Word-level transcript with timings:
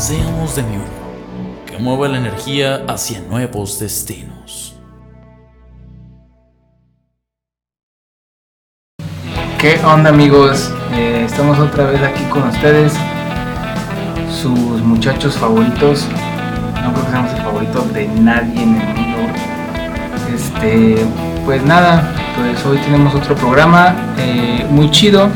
Seamos 0.00 0.56
de 0.56 0.62
mi 0.62 0.76
uno, 0.76 1.66
que 1.66 1.76
mueva 1.76 2.08
la 2.08 2.16
energía 2.16 2.86
hacia 2.88 3.20
nuevos 3.20 3.78
destinos. 3.78 4.74
¿Qué 9.58 9.78
onda 9.84 10.08
amigos? 10.08 10.72
Eh, 10.94 11.24
estamos 11.26 11.58
otra 11.58 11.84
vez 11.84 12.00
aquí 12.00 12.24
con 12.30 12.44
ustedes, 12.44 12.94
sus 14.32 14.80
muchachos 14.80 15.36
favoritos. 15.36 16.06
No 16.82 16.94
creo 16.94 17.04
que 17.04 17.10
seamos 17.10 17.32
el 17.34 17.42
favorito 17.42 17.82
de 17.92 18.08
nadie 18.08 18.62
en 18.62 18.80
el 18.80 18.94
mundo. 18.96 19.18
Este, 20.34 20.96
pues 21.44 21.62
nada, 21.62 22.10
pues 22.38 22.64
hoy 22.64 22.78
tenemos 22.78 23.14
otro 23.14 23.34
programa 23.34 24.14
eh, 24.16 24.66
muy 24.70 24.90
chido 24.90 25.28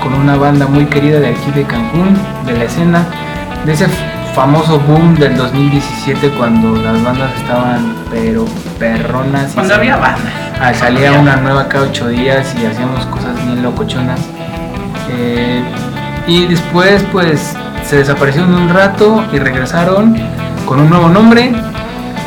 con 0.00 0.14
una 0.14 0.36
banda 0.36 0.68
muy 0.68 0.86
querida 0.86 1.18
de 1.18 1.30
aquí 1.30 1.50
de 1.50 1.64
Cancún, 1.64 2.16
de 2.46 2.52
la 2.52 2.64
escena, 2.64 3.04
de 3.64 3.72
ese 3.72 3.86
famoso 4.34 4.78
boom 4.80 5.14
del 5.16 5.36
2017 5.36 6.30
cuando 6.30 6.80
las 6.80 7.02
bandas 7.02 7.34
estaban 7.36 7.94
pero 8.10 8.44
perronas. 8.78 9.52
Cuando 9.52 9.74
había 9.74 9.96
banda. 9.96 10.30
Ah, 10.60 10.72
salía 10.74 11.12
una 11.12 11.36
nueva 11.36 11.68
cada 11.68 11.84
ocho 11.86 12.08
días 12.08 12.54
y 12.60 12.66
hacíamos 12.66 13.04
cosas 13.06 13.34
bien 13.44 13.62
locochonas. 13.62 14.20
Eh, 15.10 15.62
y 16.26 16.46
después 16.46 17.04
pues 17.10 17.54
se 17.84 17.96
desaparecieron 17.96 18.54
un 18.54 18.68
rato 18.68 19.24
y 19.32 19.38
regresaron 19.38 20.16
con 20.66 20.80
un 20.80 20.90
nuevo 20.90 21.08
nombre, 21.08 21.52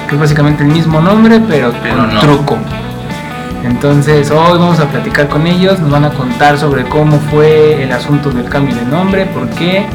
que 0.07 0.15
es 0.15 0.19
básicamente 0.19 0.63
el 0.63 0.69
mismo 0.69 0.99
nombre, 0.99 1.39
pero, 1.47 1.71
Pero 1.83 1.97
con 1.97 2.13
no. 2.13 2.19
truco. 2.19 2.57
Entonces 3.63 4.31
hoy 4.31 4.57
vamos 4.57 4.79
a 4.79 4.87
platicar 4.87 5.27
con 5.27 5.45
ellos, 5.45 5.79
nos 5.79 5.91
van 5.91 6.05
a 6.05 6.09
contar 6.09 6.57
sobre 6.57 6.83
cómo 6.85 7.19
fue 7.29 7.83
el 7.83 7.91
asunto 7.91 8.31
del 8.31 8.49
cambio 8.49 8.75
de 8.75 8.85
nombre, 8.85 9.27
por 9.27 9.47
qué 9.51 9.85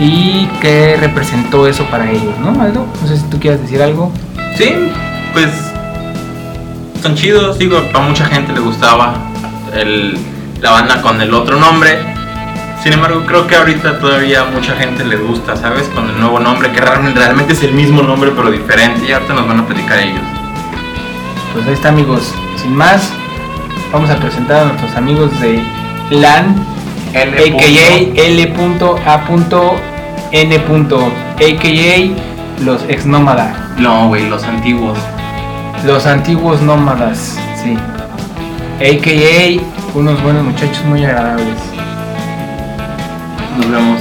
y 0.00 0.46
qué 0.60 0.96
representó 1.00 1.66
eso 1.66 1.84
para 1.86 2.10
ellos, 2.10 2.34
¿no, 2.40 2.60
Aldo? 2.60 2.86
No 3.02 3.08
sé 3.08 3.16
si 3.16 3.22
tú 3.24 3.38
quieres 3.38 3.60
decir 3.62 3.82
algo. 3.82 4.12
Sí, 4.56 4.74
pues 5.32 5.48
son 7.02 7.14
chidos, 7.14 7.58
digo, 7.58 7.78
a 7.94 7.98
mucha 8.00 8.24
gente 8.26 8.52
le 8.52 8.60
gustaba 8.60 9.14
el- 9.74 10.18
la 10.60 10.70
banda 10.70 11.00
con 11.02 11.20
el 11.20 11.32
otro 11.34 11.56
nombre. 11.58 11.98
Sin 12.82 12.92
embargo, 12.92 13.22
creo 13.26 13.46
que 13.46 13.56
ahorita 13.56 13.98
todavía 13.98 14.44
mucha 14.44 14.74
gente 14.76 15.04
les 15.04 15.20
gusta, 15.26 15.56
¿sabes? 15.56 15.84
Con 15.94 16.08
el 16.08 16.18
nuevo 16.20 16.38
nombre, 16.38 16.70
que 16.70 16.80
realmente 16.80 17.52
es 17.54 17.62
el 17.62 17.72
mismo 17.72 18.02
nombre 18.02 18.30
pero 18.36 18.50
diferente. 18.50 19.08
Y 19.08 19.12
ahorita 19.12 19.32
nos 19.34 19.46
van 19.48 19.60
a 19.60 19.66
platicar 19.66 19.98
ellos. 19.98 20.20
Pues 21.52 21.66
ahí 21.66 21.72
está 21.74 21.88
amigos, 21.90 22.34
sin 22.60 22.74
más, 22.74 23.10
vamos 23.92 24.10
a 24.10 24.16
presentar 24.16 24.62
a 24.62 24.64
nuestros 24.66 24.94
amigos 24.96 25.30
de 25.40 25.62
LAN, 26.10 26.56
a.k.a. 27.14 27.96
L.A.N. 30.32 30.56
a.k.a. 31.36 32.64
los 32.64 32.82
ex 32.88 33.06
nómada, 33.06 33.54
No, 33.78 34.08
güey, 34.08 34.28
los 34.28 34.42
antiguos. 34.44 34.98
los 35.84 36.06
antiguos 36.06 36.60
nómadas, 36.60 37.38
sí. 37.62 37.76
A.k.a. 38.80 39.60
unos 39.96 40.20
buenos 40.22 40.44
muchachos 40.44 40.84
muy 40.86 41.04
agradables. 41.04 41.56
Nos 43.58 43.70
vemos. 43.70 44.00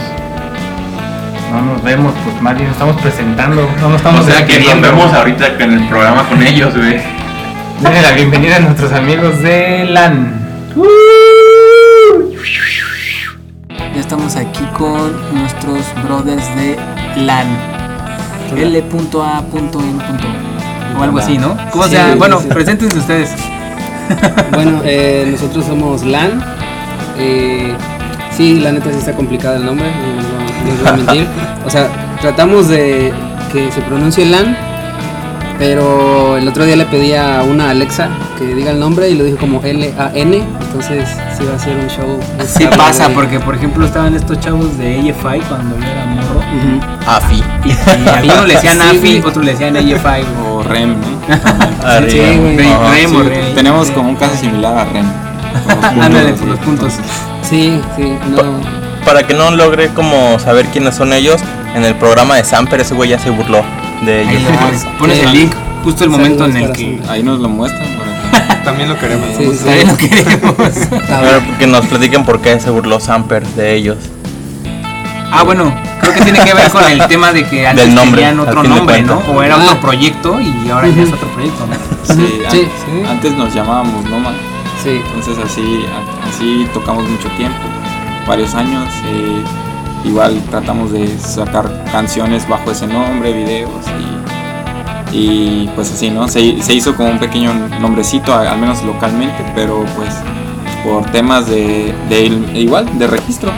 No 1.51 1.61
nos 1.61 1.83
vemos, 1.83 2.13
pues 2.23 2.41
más 2.41 2.55
bien 2.55 2.65
nos 2.67 2.75
estamos 2.75 2.99
presentando, 2.99 3.69
no 3.79 3.89
nos 3.89 3.97
estamos 3.97 4.21
o 4.21 4.23
sea 4.23 4.43
que 4.43 4.59
nos 4.59 4.81
vemos 4.81 5.13
ahorita 5.13 5.47
en 5.59 5.73
el 5.73 5.87
programa 5.87 6.27
con 6.27 6.41
ellos, 6.41 6.75
güey. 6.75 6.99
Denle 7.79 8.01
la 8.01 8.11
bienvenida 8.13 8.55
a 8.55 8.59
nuestros 8.61 8.91
amigos 8.91 9.39
de 9.43 9.85
LAN. 9.85 10.39
Ya 13.93 14.01
estamos 14.01 14.35
aquí 14.35 14.63
con 14.77 15.11
nuestros 15.35 15.79
brothers 16.03 16.43
de 16.55 16.77
LAN. 17.17 17.47
L.A.N. 18.55 18.83
O 20.99 21.03
algo 21.03 21.17
así, 21.19 21.37
¿no? 21.37 21.55
¿Cómo 21.71 21.83
Sí, 21.85 21.91
se 21.91 21.95
llama? 21.97 22.13
sí, 22.13 22.19
Bueno, 22.19 22.39
sí. 22.41 22.47
preséntense 22.49 22.97
ustedes. 22.99 23.31
Bueno, 24.53 24.81
eh, 24.83 25.27
nosotros 25.31 25.65
somos 25.65 26.03
LAN. 26.03 26.43
Eh, 27.17 27.73
sí, 28.35 28.59
la 28.59 28.71
neta 28.73 28.91
sí 28.91 28.97
está 28.97 29.13
complicado 29.13 29.55
el 29.55 29.65
nombre, 29.65 29.87
no 29.89 30.21
no 30.23 30.69
les 30.71 30.79
voy 30.79 30.87
a 30.87 30.93
mentir. 30.93 31.27
O 31.65 31.69
sea, 31.69 31.87
tratamos 32.21 32.67
de 32.67 33.13
que 33.51 33.71
se 33.71 33.81
pronuncie 33.81 34.25
LAN, 34.25 34.55
pero 35.59 36.37
el 36.37 36.47
otro 36.47 36.65
día 36.65 36.75
le 36.75 36.85
pedí 36.85 37.13
a 37.13 37.43
una 37.43 37.69
Alexa 37.69 38.09
que 38.37 38.45
diga 38.55 38.71
el 38.71 38.79
nombre 38.79 39.09
y 39.09 39.15
lo 39.15 39.23
dijo 39.23 39.37
como 39.37 39.61
L-A-N, 39.63 40.37
entonces 40.61 41.07
sí 41.37 41.43
va 41.49 41.55
a 41.55 41.59
ser 41.59 41.75
un 41.77 41.87
show. 41.87 42.19
Sí 42.45 42.65
pasa, 42.75 43.09
porque 43.09 43.39
por 43.39 43.55
ejemplo 43.55 43.85
estaban 43.85 44.15
estos 44.15 44.39
chavos 44.39 44.77
de 44.77 44.99
AFI 45.11 45.39
cuando 45.47 45.77
yo 45.77 45.85
era 45.85 46.05
morro. 46.05 46.39
Ujú. 46.39 46.79
AFI 47.07 47.43
Y, 47.65 47.69
y 47.69 48.09
algunos 48.09 48.47
le 48.47 48.53
decían 48.55 48.77
Sí, 48.91 48.97
AFI, 48.97 48.99
güey. 48.99 49.21
otros 49.21 49.45
le 49.45 49.51
decían 49.51 49.77
AFI. 49.77 50.25
o 50.47 50.63
REM, 50.63 50.89
¿no? 50.99 51.07
Sí, 52.09 52.17
güey. 52.17 52.57
Rem, 52.57 52.71
Ajá, 52.71 52.91
Rem 52.91 53.09
sí, 53.09 53.15
o 53.15 53.23
Rem. 53.23 53.55
Tenemos 53.55 53.91
como 53.91 54.09
un 54.09 54.15
caso 54.15 54.35
similar 54.35 54.77
a 54.77 54.85
REM. 54.85 55.05
Ándale, 56.01 56.29
sí. 56.33 56.35
por 56.39 56.47
los 56.49 56.59
puntos. 56.59 56.93
Sí, 57.47 57.79
sí, 57.95 58.17
no. 58.29 58.61
Para 59.05 59.23
que 59.27 59.33
no 59.33 59.51
logre 59.51 59.89
como 59.89 60.39
saber 60.39 60.65
quiénes 60.67 60.95
son 60.95 61.13
ellos, 61.13 61.41
en 61.75 61.83
el 61.85 61.95
programa 61.95 62.35
de 62.37 62.43
Samper 62.43 62.81
ese 62.81 62.93
güey 62.95 63.09
ya 63.11 63.19
se 63.19 63.29
burló 63.29 63.63
de 64.05 64.25
le 64.25 64.39
pones, 64.57 64.85
pones 64.99 65.19
el 65.19 65.31
link 65.33 65.53
justo 65.83 66.03
el 66.03 66.09
momento 66.09 66.45
en 66.45 66.57
el 66.57 66.71
que 66.71 66.99
Ahí 67.09 67.23
nos 67.23 67.39
lo 67.39 67.49
muestran. 67.49 67.87
También 68.63 68.89
lo 68.89 68.97
queremos. 68.97 69.27
Sí, 69.37 69.45
sí, 69.51 69.65
también 69.65 69.87
lo 69.89 69.97
queremos. 69.97 70.55
A 71.11 71.17
A 71.17 71.21
ver, 71.21 71.41
ver, 71.41 71.57
que 71.59 71.67
nos 71.67 71.85
platiquen 71.85 72.23
por 72.23 72.39
qué 72.41 72.59
se 72.59 72.69
burló 72.69 72.99
Samper 72.99 73.45
de 73.45 73.75
ellos. 73.75 73.97
Ah, 75.31 75.43
bueno, 75.43 75.73
creo 75.99 76.13
que 76.13 76.21
tiene 76.21 76.39
que 76.39 76.53
ver 76.53 76.69
con 76.71 76.83
el 76.89 77.05
tema 77.07 77.33
de 77.33 77.43
que 77.43 77.67
antes 77.67 77.85
Del 77.85 77.95
nombre, 77.95 78.21
tenían 78.21 78.39
otro 78.39 78.63
nombre, 78.63 79.01
¿no? 79.01 79.17
O 79.29 79.41
era 79.43 79.55
Ah. 79.55 79.63
otro 79.65 79.81
proyecto 79.81 80.39
y 80.39 80.69
ahora 80.69 80.87
ya 80.87 81.03
es 81.03 81.11
otro 81.11 81.27
proyecto, 81.29 81.65
¿no? 81.67 81.73
Sí, 82.15 82.41
an- 82.45 82.51
Sí, 82.51 82.61
sí. 82.85 83.05
Antes 83.09 83.33
nos 83.33 83.53
llamábamos 83.53 84.05
Noma. 84.05 84.31
sí. 84.83 85.01
Entonces 85.15 85.43
así, 85.43 85.85
así 86.29 86.67
tocamos 86.73 87.03
mucho 87.09 87.27
tiempo, 87.35 87.59
varios 88.27 88.53
años. 88.55 88.87
eh, 89.07 89.43
igual 90.03 90.41
tratamos 90.49 90.91
de 90.91 91.07
sacar 91.19 91.83
canciones 91.91 92.47
bajo 92.47 92.71
ese 92.71 92.87
nombre, 92.87 93.33
videos 93.33 93.69
y, 95.11 95.17
y 95.17 95.71
pues 95.75 95.91
así, 95.91 96.09
¿no? 96.09 96.27
Se, 96.27 96.61
se 96.61 96.73
hizo 96.73 96.95
como 96.95 97.09
un 97.09 97.19
pequeño 97.19 97.53
nombrecito, 97.79 98.33
al 98.33 98.57
menos 98.57 98.83
localmente, 98.83 99.43
pero 99.55 99.85
pues 99.95 100.13
por 100.83 101.05
temas 101.11 101.47
de, 101.47 101.93
igual 102.53 102.97
de 102.99 103.07
registro, 103.07 103.51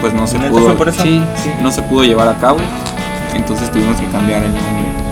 pues 0.00 0.12
no 0.12 0.26
se 0.26 0.38
¿Neta 0.38 0.50
pudo, 0.50 0.92
sí, 0.92 1.22
sí, 1.36 1.50
no 1.62 1.70
se 1.70 1.82
pudo 1.82 2.04
llevar 2.04 2.28
a 2.28 2.34
cabo. 2.34 2.58
Entonces 3.34 3.70
tuvimos 3.70 3.96
que 4.00 4.06
cambiar 4.06 4.42
el 4.42 4.52
nombre. 4.52 5.03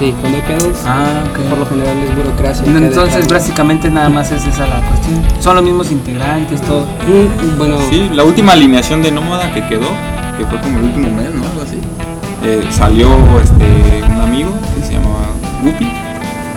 Sí, 0.00 0.14
cuando 0.20 0.38
hay 0.38 0.44
pedos, 0.44 0.76
Ah, 0.86 1.22
por 1.50 1.58
lo 1.58 1.66
general 1.66 1.94
es 1.98 2.16
burocracia. 2.16 2.64
Entonces, 2.66 3.28
básicamente 3.28 3.90
nada 3.90 4.08
más 4.08 4.32
es 4.32 4.46
esa 4.46 4.66
la 4.66 4.80
cuestión. 4.80 5.22
Son 5.40 5.54
los 5.56 5.62
mismos 5.64 5.92
integrantes, 5.92 6.60
todo. 6.62 6.86
Mm, 7.06 7.58
Bueno, 7.58 7.76
Sí, 7.90 8.08
la 8.12 8.24
última 8.24 8.52
alineación 8.52 9.02
de 9.02 9.12
Nómada 9.12 9.52
que 9.52 9.62
quedó, 9.68 9.88
que 10.38 10.46
fue 10.46 10.58
como 10.60 10.78
el 10.78 10.84
último 10.86 11.08
mes, 11.14 11.34
¿no? 11.34 11.44
Algo 11.44 11.62
así. 11.62 11.78
eh, 12.44 12.66
salió 12.70 13.08
este, 13.42 14.02
un 14.10 14.20
amigo 14.22 14.50
que 14.74 14.86
se 14.86 14.94
llamaba 14.94 15.26
Guppy 15.62 15.92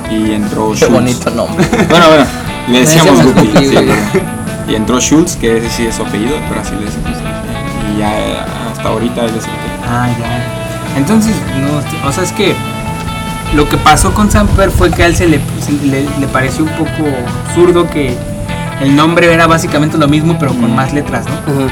y 0.09 0.31
entró 0.31 0.69
Qué 0.71 0.77
Schultz. 0.77 0.93
bonito 0.93 1.29
nombre. 1.31 1.65
Bueno, 1.89 2.05
bueno, 2.07 2.25
le 2.69 2.79
decíamos 2.79 3.23
Guppy. 3.25 3.51
Sí, 3.57 3.75
y 4.69 4.75
entró 4.75 5.01
Schultz, 5.01 5.35
que 5.35 5.57
ese 5.57 5.69
sí 5.69 5.85
es 5.85 5.95
su 5.95 6.03
apellido, 6.03 6.35
pero 6.47 6.61
así 6.61 6.71
le 6.79 6.85
decimos. 6.85 7.09
Y 7.93 7.99
ya 7.99 8.17
eh, 8.17 8.37
hasta 8.71 8.87
ahorita 8.87 9.19
él 9.25 9.31
es 9.31 9.43
el 9.43 9.51
que. 9.51 9.69
Ah, 9.85 10.07
ya. 10.17 10.97
Entonces, 10.97 11.35
no, 11.59 12.07
o 12.07 12.11
sea, 12.13 12.23
es 12.23 12.31
que 12.31 12.55
lo 13.55 13.67
que 13.69 13.77
pasó 13.77 14.13
con 14.13 14.31
Samper 14.31 14.71
fue 14.71 14.89
que 14.91 15.03
a 15.03 15.07
él 15.07 15.15
se 15.15 15.27
le, 15.27 15.39
le, 15.85 16.05
le 16.19 16.27
pareció 16.27 16.63
un 16.65 16.71
poco 16.71 17.03
absurdo 17.47 17.89
que 17.89 18.15
el 18.81 18.95
nombre 18.95 19.31
era 19.33 19.47
básicamente 19.47 19.97
lo 19.97 20.07
mismo, 20.07 20.37
pero 20.39 20.51
con 20.53 20.75
más 20.75 20.93
letras, 20.93 21.25
¿no? 21.25 21.67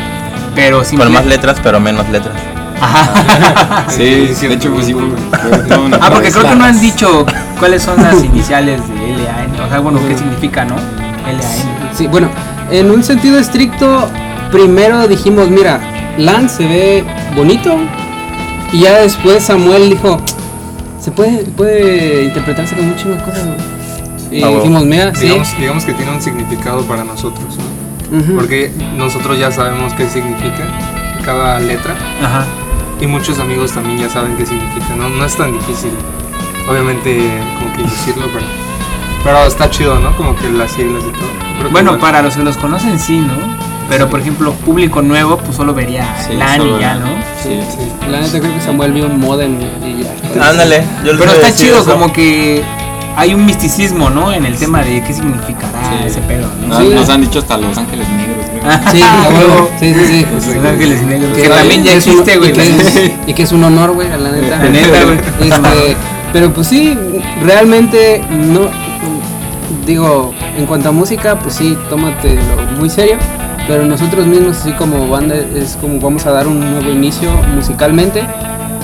Pero 0.56 0.84
simple- 0.84 1.06
Con 1.06 1.14
más 1.14 1.26
letras, 1.26 1.58
pero 1.64 1.80
menos 1.80 2.08
letras. 2.10 2.36
Ajá. 2.80 3.86
Sí, 3.90 4.48
de 4.48 4.54
hecho, 4.54 4.72
pues 4.74 4.86
sí, 4.86 4.94
fue 4.94 5.58
toda 5.68 5.80
una 5.80 5.98
Ah, 5.98 6.10
porque 6.12 6.32
creo 6.32 6.48
que 6.50 6.56
no 6.56 6.64
han 6.66 6.80
dicho 6.80 7.26
cuáles 7.60 7.84
son 7.84 8.02
las 8.02 8.24
iniciales 8.24 8.82
de 8.88 9.18
LAN. 9.24 9.60
O 9.66 9.70
sea, 9.70 9.80
bueno, 9.80 10.00
qué 10.08 10.18
significa, 10.18 10.66
¿no? 10.66 10.76
LAN. 10.76 11.42
Sí, 11.96 12.08
bueno, 12.08 12.30
en 12.72 12.90
un 12.92 13.04
sentido 13.04 13.38
estricto, 13.40 14.08
primero 14.52 15.08
dijimos, 15.08 15.50
mira, 15.50 15.80
LAN 16.18 16.50
se 16.50 16.66
ve 16.68 17.04
bonito 17.36 17.76
Y 18.72 18.80
ya 18.82 19.00
después 19.00 19.44
Samuel 19.44 19.90
dijo, 19.90 20.22
se 21.02 21.12
puede, 21.12 21.44
puede 21.46 22.24
interpretarse 22.26 22.76
con 22.76 22.88
muchas 22.90 23.22
cosas. 23.24 23.46
güey". 23.46 24.40
Y 24.40 24.44
Ah, 24.44 24.48
bueno. 24.48 24.60
dijimos, 24.64 24.86
mira, 24.86 25.14
sí. 25.16 25.26
Digamos, 25.26 25.58
digamos 25.58 25.84
que 25.86 25.94
tiene 25.94 26.12
un 26.14 26.22
significado 26.22 26.82
para 26.84 27.04
nosotros, 27.04 27.58
¿no? 27.58 28.36
Porque 28.36 28.72
nosotros 28.98 29.38
ya 29.40 29.52
sabemos 29.52 29.94
qué 29.94 30.08
significa 30.08 30.68
cada 31.26 31.60
letra 31.60 31.96
Ajá. 32.22 32.46
y 33.00 33.08
muchos 33.08 33.40
amigos 33.40 33.72
también 33.72 34.00
ya 34.00 34.10
saben 34.10 34.36
qué 34.38 34.46
significa, 34.46 34.96
¿no? 34.98 35.08
No 35.10 35.26
es 35.26 35.36
tan 35.36 35.52
difícil, 35.54 35.92
obviamente, 36.70 37.30
como 37.60 37.74
que 37.76 37.84
decirlo, 37.84 38.28
pero, 38.34 38.46
pero 39.24 39.46
está 39.48 39.70
chido, 39.70 39.98
¿no? 40.00 40.16
Como 40.18 40.36
que 40.36 40.50
las 40.50 40.72
siglas 40.72 41.04
y 41.08 41.12
todo. 41.12 41.70
Bueno, 41.72 41.98
para 42.00 42.22
los 42.22 42.36
que 42.36 42.44
los 42.44 42.58
conocen 42.58 43.00
sí, 43.00 43.20
¿no? 43.20 43.34
Pero 43.92 44.10
por 44.10 44.22
ejemplo, 44.22 44.54
público 44.54 45.02
nuevo, 45.02 45.36
pues 45.38 45.58
solo 45.58 45.74
vería 45.74 46.16
Sí, 46.26 46.34
LAN 46.38 46.58
solo 46.62 46.78
y 46.78 46.82
ya. 46.82 46.96
¿no? 46.96 47.08
Sí. 47.44 47.60
Sí. 47.70 47.92
La 48.10 48.22
neta 48.22 48.40
creo 48.40 48.54
que 48.54 48.62
Samuel 48.62 48.94
vio 48.94 49.06
un 49.08 49.20
modem 49.20 49.58
y 49.86 50.04
ya. 50.04 50.50
Ándale, 50.50 50.84
yo 51.04 51.12
les 51.12 51.20
Pero 51.20 51.32
a 51.32 51.36
está 51.36 51.48
decir 51.48 51.68
chido, 51.68 51.82
eso. 51.82 51.92
como 51.92 52.14
que 52.14 52.64
hay 53.18 53.34
un 53.34 53.46
misticismo, 53.46 54.10
¿no? 54.10 54.32
En 54.32 54.46
el 54.46 54.56
tema 54.56 54.82
de 54.82 55.04
qué 55.04 55.14
significará 55.14 55.78
Sí. 55.90 56.08
ese 56.08 56.22
pedo, 56.22 56.48
¿no? 56.62 56.68
Nos, 56.70 56.78
Sí. 56.88 56.94
nos 56.96 57.10
han 57.10 57.20
dicho 57.20 57.40
hasta 57.40 57.58
los 57.58 57.78
ángeles 57.78 58.08
negros, 58.08 58.46
güey. 58.50 58.62
Sí, 58.94 59.02
a. 59.04 59.78
Sí, 59.80 59.94
sí, 59.94 60.06
sí. 60.08 60.26
Los 60.56 60.66
ángeles 60.66 61.02
negros. 61.04 61.36
Que 61.36 61.42
Que 61.44 61.50
también 61.50 61.84
ya 61.84 61.92
es 61.94 62.08
un- 62.08 62.14
existe, 62.14 62.38
güey. 62.38 62.50
Y 62.52 62.54
que, 62.54 62.62
es, 62.70 63.12
y 63.28 63.34
que 63.34 63.44
es 63.44 63.52
un 63.52 63.64
honor, 63.66 63.92
güey, 63.92 64.08
la 64.08 64.18
neta. 64.32 64.58
La 64.58 64.70
neta, 64.70 65.04
güey. 65.04 65.18
Este, 65.50 65.98
pero 66.32 66.54
pues 66.54 66.68
sí, 66.68 66.98
realmente 67.44 68.24
no. 68.30 68.70
Digo, 69.86 70.34
en 70.58 70.66
cuanto 70.66 70.90
a 70.90 70.92
música, 70.94 71.38
pues 71.40 71.56
sí, 71.56 71.78
tómatelo 71.90 72.42
muy 72.80 72.90
serio. 72.90 73.18
Pero 73.68 73.86
nosotros 73.86 74.26
mismos, 74.26 74.58
así 74.58 74.72
como 74.74 75.08
banda, 75.08 75.36
es 75.56 75.78
como 75.80 76.00
vamos 76.00 76.26
a 76.26 76.32
dar 76.32 76.48
un 76.48 76.60
nuevo 76.60 76.90
inicio 76.92 77.32
musicalmente. 77.56 78.24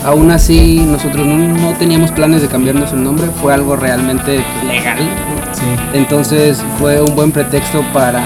Aún 0.06 0.32
así, 0.32 0.80
nosotros 0.88 1.26
no, 1.26 1.36
no 1.38 1.74
teníamos 1.78 2.12
planes 2.12 2.42
de 2.42 2.48
cambiarnos 2.48 2.94
el 2.94 3.04
nombre, 3.04 3.28
fue 3.42 3.54
algo 3.54 3.76
realmente 3.76 4.44
legal. 4.66 4.98
¿no? 5.00 5.54
Sí. 5.54 5.64
Entonces 5.94 6.64
fue 6.80 7.02
un 7.02 7.16
buen 7.16 7.32
pretexto 7.32 7.84
para 7.94 8.22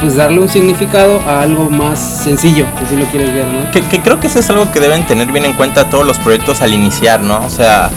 pues 0.00 0.16
darle 0.16 0.40
un 0.40 0.48
significado 0.48 1.20
a 1.26 1.42
algo 1.42 1.68
más 1.68 1.98
sencillo, 1.98 2.64
si 2.78 2.84
así 2.84 2.96
lo 2.96 3.04
quieres 3.06 3.34
ver, 3.34 3.44
¿no? 3.46 3.70
Que, 3.70 3.82
que 3.82 4.00
creo 4.00 4.18
que 4.20 4.28
eso 4.28 4.38
es 4.38 4.48
algo 4.48 4.70
que 4.72 4.80
deben 4.80 5.04
tener 5.06 5.30
bien 5.32 5.44
en 5.44 5.52
cuenta 5.54 5.90
todos 5.90 6.06
los 6.06 6.16
proyectos 6.18 6.62
al 6.62 6.72
iniciar, 6.72 7.20
¿no? 7.20 7.38
O 7.44 7.50
sea, 7.50 7.90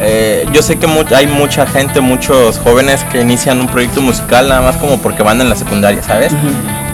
eh, 0.00 0.44
yo 0.52 0.60
sé 0.62 0.76
que 0.78 0.88
mu- 0.88 1.04
hay 1.14 1.26
mucha 1.28 1.64
gente, 1.66 2.00
muchos 2.00 2.58
jóvenes 2.58 3.04
que 3.12 3.20
inician 3.20 3.60
un 3.60 3.68
proyecto 3.68 4.00
musical 4.00 4.48
nada 4.48 4.60
más 4.60 4.76
como 4.76 4.98
porque 4.98 5.22
van 5.22 5.40
en 5.40 5.48
la 5.48 5.54
secundaria, 5.56 6.02
¿sabes? 6.02 6.32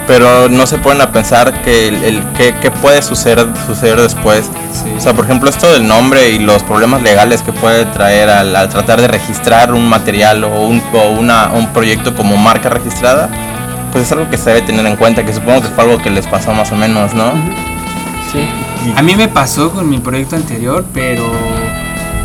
Pero 0.07 0.49
no 0.49 0.67
se 0.67 0.79
ponen 0.79 1.01
a 1.01 1.13
pensar 1.13 1.63
que 1.63 1.89
el, 1.89 2.03
el- 2.05 2.25
que, 2.37 2.55
que 2.57 2.71
puede 2.71 3.01
suceder, 3.03 3.47
suceder 3.67 4.01
después. 4.01 4.51
O 4.97 5.01
sea, 5.01 5.13
por 5.15 5.25
ejemplo, 5.25 5.49
esto 5.49 5.71
del 5.73 5.87
nombre 5.87 6.31
y 6.31 6.39
los 6.41 6.63
problemas 6.65 7.03
legales 7.03 7.43
que 7.43 7.53
puede 7.53 7.85
traer 7.87 8.29
al, 8.29 8.55
al 8.57 8.69
tratar 8.69 9.01
de 9.01 9.07
registrar 9.09 9.73
un 9.73 9.89
material 9.89 10.43
o 10.45 10.63
un, 10.67 10.83
o 10.93 11.11
una, 11.19 11.51
un 11.53 11.69
proyecto 11.69 12.15
como 12.17 12.37
marca 12.37 12.69
registrada, 12.69 13.29
pues 13.93 14.05
es 14.07 14.13
algo 14.13 14.29
que 14.29 14.39
se 14.39 14.51
debe 14.51 14.63
tener 14.63 14.85
en 14.87 14.97
cuenta, 14.97 15.25
que 15.25 15.33
supongo 15.33 15.61
que 15.63 15.69
fue 15.69 15.85
algo 15.85 15.99
que 15.99 16.11
les 16.11 16.27
pasó 16.27 16.53
más 16.53 16.73
o 16.73 16.77
menos, 16.77 17.15
¿no? 17.15 17.31
Sí. 18.33 18.49
A 18.97 19.03
mí 19.03 19.15
me 19.15 19.29
pasó 19.29 19.71
con 19.71 19.89
mi 19.89 19.99
proyecto 19.99 20.35
anterior, 20.35 20.85
pero 20.93 21.23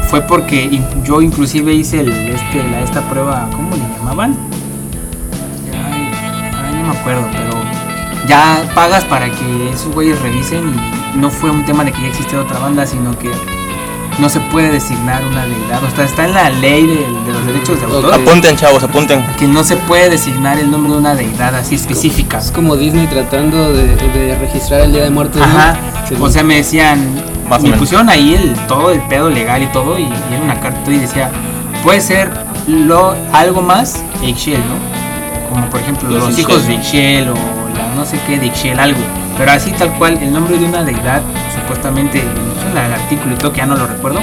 fue 0.10 0.22
porque 0.22 0.82
yo 1.04 1.22
inclusive 1.22 1.74
hice 1.74 2.00
el, 2.00 2.10
este, 2.10 2.64
la, 2.72 2.80
esta 2.82 3.02
prueba, 3.02 3.48
¿cómo 3.52 3.70
le 3.76 3.84
llamaban? 3.98 4.36
Ay, 5.74 6.10
ay, 6.66 6.74
no 6.82 6.94
me 6.94 6.98
acuerdo, 7.00 7.28
pero 7.32 7.57
ya 8.28 8.64
pagas 8.76 9.04
para 9.06 9.30
que 9.30 9.70
esos 9.72 9.94
güeyes 9.94 10.22
revisen 10.22 10.74
y 11.16 11.18
no 11.18 11.30
fue 11.30 11.50
un 11.50 11.66
tema 11.66 11.84
de 11.84 11.92
que 11.92 12.02
ya 12.02 12.08
existía 12.08 12.40
otra 12.40 12.60
banda, 12.60 12.86
sino 12.86 13.18
que 13.18 13.32
no 14.20 14.30
se 14.30 14.40
puede 14.40 14.72
designar 14.72 15.24
una 15.26 15.46
deidad. 15.46 15.84
O 15.84 15.96
sea, 15.96 16.06
está 16.06 16.26
en 16.26 16.34
la 16.34 16.50
ley 16.50 16.86
de, 16.88 16.96
de 16.96 17.34
los 17.34 17.46
derechos 17.46 17.80
de 17.80 17.86
autor. 17.86 18.14
Apunten, 18.14 18.56
chavos, 18.58 18.84
apunten. 18.84 19.24
que 19.38 19.48
no 19.48 19.64
se 19.64 19.78
puede 19.78 20.10
designar 20.10 20.58
el 20.58 20.72
nombre 20.72 20.94
de 20.94 20.98
una 20.98 21.16
deidad 21.16 21.56
así 21.56 21.76
específica. 21.76 22.40
Es 22.40 22.52
como 22.52 22.76
Disney 22.76 23.08
tratando 23.08 23.74
de, 23.74 23.96
de 23.96 24.36
registrar 24.40 24.82
el 24.82 24.94
Día 24.94 25.04
de 25.04 25.10
Muertos. 25.12 25.42
Ajá. 25.42 25.78
O 26.20 26.30
sea, 26.30 26.44
me 26.44 26.56
decían, 26.56 27.24
Más 27.50 27.62
me 27.62 27.74
pusieron 27.74 28.10
ahí 28.10 28.34
el 28.34 28.56
todo 28.68 28.92
el 28.92 29.02
pedo 29.04 29.30
legal 29.30 29.62
y 29.62 29.68
todo 29.68 30.00
y, 30.00 30.04
y 30.04 30.34
era 30.34 30.44
una 30.44 30.60
carta 30.60 30.92
y 30.92 30.98
decía, 30.98 31.30
puede 31.84 32.02
ser 32.02 32.32
lo 32.68 33.16
algo 33.34 33.62
más 33.62 34.04
Ixchel, 34.22 34.60
¿no? 34.60 35.50
Como 35.50 35.70
por 35.70 35.80
ejemplo 35.80 36.10
los, 36.10 36.24
Los 36.30 36.40
hijos 36.40 36.66
de. 36.68 36.74
Ixchel 36.74 37.30
o 37.30 37.67
no 37.98 38.06
sé 38.06 38.20
qué 38.28 38.38
de 38.40 38.46
Ixchel 38.46 38.80
algo. 38.80 39.00
Pero 39.38 39.52
así 39.52 39.72
tal 39.72 39.92
cual 39.98 40.18
el 40.22 40.32
nombre 40.32 40.58
de 40.58 40.66
una 40.66 40.84
deidad, 40.84 41.22
supuestamente 41.54 42.20
en 42.20 42.78
el 42.78 42.94
artículo 42.94 43.34
y 43.34 43.38
todo 43.38 43.52
que 43.52 43.58
ya 43.58 43.66
no 43.66 43.76
lo 43.76 43.88
recuerdo, 43.88 44.20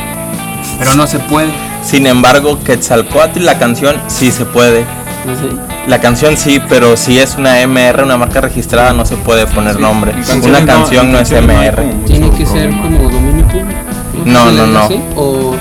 pero 0.79 0.95
no 0.95 1.07
se 1.07 1.19
puede. 1.19 1.53
Sin 1.83 2.07
embargo, 2.07 2.63
Quetzalcoatl, 2.65 3.45
la 3.45 3.59
canción, 3.59 3.97
sí 4.07 4.31
se 4.31 4.45
puede. 4.45 4.81
Sé. 4.81 5.57
La 5.87 6.01
canción 6.01 6.37
sí, 6.37 6.61
pero 6.69 6.97
si 6.97 7.19
es 7.19 7.37
una 7.37 7.61
MR, 7.67 8.05
una 8.05 8.17
marca 8.17 8.41
registrada, 8.41 8.93
no 8.93 9.05
se 9.05 9.17
puede 9.17 9.47
poner 9.47 9.79
nombre. 9.81 10.13
Canciones 10.13 10.47
Una 10.47 10.65
canción 10.65 11.13
no 11.13 11.19
es 11.19 11.31
canciones 11.31 11.57
no 11.57 11.61
hay 11.61 11.69
MR. 11.69 12.05
Tiene 12.07 12.31
que 12.31 12.47
ser 12.47 12.71
como 12.71 13.09
dominio 13.11 13.47
público. 13.47 13.81
No, 14.25 14.51
¿Se 14.51 14.57
no, 14.57 14.67
no. 14.67 14.81
así? 14.81 15.01
O 15.17 15.57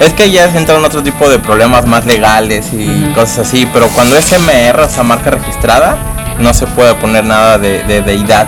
Es 0.00 0.12
que 0.14 0.30
ya 0.30 0.50
se 0.50 0.58
entran 0.58 0.84
otro 0.84 1.02
tipo 1.02 1.28
de 1.28 1.38
problemas 1.38 1.86
más 1.86 2.06
legales 2.06 2.72
y 2.72 3.12
cosas 3.14 3.40
así, 3.40 3.68
pero 3.72 3.88
cuando 3.88 4.16
es 4.16 4.32
MR, 4.32 4.82
o 4.82 4.88
sea, 4.88 5.02
marca 5.02 5.30
registrada, 5.30 5.96
no 6.40 6.54
se 6.54 6.66
puede 6.66 6.94
poner 6.94 7.24
nada 7.24 7.58
de, 7.58 7.82
de 7.84 8.02
deidad. 8.02 8.46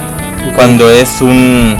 Cuando 0.56 0.90
es 0.90 1.20
un 1.20 1.76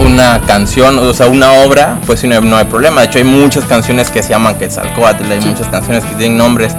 una 0.00 0.40
canción, 0.40 0.98
o 0.98 1.14
sea, 1.14 1.28
una 1.28 1.52
obra, 1.52 1.98
pues 2.06 2.20
sí, 2.20 2.26
no 2.26 2.34
hay, 2.34 2.40
no 2.42 2.56
hay 2.56 2.64
problema. 2.64 3.02
De 3.02 3.06
hecho, 3.06 3.18
hay 3.18 3.24
muchas 3.24 3.64
canciones 3.64 4.10
que 4.10 4.22
se 4.22 4.30
llaman 4.30 4.56
Quetzalcoatl, 4.56 5.30
hay 5.30 5.40
muchas 5.40 5.68
canciones 5.68 6.04
que 6.04 6.14
tienen 6.16 6.36
nombres, 6.36 6.74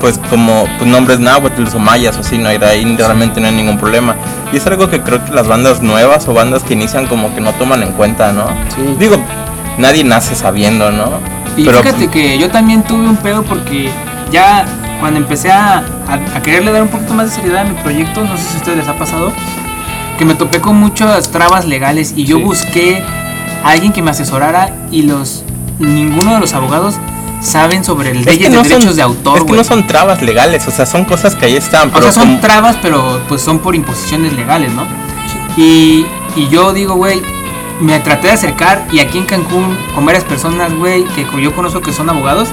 pues 0.00 0.18
como 0.30 0.66
pues, 0.78 0.90
nombres 0.90 1.18
náhuatl 1.18 1.64
o 1.74 1.78
mayas 1.78 2.16
o 2.16 2.20
así, 2.20 2.38
no 2.38 2.48
hay, 2.48 2.56
ahí 2.56 2.96
realmente 2.96 3.40
no 3.40 3.48
hay 3.48 3.54
ningún 3.54 3.78
problema. 3.78 4.16
Y 4.52 4.56
es 4.56 4.66
algo 4.66 4.88
que 4.88 5.00
creo 5.00 5.24
que 5.24 5.32
las 5.32 5.46
bandas 5.46 5.82
nuevas 5.82 6.26
o 6.28 6.34
bandas 6.34 6.62
que 6.62 6.74
inician 6.74 7.06
como 7.06 7.34
que 7.34 7.40
no 7.40 7.52
toman 7.52 7.82
en 7.82 7.92
cuenta, 7.92 8.32
¿no? 8.32 8.46
Sí. 8.74 8.96
Digo, 8.98 9.16
nadie 9.78 10.04
nace 10.04 10.34
sabiendo, 10.34 10.90
¿no? 10.90 11.20
Y 11.56 11.64
fíjate 11.64 12.08
que 12.08 12.38
yo 12.38 12.50
también 12.50 12.82
tuve 12.82 13.08
un 13.08 13.16
pedo 13.16 13.42
porque 13.42 13.90
ya 14.30 14.66
cuando 15.00 15.18
empecé 15.20 15.50
a, 15.52 15.78
a- 16.08 16.36
a 16.36 16.42
quererle 16.42 16.72
dar 16.72 16.82
un 16.82 16.88
poquito 16.88 17.14
más 17.14 17.26
de 17.26 17.32
seriedad 17.36 17.62
a 17.62 17.64
mi 17.64 17.74
proyecto, 17.80 18.24
no 18.24 18.36
sé 18.36 18.42
si 18.44 18.54
a 18.54 18.56
ustedes 18.58 18.78
les 18.78 18.88
ha 18.88 18.96
pasado, 18.98 19.32
que 20.18 20.24
me 20.24 20.34
topé 20.34 20.60
con 20.60 20.76
muchas 20.76 21.30
trabas 21.30 21.64
legales 21.66 22.14
y 22.16 22.24
yo 22.24 22.38
Sí. 22.38 22.42
busqué 22.44 23.02
a 23.64 23.70
alguien 23.70 23.92
que 23.92 24.02
me 24.02 24.10
asesorara 24.10 24.70
y 24.90 25.02
los 25.02 25.44
ninguno 25.78 26.34
de 26.34 26.40
los 26.40 26.54
abogados 26.54 26.94
saben 27.42 27.84
sobre 27.84 28.10
el 28.12 28.18
Es 28.20 28.26
leyes 28.26 28.50
no 28.50 28.62
de 28.62 28.68
derechos 28.68 28.84
son- 28.86 28.96
de 28.96 29.02
autor, 29.02 29.36
Es 29.38 29.42
que 29.42 29.48
güey. 29.48 29.58
no 29.58 29.64
son 29.64 29.86
trabas 29.86 30.22
legales, 30.22 30.66
o 30.66 30.70
sea, 30.70 30.86
son 30.86 31.04
cosas 31.04 31.34
que 31.34 31.44
ahí 31.46 31.56
están. 31.56 31.90
O 31.90 31.92
Pero 31.92 32.04
sea, 32.04 32.12
son 32.12 32.28
como- 32.28 32.40
trabas, 32.40 32.76
pero 32.80 33.20
pues 33.28 33.42
son 33.42 33.58
por 33.58 33.74
imposiciones 33.74 34.32
legales, 34.32 34.72
¿no? 34.72 34.84
Y, 35.56 36.06
y 36.34 36.48
yo 36.48 36.72
digo, 36.72 36.94
güey, 36.94 37.20
me 37.80 38.00
traté 38.00 38.28
de 38.28 38.32
acercar 38.32 38.86
y 38.90 39.00
aquí 39.00 39.18
en 39.18 39.26
Cancún 39.26 39.76
con 39.94 40.06
varias 40.06 40.24
personas, 40.24 40.72
güey, 40.74 41.04
que 41.14 41.26
yo 41.42 41.54
conozco 41.54 41.82
que 41.82 41.92
son 41.92 42.08
abogados 42.08 42.48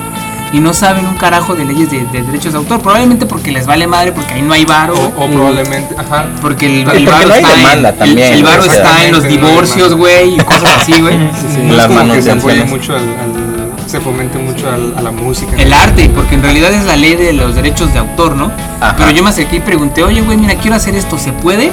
y 0.53 0.59
no 0.59 0.73
saben 0.73 1.05
un 1.07 1.15
carajo 1.15 1.55
de 1.55 1.65
leyes 1.65 1.89
de, 1.91 2.05
de 2.05 2.21
derechos 2.21 2.53
de 2.53 2.59
autor. 2.59 2.79
Probablemente 2.79 3.25
porque 3.25 3.51
les 3.51 3.65
vale 3.65 3.87
madre, 3.87 4.11
porque 4.13 4.35
ahí 4.35 4.41
no 4.41 4.53
hay 4.53 4.63
varo. 4.65 4.93
O, 4.93 5.23
o 5.25 5.27
probablemente, 5.27 5.93
ajá. 5.97 6.27
Porque 6.41 6.67
el, 6.67 6.89
el 6.89 7.05
varo 7.07 7.27
no 7.27 7.33
está, 7.35 7.73
en, 7.73 7.97
también, 7.97 8.27
el, 8.27 8.33
el 8.35 8.43
varo 8.43 8.63
está 8.63 9.03
en 9.03 9.11
los 9.13 9.23
divorcios, 9.23 9.95
güey, 9.95 10.35
y 10.35 10.37
cosas 10.37 10.69
así, 10.81 10.93
güey. 11.01 11.17
No 11.17 11.73
Las 11.73 11.89
es 11.91 11.97
como 11.97 12.13
que 12.13 12.21
se 12.21 12.29
manutenciones. 12.29 12.69
mucho 12.69 12.93
al, 12.93 12.99
al- 13.01 13.53
se 13.89 13.99
fomente 13.99 14.37
mucho 14.39 14.67
al- 14.71 14.93
a 14.97 15.01
la 15.01 15.11
música. 15.11 15.51
El 15.57 15.71
arte, 15.73 16.09
porque 16.15 16.35
en 16.35 16.41
realidad 16.43 16.71
es 16.73 16.85
la 16.85 16.95
ley 16.95 17.15
de 17.15 17.33
los 17.33 17.53
derechos 17.55 17.91
de 17.93 17.99
autor, 17.99 18.35
¿no? 18.35 18.51
Ajá. 18.79 18.95
Pero 18.97 19.11
yo 19.11 19.23
me 19.23 19.29
acerqué 19.29 19.57
y 19.57 19.59
pregunté, 19.59 20.03
oye, 20.03 20.21
güey, 20.21 20.37
mira, 20.37 20.55
quiero 20.55 20.75
hacer 20.75 20.95
esto, 20.95 21.17
¿se 21.19 21.31
puede? 21.31 21.71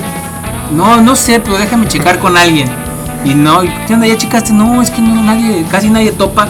No, 0.75 1.01
no 1.01 1.17
sé, 1.17 1.41
pero 1.41 1.57
déjame 1.59 1.87
checar 1.89 2.19
con 2.19 2.37
alguien. 2.37 2.69
Y 3.25 3.35
no, 3.35 3.63
¿y 3.65 3.69
¿qué 3.87 3.95
onda? 3.95 4.07
¿Ya 4.07 4.17
checaste? 4.17 4.53
No, 4.53 4.81
es 4.83 4.91
que 4.91 5.01
no, 5.03 5.23
nadie, 5.23 5.65
casi 5.71 5.89
nadie 5.91 6.13
topa. 6.13 6.49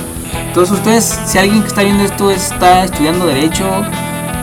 Entonces 0.51 0.77
ustedes, 0.79 1.21
si 1.27 1.39
alguien 1.39 1.63
que 1.63 1.69
está 1.69 1.83
viendo 1.85 2.03
esto 2.05 2.31
está 2.31 2.85
estudiando 2.85 3.27
derecho, 3.27 3.65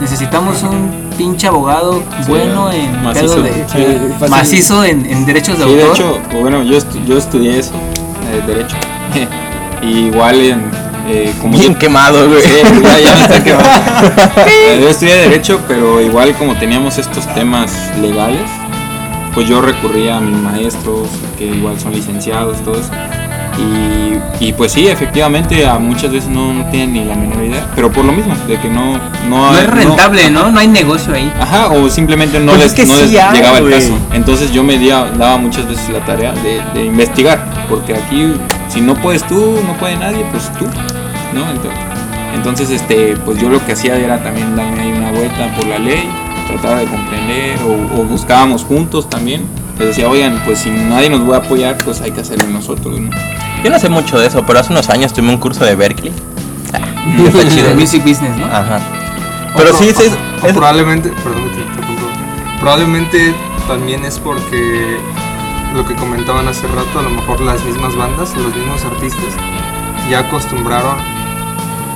necesitamos 0.00 0.62
un 0.62 1.10
pinche 1.18 1.46
abogado 1.48 2.02
bueno 2.26 2.72
en 2.72 3.02
macizo. 3.04 3.42
pedo 3.42 3.42
de 3.42 4.28
macizo 4.30 4.84
en, 4.84 5.04
en 5.04 5.26
derechos 5.26 5.58
de 5.58 5.64
Sí, 5.64 5.74
de 5.74 5.82
autor. 5.82 5.96
hecho, 5.96 6.20
bueno, 6.40 6.62
yo, 6.62 6.78
estu- 6.78 7.04
yo 7.04 7.18
estudié 7.18 7.58
eso, 7.58 7.74
eh, 7.74 8.42
derecho. 8.46 8.76
y 9.82 10.06
igual 10.06 10.40
en, 10.40 10.70
eh, 11.08 11.34
como 11.42 11.58
Bien 11.58 11.74
quemado, 11.74 12.26
güey. 12.28 12.40
Sí, 12.42 12.48
ya, 12.82 12.98
ya 13.00 13.14
me 13.14 13.20
está 13.22 13.44
quemando. 13.44 13.68
Eh, 14.46 14.78
Yo 14.80 14.88
estudié 14.88 15.14
Derecho, 15.16 15.60
pero 15.68 16.00
igual 16.00 16.34
como 16.36 16.54
teníamos 16.56 16.96
estos 16.98 17.26
temas 17.34 17.70
legales, 18.00 18.48
pues 19.34 19.46
yo 19.48 19.60
recurría 19.60 20.16
a 20.16 20.20
mis 20.20 20.36
maestros, 20.36 21.08
que 21.36 21.46
igual 21.46 21.78
son 21.78 21.92
licenciados, 21.92 22.56
todos. 22.64 22.86
Y, 23.58 24.46
y 24.46 24.52
pues 24.52 24.72
sí, 24.72 24.86
efectivamente, 24.86 25.66
a 25.66 25.78
muchas 25.78 26.12
veces 26.12 26.30
no, 26.30 26.52
no 26.54 26.64
tienen 26.70 26.92
ni 26.92 27.04
la 27.04 27.16
menor 27.16 27.42
idea, 27.44 27.66
pero 27.74 27.90
por 27.90 28.04
lo 28.04 28.12
mismo, 28.12 28.34
de 28.46 28.58
que 28.58 28.68
no... 28.68 28.98
No, 29.28 29.52
no 29.52 29.58
es 29.58 29.66
rentable, 29.68 30.30
¿no? 30.30 30.50
No 30.50 30.60
hay 30.60 30.68
negocio 30.68 31.12
ahí. 31.14 31.32
Ajá, 31.40 31.68
o 31.68 31.90
simplemente 31.90 32.38
no 32.38 32.52
Pues 32.52 32.58
les, 32.62 32.72
es 32.72 32.74
que 32.74 32.86
no 32.86 32.94
sí 32.94 33.00
les 33.12 33.20
hay, 33.20 33.36
llegaba 33.36 33.58
el 33.58 33.70
caso. 33.70 33.98
Entonces 34.12 34.52
yo 34.52 34.62
me 34.62 34.78
dia- 34.78 35.10
daba 35.18 35.38
muchas 35.38 35.68
veces 35.68 35.88
la 35.90 36.00
tarea 36.06 36.32
de, 36.32 36.62
de 36.72 36.86
investigar, 36.86 37.44
porque 37.68 37.94
aquí 37.94 38.32
si 38.68 38.80
no 38.80 38.94
puedes 38.94 39.24
tú, 39.26 39.58
no 39.66 39.72
puede 39.74 39.96
nadie, 39.96 40.24
pues 40.30 40.50
tú, 40.58 40.66
¿no? 41.34 41.50
Entonces, 41.50 41.78
entonces 42.34 42.70
este, 42.70 43.16
pues 43.24 43.40
yo 43.40 43.48
lo 43.48 43.64
que 43.66 43.72
hacía 43.72 43.96
era 43.96 44.22
también 44.22 44.54
darme 44.54 44.82
ahí 44.82 44.92
una 44.92 45.10
vuelta 45.10 45.52
por 45.56 45.66
la 45.66 45.78
ley, 45.78 46.08
trataba 46.46 46.78
de 46.78 46.86
comprender 46.86 47.58
o, 47.64 48.00
o 48.00 48.04
buscábamos 48.04 48.62
juntos 48.64 49.10
también. 49.10 49.42
Les 49.78 49.88
decía, 49.88 50.08
oigan, 50.08 50.40
pues 50.44 50.58
si 50.60 50.70
nadie 50.70 51.08
nos 51.10 51.28
va 51.28 51.36
a 51.36 51.38
apoyar, 51.38 51.76
pues 51.78 52.00
hay 52.00 52.10
que 52.10 52.20
hacerlo 52.20 52.48
nosotros, 52.48 52.98
¿no? 52.98 53.10
Yo 53.62 53.70
no 53.70 53.78
sé 53.78 53.88
mucho 53.88 54.18
de 54.18 54.26
eso, 54.26 54.44
pero 54.46 54.58
hace 54.60 54.72
unos 54.72 54.88
años 54.90 55.12
tuve 55.12 55.28
un 55.28 55.38
curso 55.38 55.64
de 55.64 55.74
Berkeley. 55.76 56.12
Ah, 56.72 56.78
está 57.26 57.48
chido. 57.48 57.68
De 57.68 57.74
music 57.74 58.02
business, 58.04 58.36
¿no? 58.36 58.44
Ajá. 58.46 58.80
Pero 59.56 59.70
O 59.74 59.78
sí, 59.78 59.92
pro- 59.92 60.02
sí, 60.04 60.10
o 60.42 60.46
es- 60.46 60.52
probablemente, 60.52 61.10
perdón 61.22 61.44
que 61.50 61.56
te 61.56 61.60
interrumpo. 61.62 62.06
probablemente 62.60 63.34
también 63.66 64.04
es 64.04 64.18
porque 64.18 64.98
lo 65.74 65.84
que 65.86 65.94
comentaban 65.94 66.48
hace 66.48 66.66
rato, 66.66 66.98
a 66.98 67.02
lo 67.02 67.10
mejor 67.10 67.40
las 67.40 67.62
mismas 67.64 67.94
bandas, 67.96 68.34
los 68.36 68.54
mismos 68.54 68.82
artistas 68.84 69.34
ya 70.10 70.20
acostumbraron, 70.20 70.96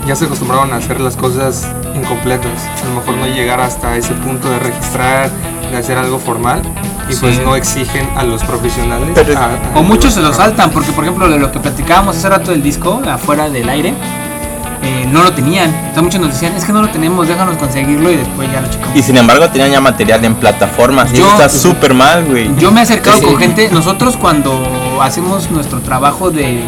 ya 0.07 0.15
se 0.17 0.27
acostumbraron 0.27 0.73
a 0.73 0.77
hacer 0.77 1.01
las 1.01 1.17
cosas 1.17 1.67
incompletas, 1.95 2.53
a 2.85 2.89
lo 2.89 2.97
mejor 3.01 3.17
no 3.17 3.27
llegar 3.27 3.61
hasta 3.61 3.97
ese 3.97 4.13
punto 4.15 4.49
de 4.51 4.59
registrar, 4.59 5.31
de 5.73 5.79
hacer 5.79 5.99
algo 5.99 6.19
formal 6.19 6.63
y 7.11 7.15
pues 7.17 7.41
no 7.45 7.57
exigen 7.57 8.09
a 8.17 8.23
los 8.23 8.43
profesionales. 8.45 9.09
Pero- 9.15 9.39
a- 9.39 9.45
a 9.75 9.79
O 9.79 9.83
muchos 9.83 10.15
se 10.15 10.21
lo 10.21 10.33
saltan, 10.33 10.71
porque 10.71 10.93
por 10.93 11.05
ejemplo 11.05 11.29
de 11.29 11.39
lo 11.39 11.51
que 11.51 11.59
platicábamos 11.59 12.17
hace 12.17 12.29
rato 12.29 12.51
del 12.53 12.63
disco, 12.63 13.01
afuera 13.11 13.49
del 13.51 13.69
aire, 13.69 13.95
eh, 14.85 15.09
no 15.11 15.23
lo 15.23 15.33
tenían. 15.33 15.71
O 15.91 15.95
sea, 15.95 16.03
muchos 16.03 16.21
nos 16.21 16.31
decían, 16.33 16.55
es 16.57 16.65
que 16.65 16.73
no 16.73 16.83
lo 16.83 16.89
tenemos, 16.89 17.27
déjanos 17.29 17.57
conseguirlo 17.57 18.11
y 18.11 18.17
después 18.17 18.51
ya 18.53 18.61
lo 18.61 18.69
checamos. 18.69 18.97
Y 18.97 19.03
sin 19.03 19.17
embargo 19.17 19.49
tenían 19.49 19.71
ya 19.71 19.81
material 19.81 20.25
en 20.25 20.35
plataformas. 20.35 21.13
Y 21.13 21.19
Yo- 21.19 21.25
eso 21.27 21.33
está 21.35 21.49
súper 21.49 21.95
mal, 21.95 22.25
güey. 22.25 22.51
Yo 22.59 22.71
me 22.73 22.81
he 22.81 22.83
acercado 22.83 23.19
Sí. 23.19 23.25
con 23.25 23.37
gente, 23.39 23.69
nosotros 23.73 24.17
cuando 24.17 25.01
hacemos 25.01 25.51
nuestro 25.51 25.81
trabajo 25.81 26.31
de 26.31 26.63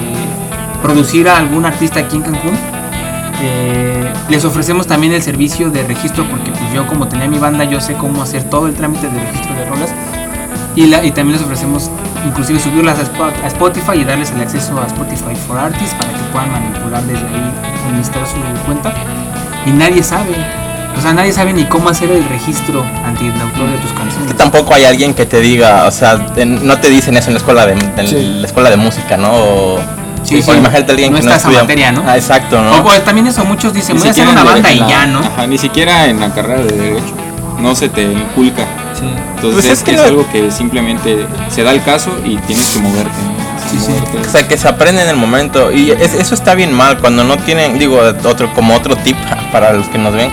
producir 0.83 1.29
a 1.29 1.39
algún 1.39 1.65
artista 1.65 2.01
aquí 2.01 2.17
en 2.17 2.23
Cancún, 2.23 2.59
eh, 3.43 4.13
les 4.29 4.45
ofrecemos 4.45 4.87
también 4.87 5.13
el 5.13 5.23
servicio 5.23 5.71
de 5.71 5.83
registro 5.83 6.25
porque 6.31 6.51
pues 6.51 6.73
yo 6.73 6.87
como 6.87 7.09
tenía 7.09 7.27
mi 7.29 7.39
banda 7.39 7.65
yo 7.65 7.81
sé 7.81 7.95
cómo 7.95 8.23
hacer 8.23 8.45
todo 8.45 8.67
el 8.67 8.75
trámite 8.75 9.09
de 9.09 9.21
registro 9.21 9.55
de 9.55 9.65
rolas 9.67 9.91
y, 10.77 10.87
la, 10.87 11.05
y 11.05 11.11
también 11.13 11.37
les 11.39 11.43
ofrecemos 11.47 11.91
inclusive 12.27 12.59
subirlas 12.59 12.99
a 12.99 13.03
Spo- 13.05 13.33
a 13.43 13.47
Spotify 13.47 13.99
y 14.01 14.05
darles 14.05 14.31
el 14.33 14.41
acceso 14.41 14.79
a 14.81 14.87
Spotify 14.87 15.35
for 15.47 15.59
Artists 15.59 15.95
para 15.95 16.11
que 16.13 16.19
puedan 16.33 16.51
manipular 16.51 17.03
desde 17.05 17.27
ahí, 17.27 17.53
administrar 17.89 18.27
su 18.27 18.35
cuenta 18.67 18.93
y 19.67 19.71
nadie 19.71 20.03
sabe. 20.03 20.35
O 20.97 21.01
sea, 21.01 21.13
nadie 21.13 21.33
sabe 21.33 21.53
ni 21.53 21.65
cómo 21.65 21.89
hacer 21.89 22.09
el 22.11 22.25
registro 22.29 22.85
ante 23.05 23.27
el 23.27 23.41
autor 23.41 23.69
de 23.69 23.79
tus 23.79 23.93
canciones. 23.93 24.29
Que 24.29 24.35
tampoco 24.35 24.75
hay 24.75 24.85
alguien 24.85 25.13
que 25.13 25.27
te 25.27 25.41
diga, 25.41 25.87
o 25.87 25.91
sea, 25.91 26.25
en- 26.37 26.65
no 26.67 26.79
te 26.79 26.89
dicen 26.89 27.17
eso 27.17 27.29
en 27.29 27.35
la 27.35 27.39
escuela 27.39 27.67
de, 27.67 27.77
Sí. 28.07 28.39
la 28.41 28.47
escuela 28.47 28.71
de 28.71 28.77
música, 28.77 29.17
¿no? 29.17 29.33
O, 29.33 29.79
Sí, 30.25 30.43
sí. 30.43 30.51
imagínate 30.51 30.91
a 30.91 30.95
alguien 30.95 31.13
No 31.13 31.19
que 31.19 31.25
no 31.25 31.31
está 31.31 31.37
esa 31.37 31.37
estudia. 31.49 31.61
materia, 31.61 31.93
¿no? 31.93 32.03
Ah, 32.07 32.17
exacto, 32.17 32.61
¿no? 32.63 32.77
O, 32.79 32.83
pues, 32.83 33.05
también 33.05 33.27
eso, 33.27 33.45
muchos 33.45 33.73
dicen, 33.75 33.95
Ni 33.97 34.01
voy 34.01 34.09
a 34.09 34.11
hacer 34.13 34.29
una 34.29 34.43
banda 34.45 34.73
y 34.73 34.79
la- 34.81 34.89
ya, 34.89 35.07
¿no? 35.07 35.19
Ajá, 35.21 35.47
ni 35.47 35.59
siquiera 35.59 36.07
en 36.07 36.21
la 36.21 36.33
carrera 36.35 36.63
de 36.63 36.73
Derecho. 36.77 37.15
No 37.61 37.75
se 37.75 37.89
te 37.89 38.03
inculca. 38.03 38.65
Sí. 38.99 39.05
Entonces 39.37 39.53
Pues 39.55 39.65
es, 39.67 39.73
es 39.73 39.83
que 39.83 39.93
es 39.95 40.01
algo 40.01 40.27
que 40.33 40.51
simplemente 40.51 41.27
se 41.51 41.63
da 41.63 41.71
el 41.73 41.83
caso 41.83 42.11
y 42.25 42.37
tienes 42.39 42.67
que 42.71 42.79
moverte. 42.81 43.11
¿no? 43.11 43.45
Sí. 43.81 43.93
O 44.27 44.31
sea, 44.31 44.47
que 44.47 44.57
se 44.59 44.69
aprende 44.69 45.03
en 45.03 45.09
el 45.09 45.17
momento. 45.17 45.71
Y 45.73 45.91
es- 45.91 46.15
eso 46.15 46.35
está 46.35 46.55
bien 46.55 46.73
mal 46.73 46.99
cuando 46.99 47.23
no 47.25 47.37
tienen, 47.39 47.79
digo, 47.79 48.01
otro 48.25 48.53
como 48.55 48.75
otro 48.75 48.97
tip 48.97 49.17
para 49.53 49.73
los 49.73 49.87
que 49.89 49.99
nos 49.99 50.15
ven. 50.15 50.31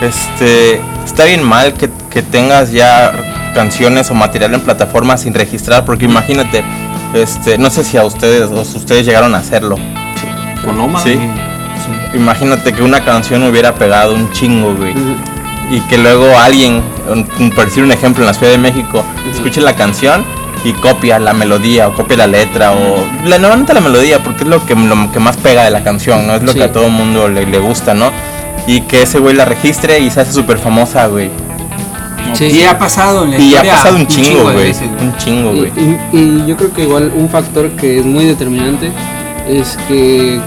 Este, 0.00 0.80
está 1.04 1.24
bien 1.24 1.42
mal 1.42 1.74
que, 1.74 1.90
que 2.10 2.22
tengas 2.22 2.72
ya 2.72 3.12
canciones 3.54 4.10
o 4.10 4.14
material 4.14 4.54
en 4.54 4.60
plataformas 4.60 5.22
sin 5.22 5.34
registrar, 5.34 5.84
porque 5.84 6.04
imagínate, 6.06 6.64
este, 7.14 7.58
no 7.58 7.70
sé 7.70 7.84
si 7.84 7.96
a 7.96 8.04
ustedes 8.04 8.50
o 8.50 8.64
si 8.64 8.78
ustedes 8.78 9.06
llegaron 9.06 9.34
a 9.34 9.38
hacerlo. 9.38 9.76
Con 10.64 10.78
Oma. 10.80 11.02
Sí. 11.02 11.18
Imagínate 12.14 12.72
que 12.72 12.82
una 12.82 13.04
canción 13.04 13.42
hubiera 13.44 13.74
pegado 13.74 14.14
un 14.14 14.30
chingo, 14.32 14.74
güey. 14.74 14.94
Y 15.70 15.80
que 15.82 15.98
luego 15.98 16.36
alguien, 16.38 16.82
por 17.54 17.66
decir 17.66 17.84
un 17.84 17.92
ejemplo, 17.92 18.22
en 18.24 18.26
la 18.26 18.34
Ciudad 18.34 18.52
de 18.52 18.58
México, 18.58 19.04
escuche 19.32 19.60
la 19.60 19.74
canción 19.76 20.24
y 20.64 20.72
copia 20.72 21.18
la 21.18 21.32
melodía 21.32 21.88
o 21.88 21.94
copia 21.94 22.16
la 22.16 22.26
letra 22.26 22.72
o 22.72 23.06
la, 23.24 23.38
normalmente 23.38 23.72
la 23.72 23.80
melodía 23.80 24.18
porque 24.22 24.42
es 24.42 24.48
lo 24.50 24.64
que, 24.66 24.74
lo 24.74 25.10
que 25.12 25.20
más 25.20 25.36
pega 25.36 25.62
de 25.64 25.70
la 25.70 25.82
canción, 25.84 26.26
¿no? 26.26 26.34
Es 26.34 26.42
lo 26.42 26.52
Sí. 26.52 26.58
que 26.58 26.64
a 26.64 26.72
todo 26.72 26.86
el 26.86 26.92
mundo 26.92 27.28
le, 27.28 27.46
le 27.46 27.58
gusta, 27.58 27.94
¿no? 27.94 28.10
Y 28.66 28.82
que 28.82 29.02
ese 29.02 29.20
güey 29.20 29.34
la 29.34 29.44
registre 29.44 30.00
y 30.00 30.10
se 30.10 30.20
hace 30.20 30.32
súper 30.32 30.58
famosa, 30.58 31.06
güey. 31.06 31.30
Sí. 32.34 32.44
Y 32.46 32.62
ha 32.64 32.78
pasado 32.78 33.24
en 33.24 33.32
la 33.32 33.38
Y 33.38 33.54
ha 33.56 33.62
pasado 33.62 33.96
un 33.96 34.06
chingo, 34.06 34.42
güey. 34.52 34.70
Un 35.00 35.16
chingo, 35.18 35.52
Y, 35.54 35.58
güey. 35.58 35.72
y- 36.12 36.16
y 36.16 36.44
yo 36.46 36.56
creo 36.56 36.72
que 36.72 36.82
igual 36.84 37.12
un 37.16 37.28
factor 37.28 37.68
que 37.70 37.98
es 38.00 38.06
muy 38.06 38.24
determinante 38.24 38.90
es 39.48 39.76
que 39.88 40.40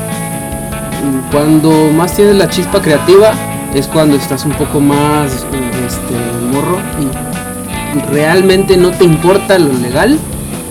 cuando 1.31 1.71
más 1.95 2.13
tienes 2.15 2.35
la 2.35 2.49
chispa 2.49 2.81
creativa 2.81 3.33
es 3.73 3.87
cuando 3.87 4.15
estás 4.15 4.45
un 4.45 4.51
poco 4.53 4.79
más 4.79 5.31
este, 5.31 6.51
morro 6.51 6.77
y 7.01 8.11
realmente 8.13 8.77
no 8.77 8.91
te 8.91 9.03
importa 9.03 9.57
lo 9.59 9.73
legal, 9.73 10.17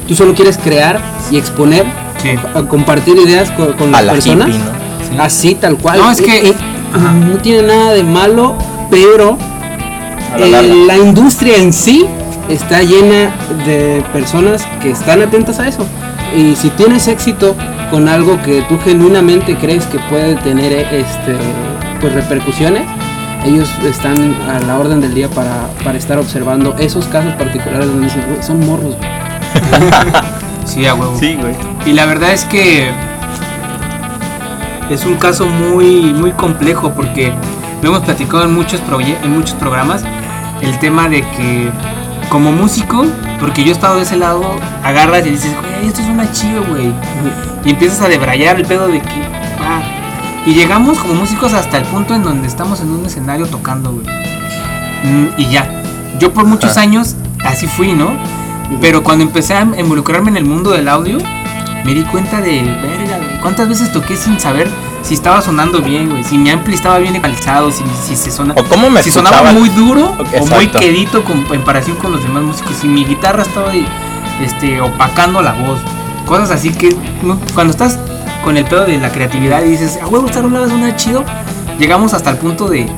tú 0.08 0.14
solo 0.14 0.34
quieres 0.34 0.56
crear 0.58 1.00
y 1.30 1.36
exponer, 1.36 1.84
Sí. 2.22 2.30
a 2.54 2.62
compartir 2.62 3.16
ideas 3.16 3.50
con, 3.50 3.72
con 3.74 3.88
A 3.94 3.98
las 3.98 4.04
la 4.06 4.12
personas. 4.12 4.48
hippie, 4.48 4.58
¿no? 4.60 4.64
Sí. 5.10 5.16
Así 5.20 5.54
tal 5.56 5.76
cual. 5.76 5.98
No, 5.98 6.10
es 6.10 6.20
que- 6.22 6.54
no 6.94 7.36
tiene 7.38 7.62
nada 7.66 7.92
de 7.92 8.04
malo, 8.04 8.54
pero 8.90 9.36
la 10.38 10.60
eh, 10.60 10.84
la 10.86 10.96
industria 10.96 11.56
en 11.56 11.72
sí 11.72 12.06
está 12.48 12.82
llena 12.82 13.30
de 13.66 14.02
personas 14.12 14.66
que 14.80 14.90
están 14.90 15.22
atentas 15.22 15.58
a 15.60 15.68
eso. 15.68 15.86
Y 16.36 16.56
si 16.56 16.70
tienes 16.70 17.08
éxito 17.08 17.54
con 17.90 18.08
algo 18.08 18.40
que 18.42 18.62
tú 18.62 18.78
genuinamente 18.84 19.54
crees 19.56 19.84
que 19.86 19.98
puede 20.10 20.34
tener 20.36 20.72
eh, 20.72 20.86
este 21.00 21.36
pues 22.00 22.12
repercusiones, 22.14 22.82
ellos 23.44 23.68
están 23.84 24.34
a 24.48 24.60
la 24.60 24.78
orden 24.78 25.00
del 25.00 25.14
día 25.14 25.28
para, 25.28 25.66
para 25.84 25.98
estar 25.98 26.18
observando 26.18 26.74
esos 26.78 27.06
casos 27.06 27.32
particulares 27.34 27.86
donde 27.86 28.06
dicen, 28.06 28.24
"Güey, 28.28 28.42
son 28.42 28.60
morros. 28.66 28.96
güey". 28.96 29.90
Sí, 30.64 30.86
a 30.86 30.94
huevo. 30.94 31.16
Sí, 31.18 31.34
güey. 31.38 31.54
Y 31.84 31.92
la 31.92 32.06
verdad 32.06 32.32
es 32.32 32.44
que 32.44 32.88
es 34.90 35.04
un 35.04 35.14
caso 35.16 35.46
muy 35.46 36.12
muy 36.14 36.30
complejo 36.32 36.92
porque 36.94 37.32
lo 37.82 37.88
hemos 37.90 38.02
platicado 38.04 38.44
en 38.44 38.54
muchos 38.54 38.80
proye- 38.82 39.16
en 39.22 39.32
muchos 39.36 39.54
programas 39.54 40.04
el 40.62 40.78
tema 40.78 41.08
de 41.08 41.22
que 41.22 41.70
como 42.28 42.52
músico, 42.52 43.04
porque 43.40 43.62
yo 43.62 43.70
he 43.70 43.72
estado 43.72 43.96
de 43.96 44.02
ese 44.02 44.16
lado, 44.16 44.42
agarras 44.82 45.26
y 45.26 45.30
dices, 45.30 45.54
güey, 45.60 45.88
esto 45.88 46.02
suena 46.02 46.30
chido, 46.32 46.64
güey. 46.64 46.92
Y 47.64 47.70
empiezas 47.70 48.00
a 48.00 48.08
debrayar 48.08 48.56
el 48.56 48.64
pedo 48.64 48.88
de 48.88 49.00
que 49.00 49.22
ah, 49.60 49.82
y 50.46 50.54
llegamos 50.54 50.98
como 50.98 51.14
músicos 51.14 51.52
hasta 51.52 51.78
el 51.78 51.84
punto 51.84 52.14
en 52.14 52.22
donde 52.22 52.48
estamos 52.48 52.80
en 52.80 52.90
un 52.90 53.04
escenario 53.06 53.46
tocando, 53.46 53.92
güey. 53.92 54.06
Mm, 55.04 55.26
y 55.36 55.46
ya. 55.50 55.68
Yo 56.18 56.32
por 56.32 56.46
muchos 56.46 56.76
años 56.76 57.16
así 57.44 57.66
fui, 57.66 57.92
¿no? 57.92 58.10
Pero 58.80 59.02
cuando 59.02 59.24
empecé 59.24 59.54
a 59.54 59.62
involucrarme 59.62 60.30
en 60.30 60.36
el 60.36 60.44
mundo 60.44 60.70
del 60.70 60.88
audio, 60.88 61.18
me 61.84 61.94
di 61.94 62.02
cuenta 62.04 62.40
de, 62.40 62.62
verga, 62.62 63.18
güey, 63.18 63.40
¿cuántas 63.40 63.68
veces 63.68 63.92
toqué 63.92 64.16
sin 64.16 64.40
saber 64.40 64.68
si 65.02 65.14
estaba 65.14 65.42
sonando 65.42 65.80
bien, 65.80 66.10
güey? 66.10 66.24
Si 66.24 66.38
mi 66.38 66.50
ampli 66.50 66.74
estaba 66.74 66.98
bien 66.98 67.16
ecualizado, 67.16 67.70
si, 67.70 67.82
si 68.06 68.16
se 68.16 68.30
sonaba... 68.30 68.60
O 68.60 68.64
cómo 68.64 68.88
me 68.90 69.02
Si 69.02 69.10
sonaba 69.10 69.52
muy 69.52 69.68
duro 69.70 70.16
o 70.40 70.46
muy 70.46 70.68
quedito 70.68 71.24
con- 71.24 71.38
en 71.38 71.44
comparación 71.44 71.96
con 71.96 72.12
los 72.12 72.22
demás 72.22 72.42
músicos. 72.44 72.76
Si 72.80 72.86
mi 72.88 73.04
guitarra 73.04 73.42
estaba 73.42 73.72
este, 74.42 74.80
opacando 74.80 75.42
la 75.42 75.52
voz. 75.52 75.78
Cosas 76.26 76.50
así 76.50 76.70
que 76.70 76.96
no- 77.22 77.38
cuando 77.54 77.72
estás 77.72 77.98
con 78.44 78.56
el 78.56 78.64
pedo 78.64 78.84
de 78.84 78.98
la 78.98 79.10
creatividad 79.10 79.62
y 79.64 79.70
dices, 79.70 79.98
a 80.02 80.06
huevo, 80.06 80.26
esta 80.26 80.40
rola 80.42 80.60
va 80.60 80.66
a 80.66 80.68
sonar 80.68 80.96
chido, 80.96 81.24
llegamos 81.78 82.12
hasta 82.14 82.30
el 82.30 82.36
punto 82.38 82.68
de, 82.68 82.88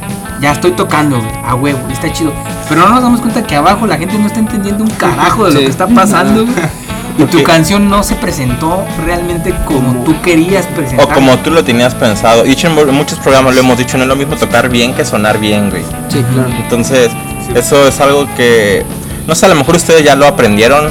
ya 0.40 0.52
estoy 0.52 0.72
tocando, 0.72 1.18
güey, 1.18 1.30
a 1.46 1.54
huevo, 1.54 1.78
está 1.90 2.12
chido. 2.12 2.32
Pero 2.68 2.80
no 2.82 2.88
nos 2.88 3.02
damos 3.02 3.20
cuenta 3.20 3.42
que 3.46 3.56
abajo 3.56 3.86
la 3.86 3.96
gente 3.98 4.18
no 4.18 4.26
está 4.26 4.38
entendiendo 4.40 4.84
un 4.84 4.90
carajo 4.90 5.44
de 5.46 5.52
lo 5.54 5.60
que 5.60 5.66
está 5.66 5.86
pasando, 5.86 6.44
güey. 6.46 6.54
Y 7.16 7.24
tu 7.24 7.42
canción 7.44 7.88
no 7.88 8.02
se 8.02 8.16
presentó 8.16 8.84
realmente 9.06 9.54
como 9.66 10.02
tú 10.04 10.20
querías 10.22 10.66
presentar. 10.66 11.06
O 11.06 11.08
como 11.14 11.36
tú 11.38 11.50
lo 11.50 11.62
tenías 11.62 11.94
pensado. 11.94 12.44
Hecho, 12.44 12.66
en 12.66 12.94
muchos 12.94 13.18
programas 13.20 13.54
lo 13.54 13.60
hemos 13.60 13.78
dicho, 13.78 13.96
no 13.96 14.02
es 14.02 14.08
lo 14.08 14.16
mismo 14.16 14.34
tocar 14.36 14.68
bien 14.68 14.94
que 14.94 15.04
sonar 15.04 15.38
bien, 15.38 15.70
güey. 15.70 15.82
Sí, 16.08 16.24
claro. 16.32 16.48
Entonces, 16.60 17.10
eso 17.54 17.86
es 17.86 18.00
algo 18.00 18.26
que, 18.36 18.84
no 19.28 19.34
sé, 19.36 19.46
a 19.46 19.50
lo 19.50 19.54
mejor 19.54 19.76
ustedes 19.76 20.02
ya 20.02 20.16
lo 20.16 20.26
aprendieron, 20.26 20.88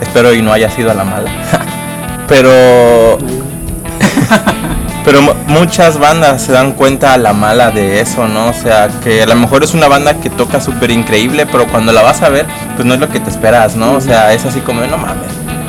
espero 0.00 0.34
y 0.34 0.42
no 0.42 0.52
haya 0.52 0.68
sido 0.70 0.90
a 0.90 0.94
la 0.94 1.04
mala. 1.04 1.30
pero, 2.28 3.18
pero 5.04 5.22
mu- 5.22 5.34
muchas 5.46 5.98
bandas 5.98 6.42
se 6.42 6.52
dan 6.52 6.72
cuenta 6.72 7.12
a 7.14 7.18
la 7.18 7.32
mala 7.32 7.70
de 7.70 8.00
eso, 8.00 8.26
¿no? 8.26 8.48
O 8.48 8.52
sea, 8.54 8.88
que 9.04 9.22
a 9.22 9.26
lo 9.26 9.34
mejor 9.36 9.62
es 9.62 9.74
una 9.74 9.86
banda 9.86 10.14
que 10.14 10.30
toca 10.30 10.60
súper 10.60 10.90
increíble, 10.90 11.46
pero 11.46 11.66
cuando 11.68 11.92
la 11.92 12.02
vas 12.02 12.22
a 12.22 12.28
ver, 12.28 12.46
pues 12.74 12.86
no 12.86 12.94
es 12.94 13.00
lo 13.00 13.08
que 13.08 13.20
te 13.20 13.30
esperas, 13.30 13.76
¿no? 13.76 13.92
O 13.92 14.00
sea, 14.00 14.32
es 14.32 14.44
así 14.44 14.60
como, 14.60 14.80
no 14.80 14.96
mames, 14.96 15.28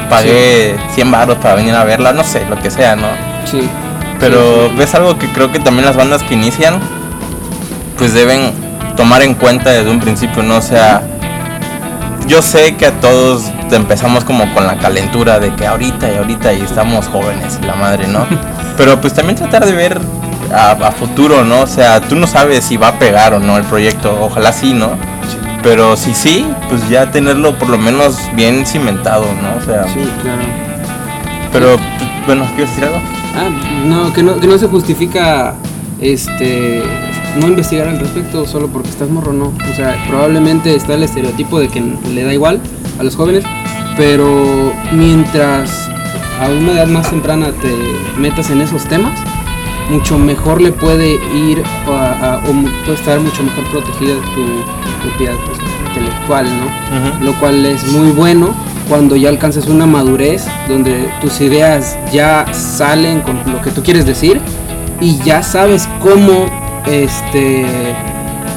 pagué 0.10 0.76
100 0.94 1.12
baros 1.12 1.38
para 1.38 1.56
venir 1.56 1.74
a 1.74 1.84
verla, 1.84 2.14
no 2.14 2.24
sé, 2.24 2.46
lo 2.50 2.60
que 2.60 2.72
sea, 2.72 2.96
¿no? 2.96 3.08
Sí. 3.50 3.70
Pero 4.20 4.72
ves 4.76 4.96
algo 4.96 5.18
que 5.18 5.32
creo 5.32 5.52
que 5.52 5.60
también 5.60 5.86
las 5.86 5.96
bandas 5.96 6.24
que 6.24 6.34
inician, 6.34 6.80
pues 7.98 8.14
deben 8.14 8.52
tomar 8.96 9.22
en 9.22 9.34
cuenta 9.34 9.72
desde 9.72 9.90
un 9.90 10.00
principio, 10.00 10.42
¿no? 10.44 10.58
O 10.58 10.62
sea, 10.62 11.02
yo 12.28 12.42
sé 12.42 12.76
que 12.76 12.88
a 12.88 12.92
todos 13.00 13.44
empezamos 13.72 14.24
como 14.24 14.52
con 14.54 14.66
la 14.66 14.78
calentura 14.78 15.40
de 15.40 15.54
que 15.54 15.68
ahorita 15.68 16.12
y 16.12 16.18
ahorita 16.18 16.54
y 16.54 16.62
estamos 16.62 17.08
jóvenes 17.08 17.60
y 17.62 17.66
la 17.66 17.76
madre, 17.76 18.08
¿no? 18.08 18.26
Pero 18.78 19.00
pues 19.00 19.14
también 19.14 19.38
tratar 19.38 19.66
de 19.66 19.74
ver 19.74 20.00
a, 20.54 20.72
a 20.72 20.92
futuro, 20.92 21.44
¿no? 21.44 21.62
O 21.62 21.68
sea, 21.68 22.02
tú 22.02 22.16
no 22.16 22.28
sabes 22.28 22.64
si 22.64 22.78
va 22.78 22.90
a 22.90 23.00
pegar 23.00 23.34
o 23.34 23.40
no 23.40 23.58
el 23.58 23.64
proyecto, 23.64 24.18
ojalá 24.22 24.52
sí, 24.52 24.74
¿no? 24.74 24.92
Pero 25.66 25.98
si 25.98 26.14
sí, 26.14 26.46
pues 26.70 26.88
ya 26.90 27.10
tenerlo 27.12 27.58
por 27.58 27.70
lo 27.70 27.80
menos 27.80 28.20
bien 28.36 28.68
cimentado, 28.68 29.26
¿no? 29.42 29.58
O 29.60 29.66
sea, 29.66 29.84
Sí, 29.92 30.08
claro. 30.22 30.44
pero 31.52 31.76
bueno, 32.28 32.46
¿quieres 32.56 32.70
decir 32.70 32.84
algo? 32.86 33.00
Ah, 33.36 33.50
no, 33.88 34.14
que 34.14 34.22
no, 34.22 34.40
que 34.40 34.46
no 34.46 34.60
se 34.60 34.68
justifica 34.68 35.56
este 36.00 36.84
no 37.40 37.48
investigar 37.48 37.88
al 37.88 38.00
respecto 38.00 38.46
solo 38.46 38.68
porque 38.68 38.90
estás 38.90 39.10
morro, 39.10 39.34
no. 39.34 39.46
O 39.48 39.76
sea, 39.76 39.98
probablemente 40.08 40.76
está 40.76 40.94
el 40.94 41.02
estereotipo 41.04 41.60
de 41.60 41.68
que 41.68 41.82
le 42.14 42.24
da 42.24 42.32
igual 42.32 42.62
a 43.00 43.04
los 43.04 43.16
jóvenes, 43.16 43.44
pero 43.98 44.72
mientras 44.94 45.90
a 46.40 46.48
una 46.48 46.74
edad 46.74 46.88
más 46.88 47.10
temprana 47.10 47.48
te 47.48 47.74
metas 48.20 48.52
en 48.52 48.62
esos 48.62 48.84
temas, 48.86 49.18
mucho 49.90 50.18
mejor 50.18 50.62
le 50.62 50.72
puede 50.72 51.14
ir 51.36 51.62
o, 51.88 51.92
a- 51.94 52.12
a- 52.36 52.38
o 52.38 52.54
puede 52.86 52.94
estar 52.98 53.20
mucho 53.20 53.44
mejor 53.44 53.64
protegida 53.66 54.14
tu, 54.34 55.08
propiedad 55.08 55.36
pues, 55.46 55.60
intelectual, 55.90 56.46
¿no? 56.46 57.26
lo 57.26 57.34
cual 57.40 57.66
es 57.66 57.86
muy 57.92 58.10
bueno 58.12 58.54
cuando 58.90 59.16
ya 59.16 59.30
alcanzas 59.30 59.68
una 59.68 59.86
madurez 59.86 60.46
donde 60.68 61.10
tus 61.22 61.40
ideas 61.42 61.98
ya 62.12 62.46
salen 62.54 63.22
con 63.22 63.40
lo 63.52 63.62
que 63.62 63.72
tú 63.72 63.82
quieres 63.84 64.06
decir 64.06 64.40
y 65.02 65.18
ya 65.20 65.42
sabes 65.44 65.88
cómo 66.02 66.46
este 66.88 67.66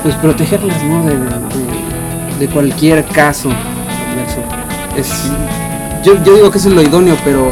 pues 0.03 0.15
protegerlas 0.17 0.83
¿no? 0.85 1.05
de, 1.05 1.15
de- 1.17 1.29
de 2.39 2.47
cualquier 2.49 3.05
caso. 3.07 3.51
Es, 4.97 5.09
yo, 6.05 6.23
yo 6.25 6.35
digo 6.37 6.51
que 6.53 6.59
eso 6.59 6.69
es 6.69 6.75
lo 6.75 6.83
idóneo 6.83 7.17
pero 7.25 7.49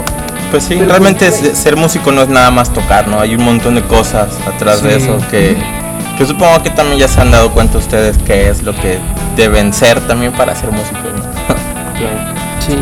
Pues 0.50 0.64
sí, 0.64 0.74
realmente 0.76 1.26
pues, 1.28 1.42
es- 1.42 1.58
ser 1.58 1.76
músico 1.76 2.12
no 2.12 2.22
es 2.22 2.28
nada 2.28 2.50
más 2.50 2.72
tocar, 2.72 3.08
¿no? 3.08 3.20
Hay 3.20 3.34
un 3.34 3.44
montón 3.44 3.74
de 3.74 3.82
cosas 3.82 4.28
atrás 4.46 4.82
de 4.82 4.96
eso 4.96 5.18
que, 5.30 5.56
que 6.16 6.24
supongo 6.26 6.62
que 6.62 6.70
también 6.70 6.98
ya 6.98 7.08
se 7.08 7.20
han 7.20 7.30
dado 7.30 7.50
cuenta 7.52 7.78
ustedes 7.78 8.16
que 8.18 8.48
es 8.48 8.62
lo 8.62 8.72
que 8.74 8.98
deben 9.36 9.72
ser 9.72 10.00
también 10.02 10.32
para 10.32 10.54
ser 10.54 10.70
músicos, 10.70 11.02
¿no? 11.14 11.54
Sí, 12.66 12.74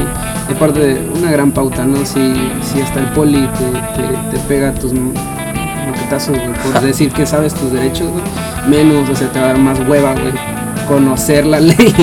y 0.49 0.52
aparte 0.54 0.78
de 0.80 1.11
una 1.14 1.30
gran 1.30 1.52
pauta, 1.52 1.85
¿no? 1.85 2.04
Si, 2.06 2.50
si 2.73 2.80
hasta 2.80 3.00
el 3.00 3.06
poli 3.09 3.47
te, 3.59 4.00
te, 4.02 4.09
te 4.37 4.38
pega 4.49 4.73
tus 4.73 4.92
moquetazos, 4.94 6.37
güey, 6.38 6.52
por 6.73 6.80
decir 6.83 7.12
que 7.12 7.26
sabes 7.26 7.54
tus 7.54 7.73
derechos, 7.73 8.09
güey, 8.11 8.25
menos, 8.68 9.09
o 9.11 9.14
sea, 9.16 9.28
te 9.30 9.38
va 9.40 9.47
a 9.47 9.49
dar 9.49 9.59
más 9.59 9.78
hueva, 9.87 10.12
güey, 10.12 10.33
conocer 10.88 11.44
la 11.47 11.61
ley. 11.61 11.94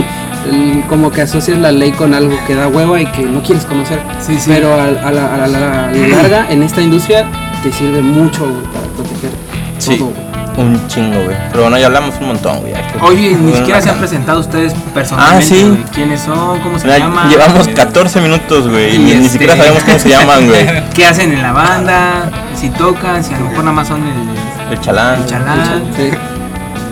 El- 0.52 0.84
como 0.90 1.12
que 1.12 1.22
asocias 1.22 1.58
la 1.60 1.72
ley 1.72 1.92
con 1.92 2.14
algo 2.14 2.38
que 2.48 2.56
da 2.56 2.68
hueva 2.68 3.00
y 3.02 3.06
que 3.08 3.24
no 3.24 3.42
quieres 3.42 3.66
conocer. 3.66 4.00
Sí, 4.20 4.36
sí. 4.40 4.46
Pero 4.54 4.74
a, 4.74 4.84
a 4.86 4.88
la, 4.92 5.08
a 5.08 5.12
la- 5.12 5.34
a 5.44 5.48
la- 5.48 5.88
a 5.90 5.92
la 5.92 6.08
larga, 6.08 6.46
en 6.50 6.64
esta 6.64 6.82
industria, 6.82 7.26
te 7.64 7.72
sirve 7.72 8.02
mucho, 8.02 8.42
güey, 8.44 8.64
para 8.74 8.86
proteger 8.96 9.30
Sí. 9.78 9.98
todo, 9.98 10.10
güey. 10.10 10.32
Un 10.58 10.86
chingo, 10.90 11.16
güey. 11.24 11.38
Pero 11.52 11.64
bueno, 11.64 11.78
ya 11.78 11.86
hablamos 11.86 12.14
un 12.20 12.28
montón, 12.28 12.60
güey. 12.60 12.74
Oye, 13.02 13.36
ni 13.38 13.54
siquiera 13.54 13.82
se 13.82 13.90
han 13.90 13.98
presentado 14.00 14.42
ustedes 14.42 14.74
personalmente. 14.94 15.46
Ah, 15.46 15.48
sí. 15.48 15.64
güey. 15.64 15.84
¿Quiénes 15.94 16.20
son? 16.22 16.60
¿Cómo 16.60 16.78
se 16.78 16.86
Mira, 16.88 17.00
llaman? 17.00 17.30
Llevamos 17.30 17.68
Eh, 17.70 17.74
14 17.74 18.20
minutos, 18.20 18.68
güey, 18.68 18.96
y 18.96 18.98
ni, 19.00 19.06
ni 19.06 19.12
este- 19.14 19.30
siquiera 19.30 19.56
sabemos 19.56 19.82
cómo 19.84 19.98
se 19.98 20.10
llaman, 20.14 20.48
güey. 20.48 20.66
¿Qué 20.94 21.06
hacen 21.08 21.32
en 21.32 21.42
la 21.42 21.54
banda? 21.54 22.30
Si 22.54 22.70
tocan, 22.70 23.24
si 23.24 23.34
a 23.34 23.40
lo 23.40 23.46
mejor 23.46 23.64
nada 23.64 23.72
más 23.78 23.88
son 23.88 24.02
el, 24.06 24.74
El 24.74 24.82
chalán. 24.82 25.22
el 25.22 25.26
chalán. 25.26 25.84
Sí. 25.96 26.10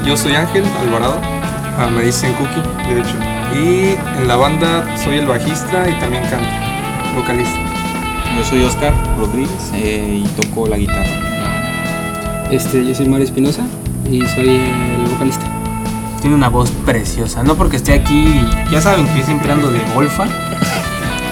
Yo 0.06 0.16
soy 0.16 0.36
Ángel 0.36 0.64
Alvarado, 0.82 1.18
ah, 1.78 1.88
me 1.94 2.02
dicen 2.04 2.34
Cookie, 2.36 2.94
de 2.96 3.02
hecho. 3.02 3.16
Y 3.54 3.96
en 4.20 4.28
la 4.28 4.36
banda 4.36 4.86
soy 4.98 5.18
el 5.18 5.26
bajista 5.26 5.90
y 5.90 5.94
también 6.00 6.24
canto, 6.30 6.48
vocalista. 7.16 7.60
Yo 8.38 8.46
soy 8.46 8.64
Oscar 8.64 8.94
Rodríguez 9.18 9.72
eh, 9.74 10.24
y 10.24 10.42
toco 10.42 10.68
la 10.68 10.78
guitarra. 10.78 11.10
Este, 12.52 12.86
yo 12.86 12.94
soy 12.96 13.08
Mario 13.08 13.26
Espinosa 13.26 13.64
y 14.10 14.22
soy 14.22 14.50
el 14.50 15.10
vocalista. 15.12 15.46
Tiene 16.22 16.36
una 16.36 16.50
voz 16.50 16.70
preciosa. 16.86 17.44
No 17.44 17.56
porque 17.56 17.78
esté 17.78 17.94
aquí, 17.94 18.46
ya 18.72 18.82
saben 18.82 19.08
que 19.08 19.20
yo 19.20 19.26
siempre 19.26 19.52
ando 19.52 19.72
de 19.72 19.80
golfa. 19.94 20.26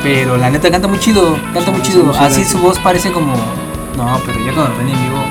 Pero 0.04 0.38
la 0.38 0.50
neta 0.50 0.72
canta 0.72 0.88
muy 0.88 1.00
chido, 1.00 1.38
canta 1.54 1.72
muy 1.72 1.82
chido. 1.82 2.12
Así 2.20 2.44
su 2.46 2.58
voz 2.60 2.80
parece 2.80 3.12
como. 3.12 3.34
No, 3.96 4.20
pero 4.26 4.40
ya 4.46 4.54
cuando 4.54 4.78
ven 4.78 4.90
en 4.90 5.04
vivo, 5.04 5.24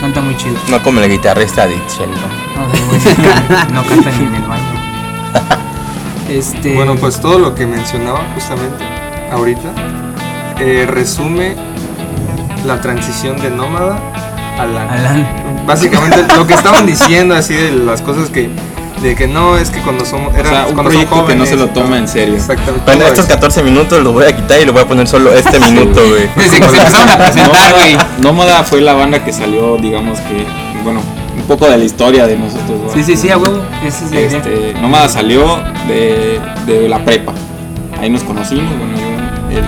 canta 0.00 0.20
muy 0.20 0.36
chido. 0.36 0.56
No 0.70 0.82
como 0.82 1.00
el 1.00 1.10
guitarrista 1.10 1.66
de 1.66 1.76
Itzel, 1.76 2.10
¿no? 2.10 3.74
No 3.74 3.82
canta 3.84 4.10
ni 4.10 4.24
en 4.24 4.34
el 4.34 4.42
baño. 4.42 5.58
Este. 6.28 6.74
Bueno, 6.74 6.96
pues 6.96 7.20
todo 7.20 7.38
lo 7.38 7.54
que 7.54 7.66
mencionaba 7.66 8.20
justamente 8.34 8.84
ahorita 9.32 9.72
eh, 10.60 10.86
resume 10.88 11.54
la 12.66 12.80
transición 12.80 13.40
de 13.40 13.50
nómada 13.50 13.98
a 14.58 14.66
la 14.66 14.90
Alan. 14.92 15.26
básicamente 15.66 16.24
lo 16.36 16.46
que 16.46 16.54
estaban 16.54 16.84
diciendo 16.86 17.34
así 17.34 17.54
de 17.54 17.70
las 17.72 18.02
cosas 18.02 18.28
que 18.30 18.50
de 19.00 19.14
que 19.14 19.28
no 19.28 19.56
es 19.56 19.70
que 19.70 19.80
cuando 19.80 20.04
somos 20.04 20.34
O 20.34 20.36
eran 20.36 20.52
sea, 20.52 20.66
un 20.66 20.74
cuando 20.74 20.90
proyecto 20.90 21.14
que 21.26 21.34
no 21.36 21.44
jóvenes 21.44 21.48
se 21.50 21.56
lo 21.56 21.68
toma 21.68 21.98
en 21.98 22.08
serio. 22.08 22.34
exactamente 22.34 22.84
Bueno, 22.84 23.04
estos 23.04 23.26
eso. 23.26 23.34
14 23.34 23.62
minutos 23.62 24.02
los 24.02 24.12
voy 24.12 24.24
a 24.24 24.34
quitar 24.34 24.60
y 24.60 24.64
lo 24.64 24.72
voy 24.72 24.82
a 24.82 24.88
poner 24.88 25.06
solo 25.06 25.32
este 25.32 25.60
minuto, 25.60 26.00
güey. 26.08 26.28
Desde 26.36 26.60
que 26.60 26.68
se 26.68 26.76
empezaron 26.78 27.08
a 27.10 27.16
presentar, 27.16 27.74
güey. 27.74 27.96
Nómada 28.20 28.64
fue 28.64 28.80
la 28.80 28.94
banda 28.94 29.24
que 29.24 29.32
salió, 29.32 29.76
digamos 29.76 30.18
que, 30.18 30.44
bueno, 30.82 31.00
un 31.38 31.44
poco 31.46 31.66
de 31.68 31.78
la 31.78 31.84
historia 31.84 32.26
de 32.26 32.36
nosotros. 32.38 32.78
¿no? 32.86 32.92
Sí, 32.92 33.02
sí, 33.02 33.16
sí, 33.16 33.30
a 33.30 33.38
huevo. 33.38 33.62
Esa 33.86 34.04
es 34.04 34.10
la 34.12 34.20
idea. 34.20 34.38
Este, 34.38 34.74
Nómada 34.80 35.08
salió 35.08 35.58
de, 35.88 36.40
de 36.66 36.88
la 36.88 37.04
prepa. 37.04 37.32
Ahí 38.00 38.10
nos 38.10 38.22
conocimos, 38.22 38.64
bueno, 38.76 38.92
yo 39.50 39.58
él- 39.58 39.64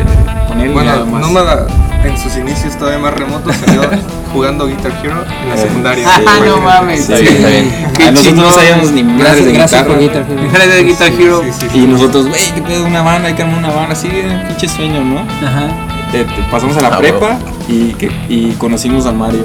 con 0.49 0.61
él 0.61 0.75
nada 0.75 0.99
bueno 1.05 1.07
más. 1.13 1.21
nómada 1.23 1.67
en 2.05 2.17
sus 2.19 2.37
inicios 2.37 2.77
todavía 2.77 2.99
más 2.99 3.15
remotos 3.15 3.55
salió 3.57 3.83
jugando 4.33 4.67
Guitar 4.67 4.93
Hero 5.03 5.23
en 5.43 5.49
la 5.49 5.55
Eh, 5.55 5.59
secundaria 5.59 6.09
Ah, 6.09 6.21
Fue- 6.39 6.47
no 6.49 6.57
mames. 6.59 7.01
Está 7.01 7.17
bien, 7.19 7.35
está 7.37 7.49
bien. 7.49 7.73
Qué 7.97 8.05
A 8.05 8.11
nosotros 8.13 8.35
no 8.37 8.51
sabíamos 8.53 8.91
ni 8.93 9.03
madres 9.03 9.45
de 9.47 9.53
gracias 9.53 9.83
guitarra. 9.83 9.87
por 9.89 9.99
Guitar 10.01 10.27
Hero. 10.31 10.75
De 10.75 10.85
Guitar 10.85 11.13
Hero. 11.13 11.43
Sí, 11.45 11.51
sí, 11.61 11.67
sí. 11.73 11.79
Y 11.79 11.87
nosotros, 11.87 12.29
güey, 12.29 12.41
que 12.55 12.63
pedo 12.63 12.85
una 12.87 13.03
banda, 13.03 13.29
hay 13.29 13.35
que 13.35 13.43
armar 13.43 13.59
una 13.59 13.71
banda, 13.71 13.93
así, 13.93 14.09
pinche 14.49 14.69
sueño, 14.69 15.03
¿no? 15.05 15.21
Ajá. 15.21 15.69
Te- 16.13 16.25
te 16.25 16.43
pasamos 16.51 16.77
a 16.77 16.81
la 16.83 16.89
Ah, 16.89 16.99
prepa 16.99 17.39
y, 17.69 17.93
que, 17.95 18.11
y 18.29 18.53
conocimos 18.59 19.07
a 19.07 19.13
Mario. 19.13 19.45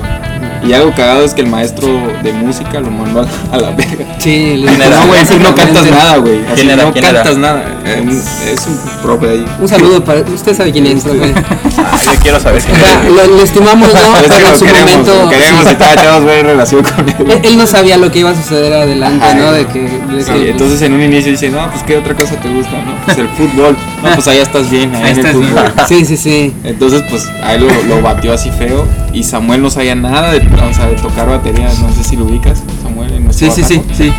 Y 0.68 0.74
algo 0.74 0.92
cagado 0.96 1.24
es 1.24 1.34
que 1.34 1.42
el 1.42 1.48
maestro 1.48 1.88
de 2.24 2.34
música 2.34 2.80
lo 2.80 2.90
mandó 2.90 3.22
a, 3.22 3.56
a 3.56 3.58
la 3.60 3.72
verga. 3.72 4.06
Sí, 4.18 4.62
¿Quién 4.66 4.82
era? 4.82 5.00
No, 5.02 5.08
güey, 5.08 5.24
tú 5.26 5.38
no 5.40 5.54
cantas 5.54 5.86
nada, 5.86 6.18
güey. 6.18 6.40
Así 6.46 6.56
¿Quién 6.56 6.70
era? 6.72 6.84
No 6.84 6.92
¿Quién 6.94 7.06
era? 7.06 7.14
cantas 7.24 7.38
nada. 7.38 7.64
Es 7.86 8.66
un 8.68 8.80
profe 9.04 9.30
ahí. 9.30 9.46
Un 9.60 9.68
saludo 9.68 10.04
para. 10.04 10.22
Usted 10.22 10.56
sabe 10.56 10.72
quién 10.72 10.88
es, 10.88 11.04
profe. 11.04 11.34
Ah, 11.78 12.00
yo 12.04 12.20
quiero 12.22 12.40
saber 12.40 12.62
O 12.62 12.66
sea, 12.66 13.04
lo, 13.28 13.36
lo 13.38 13.44
estimamos, 13.44 13.90
¿no? 13.94 14.00
Es 14.18 14.22
que 14.24 14.28
Pero 14.30 14.48
en 14.50 14.58
su 14.60 14.66
queremos, 14.66 14.92
momento. 14.92 15.24
lo 15.24 15.30
queremos 15.30 15.66
sí. 15.66 15.70
y 15.72 15.76
todavía 15.76 15.96
tenemos 16.02 16.24
buena 16.24 16.44
relación 16.50 16.84
con 16.84 17.10
él. 17.10 17.40
Él, 17.44 17.58
no 17.58 17.68
sabía 17.68 17.98
lo 17.98 18.12
que 18.12 18.20
iba 18.20 18.32
a 18.32 18.36
suceder 18.36 18.74
adelante, 18.74 19.24
Ajá. 19.26 19.36
¿no? 19.36 19.52
De 19.52 19.66
que. 19.68 19.82
de 19.82 20.24
Sí, 20.24 20.32
que- 20.32 20.50
entonces 20.52 20.82
en 20.82 20.94
un 20.94 21.02
inicio 21.04 21.32
dice, 21.32 21.50
no, 21.50 21.70
pues 21.70 21.84
qué 21.84 21.98
otra 21.98 22.16
cosa 22.16 22.36
te 22.38 22.50
gusta, 22.50 22.72
¿no? 22.82 22.96
Pues 23.06 23.18
el 23.20 23.28
fútbol. 23.30 23.78
No, 24.04 24.14
pues 24.16 24.28
allá 24.28 24.42
estás 24.42 24.70
bien, 24.70 24.96
ahí 24.96 25.02
en 25.12 25.20
el 25.20 25.26
estás 25.26 25.38
bien. 25.40 25.50
fútbol. 25.52 25.74
Sí, 25.88 26.06
sí, 26.06 26.18
sí. 26.18 26.54
Entonces, 26.64 27.04
pues 27.10 27.28
ahí 27.44 27.60
lo, 27.60 27.68
lo 27.96 28.02
batió 28.02 28.34
así 28.34 28.50
feo. 28.52 28.88
Y 29.14 29.24
Samuel 29.24 29.62
no 29.62 29.70
sabía 29.70 29.96
nada 29.96 30.32
de, 30.32 30.42
o 30.64 30.74
sea, 30.74 30.88
de 30.88 30.96
tocar 30.96 31.28
batería. 31.30 31.70
No 31.82 31.92
sé 31.92 32.04
si 32.04 32.16
lo 32.16 32.26
ubicas, 32.26 32.62
Samuel. 32.84 33.14
En 33.14 33.34
Sí, 33.34 33.50
sí, 33.52 33.64
sí, 33.64 33.82
sí. 33.94 34.12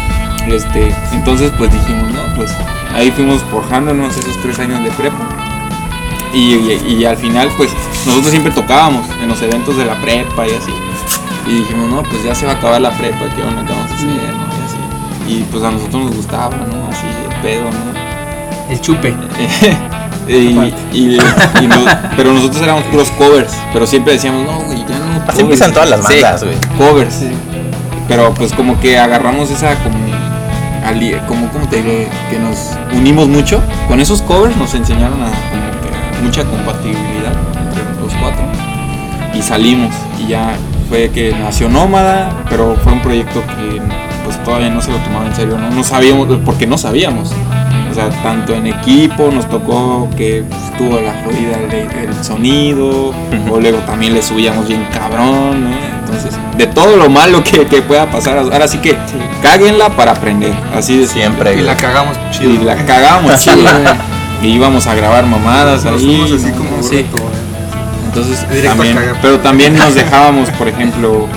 Este, 0.49 0.95
entonces, 1.13 1.51
pues 1.59 1.73
dijimos, 1.73 2.11
no, 2.13 2.35
pues 2.37 2.51
ahí 2.95 3.11
fuimos 3.11 3.43
forjándonos 3.51 4.17
esos 4.17 4.37
tres 4.43 4.59
años 4.59 4.83
de 4.85 4.91
prepa. 4.91 5.17
Y, 6.33 6.55
y- 6.55 6.97
y 6.99 7.05
al 7.05 7.17
final, 7.17 7.51
pues 7.57 7.71
nosotros 8.05 8.31
siempre 8.31 8.53
tocábamos 8.53 9.07
en 9.23 9.29
los 9.29 9.41
eventos 9.43 9.77
de 9.77 9.85
la 9.87 9.95
prepa 10.01 10.47
y 10.47 10.51
así. 10.51 10.73
Y 11.47 11.59
dijimos, 11.61 11.89
no, 11.91 12.03
pues 12.03 12.23
ya 12.25 12.35
se 12.35 12.45
va 12.47 12.53
a 12.53 12.57
acabar 12.57 12.81
la 12.81 12.91
prepa, 12.91 13.25
¿qué 13.35 13.43
onda? 13.43 13.65
¿Qué 13.65 13.73
vamos 13.73 13.91
a 13.91 13.95
hacer? 13.95 14.07
¿no? 14.09 14.13
Y 14.15 14.65
así. 14.65 15.33
Y 15.41 15.43
pues 15.51 15.65
a 15.65 15.71
nosotros 15.71 16.05
nos 16.05 16.17
gustaba, 16.17 16.55
¿no? 16.57 16.89
Así, 16.91 17.07
el 17.31 17.41
pedo, 17.43 17.65
¿no? 17.65 18.73
El 18.73 18.81
chupe. 18.81 19.15
y, 20.29 20.75
y- 20.93 21.19
y 21.63 21.67
no- 21.67 21.85
pero 22.17 22.33
nosotros 22.33 22.63
éramos 22.63 22.85
puros 22.85 23.11
covers, 23.13 23.53
pero 23.73 23.87
siempre 23.87 24.15
decíamos, 24.15 24.45
no, 24.45 24.61
güey, 24.67 24.79
ya 24.89 24.99
no. 24.99 25.05
Así 25.15 25.25
covers". 25.25 25.39
empiezan 25.41 25.73
todas 25.73 25.91
las 25.91 26.07
Sí, 26.07 26.15
bandas, 26.23 26.45
güey. 26.45 26.57
covers. 26.79 27.21
Pero 28.09 28.33
pues 28.35 28.53
como 28.53 28.79
que 28.81 28.99
agarramos 28.99 29.51
esa 29.51 29.75
como 29.83 29.97
como 31.27 31.49
como 31.51 31.67
te 31.69 31.83
diré, 31.83 32.09
que 32.31 32.39
nos 32.39 32.71
unimos 32.97 33.27
mucho. 33.29 33.61
Con 33.89 34.01
esos 34.01 34.23
covers 34.23 34.57
nos 34.57 34.73
enseñaron 34.75 35.21
a 35.21 35.27
como 35.27 35.71
que 35.83 36.23
mucha 36.23 36.45
compatibilidad 36.45 37.33
entre 37.59 37.83
los 38.01 38.13
cuatro. 38.21 38.45
Y 39.35 39.43
salimos 39.43 39.93
y 40.19 40.29
ya 40.29 40.55
fue 40.89 41.11
que 41.11 41.33
nació 41.33 41.69
Nómada, 41.69 42.31
pero 42.49 42.77
fue 42.85 42.93
un 42.93 43.03
proyecto 43.03 43.43
que 43.43 43.83
pues 44.25 44.43
todavía 44.45 44.71
no 44.71 44.81
se 44.81 44.93
lo 44.93 44.99
tomaba 44.99 45.27
en 45.27 45.35
serio, 45.35 45.59
no, 45.59 45.71
no 45.71 45.83
sabíamos, 45.83 46.29
porque 46.45 46.67
no 46.69 46.79
sabíamos. 46.79 47.33
O 47.97 47.99
sea, 47.99 48.11
tanto 48.23 48.53
en 48.53 48.67
equipo 48.67 49.31
nos 49.33 49.49
tocó 49.49 50.07
que 50.19 50.45
pues, 50.47 50.77
tuvo 50.77 51.01
la 51.01 51.15
jodida 51.25 51.57
el, 51.57 52.09
el 52.11 52.23
sonido, 52.23 53.15
o 53.51 53.59
luego 53.59 53.79
también 53.87 54.13
le 54.13 54.21
subíamos 54.21 54.69
bien 54.69 54.87
cabrón, 54.93 55.65
¿no? 55.65 55.71
Entonces, 56.01 56.39
de 56.59 56.67
todo 56.67 56.95
lo 56.99 57.09
malo 57.09 57.43
que, 57.43 57.65
que 57.65 57.81
pueda 57.81 58.05
pasar, 58.11 58.37
ahora 58.37 58.69
sí 58.69 58.77
que 58.81 58.99
cáguenla 59.43 59.89
para 59.97 60.13
aprender. 60.13 60.53
Así 60.75 60.99
de 60.99 61.07
Siempre, 61.07 61.55
Y 61.55 61.63
la 61.63 61.75
cagamos 61.75 62.19
chido. 62.33 62.51
Y 62.51 62.59
la 62.59 62.77
cagábamos 62.85 63.35
chido. 63.43 63.67
Y 64.43 64.49
íbamos 64.49 64.87
a 64.87 64.95
grabar 64.95 65.25
mamadas 65.25 65.87
Nos 65.87 66.03
ahí. 66.03 66.35
así 66.37 66.51
como 66.51 66.83
sí. 66.83 67.07
Entonces, 68.09 68.47
también, 68.63 68.99
pero 69.23 69.39
también 69.39 69.75
nos 69.75 69.95
dejábamos, 69.95 70.51
por 70.51 70.69
ejemplo, 70.69 71.29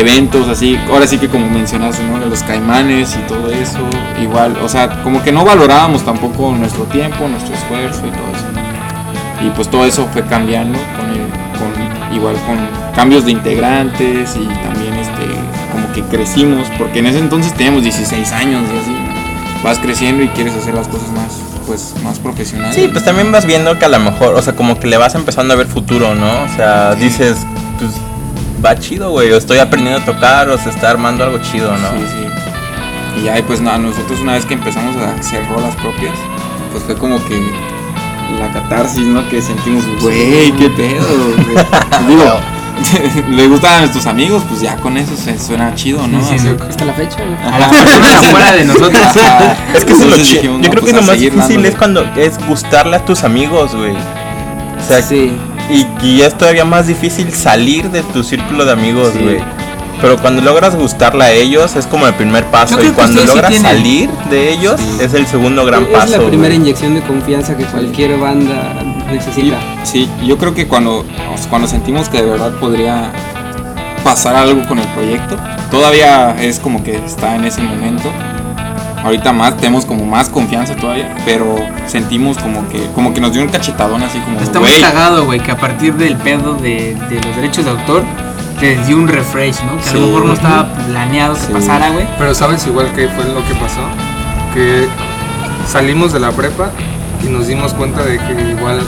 eventos 0.00 0.48
así, 0.48 0.78
ahora 0.90 1.06
sí 1.06 1.18
que 1.18 1.28
como 1.28 1.48
mencionaste, 1.48 2.02
¿no? 2.04 2.18
De 2.20 2.26
los 2.26 2.42
caimanes 2.42 3.16
y 3.16 3.26
todo 3.28 3.50
eso, 3.50 3.78
igual, 4.20 4.56
o 4.62 4.68
sea, 4.68 5.02
como 5.02 5.22
que 5.22 5.32
no 5.32 5.44
valorábamos 5.44 6.04
tampoco 6.04 6.52
nuestro 6.52 6.84
tiempo, 6.84 7.26
nuestro 7.28 7.54
esfuerzo 7.54 8.06
y 8.06 8.10
todo 8.10 8.28
eso. 8.34 9.46
Y 9.46 9.50
pues 9.50 9.68
todo 9.68 9.84
eso 9.84 10.06
fue 10.12 10.22
cambiando 10.24 10.78
con, 10.96 11.10
el- 11.10 11.28
con 11.58 12.16
igual 12.16 12.34
con 12.46 12.56
cambios 12.94 13.24
de 13.26 13.32
integrantes 13.32 14.34
y 14.36 14.46
también 14.66 14.94
este 14.94 15.26
como 15.72 15.92
que 15.92 16.02
crecimos, 16.02 16.66
porque 16.78 17.00
en 17.00 17.06
ese 17.06 17.18
entonces 17.18 17.52
teníamos 17.52 17.82
16 17.82 18.32
años 18.32 18.62
y 18.74 18.78
así. 18.78 18.96
Vas 19.62 19.78
creciendo 19.78 20.22
y 20.22 20.28
quieres 20.28 20.54
hacer 20.54 20.74
las 20.74 20.88
cosas 20.88 21.08
más 21.10 21.40
pues 21.66 21.94
más 22.04 22.18
profesionales. 22.20 22.74
Sí, 22.76 22.88
pues 22.92 23.04
también 23.04 23.32
vas 23.32 23.44
viendo 23.44 23.76
que 23.78 23.84
a 23.84 23.88
lo 23.88 23.98
mejor, 23.98 24.34
o 24.36 24.40
sea, 24.42 24.54
como 24.54 24.78
que 24.78 24.86
le 24.86 24.96
vas 24.96 25.14
empezando 25.16 25.52
a 25.52 25.56
ver 25.56 25.66
futuro, 25.66 26.14
¿no? 26.14 26.42
O 26.44 26.48
sea, 26.56 26.94
dices, 26.94 27.36
pues 27.78 27.90
va 28.64 28.78
chido, 28.78 29.10
güey, 29.10 29.30
o 29.32 29.36
estoy 29.36 29.58
aprendiendo 29.58 30.00
a 30.00 30.04
tocar, 30.04 30.48
o 30.48 30.58
se 30.58 30.70
está 30.70 30.90
armando 30.90 31.24
algo 31.24 31.38
chido, 31.38 31.70
¿no? 31.72 31.88
Sí, 31.90 32.04
sí. 32.10 33.24
Y 33.24 33.28
y 33.38 33.42
pues 33.42 33.60
nada, 33.60 33.78
nosotros 33.78 34.20
una 34.20 34.34
vez 34.34 34.44
que 34.44 34.54
empezamos 34.54 34.94
a 34.96 35.14
hacer 35.18 35.46
rolas 35.48 35.74
propias, 35.76 36.14
pues 36.72 36.84
fue 36.84 36.94
como 36.96 37.22
que 37.26 37.40
la 38.40 38.52
catarsis, 38.52 39.06
¿no? 39.06 39.26
Que 39.28 39.40
sentimos, 39.40 39.84
güey, 40.02 40.52
qué 40.52 40.68
pedo. 40.70 41.06
güey". 41.06 41.64
Digo, 42.08 42.40
le 43.36 43.46
gustan 43.48 43.72
a 43.74 43.78
nuestros 43.80 44.06
amigos, 44.06 44.42
pues 44.48 44.60
ya 44.60 44.76
con 44.76 44.96
eso 44.98 45.16
se 45.16 45.38
suena 45.38 45.74
chido, 45.74 46.06
¿no? 46.06 46.22
Sí, 46.28 46.38
sí. 46.38 46.48
Hasta 46.68 46.84
la 46.84 46.92
fecha. 46.92 47.16
A 47.50 47.58
las 47.58 47.70
personas 47.70 48.14
afuera 48.26 48.52
de 48.52 48.64
nosotros. 48.66 49.02
Ajá. 49.16 49.56
Es 49.74 49.84
que 49.84 49.92
eso 49.92 50.02
es 50.02 50.08
lo 50.10 50.16
Entonces 50.16 50.28
chido. 50.28 50.42
dijimos, 50.42 50.60
Yo 50.60 50.68
no, 50.68 50.70
creo 50.70 50.84
que 50.84 50.90
pues 50.90 50.94
lo 50.94 51.02
más 51.12 51.18
difícil 51.18 51.38
dándole. 51.40 51.68
es 51.68 51.74
cuando 51.76 52.04
es 52.16 52.46
gustarle 52.46 52.96
a 52.96 53.04
tus 53.04 53.24
amigos, 53.24 53.74
güey. 53.74 53.92
O 53.94 54.86
sea, 54.88 55.00
Sí. 55.00 55.32
Y, 55.70 55.86
y 56.06 56.22
es 56.22 56.36
todavía 56.36 56.64
más 56.64 56.86
difícil 56.86 57.32
salir 57.32 57.90
de 57.90 58.02
tu 58.02 58.22
círculo 58.22 58.64
de 58.64 58.72
amigos, 58.72 59.10
Sí. 59.16 59.22
güey. 59.22 59.38
Pero 60.00 60.18
cuando 60.18 60.42
logras 60.42 60.76
gustarle 60.76 61.24
a 61.24 61.32
ellos 61.32 61.74
es 61.74 61.86
como 61.86 62.06
el 62.06 62.12
primer 62.12 62.44
paso. 62.46 62.76
Y 62.84 62.88
cuando 62.90 63.22
sí 63.22 63.26
logras 63.28 63.50
tienen- 63.50 63.72
salir 63.72 64.10
de 64.28 64.52
ellos 64.52 64.78
Sí. 64.78 64.98
es 65.00 65.14
el 65.14 65.26
segundo 65.26 65.64
gran 65.64 65.84
es 65.84 65.88
paso. 65.88 66.12
la 66.12 66.28
primera 66.28 66.48
güey. 66.54 66.56
inyección 66.56 66.94
de 66.94 67.00
confianza 67.00 67.56
que 67.56 67.64
cualquier 67.64 68.18
banda 68.18 68.74
necesita. 69.10 69.56
Sí, 69.84 70.06
yo 70.22 70.36
creo 70.36 70.54
que 70.54 70.66
cuando, 70.68 71.02
cuando 71.48 71.66
sentimos 71.66 72.10
que 72.10 72.20
de 72.22 72.28
verdad 72.30 72.52
podría 72.60 73.10
pasar 74.04 74.36
algo 74.36 74.68
con 74.68 74.78
el 74.78 74.86
proyecto, 74.88 75.36
todavía 75.70 76.36
es 76.42 76.58
como 76.60 76.84
que 76.84 76.96
está 76.96 77.34
en 77.36 77.46
ese 77.46 77.62
momento. 77.62 78.10
Ahorita 79.06 79.32
más, 79.32 79.56
tenemos 79.56 79.86
como 79.86 80.04
más 80.04 80.28
confianza 80.28 80.74
todavía, 80.74 81.14
pero 81.24 81.54
sentimos 81.86 82.36
como 82.38 82.68
que, 82.68 82.84
como 82.94 83.14
que 83.14 83.20
nos 83.20 83.32
dio 83.32 83.40
un 83.42 83.48
cachetadón 83.48 84.02
así 84.02 84.18
como, 84.18 84.40
Está 84.40 84.58
muy 84.58 84.68
güey, 84.68 84.80
cagado, 84.82 85.24
güey, 85.24 85.38
que 85.40 85.52
a 85.52 85.56
partir 85.56 85.94
del 85.94 86.16
pedo 86.16 86.54
de, 86.54 86.96
de 87.08 87.20
los 87.24 87.36
derechos 87.36 87.64
de 87.64 87.70
autor 87.70 88.02
les 88.60 88.84
dio 88.86 88.96
un 88.96 89.06
refresh, 89.06 89.62
¿no? 89.62 89.76
Que 89.76 89.88
a 89.88 89.92
Sí. 89.92 89.94
lo 90.00 90.06
mejor 90.08 90.24
no 90.26 90.32
estaba 90.32 90.68
planeado 90.74 91.34
que 91.34 91.40
Sí. 91.40 91.52
pasara, 91.52 91.90
güey. 91.90 92.04
Pero 92.18 92.34
sabes 92.34 92.66
igual 92.66 92.88
que 92.94 93.06
fue 93.06 93.24
lo 93.26 93.46
que 93.46 93.54
pasó, 93.54 93.80
que 94.52 94.88
salimos 95.68 96.12
de 96.12 96.18
la 96.18 96.32
prepa 96.32 96.70
y 97.24 97.28
nos 97.28 97.46
dimos 97.46 97.74
cuenta 97.74 98.02
de 98.02 98.18
que 98.18 98.32
igual 98.58 98.80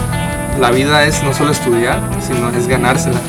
la 0.61 0.70
vida 0.72 1.04
es 1.04 1.22
no 1.22 1.33
solo 1.33 1.52
estudiar, 1.52 2.00
sino 2.26 2.48
es 2.50 2.66
ganársela. 2.66 3.20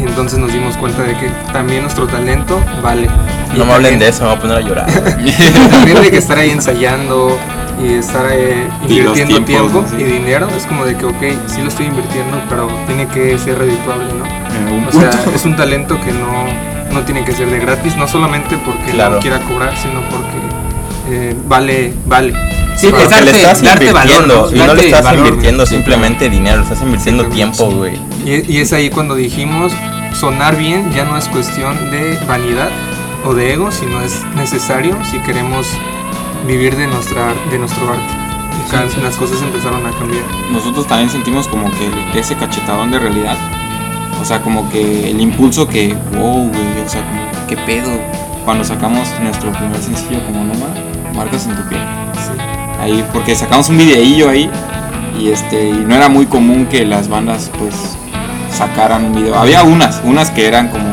Y 0.00 0.02
entonces 0.02 0.38
nos 0.40 0.52
dimos 0.52 0.76
cuenta 0.78 1.02
de 1.02 1.16
que 1.16 1.28
también 1.52 1.82
nuestro 1.82 2.08
talento 2.08 2.58
vale. 2.82 3.08
Y 3.54 3.58
No 3.58 3.64
me 3.64 3.72
hablen 3.72 3.98
de 3.98 4.08
eso, 4.08 4.22
me 4.22 4.28
voy 4.30 4.36
a 4.36 4.40
poner 4.40 4.56
a 4.58 4.60
llorar. 4.60 4.86
También 5.70 6.02
de 6.02 6.10
que 6.10 6.16
estar 6.18 6.38
ahí 6.38 6.50
ensayando 6.50 7.38
y 7.82 7.94
estar 7.94 8.26
eh, 8.32 8.68
Y 8.88 8.98
invirtiendo 8.98 9.42
tiempos, 9.44 9.46
tiempo. 9.46 9.84
Sí. 9.90 10.02
y 10.02 10.04
dinero, 10.04 10.48
es 10.56 10.64
como 10.66 10.84
de 10.84 10.96
que, 10.96 11.04
ok, 11.06 11.22
sí 11.46 11.60
lo 11.62 11.68
estoy 11.68 11.86
invirtiendo, 11.86 12.38
pero 12.48 12.68
tiene 12.86 13.06
que 13.08 13.36
ser 13.38 13.58
redituable, 13.58 14.06
¿no? 14.18 14.24
en 14.26 14.66
algún 14.66 14.86
O 14.88 14.92
sea, 14.92 15.10
es 15.34 15.44
un 15.44 15.56
talento 15.56 15.98
que 16.00 16.12
no, 16.12 16.92
no 16.92 17.00
tiene 17.04 17.24
que 17.24 17.32
ser 17.32 17.50
de 17.50 17.58
gratis, 17.58 17.96
no 17.96 18.06
solamente 18.08 18.56
porque 18.58 18.92
Claro. 18.92 19.16
no 19.16 19.20
quiera 19.20 19.40
cobrar, 19.40 19.76
sino 19.76 20.00
porque 20.10 20.44
eh, 21.10 21.34
vale, 21.46 21.92
vale. 22.06 22.32
Sí, 22.76 22.86
es 22.86 22.92
Porque 22.92 23.04
le 23.06 23.10
darte- 23.10 23.30
estás 23.36 23.62
darte 23.62 23.92
valor, 23.92 24.12
invirtiendo 24.14 24.48
¿no? 24.50 24.56
y 24.56 24.58
no 24.58 24.66
Darte 24.66 24.82
le 24.82 24.88
estás 24.88 25.04
valor, 25.04 25.26
invirtiendo 25.28 25.66
simplemente 25.66 26.30
dinero, 26.30 26.56
le 26.58 26.62
estás 26.64 26.82
invirtiendo 26.82 27.24
tiempo, 27.26 27.68
sí. 27.70 27.76
güey. 27.76 27.98
Y, 28.24 28.52
y 28.52 28.58
es 28.60 28.72
ahí 28.72 28.88
cuando 28.90 29.14
dijimos, 29.14 29.72
sonar 30.18 30.56
bien 30.56 30.92
ya 30.94 31.04
no 31.04 31.16
es 31.18 31.28
cuestión 31.28 31.76
de 31.90 32.18
vanidad 32.26 32.70
o 33.24 33.34
de 33.34 33.52
ego, 33.54 33.70
sino 33.72 34.00
es 34.02 34.22
necesario 34.36 34.96
si 35.10 35.18
queremos 35.20 35.66
vivir 36.46 36.76
de, 36.76 36.86
nuestra, 36.86 37.32
de 37.50 37.58
nuestro 37.58 37.88
arte. 37.90 38.04
Y 38.66 38.70
ca- 38.70 39.02
las 39.02 39.16
cosas 39.16 39.40
empezaron 39.42 39.84
a 39.86 39.90
cambiar. 39.92 40.24
nosotros 40.52 40.86
también 40.86 41.10
sentimos 41.10 41.48
como 41.48 41.70
que 42.12 42.18
ese 42.18 42.36
cachetadón 42.36 42.90
de 42.90 42.98
realidad. 42.98 43.36
O 44.20 44.24
sea, 44.24 44.40
como 44.42 44.68
que 44.70 45.10
el 45.10 45.20
impulso 45.20 45.66
que, 45.68 45.94
wow, 46.16 46.48
güey, 46.48 46.80
o 46.84 46.88
sea, 46.88 47.02
como, 47.02 47.46
qué 47.48 47.56
pedo. 47.58 47.90
Cuando 48.44 48.62
sacamos 48.64 49.08
nuestro 49.22 49.50
primer 49.52 49.80
sencillo 49.82 50.22
como 50.26 50.44
Noma, 50.44 50.66
Marcas 51.14 51.46
en 51.46 51.56
tu 51.56 51.68
piel. 51.68 51.80
Ahí, 52.80 53.04
porque 53.12 53.34
sacamos 53.34 53.68
un 53.70 53.78
videillo 53.78 54.28
ahí 54.28 54.50
y 55.18 55.30
este, 55.30 55.68
y 55.70 55.72
no 55.72 55.94
era 55.94 56.08
muy 56.10 56.26
común 56.26 56.66
que 56.66 56.84
las 56.84 57.08
bandas 57.08 57.50
pues 57.58 57.74
sacaran 58.52 59.04
un 59.06 59.14
video. 59.14 59.34
Había 59.38 59.62
unas, 59.62 60.00
unas 60.04 60.30
que 60.30 60.46
eran 60.46 60.68
como 60.68 60.92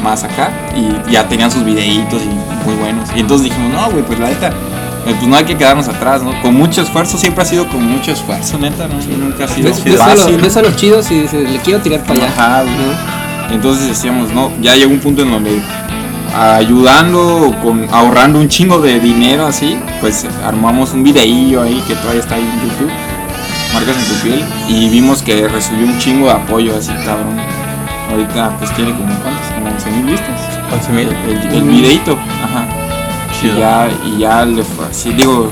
más 0.00 0.24
acá 0.24 0.50
y 0.76 1.10
ya 1.10 1.28
tenían 1.28 1.50
sus 1.50 1.64
videitos 1.64 2.22
y 2.22 2.66
muy 2.66 2.76
buenos. 2.76 3.08
Y 3.14 3.20
entonces 3.20 3.50
dijimos, 3.50 3.72
no, 3.72 3.90
güey, 3.90 4.04
pues 4.04 4.18
la 4.18 4.28
neta, 4.28 4.48
eh, 4.48 5.14
pues 5.18 5.22
no 5.22 5.36
hay 5.36 5.44
que 5.44 5.56
quedarnos 5.56 5.88
atrás, 5.88 6.22
¿no? 6.22 6.40
Con 6.42 6.54
mucho 6.54 6.82
esfuerzo, 6.82 7.18
siempre 7.18 7.42
ha 7.42 7.46
sido 7.46 7.68
con 7.68 7.84
mucho 7.84 8.12
esfuerzo, 8.12 8.58
neta, 8.58 8.88
¿no? 8.88 8.94
Nunca 9.16 9.44
ha 9.44 9.48
sido 9.48 9.68
ves, 9.68 9.82
ves 9.84 9.96
fácil. 9.96 10.34
A 10.34 10.62
ves 10.62 10.76
chidos 10.76 11.10
y 11.10 11.26
le 11.28 11.58
quiero 11.58 11.80
tirar 11.80 12.02
para 12.04 12.14
allá. 12.14 12.28
Ajá, 12.28 12.64
¿no? 12.64 13.54
Entonces 13.54 13.88
decíamos, 13.88 14.32
no, 14.32 14.50
ya 14.60 14.76
llegó 14.76 14.92
un 14.92 15.00
punto 15.00 15.22
en 15.22 15.30
donde 15.32 15.60
ayudando, 16.34 17.54
con, 17.62 17.86
ahorrando 17.92 18.38
un 18.38 18.48
chingo 18.48 18.80
de 18.80 19.00
dinero 19.00 19.46
así, 19.46 19.78
pues 20.00 20.26
armamos 20.44 20.92
un 20.92 21.02
videillo 21.02 21.62
ahí 21.62 21.82
que 21.86 21.94
todavía 21.96 22.20
está 22.20 22.36
ahí 22.36 22.42
en 22.42 22.68
YouTube, 22.68 22.90
Marcas 23.74 23.96
en 23.96 24.04
tu 24.04 24.22
piel, 24.22 24.44
y 24.68 24.88
vimos 24.88 25.22
que 25.22 25.48
recibió 25.48 25.86
un 25.86 25.98
chingo 25.98 26.26
de 26.26 26.32
apoyo 26.32 26.76
así, 26.76 26.92
cabrón. 27.04 27.38
Ahorita 28.10 28.56
pues 28.58 28.74
tiene 28.74 28.90
como 28.92 29.14
cuántos. 29.20 29.49
11.000 29.64 30.04
vistas. 30.06 30.40
el, 30.90 31.54
el 31.54 31.62
videito, 31.62 32.18
ajá. 32.44 32.66
Y 33.42 33.58
ya, 33.58 33.88
y 34.04 34.18
ya 34.18 34.44
le 34.44 34.62
fue 34.62 34.84
así, 34.86 35.12
digo, 35.14 35.48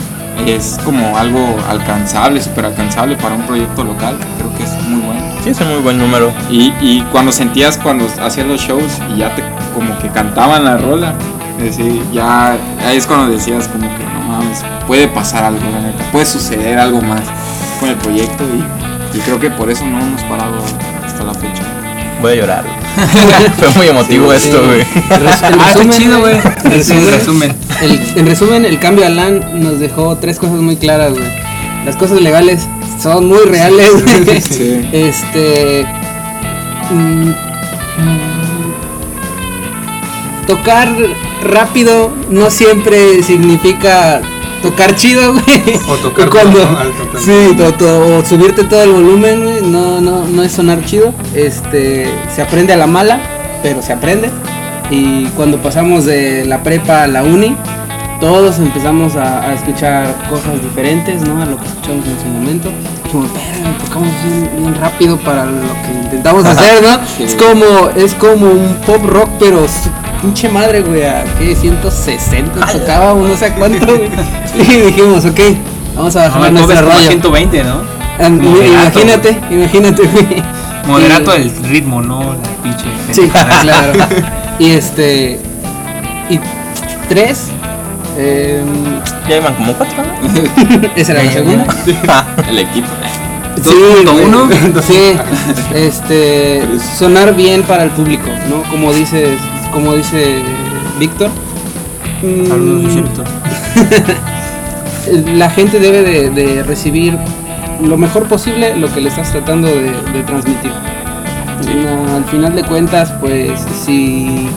es 0.46 0.78
como 0.84 1.16
algo 1.16 1.56
alcanzable, 1.70 2.42
súper 2.42 2.66
alcanzable 2.66 3.16
para 3.16 3.34
un 3.34 3.42
proyecto 3.42 3.82
local, 3.82 4.16
creo 4.36 4.54
que 4.56 4.64
es 4.64 4.72
muy 4.88 5.00
bueno. 5.00 5.22
Sí, 5.42 5.50
es 5.50 5.60
un 5.60 5.68
muy 5.68 5.82
buen 5.82 5.98
número. 5.98 6.30
Y, 6.50 6.72
y 6.80 7.02
cuando 7.10 7.32
sentías 7.32 7.78
cuando 7.78 8.06
hacías 8.22 8.46
los 8.46 8.60
shows 8.60 8.98
y 9.14 9.18
ya 9.18 9.34
te 9.34 9.42
como 9.74 9.96
que 9.98 10.08
cantaban 10.08 10.64
la 10.64 10.76
rola, 10.76 11.14
es 11.58 11.76
decir, 11.76 12.02
ya 12.12 12.52
ahí 12.86 12.96
es 12.96 13.06
cuando 13.06 13.28
decías 13.30 13.68
como 13.68 13.88
que 13.96 14.04
no 14.04 14.20
mames, 14.28 14.62
puede 14.86 15.08
pasar 15.08 15.44
algo, 15.44 15.60
la 15.72 15.80
neta, 15.80 16.04
puede 16.12 16.26
suceder 16.26 16.78
algo 16.78 17.00
más 17.00 17.22
con 17.80 17.88
el 17.88 17.96
proyecto 17.96 18.44
y, 18.44 19.16
y 19.16 19.20
creo 19.20 19.40
que 19.40 19.50
por 19.50 19.70
eso 19.70 19.84
no 19.86 19.98
hemos 20.00 20.22
parado 20.24 20.56
hasta 21.04 21.24
la 21.24 21.32
fecha. 21.34 21.62
Voy 22.20 22.32
a 22.32 22.34
llorar. 22.34 22.64
Fue 23.58 23.68
muy 23.76 23.86
emotivo 23.88 24.30
Sí. 24.32 24.48
esto, 24.48 24.62
güey. 24.66 24.82
Ah, 25.10 25.30
está 25.30 25.50
resumen, 25.50 25.90
chido, 25.98 26.20
güey. 26.20 26.34
en 26.64 27.10
resumen, 27.10 27.54
el- 27.80 28.00
en 28.16 28.26
resumen, 28.26 28.64
el 28.64 28.78
cambio 28.80 29.06
a 29.06 29.08
LAN 29.08 29.62
nos 29.62 29.78
dejó 29.78 30.16
tres 30.18 30.38
cosas 30.38 30.56
muy 30.56 30.76
claras, 30.76 31.12
güey. 31.12 31.24
Las 31.86 31.96
cosas 31.96 32.20
legales 32.20 32.66
son 33.00 33.26
muy 33.28 33.44
reales. 33.46 33.90
güey. 34.02 34.40
Sí. 34.42 34.88
Este. 34.92 35.86
mm, 36.90 37.28
mm, 37.28 37.34
tocar 40.46 40.88
rápido 41.44 42.10
no 42.30 42.50
siempre 42.50 43.22
significa 43.22 44.20
tocar 44.62 44.94
chido, 44.96 45.32
güey. 45.32 45.76
O 45.88 45.94
tocar 45.96 46.28
Cuando, 46.30 46.58
todo 46.60 46.78
alto 46.78 47.02
también. 47.12 47.48
sí, 47.50 47.56
to- 47.56 47.74
to- 47.74 48.18
o 48.18 48.24
subirte 48.24 48.64
todo 48.64 48.82
el 48.82 48.90
volumen, 48.92 49.42
güey, 49.44 49.62
no, 49.62 50.00
no, 50.00 50.24
no 50.26 50.42
es 50.42 50.52
sonar 50.52 50.84
chido. 50.84 51.12
Este, 51.34 52.08
se 52.34 52.42
aprende 52.42 52.72
a 52.72 52.76
la 52.76 52.86
mala, 52.86 53.20
pero 53.62 53.82
se 53.82 53.92
aprende. 53.92 54.30
Y 54.90 55.26
cuando 55.36 55.58
pasamos 55.58 56.04
de 56.04 56.44
la 56.46 56.62
prepa 56.62 57.02
a 57.02 57.06
la 57.06 57.22
uni, 57.22 57.54
todos 58.20 58.58
empezamos 58.58 59.14
a, 59.16 59.42
a 59.42 59.54
escuchar 59.54 60.14
cosas 60.28 60.60
diferentes, 60.62 61.20
¿no? 61.22 61.40
A 61.42 61.46
lo 61.46 61.56
que 61.58 61.66
escuchamos 61.66 62.04
en 62.06 62.18
su 62.18 62.26
momento. 62.26 62.70
Como, 63.12 63.22
"Verga, 63.24 63.78
tocamos 63.84 64.08
bien, 64.24 64.50
bien 64.58 64.74
rápido 64.74 65.16
para 65.18 65.44
lo 65.46 65.72
que 65.82 65.92
intentamos 66.04 66.44
hacer, 66.44 66.82
¿no? 66.82 66.98
Sí. 67.16 67.22
Es 67.24 67.34
como, 67.34 67.90
es 67.96 68.14
como 68.14 68.46
un 68.46 68.74
pop 68.86 69.04
rock, 69.06 69.28
pero 69.38 69.66
pinche 70.20 70.48
madre, 70.48 70.80
güey, 70.82 71.04
a 71.04 71.24
¿qué? 71.38 71.54
160 71.54 72.66
tocaba, 72.66 73.12
o 73.14 73.26
no 73.26 73.36
sé 73.36 73.52
cuánto, 73.52 73.86
güey. 73.86 74.08
Y 74.58 74.80
dijimos, 74.86 75.24
ok, 75.24 75.40
vamos 75.96 76.16
a 76.16 76.28
bajar 76.28 76.52
No, 76.52 76.60
nuestra 76.66 76.66
Bob 76.66 76.72
es 76.74 76.80
como 76.80 76.92
rollo. 76.98 77.08
120, 77.10 77.64
¿no? 77.64 77.74
Ah, 78.20 78.26
Imagínate, 78.28 79.38
imagínate, 79.50 80.02
güey. 80.02 80.42
Moderato 80.86 81.36
Y- 81.36 81.42
el 81.42 81.64
ritmo, 81.68 82.00
no 82.02 82.34
la 82.34 82.62
pinche. 82.62 82.84
Sí, 83.12 83.28
claro. 83.62 83.92
y 84.58 84.70
este. 84.70 85.38
Y 86.30 86.40
tres. 87.08 87.48
em, 88.18 88.66
Ya 89.28 89.36
iban 89.36 89.54
como 89.54 89.72
cuatro, 89.74 90.02
esa 90.96 91.12
era 91.12 91.22
la 91.22 91.32
segunda. 91.32 91.66
El 92.48 92.58
equipo. 92.58 92.88
Dos 93.56 93.74
punto 93.74 94.14
uno. 94.14 94.48
Sí, 94.86 95.16
este, 95.74 96.62
sonar 96.98 97.34
bien 97.34 97.62
para 97.62 97.84
el 97.84 97.90
público, 97.90 98.28
¿no? 98.48 98.62
Como 98.70 98.92
dice, 98.92 99.36
como 99.78 99.94
dice 99.94 100.42
Víctor. 100.98 101.30
mm, 102.20 102.98
la 105.38 105.50
gente 105.50 105.78
debe 105.78 106.02
de, 106.02 106.30
de 106.30 106.64
recibir 106.64 107.16
lo 107.80 107.96
mejor 107.96 108.24
posible 108.24 108.76
lo 108.76 108.92
que 108.92 109.00
le 109.00 109.08
estás 109.08 109.30
tratando 109.30 109.68
de, 109.68 109.92
de 110.12 110.22
transmitir. 110.26 110.72
Al 112.16 112.24
final 112.24 112.56
de 112.56 112.64
cuentas, 112.64 113.12
pues 113.20 113.52
si 113.84 114.48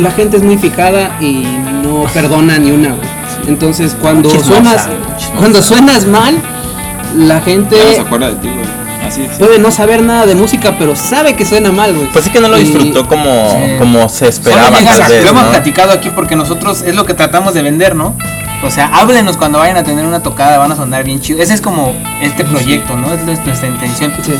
la 0.00 0.10
gente 0.10 0.38
es 0.38 0.42
muy 0.42 0.58
fijada 0.58 1.16
y 1.20 1.44
no 1.84 2.04
perdona 2.12 2.58
ni 2.58 2.72
una, 2.72 2.88
güey. 2.88 3.08
Entonces 3.46 3.96
cuando 4.00 4.30
suenas, 4.30 4.88
cuando 5.38 5.62
suenas 5.62 6.06
mal, 6.06 6.34
la 7.16 7.40
gente 7.40 7.76
Ya 7.76 7.84
no 7.84 7.92
se 7.92 8.00
acuerda 8.00 8.30
de 8.30 8.34
ti, 8.36 8.48
güey. 8.48 8.63
Así 9.06 9.22
es. 9.22 9.38
puede 9.38 9.58
no 9.58 9.70
saber 9.70 10.02
nada 10.02 10.26
de 10.26 10.34
música, 10.34 10.76
pero 10.78 10.94
sabe 10.96 11.34
que 11.34 11.44
suena 11.44 11.70
mal, 11.72 11.94
güey. 11.94 12.08
Pues 12.12 12.26
es 12.26 12.32
que 12.32 12.40
no 12.40 12.48
lo 12.48 12.58
Y- 12.58 12.64
disfrutó 12.64 13.06
como, 13.06 13.50
Sí. 13.50 13.78
como 13.78 14.08
se 14.08 14.28
esperaba, 14.28 14.78
tal 14.78 15.08
vez, 15.10 15.24
lo 15.24 15.30
hemos 15.30 15.44
platicado 15.44 15.92
aquí 15.92 16.10
porque 16.10 16.36
nosotros 16.36 16.82
es 16.82 16.94
lo 16.94 17.04
que 17.04 17.14
tratamos 17.14 17.54
de 17.54 17.62
vender, 17.62 17.94
¿no? 17.94 18.14
O 18.62 18.70
sea, 18.70 18.86
háblenos 18.94 19.36
cuando 19.36 19.58
vayan 19.58 19.76
a 19.76 19.82
tener 19.84 20.06
una 20.06 20.22
tocada, 20.22 20.56
van 20.56 20.72
a 20.72 20.76
sonar 20.76 21.04
bien 21.04 21.20
chido. 21.20 21.42
Ese 21.42 21.52
es 21.52 21.60
como 21.60 21.92
este 22.22 22.44
proyecto, 22.44 22.96
¿no? 22.96 23.12
Es 23.12 23.22
nuestra 23.24 23.68
intención. 23.68 24.12
Sí. 24.24 24.32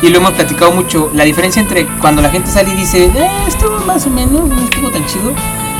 Y 0.00 0.08
lo 0.08 0.18
hemos 0.18 0.32
platicado 0.32 0.72
mucho. 0.72 1.10
La 1.14 1.24
diferencia 1.24 1.60
entre 1.60 1.86
cuando 2.00 2.22
la 2.22 2.30
gente 2.30 2.50
sale 2.50 2.70
y 2.70 2.76
dice, 2.76 3.04
eh, 3.14 3.30
estuvo 3.46 3.78
más 3.80 4.06
o 4.06 4.10
menos, 4.10 4.48
no 4.48 4.64
estuvo 4.64 4.88
tan 4.90 5.04
chido, 5.06 5.32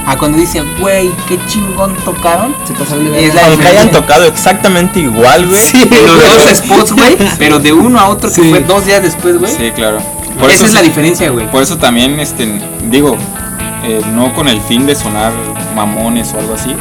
a 0.06 0.16
cuando 0.16 0.38
dice, 0.38 0.62
güey, 0.80 1.10
qué 1.28 1.38
chingón 1.48 1.94
tocaron. 2.04 2.54
Se 2.66 2.72
pasaron 2.74 3.10
de 3.10 3.26
Es 3.26 3.34
la 3.34 3.46
Aunque 3.46 3.66
hayan 3.66 3.90
tocado 3.90 4.24
exactamente 4.24 5.00
igual, 5.00 5.46
güey. 5.48 5.60
En 5.82 6.06
los 6.06 6.24
dos 6.44 6.56
spots, 6.58 6.92
güey, 6.92 7.16
pero 7.38 7.58
de 7.58 7.72
uno 7.72 7.98
a 7.98 8.08
otro 8.08 8.28
que 8.28 8.34
Sí. 8.42 8.48
fue 8.50 8.60
dos 8.60 8.86
días 8.86 9.02
después, 9.02 9.38
güey. 9.38 9.52
Sí, 9.52 9.70
claro. 9.74 9.98
Esa 10.48 10.66
es 10.66 10.74
la 10.74 10.80
sí- 10.80 10.86
diferencia, 10.86 11.30
güey. 11.30 11.50
Por 11.50 11.62
eso 11.62 11.76
también, 11.78 12.20
este, 12.20 12.46
digo, 12.90 13.16
eh, 13.84 14.00
no 14.14 14.32
con 14.34 14.48
el 14.48 14.60
fin 14.60 14.86
de 14.86 14.94
sonar 14.94 15.32
mamones 15.74 16.32
o 16.34 16.38
algo 16.38 16.54
así, 16.54 16.74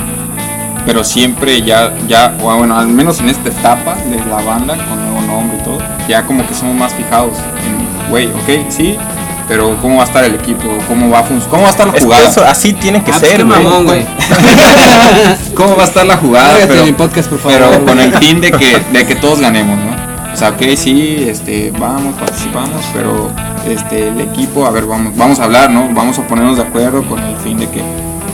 pero 0.86 1.04
siempre 1.04 1.62
ya, 1.64 1.94
ya, 2.08 2.36
o 2.42 2.56
bueno, 2.58 2.78
al 2.78 2.88
menos 2.88 3.20
en 3.22 3.30
esta 3.30 3.50
etapa 3.50 3.96
de 3.96 4.18
la 4.30 4.42
banda, 4.42 4.76
con 4.88 5.00
nuevo 5.04 5.22
nombre 5.26 5.58
y 5.60 5.64
todo, 5.64 5.80
ya 6.08 6.24
como 6.26 6.46
que 6.48 6.54
somos 6.54 6.76
más 6.76 6.94
fijados 6.94 7.34
en, 7.66 8.10
güey, 8.10 8.28
ok, 8.28 8.70
sí, 8.70 8.98
pero 9.47 9.75
cómo 9.81 9.97
va 9.97 10.03
a 10.03 10.05
estar 10.08 10.23
el 10.23 10.36
equipo, 10.36 10.63
cómo 10.88 11.10
va 11.10 11.19
a 11.19 11.23
funcionar, 11.23 11.49
cómo 11.49 11.62
va 11.63 11.67
a 11.67 11.71
estar 11.71 11.88
la 11.88 11.93
Es 11.93 11.99
que 11.99 12.05
jugada, 12.05 12.29
eso 12.29 12.43
así 12.45 12.73
tiene 12.73 13.03
que 13.03 13.12
Ah, 13.12 13.19
ser, 13.19 13.45
güey. 13.45 13.63
mamón, 13.63 13.86
güey. 13.86 14.05
cómo 15.55 15.75
va 15.75 15.84
a 15.84 15.88
estar 15.88 16.05
la 16.05 16.17
jugada, 16.17 16.55
de 16.58 16.67
pero, 16.67 16.86
mi 16.86 16.91
podcast, 16.93 17.29
por 17.29 17.39
favor. 17.39 17.58
pero 17.58 17.86
con 17.86 17.99
el 17.99 18.13
fin 18.15 18.41
de 18.41 18.51
que, 18.51 18.79
de 18.91 19.05
que 19.05 19.15
todos 19.15 19.39
ganemos, 19.39 19.77
¿no? 19.77 20.05
O 20.34 20.38
sea, 20.38 20.49
ok, 20.49 20.62
sí, 20.75 21.25
este, 21.29 21.71
vamos, 21.79 22.13
participamos, 22.15 22.84
pero 22.93 23.31
este, 23.69 24.10
el 24.10 24.19
equipo, 24.21 24.65
a 24.65 24.71
ver, 24.71 24.86
vamos, 24.86 25.15
vamos 25.15 25.39
a 25.39 25.45
hablar, 25.45 25.69
¿no? 25.69 25.88
Vamos 25.93 26.19
a 26.19 26.23
ponernos 26.27 26.58
de 26.58 26.63
acuerdo 26.63 27.03
con 27.03 27.19
el 27.23 27.38
fin 27.38 27.58
de 27.58 27.69
que 27.69 27.81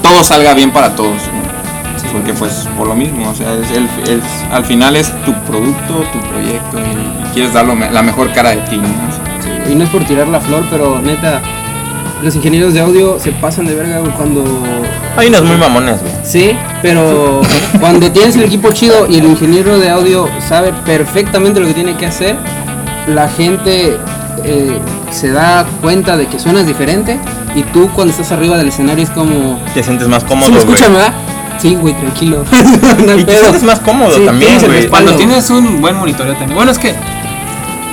todo 0.01 0.23
salga 0.23 0.53
bien 0.55 0.71
para 0.71 0.95
todos, 0.95 1.13
¿no? 1.13 1.51
Porque 2.11 2.33
pues 2.33 2.67
por 2.77 2.87
lo 2.87 2.95
mismo, 2.95 3.29
o 3.29 3.35
sea, 3.35 3.53
es 3.53 3.69
el, 3.71 3.85
es- 4.09 4.51
al 4.51 4.65
final 4.65 4.95
es 4.97 5.11
tu 5.23 5.33
producto, 5.43 6.03
tu 6.11 6.19
proyecto 6.29 6.77
y, 6.79 7.27
y 7.27 7.31
quieres 7.33 7.53
dar 7.53 7.65
lo 7.65 7.75
me- 7.75 7.89
la 7.91 8.01
mejor 8.01 8.33
cara 8.33 8.49
de 8.49 8.57
ti, 8.57 8.77
¿no? 8.77 8.87
Y 9.71 9.75
no 9.75 9.83
es 9.85 9.89
por 9.89 10.03
tirar 10.03 10.27
la 10.27 10.39
flor, 10.41 10.63
pero 10.69 10.99
neta, 11.01 11.41
los 12.21 12.35
ingenieros 12.35 12.73
de 12.73 12.81
audio 12.81 13.17
se 13.19 13.31
pasan 13.31 13.65
de 13.65 13.75
verga 13.75 13.99
güey, 13.99 14.11
cuando. 14.11 14.43
Hay 15.17 15.27
unos 15.29 15.43
muy 15.43 15.57
mamones, 15.57 16.01
güey. 16.01 16.11
Sí, 16.23 16.51
pero 16.81 17.41
cuando 17.79 18.11
tienes 18.11 18.35
el 18.35 18.43
equipo 18.43 18.71
chido 18.71 19.07
y 19.07 19.17
el 19.17 19.25
ingeniero 19.25 19.79
de 19.79 19.89
audio 19.89 20.27
sabe 20.47 20.73
perfectamente 20.85 21.59
lo 21.59 21.67
que 21.67 21.73
tiene 21.73 21.95
que 21.95 22.05
hacer, 22.05 22.35
la 23.07 23.27
gente 23.29 23.97
eh, 24.43 24.77
se 25.11 25.31
da 25.31 25.65
cuenta 25.81 26.17
de 26.17 26.27
que 26.27 26.37
suenas 26.39 26.67
diferente 26.67 27.17
y 27.55 27.63
tú 27.63 27.89
cuando 27.93 28.11
estás 28.11 28.31
arriba 28.31 28.57
del 28.57 28.67
escenario 28.67 29.03
es 29.03 29.09
como. 29.09 29.59
Te 29.73 29.81
sientes 29.83 30.07
más 30.07 30.23
cómodo, 30.23 30.47
¿Sí 30.47 30.51
me 30.53 30.59
güey. 30.59 30.73
escuchan, 30.73 30.93
verdad? 30.93 31.13
Sí, 31.59 31.75
güey, 31.75 31.93
tranquilo. 31.93 32.43
No 33.05 33.13
Y 33.13 33.19
te 33.19 33.25
pedo. 33.25 33.39
sientes 33.41 33.63
más 33.63 33.79
cómodo 33.79 34.15
Sí, 34.15 34.25
también, 34.25 34.57
güey. 34.65 34.87
Cuando 34.87 35.13
tienes 35.15 35.49
un 35.49 35.79
buen 35.79 35.95
monitoreo 35.95 36.33
también. 36.33 36.55
Bueno, 36.55 36.71
es 36.71 36.77
que 36.79 36.93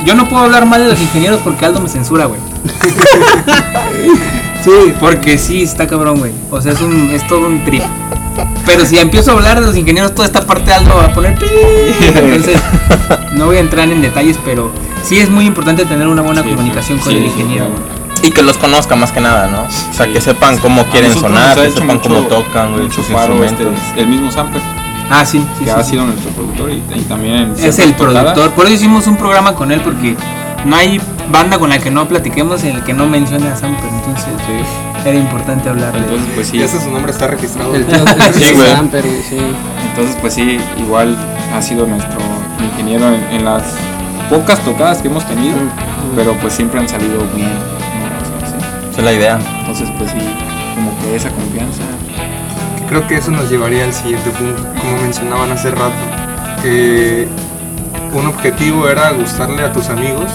yo 0.09 0.15
no 0.15 0.27
puedo 0.27 0.45
hablar 0.45 0.65
mal 0.65 0.83
de 0.83 0.89
los 0.91 1.01
ingenieros 1.01 1.41
porque 1.45 1.67
Aldo 1.67 1.81
me 1.81 1.89
censura, 1.91 2.25
güey. 2.25 2.41
sí, 4.65 4.95
porque 4.99 5.37
sí, 5.37 5.63
está 5.63 5.87
cabrón, 5.87 6.19
güey. 6.19 6.33
O 6.51 6.61
sea, 6.63 6.73
es, 6.73 6.81
un, 6.81 7.11
es 7.11 7.27
todo 7.27 7.47
un 7.47 7.63
trip. 7.65 7.83
Pero 8.65 8.87
si 8.87 8.99
empiezo 8.99 9.33
a 9.33 9.35
hablar 9.35 9.61
de 9.61 9.67
los 9.67 9.77
ingenieros, 9.77 10.15
toda 10.15 10.27
esta 10.27 10.47
parte 10.47 10.65
de 10.67 10.75
Aldo 10.75 10.97
va 10.97 11.05
a 11.05 11.13
poner. 11.15 11.37
Entonces, 12.01 12.59
no 13.35 13.47
voy 13.47 13.57
a 13.57 13.61
entrar 13.61 13.89
en 13.91 14.01
detalles, 14.01 14.39
pero 14.45 14.71
sí 15.03 15.19
es 15.19 15.29
muy 15.29 15.45
importante 15.47 15.85
tener 15.85 16.07
una 16.09 16.23
buena 16.23 16.43
Sí, 16.43 16.49
comunicación 16.49 16.99
sí, 16.99 17.05
con 17.05 17.13
sí, 17.13 17.19
el 17.19 17.25
sí, 17.25 17.31
ingeniero. 17.31 17.67
Y 18.23 18.31
que 18.31 18.43
los 18.43 18.57
conozca 18.57 18.97
más 18.97 19.13
que 19.13 19.21
nada, 19.21 19.47
¿no? 19.49 19.63
O 19.63 19.95
sea, 19.95 20.07
Sí. 20.07 20.13
que 20.13 20.21
sepan 20.23 20.57
cómo 20.59 20.85
quieren 20.87 21.13
sonar, 21.15 21.57
que 21.57 21.71
sepan 21.71 21.87
mucho- 21.99 22.09
cómo 22.09 22.21
tocan, 22.23 22.73
güey, 22.73 22.91
sus 22.91 23.09
instrumentos. 23.11 23.67
este, 23.89 24.01
el 24.01 24.07
mismo 24.09 24.31
Samper, 24.33 24.61
Ah, 25.11 25.25
sí, 25.25 25.39
sí, 25.59 25.65
que 25.65 25.71
sí, 25.71 25.71
ha 25.71 25.83
sí. 25.83 25.91
sido 25.93 26.05
nuestro 26.07 26.31
productor 26.33 26.71
y, 26.71 26.83
y 26.95 27.01
también 27.03 27.35
en 27.37 27.53
Es 27.65 27.79
el 27.79 27.95
tocadas. 27.95 28.23
productor. 28.35 28.51
Por 28.53 28.67
eso 28.67 28.75
hicimos 28.75 29.07
un 29.07 29.17
programa 29.17 29.55
con 29.55 29.73
él 29.73 29.81
porque 29.81 30.17
no 30.65 30.77
hay 30.77 31.01
banda 31.31 31.59
con 31.59 31.71
la 31.71 31.79
que 31.79 31.91
no 31.91 32.07
platiquemos 32.09 32.63
en 32.65 32.77
el 32.77 32.85
que 32.85 32.93
no 32.93 33.07
mencione 33.07 33.49
a 33.49 33.57
Samper. 33.57 33.85
Entonces 33.91 34.25
Sí. 34.47 35.09
era 35.09 35.17
importante 35.19 35.69
hablar 35.69 35.93
de 35.93 35.99
Entonces, 36.01 36.27
pues 36.35 36.49
sí. 36.49 36.59
Ya 36.59 36.65
hasta 36.67 36.81
su 36.81 36.91
nombre 36.91 37.13
está 37.13 37.27
registrado. 37.29 37.75
El 37.75 37.87
tío, 37.87 37.97
el 38.05 38.35
Sí, 38.35 38.53
güey. 38.55 38.71
Samper, 38.73 39.05
sí. 39.29 39.39
Entonces, 39.91 40.17
pues 40.21 40.35
sí, 40.35 40.59
igual 40.79 41.17
ha 41.57 41.63
sido 41.63 41.87
nuestro 41.87 42.19
ingeniero 42.63 43.09
en, 43.09 43.23
en 43.33 43.45
las 43.45 43.63
pocas 44.29 44.59
tocadas 44.61 44.99
que 44.99 45.09
hemos 45.09 45.25
tenido, 45.27 45.57
pero 46.17 46.35
pues 46.35 46.53
siempre 46.53 46.81
han 46.81 46.89
salido 46.89 47.25
bien. 47.35 47.49
¿no? 47.49 48.37
O 48.37 48.41
sea, 48.41 48.61
sí. 48.61 48.67
Esa 48.91 48.99
es 48.99 49.05
la 49.05 49.13
idea. 49.15 49.39
Entonces, 49.61 49.89
pues 49.97 50.11
sí, 50.11 50.19
como 50.75 50.91
que 51.01 51.17
esa 51.17 51.31
confianza. 51.31 51.83
Creo 52.89 53.07
que 53.07 53.17
eso 53.17 53.31
nos 53.31 53.51
llevaría 53.51 53.85
al 53.85 53.93
siguiente 53.93 54.31
punto, 54.31 54.63
como 54.81 55.03
mencionaban 55.03 55.53
hace 55.53 55.71
rato, 55.71 55.93
que 56.63 57.29
un 58.15 58.27
objetivo 58.27 58.89
era 58.89 59.11
gustarle 59.11 59.63
a 59.63 59.73
tus 59.73 59.89
amigos, 59.91 60.31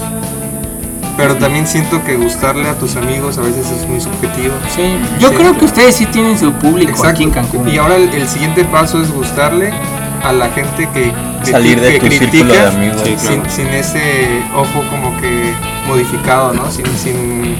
pero 1.17 1.35
también 1.35 1.65
siento 1.67 2.03
que 2.03 2.15
gustarle 2.15 2.67
a 2.69 2.75
tus 2.77 2.95
amigos 2.95 3.37
a 3.37 3.41
veces 3.41 3.69
es 3.71 3.87
muy 3.87 3.99
subjetivo. 3.99 4.53
Sí, 4.75 4.83
yo 5.19 5.29
Sí, 5.29 5.35
creo 5.35 5.57
que 5.57 5.65
ustedes 5.65 5.95
sí 5.95 6.05
tienen 6.07 6.37
su 6.37 6.51
público 6.53 7.03
aquí 7.05 7.23
en 7.23 7.31
Cancún. 7.31 7.67
Y 7.69 7.77
ahora 7.77 7.95
el, 7.95 8.09
el 8.13 8.27
siguiente 8.27 8.63
paso 8.65 9.01
es 9.01 9.11
gustarle 9.11 9.71
a 10.23 10.31
la 10.31 10.49
gente 10.49 10.87
que 10.93 11.11
criti- 11.11 11.51
Salir 11.51 11.81
de 11.81 11.93
que 11.93 11.99
tu 11.99 12.05
critica 12.07 12.29
círculo 12.31 12.53
de 12.53 12.67
amigos. 12.67 13.01
Sí, 13.03 13.15
sin, 13.17 13.39
claro. 13.41 13.49
sin 13.49 13.67
ese 13.67 14.41
ojo 14.55 14.83
como 14.89 15.19
que 15.19 15.53
modificado, 15.87 16.53
¿no? 16.53 16.69
Sin, 16.71 16.85
sin 16.97 17.55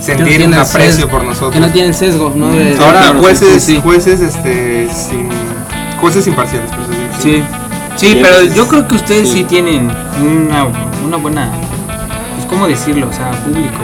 sentir 0.00 0.40
no 0.40 0.46
un 0.48 0.54
aprecio 0.54 1.06
sesgo- 1.06 1.10
por 1.10 1.24
nosotros. 1.24 1.52
Que 1.52 1.60
no 1.60 1.70
tienen 1.70 1.94
sesgo, 1.94 2.32
¿no? 2.34 2.48
De- 2.48 2.74
de- 2.74 2.84
Ahora 2.84 3.12
jueces, 3.18 3.62
sí, 3.62 3.80
jueces, 3.82 4.20
este, 4.20 4.88
sin, 4.92 5.28
jueces 6.00 6.26
imparciales, 6.26 6.70
por 6.70 6.88
digo, 6.88 7.02
Sí, 7.22 7.42
sí, 7.96 8.06
Sí, 8.14 8.18
pero 8.22 8.42
yo 8.44 8.66
creo 8.68 8.88
que 8.88 8.94
ustedes 8.94 9.28
sí, 9.28 9.38
sí. 9.38 9.44
tienen 9.44 9.90
una, 10.22 10.64
una 11.04 11.16
buena, 11.18 11.50
pues 12.34 12.46
cómo 12.48 12.66
decirlo, 12.66 13.08
o 13.08 13.12
sea, 13.12 13.30
público. 13.44 13.78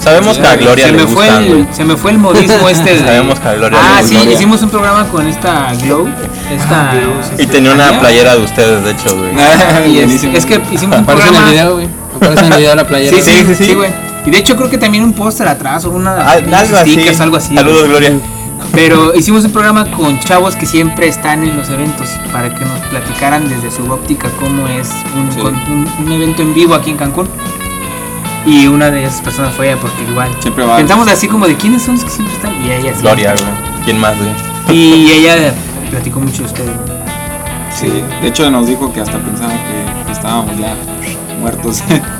Sabemos 0.00 0.38
que 0.38 0.46
a 0.46 0.56
Gloria 0.56 0.86
se 0.86 0.92
le 0.92 0.98
me 0.98 1.06
fue 1.06 1.28
el, 1.28 1.46
güey. 1.48 1.66
se 1.72 1.84
me 1.84 1.94
fue 1.94 2.10
el 2.12 2.18
modismo 2.18 2.68
este. 2.70 2.94
de- 2.94 3.00
Sabemos 3.00 3.38
que 3.38 3.48
a 3.48 3.52
Gloria 3.54 3.78
Ah, 3.80 4.00
le 4.00 4.08
sí, 4.08 4.16
hicimos 4.32 4.62
un 4.62 4.70
programa 4.70 5.04
con 5.08 5.26
esta 5.26 5.72
Glow, 5.82 6.08
esta. 6.50 6.94
Y 7.38 7.46
tenía 7.46 7.72
una 7.74 7.84
Tania. 7.84 8.00
playera 8.00 8.34
de 8.36 8.42
ustedes, 8.42 8.82
de 8.82 8.90
hecho, 8.92 9.14
güey. 9.16 9.30
Y 9.92 9.98
es, 10.34 10.46
que 10.46 10.60
hicimos 10.72 10.96
un 10.98 11.04
Aparece 11.04 11.28
en 11.28 11.34
el 11.34 11.44
video, 11.50 11.74
güey. 11.74 11.88
Aparece 12.16 12.46
en 12.46 12.52
el 12.52 12.58
video 12.58 12.74
la 12.74 12.86
playera. 12.86 13.16
Sí, 13.16 13.22
sí, 13.22 13.30
Sí, 13.30 13.44
sí, 13.46 13.54
sí, 13.54 13.64
sí. 13.66 13.74
güey. 13.74 13.90
Y 14.26 14.30
de 14.30 14.38
hecho 14.38 14.56
creo 14.56 14.68
que 14.68 14.78
también 14.78 15.02
un 15.04 15.12
póster 15.12 15.48
atrás 15.48 15.84
o 15.84 15.90
una 15.90 16.12
Ah, 16.12 16.32
algo 16.32 16.76
así. 16.76 16.92
stickers, 16.92 17.20
algo 17.20 17.36
así. 17.36 17.54
Saludos. 17.54 17.88
Gloria. 17.88 18.12
Pero 18.72 19.14
hicimos 19.14 19.44
un 19.44 19.52
programa 19.52 19.90
con 19.90 20.20
chavos 20.20 20.54
que 20.54 20.66
siempre 20.66 21.08
están 21.08 21.42
en 21.42 21.56
los 21.56 21.68
eventos 21.70 22.08
para 22.32 22.54
que 22.54 22.64
nos 22.64 22.78
platicaran 22.90 23.48
desde 23.48 23.70
su 23.74 23.90
óptica 23.90 24.28
cómo 24.38 24.68
es 24.68 24.90
un, 25.16 25.32
Sí. 25.32 25.38
con- 25.40 25.54
un- 25.54 25.88
un 26.06 26.12
evento 26.12 26.42
en 26.42 26.52
vivo 26.54 26.74
aquí 26.74 26.90
en 26.90 26.96
Cancún. 26.98 27.28
Y 28.46 28.66
una 28.68 28.90
de 28.90 29.04
esas 29.04 29.20
personas 29.22 29.54
fue 29.54 29.68
ella 29.70 29.78
porque 29.80 30.02
igual 30.08 30.30
Siempre 30.40 30.64
va. 30.64 30.76
pensamos 30.76 31.08
así 31.08 31.26
como 31.28 31.46
de 31.46 31.56
quiénes 31.56 31.82
son 31.82 31.94
los 31.96 32.04
que 32.04 32.10
siempre 32.10 32.34
están 32.36 32.52
y 32.64 32.70
ella 32.70 32.92
sí. 32.94 33.00
Gloria. 33.02 33.34
¿Quién 33.84 33.98
más, 33.98 34.14
güey? 34.18 34.76
Y 34.76 35.10
ella 35.10 35.52
platicó 35.90 36.20
mucho 36.20 36.42
de 36.42 36.48
ustedes. 36.48 36.70
Sí, 37.74 37.88
de 38.20 38.28
hecho 38.28 38.50
nos 38.50 38.66
dijo 38.66 38.92
que 38.92 39.00
hasta 39.00 39.18
pensaba 39.18 39.52
que 39.52 40.12
estábamos 40.12 40.56
ya 40.58 40.74
muertos. 41.40 41.82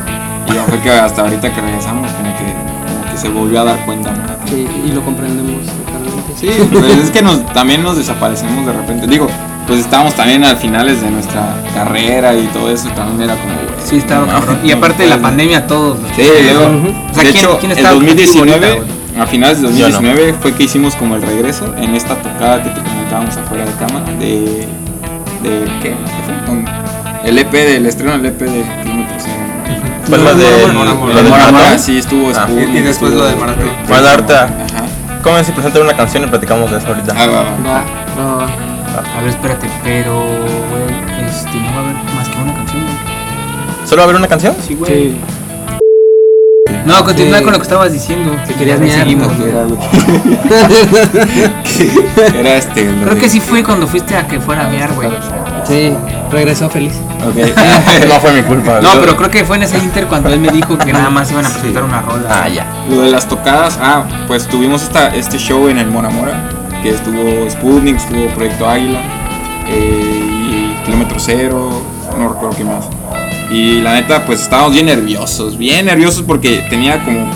y 0.54 0.70
fue 0.70 0.78
que 0.80 0.90
hasta 0.90 1.22
ahorita 1.22 1.52
que 1.54 1.60
regresamos 1.60 2.10
como 2.12 2.28
que, 2.36 2.44
como 2.44 3.12
que 3.12 3.18
se 3.18 3.28
volvió 3.28 3.60
a 3.60 3.64
dar 3.64 3.84
cuenta, 3.84 4.10
¿no? 4.12 4.22
Sí, 4.48 4.66
y 4.86 4.92
lo 4.92 5.02
comprendemos 5.04 5.62
totalmente. 5.66 6.32
Sí, 6.38 6.48
pues 6.72 6.98
es 6.98 7.10
que 7.10 7.22
nos, 7.22 7.44
también 7.52 7.82
nos 7.82 7.96
desaparecemos 7.96 8.64
de 8.66 8.72
repente. 8.72 9.06
Digo, 9.06 9.28
pues 9.66 9.80
estábamos 9.80 10.14
también 10.14 10.42
al 10.44 10.56
finales 10.56 11.00
de 11.02 11.10
nuestra 11.10 11.54
carrera 11.74 12.34
y 12.34 12.46
todo 12.48 12.70
eso, 12.70 12.88
también 12.90 13.28
era 13.30 13.40
como, 13.40 13.54
güey, 13.54 13.66
Sí, 13.84 13.96
estaba 13.96 14.26
no, 14.26 14.32
cabrón. 14.32 14.58
Y 14.64 14.72
aparte 14.72 15.02
de 15.04 15.08
la 15.10 15.18
pandemia, 15.20 15.66
todos. 15.66 15.98
Sí, 16.16 16.22
luego, 16.52 16.64
O 17.10 17.14
sea, 17.14 17.24
de 17.24 17.30
¿quién- 17.32 17.36
hecho, 17.36 17.58
quién 17.58 17.72
contigo 17.72 17.88
2019, 17.94 18.66
ahorita, 18.68 19.22
a 19.22 19.26
finales 19.26 19.58
de 19.60 19.68
Yo 19.68 19.70
no. 19.88 19.94
2019 19.94 20.34
fue 20.40 20.54
que 20.54 20.64
hicimos 20.64 20.94
como 20.96 21.16
el 21.16 21.22
regreso 21.22 21.74
en 21.76 21.94
esta 21.94 22.14
tocada 22.16 22.62
que 22.62 22.70
te 22.70 22.80
comentábamos 22.82 23.36
afuera 23.36 23.64
de 23.64 23.72
cámara 23.72 24.06
de 24.18 24.66
de 25.42 25.64
¿qué? 25.82 25.90
¿Qué 25.90 26.22
fue? 26.26 26.46
Con 26.46 26.64
el 27.24 27.38
EP 27.38 27.50
del 27.52 27.86
estreno 27.86 28.12
del 28.12 28.26
EP 28.26 28.38
de 28.42 28.62
Fue 30.06 30.18
lo 30.18 30.34
de 30.34 30.66
Mora, 30.72 30.94
Mora, 30.94 31.14
lo 31.14 31.20
del 31.22 31.30
Mora, 31.30 31.52
maratón. 31.52 31.78
sí, 31.78 31.98
estuvo 31.98 32.30
Ah. 32.36 32.48
Y- 32.50 32.80
después 32.80 33.12
lo. 33.12 33.24
Bueno, 33.36 33.54
ahorita- 34.08 34.44
Ajá. 34.44 34.84
¿Cómo 35.22 35.36
ven 35.36 35.44
si 35.44 35.52
presentan 35.52 35.82
una 35.82 35.94
canción 35.96 36.24
y 36.24 36.26
platicamos 36.26 36.70
de 36.70 36.78
eso 36.78 36.88
ahorita? 36.88 37.14
Ah, 37.16 37.26
va, 37.26 37.32
va. 37.32 37.42
Va, 37.42 37.84
va, 38.18 38.24
va. 38.36 38.46
A 39.16 39.20
ver, 39.20 39.30
espérate, 39.30 39.68
pero, 39.84 40.14
güey, 40.14 41.28
este, 41.28 41.56
no 41.58 41.70
va 41.72 41.76
a 41.76 41.80
haber 41.84 41.94
más 42.16 42.28
que 42.28 42.36
una 42.42 42.54
canción, 42.54 42.82
güey. 42.82 42.96
¿Solo 43.86 43.96
va 43.98 44.02
a 44.02 44.04
haber 44.04 44.16
una 44.16 44.28
canción? 44.28 44.54
Sí, 44.66 44.74
güey. 44.74 44.90
Sí. 44.90 45.16
No, 46.86 47.04
continúa 47.04 47.38
Sí. 47.38 47.44
con 47.44 47.52
lo 47.52 47.58
que 47.58 47.62
estabas 47.64 47.92
diciendo. 47.92 48.32
Que 48.48 48.54
querías 48.54 48.80
mear, 48.80 48.98
seguimos. 49.00 49.28
Era 52.38 52.54
este. 52.56 52.86
Creo 52.86 53.14
de- 53.14 53.20
que 53.20 53.28
sí 53.28 53.40
fue 53.40 53.62
cuando 53.62 53.86
fuiste 53.86 54.16
a 54.16 54.26
que 54.26 54.40
fuera 54.40 54.66
a 54.66 54.70
mear, 54.70 54.92
güey. 54.94 55.10
Sí, 55.70 55.92
regresó 56.32 56.68
feliz. 56.68 56.94
Ok. 57.24 57.36
no 58.08 58.14
fue 58.14 58.32
mi 58.32 58.42
culpa. 58.42 58.80
No, 58.80 59.00
pero 59.00 59.16
creo 59.16 59.30
que 59.30 59.44
fue 59.44 59.56
en 59.56 59.62
ese 59.62 59.78
inter 59.78 60.06
cuando 60.06 60.28
él 60.28 60.40
me 60.40 60.48
dijo 60.50 60.76
que 60.76 60.92
nada 60.92 61.10
más 61.10 61.30
iban 61.30 61.46
a 61.46 61.48
presentar 61.48 61.84
una 61.84 62.02
rola. 62.02 62.26
Ah, 62.28 62.48
ya. 62.48 62.66
Lo 62.90 63.02
de 63.02 63.10
las 63.12 63.28
tocadas, 63.28 63.78
ah, 63.80 64.04
pues 64.26 64.48
tuvimos 64.48 64.82
esta, 64.82 65.14
este 65.14 65.38
show 65.38 65.68
en 65.68 65.78
el 65.78 65.86
Mora 65.86 66.10
Mora, 66.10 66.50
que 66.82 66.90
estuvo 66.90 67.48
Sputnik, 67.48 67.98
estuvo 67.98 68.26
Proyecto 68.34 68.68
Águila, 68.68 69.00
eh, 69.68 70.74
y 70.80 70.84
Kilómetro 70.84 71.20
Cero, 71.20 71.70
no 72.18 72.28
recuerdo 72.30 72.56
qué 72.56 72.64
más. 72.64 72.86
Y 73.52 73.80
la 73.80 73.94
neta, 73.94 74.26
pues 74.26 74.40
estábamos 74.42 74.72
bien 74.72 74.86
nerviosos, 74.86 75.56
bien 75.56 75.86
nerviosos 75.86 76.22
porque 76.22 76.66
tenía 76.68 77.04
como, 77.04 77.30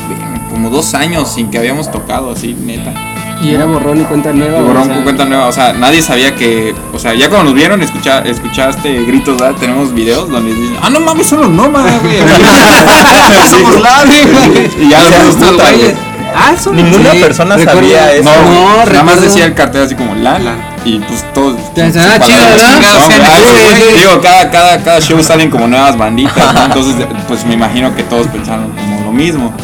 como 0.51 0.71
dos 0.71 0.95
años 0.95 1.33
sin 1.33 1.51
que 1.51 1.59
habíamos 1.59 1.89
tocado 1.89 2.33
así, 2.33 2.53
neta. 2.53 3.14
Y 3.43 3.55
era 3.55 3.67
borrón 3.67 4.01
y 4.01 4.05
cuenta 4.05 4.33
nueva. 4.33 4.59
Y 4.59 4.63
borrón 4.63 4.83
o 4.83 4.85
sea, 4.87 4.95
con 4.95 5.03
cuenta 5.05 5.25
nueva, 5.27 5.47
o 5.49 5.53
sea, 5.53 5.73
nadie 5.75 6.01
sabía 6.03 6.35
que, 6.35 6.75
o 6.93 6.99
sea, 6.99 7.15
ya 7.15 7.29
cuando 7.29 7.47
nos 7.47 7.55
vieron, 7.55 7.83
escucha, 7.83 8.21
escuchaste 8.21 9.05
gritos, 9.05 9.37
¿verdad? 9.39 9.57
Tenemos 9.59 9.93
videos 9.93 10.31
donde 10.31 10.55
dicen, 10.55 10.77
ah, 10.83 10.89
no 10.91 11.01
mames, 11.01 11.27
son 11.27 11.41
los 11.43 11.51
nómadas, 11.51 12.01
güey. 12.03 12.17
Somos 13.51 13.77
güey. 13.77 14.87
Y 14.87 14.91
ya 14.91 15.01
güey. 15.01 15.57
güeyes. 15.57 15.95
Ah, 16.37 16.53
eso 16.53 16.73
Ninguna 16.73 17.13
Sí, 17.13 17.19
persona 17.21 17.57
recuerdo- 17.57 17.81
sabía 17.81 18.13
eso. 18.13 18.25
No, 18.25 18.51
No, 18.51 18.87
nada 18.87 19.03
más 19.05 19.21
decía 19.21 19.45
el 19.45 19.55
cartel 19.55 19.83
así 19.83 19.95
como 19.95 20.15
LAN, 20.17 20.43
y 20.85 20.99
pues 20.99 21.25
todos. 21.33 21.57
Ah, 21.77 22.19
chido, 22.21 22.39
son. 22.59 23.99
Digo, 23.99 24.21
cada, 24.21 24.51
cada, 24.51 24.83
cada 24.83 25.01
show 25.01 25.23
salen 25.23 25.49
como 25.51 25.69
nuevas 25.69 25.97
banditas, 25.97 26.53
¿no? 26.55 26.65
Entonces, 26.65 26.95
pues 27.29 27.45
me 27.45 27.55
imagino 27.55 27.95
que 27.95 28.03
todos 28.03 28.27
pensaron 28.29 28.71
como 28.71 29.01
lo 29.05 29.13
mismo. 29.13 29.55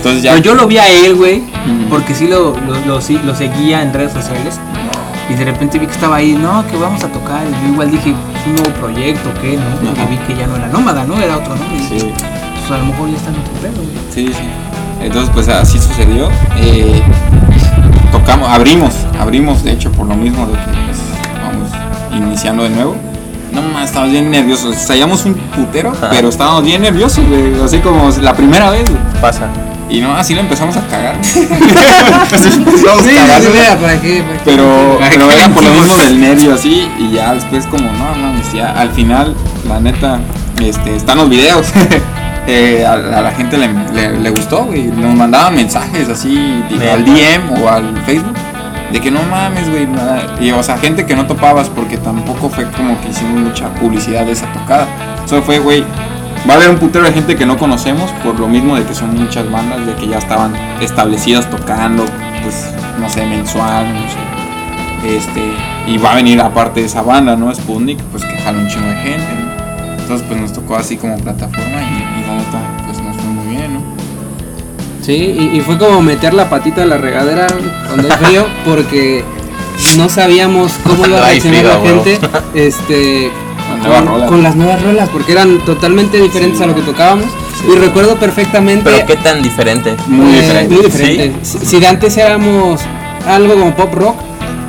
Entonces 0.00 0.22
ya. 0.22 0.32
Pero 0.32 0.42
yo 0.44 0.54
lo 0.54 0.66
vi 0.66 0.78
a 0.78 0.88
él, 0.88 1.14
güey, 1.14 1.42
porque 1.90 2.14
sí 2.14 2.26
lo, 2.26 2.56
lo, 2.66 2.74
lo, 2.86 3.00
sí- 3.02 3.20
lo 3.22 3.34
seguía 3.34 3.82
en 3.82 3.92
redes 3.92 4.12
sociales. 4.14 4.58
Y 5.28 5.34
de 5.34 5.44
repente 5.44 5.78
vi 5.78 5.86
que 5.86 5.92
estaba 5.92 6.16
ahí, 6.16 6.32
no, 6.32 6.66
que 6.66 6.76
vamos 6.76 7.04
a 7.04 7.08
tocar. 7.08 7.42
Y 7.46 7.66
yo 7.66 7.72
igual 7.74 7.90
dije, 7.90 8.10
"¿Es 8.10 8.46
un 8.46 8.54
nuevo 8.56 8.70
proyecto, 8.80 9.30
¿qué? 9.42 9.56
¿No? 9.56 9.62
Porque 9.86 10.00
Ajá. 10.00 10.10
vi 10.10 10.16
que 10.26 10.40
ya 10.40 10.46
no 10.46 10.56
era 10.56 10.66
nómada, 10.68 11.04
¿no? 11.04 11.20
Era 11.20 11.36
otro 11.36 11.54
nombre. 11.54 11.78
Sí. 11.88 12.10
Pues 12.66 12.70
a 12.72 12.78
lo 12.78 12.86
mejor 12.86 13.10
ya 13.10 13.16
está 13.16 13.28
en 13.30 13.36
otro 13.36 13.52
pedo, 13.60 13.72
güey. 13.82 13.96
Sí, 14.12 14.26
sí. 14.28 14.44
Entonces, 15.02 15.30
pues 15.32 15.48
así 15.48 15.78
sucedió. 15.78 16.28
Eh, 16.56 17.00
tocamos, 18.10 18.48
abrimos, 18.48 18.92
abrimos, 19.20 19.62
de 19.62 19.72
hecho, 19.72 19.92
por 19.92 20.06
lo 20.06 20.14
mismo 20.16 20.46
de 20.46 20.52
que 20.54 20.58
pues, 20.86 20.98
vamos 21.42 21.70
iniciando 22.24 22.64
de 22.64 22.70
nuevo. 22.70 22.96
No 23.52 23.62
más, 23.62 23.86
estábamos 23.86 24.12
bien 24.12 24.30
nerviosos. 24.30 24.74
Ensayamos 24.74 25.24
un 25.26 25.34
putero, 25.34 25.90
Ajá. 25.90 26.08
pero 26.10 26.28
estábamos 26.28 26.64
bien 26.64 26.82
nerviosos, 26.82 27.24
güey. 27.28 27.52
Así 27.64 27.78
como 27.78 28.10
la 28.20 28.34
primera 28.34 28.70
vez, 28.70 28.84
güey. 28.90 29.02
Pasa. 29.20 29.46
Y 29.90 30.00
no, 30.00 30.14
así 30.16 30.34
lo 30.34 30.40
empezamos 30.40 30.76
a 30.76 30.86
cagar. 30.86 31.16
Sí, 31.24 31.40
sí, 31.42 31.48
mira, 33.52 33.76
¿para 33.76 34.00
qué? 34.00 34.22
¿Para 34.22 34.36
qué? 34.36 34.40
Pero, 34.44 34.98
pero 35.10 35.28
qué 35.28 35.34
era 35.36 35.48
por 35.48 35.62
lo 35.64 35.70
mismo 35.70 35.96
del 35.96 36.20
nervio 36.20 36.54
así 36.54 36.88
y 36.98 37.10
ya 37.12 37.34
después 37.34 37.66
como 37.66 37.84
no 37.90 38.14
mames 38.14 38.52
ya 38.52 38.70
al 38.72 38.90
final 38.90 39.34
la 39.68 39.80
neta 39.80 40.20
este 40.60 40.96
están 40.96 41.18
los 41.18 41.28
videos 41.28 41.66
Eh, 42.46 42.84
a, 42.86 42.94
a 42.94 43.20
la 43.20 43.30
gente 43.32 43.58
le, 43.58 43.68
le- 43.92 44.18
le 44.18 44.30
gustó 44.30 44.64
güey 44.64 44.84
nos 44.84 45.14
mandaban 45.14 45.54
mensajes 45.54 46.08
así 46.08 46.62
al 46.90 47.04
DM 47.04 47.62
o 47.62 47.68
al 47.68 47.96
Facebook 48.06 48.34
de 48.90 49.00
que 49.00 49.10
no 49.10 49.20
mames 49.30 49.68
güey 49.70 49.86
nada. 49.86 50.22
y 50.40 50.50
o 50.50 50.62
sea 50.62 50.78
gente 50.78 51.04
que 51.04 51.14
no 51.14 51.26
topabas 51.26 51.68
porque 51.68 51.96
tampoco 51.98 52.48
fue 52.48 52.64
como 52.72 52.98
que 53.02 53.08
hicimos 53.10 53.40
mucha 53.40 53.68
publicidad 53.74 54.24
de 54.24 54.32
esa 54.32 54.46
tocada 54.52 54.86
solo 55.26 55.42
fue 55.42 55.58
güey 55.58 55.84
Va 56.48 56.54
a 56.54 56.56
haber 56.56 56.70
un 56.70 56.78
putero 56.78 57.04
de 57.04 57.12
gente 57.12 57.36
que 57.36 57.44
no 57.44 57.58
conocemos 57.58 58.10
por 58.24 58.38
lo 58.40 58.48
mismo 58.48 58.76
de 58.76 58.84
que 58.84 58.94
son 58.94 59.14
muchas 59.14 59.50
bandas, 59.50 59.86
de 59.86 59.94
que 59.94 60.08
ya 60.08 60.18
estaban 60.18 60.54
establecidas 60.80 61.50
tocando, 61.50 62.04
pues, 62.42 62.66
no 62.98 63.08
sé, 63.10 63.26
mensual, 63.26 63.92
no 63.92 64.00
sé. 64.00 65.16
Este, 65.16 65.42
y 65.86 65.98
va 65.98 66.12
a 66.12 66.14
venir 66.16 66.40
aparte 66.40 66.80
de 66.80 66.86
esa 66.86 67.02
banda, 67.02 67.36
¿no? 67.36 67.54
Sputnik, 67.54 68.00
pues 68.04 68.24
que 68.24 68.36
jala 68.38 68.58
un 68.58 68.68
chingo 68.68 68.86
de 68.86 68.96
gente, 68.96 69.26
¿no? 69.34 69.92
Entonces, 70.00 70.26
pues 70.28 70.40
nos 70.40 70.52
tocó 70.52 70.76
así 70.76 70.96
como 70.96 71.16
plataforma 71.18 71.82
y, 71.82 72.20
y 72.20 72.26
la 72.26 72.34
neta, 72.36 72.84
pues 72.86 72.98
nos 73.00 73.16
fue 73.16 73.30
muy 73.30 73.56
bien, 73.56 73.74
¿no? 73.74 73.82
Sí, 75.02 75.14
y, 75.14 75.58
y 75.58 75.60
fue 75.60 75.78
como 75.78 76.02
meter 76.02 76.34
la 76.34 76.48
patita 76.50 76.82
en 76.82 76.90
la 76.90 76.98
regadera 76.98 77.46
cuando 77.86 78.08
hay 78.12 78.18
frío, 78.18 78.46
porque 78.64 79.24
no 79.96 80.08
sabíamos 80.08 80.72
cómo 80.84 81.06
iba 81.06 81.18
a 81.18 81.20
reaccionar 81.28 81.64
la 81.64 81.80
gente 81.80 82.18
este, 82.54 83.30
Con 83.70 83.80
nuevas 83.82 84.02
con, 84.02 84.08
rolas. 84.08 84.28
con 84.28 84.42
las 84.42 84.56
nuevas 84.56 84.82
rolas, 84.82 85.08
porque 85.08 85.32
eran 85.32 85.58
totalmente 85.64 86.18
diferentes 86.20 86.58
Sí. 86.58 86.64
a 86.64 86.66
lo 86.66 86.74
que 86.74 86.82
tocábamos. 86.82 87.26
Y 87.70 87.76
recuerdo 87.78 88.16
perfectamente. 88.16 88.82
Pero 88.90 89.06
qué 89.06 89.16
tan 89.16 89.42
diferente. 89.42 89.94
Muy 90.06 90.34
eh, 90.34 90.40
diferente. 90.40 90.74
muy 90.74 90.84
diferente. 90.84 91.32
Si, 91.42 91.58
si 91.58 91.78
de 91.80 91.86
antes 91.86 92.16
éramos 92.16 92.80
algo 93.26 93.54
como 93.54 93.74
pop 93.74 93.92
rock, 93.94 94.16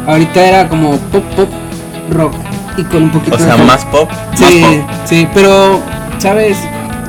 ahorita 0.07 0.45
era 0.45 0.67
como 0.69 0.97
pop 0.97 1.23
pop 1.35 1.49
rock 2.09 2.33
y 2.77 2.83
con 2.83 3.03
un 3.03 3.09
poquito 3.11 3.35
O 3.35 3.39
sea, 3.39 3.55
de 3.55 3.63
más 3.63 3.85
pop. 3.85 4.09
Sí, 4.35 4.61
más 4.61 4.75
pop. 4.75 4.89
sí, 5.05 5.27
pero 5.33 5.79
sabes, 6.19 6.57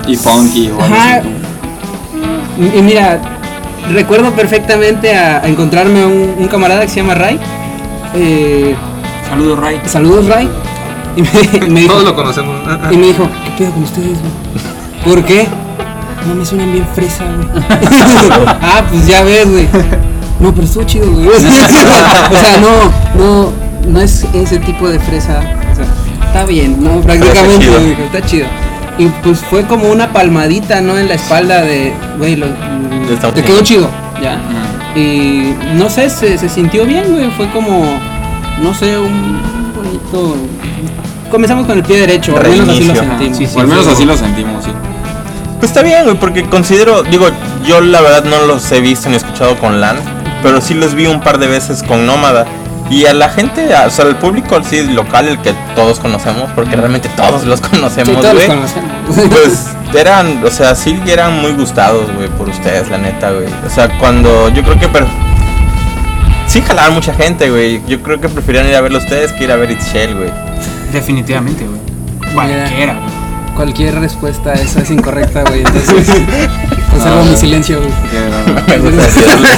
Y 0.06 0.16
funky 0.16 0.70
o 0.70 0.80
Ajá. 0.80 1.22
Y 2.58 2.78
y 2.78 2.82
mira, 2.82 3.18
recuerdo 3.92 4.30
perfectamente 4.32 5.16
a, 5.16 5.38
a 5.42 5.48
encontrarme 5.48 6.04
un, 6.06 6.34
un 6.38 6.48
camarada 6.48 6.82
que 6.82 6.88
se 6.88 6.96
llama 6.96 7.14
Ray. 7.14 7.38
Eh, 8.14 8.74
Saludos, 9.28 9.58
Ray. 9.58 9.80
saludos 9.86 10.28
Ray. 10.28 10.48
Y 11.16 11.22
me, 11.22 11.68
me 11.68 11.80
dijo, 11.80 11.92
Todos 11.92 12.04
lo 12.04 12.14
conocemos. 12.16 12.56
Ah, 12.66 12.78
ah. 12.84 12.92
y 12.92 12.96
me 12.96 13.06
dijo, 13.08 13.28
¿qué 13.44 13.64
pedo 13.64 13.72
con 13.72 13.82
ustedes, 13.84 14.18
güey? 14.18 15.04
¿Por 15.04 15.24
qué? 15.24 15.46
No 16.26 16.34
me 16.36 16.46
suenan 16.46 16.72
bien 16.72 16.86
fresa, 16.94 17.24
güey. 17.24 17.48
ah, 18.46 18.82
pues 18.88 19.06
ya 19.06 19.22
ves, 19.22 19.50
güey. 19.50 19.68
No, 20.40 20.52
pero 20.52 20.66
estuvo 20.66 20.84
chido, 20.84 21.10
güey. 21.10 21.28
o 21.28 21.40
sea, 21.40 22.58
no, 22.60 23.22
no, 23.22 23.52
no 23.88 24.00
es 24.00 24.24
ese 24.32 24.58
tipo 24.58 24.88
de 24.88 24.98
fresa. 25.00 25.40
O 25.72 25.76
sea, 25.76 25.86
está 26.26 26.44
bien, 26.44 26.82
¿no? 26.82 27.00
Prácticamente, 27.00 27.66
chido. 27.66 27.78
está 28.04 28.26
chido. 28.26 28.46
Y 28.98 29.06
pues 29.24 29.40
fue 29.40 29.64
como 29.64 29.90
una 29.90 30.12
palmadita, 30.12 30.80
¿no? 30.80 30.98
En 30.98 31.08
la 31.08 31.14
espalda 31.14 31.62
de, 31.62 31.92
güey, 32.18 32.36
lo- 32.36 32.46
te 33.34 33.42
quedó 33.42 33.62
chido, 33.62 33.88
¿ya? 34.22 34.38
Y 34.94 35.54
no 35.74 35.88
sé, 35.88 36.10
se, 36.10 36.38
se 36.38 36.48
sintió 36.48 36.84
bien, 36.86 37.04
güey. 37.08 37.30
Fue 37.32 37.50
como, 37.50 37.84
no 38.62 38.74
sé, 38.74 38.98
un 38.98 39.40
bonito. 39.98 40.36
Comenzamos 41.30 41.66
con 41.66 41.78
el 41.78 41.84
pie 41.84 42.00
derecho, 42.00 42.36
al 42.36 42.48
menos 42.48 42.68
así 42.68 42.84
lo 42.84 42.94
sentimos. 42.94 43.36
Sí, 43.38 43.46
sí, 43.46 43.56
o 43.56 43.60
al 43.60 43.66
menos 43.66 43.86
así 43.86 44.04
lo 44.04 44.16
sentimos, 44.16 44.64
sí. 44.64 44.70
Pues 45.58 45.70
está 45.70 45.82
bien, 45.82 46.04
güey, 46.04 46.16
porque 46.18 46.44
considero, 46.44 47.02
digo, 47.04 47.26
yo 47.64 47.80
la 47.80 48.00
verdad 48.00 48.24
no 48.24 48.46
los 48.46 48.70
he 48.72 48.80
visto 48.80 49.08
ni 49.08 49.16
escuchado 49.16 49.56
con 49.58 49.80
LAN, 49.80 49.96
pero 50.42 50.60
sí 50.60 50.74
los 50.74 50.94
vi 50.94 51.06
un 51.06 51.20
par 51.20 51.38
de 51.38 51.46
veces 51.46 51.82
con 51.82 52.04
Nómada. 52.06 52.46
Y 52.90 53.06
a 53.06 53.14
la 53.14 53.30
gente, 53.30 53.74
a- 53.74 53.86
o 53.86 53.90
sea, 53.90 54.04
al 54.04 54.16
público 54.16 54.56
así 54.56 54.82
local, 54.82 55.26
el 55.28 55.38
que 55.38 55.54
todos 55.74 55.98
conocemos, 56.00 56.50
porque 56.54 56.76
realmente 56.76 57.08
todos 57.16 57.44
los 57.44 57.60
Sí, 57.60 57.64
conocemos, 57.70 58.20
todos 58.20 58.34
los 58.34 58.44
güey. 58.44 58.48
conocemos. 58.48 58.90
Pues 59.30 59.68
eran, 59.98 60.44
o 60.44 60.50
sea, 60.50 60.74
sí 60.74 61.00
eran 61.06 61.40
muy 61.40 61.52
gustados, 61.52 62.12
güey, 62.14 62.28
por 62.30 62.48
ustedes, 62.50 62.90
la 62.90 62.98
neta, 62.98 63.30
güey. 63.30 63.46
O 63.66 63.70
sea, 63.70 63.88
cuando 63.98 64.50
yo 64.50 64.62
creo 64.62 64.78
que... 64.78 64.88
Sí 66.52 66.60
jalaban 66.60 66.94
mucha 66.94 67.14
gente, 67.14 67.50
güey. 67.50 67.80
Yo 67.88 68.02
creo 68.02 68.20
que 68.20 68.28
preferían 68.28 68.66
ir 68.68 68.74
a 68.76 68.80
verlo 68.82 68.98
ustedes 68.98 69.32
que 69.32 69.44
ir 69.44 69.52
a 69.52 69.56
ver 69.56 69.70
It's 69.70 69.90
Shell, 69.92 70.14
güey. 70.14 70.30
Definitivamente, 70.92 71.64
güey. 71.66 71.80
Cualquiera, 72.34 72.94
güey. 72.94 73.12
Cualquier 73.56 73.94
respuesta 74.00 74.50
a 74.50 74.54
esa 74.54 74.80
es 74.80 74.90
incorrecta, 74.90 75.44
güey. 75.44 75.60
Entonces, 75.60 76.06
conservo 76.90 77.24
mi 77.24 77.36
silencio, 77.36 77.78
güey. 77.80 77.90
Que 78.66 78.76
no- 78.78 78.90
Me 78.90 78.90
gusta 78.90 79.08
tirarle, 79.08 79.48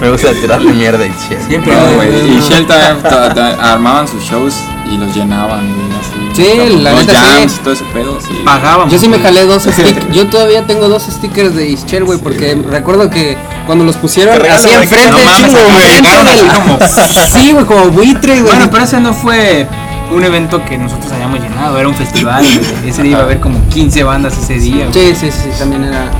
me 0.00 0.10
gusta 0.10 0.32
tirarle 0.32 0.72
mierda 0.72 1.02
a 1.04 1.06
It's 1.06 1.28
Shell. 1.28 1.38
Siempre, 1.48 1.74
No, 1.74 1.94
güey. 1.96 2.30
Y 2.30 2.36
no. 2.36 2.48
Shell 2.48 2.66
también 2.66 3.02
ta- 3.02 3.34
ta- 3.34 3.72
armaban 3.72 4.06
sus 4.06 4.22
shows 4.22 4.54
y 4.92 4.96
los 4.96 5.14
llenaban, 5.14 5.66
güey, 5.74 5.98
así. 5.98 6.42
Sí, 6.42 6.58
Como 6.58 6.82
la 6.82 6.92
los 6.92 7.06
neta, 7.06 7.20
sí. 7.20 7.26
jams 7.40 7.54
y 7.54 7.58
todo 7.58 7.72
ese 7.74 7.84
pedo, 7.92 8.18
sí. 8.20 8.42
Pagábamos. 8.44 8.92
Yo 8.92 8.98
sí 9.00 9.08
me 9.08 9.18
jalé 9.18 9.44
dos 9.46 9.62
stickers. 9.70 10.06
Yo 10.12 10.28
todavía 10.28 10.64
tengo 10.66 10.88
dos 10.88 11.02
stickers 11.04 11.54
de 11.56 11.68
Ischel, 11.68 12.04
güey, 12.04 12.18
porque 12.20 12.54
recuerdo 12.70 13.10
que 13.10 13.36
cuando 13.66 13.84
los 13.84 13.96
pusieron 13.96 14.34
Te 14.34 14.40
regalan, 14.40 14.64
así 14.66 14.74
enfrente, 14.74 15.10
no 15.10 15.18
mames, 15.18 15.36
chingo, 15.46 15.58
güey, 15.72 15.84
enfrente 15.86 16.02
llegaron 16.02 16.28
así 16.28 16.38
del- 16.38 16.54
como- 16.54 16.78
Sí, 17.40 17.52
güey, 17.52 17.64
como 17.66 17.84
buitre, 17.90 18.32
güey. 18.40 18.54
Bueno, 18.54 18.70
pero 18.70 18.84
ese 18.84 19.00
no 19.00 19.12
fue 19.14 19.66
un 20.12 20.22
evento 20.24 20.64
que 20.64 20.76
nosotros 20.78 21.10
habíamos 21.12 21.40
llenado, 21.40 21.78
era 21.78 21.88
un 21.88 21.94
festival, 21.94 22.44
güey. 22.44 22.90
ese 22.90 23.02
día 23.02 23.12
iba 23.12 23.20
a 23.20 23.24
haber 23.24 23.40
como 23.40 23.66
15 23.68 24.02
bandas 24.04 24.36
ese 24.36 24.54
día. 24.54 24.86
güey. 24.86 24.92
Sí, 24.92 25.14
sí, 25.18 25.30
sí, 25.30 25.48
también 25.58 25.84
era. 25.84 26.10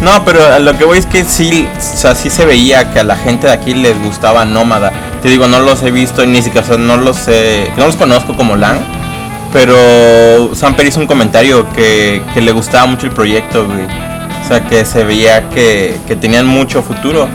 No, 0.00 0.24
pero 0.24 0.44
a 0.52 0.58
lo 0.58 0.76
que 0.76 0.84
voy 0.84 0.98
es 0.98 1.06
que 1.06 1.24
sí, 1.24 1.66
o 1.78 1.96
sea, 1.96 2.14
sí 2.14 2.28
se 2.28 2.44
veía 2.44 2.92
que 2.92 3.00
a 3.00 3.04
la 3.04 3.16
gente 3.16 3.46
de 3.46 3.52
aquí 3.54 3.72
les 3.74 3.98
gustaba 4.02 4.44
Nómada. 4.44 4.92
Te 5.22 5.28
digo, 5.28 5.46
no 5.48 5.60
los 5.60 5.82
he 5.82 5.90
visto 5.90 6.26
ni 6.26 6.42
siquiera, 6.42 6.66
o 6.66 6.68
sea, 6.68 6.76
no 6.76 6.96
los 6.98 7.26
he, 7.28 7.70
no 7.78 7.86
los 7.86 7.96
conozco 7.96 8.36
como 8.36 8.56
LAN. 8.56 8.78
Pero 9.52 10.54
Samper 10.54 10.86
hizo 10.86 11.00
un 11.00 11.06
comentario 11.06 11.66
que, 11.72 12.22
que 12.34 12.40
le 12.40 12.52
gustaba 12.52 12.86
mucho 12.86 13.06
el 13.06 13.12
proyecto, 13.12 13.64
güey. 13.66 13.86
O 14.44 14.48
sea, 14.48 14.60
que 14.62 14.84
se 14.84 15.04
veía 15.04 15.48
que, 15.48 15.98
que 16.06 16.16
tenían 16.16 16.46
mucho 16.46 16.82
futuro. 16.82 17.28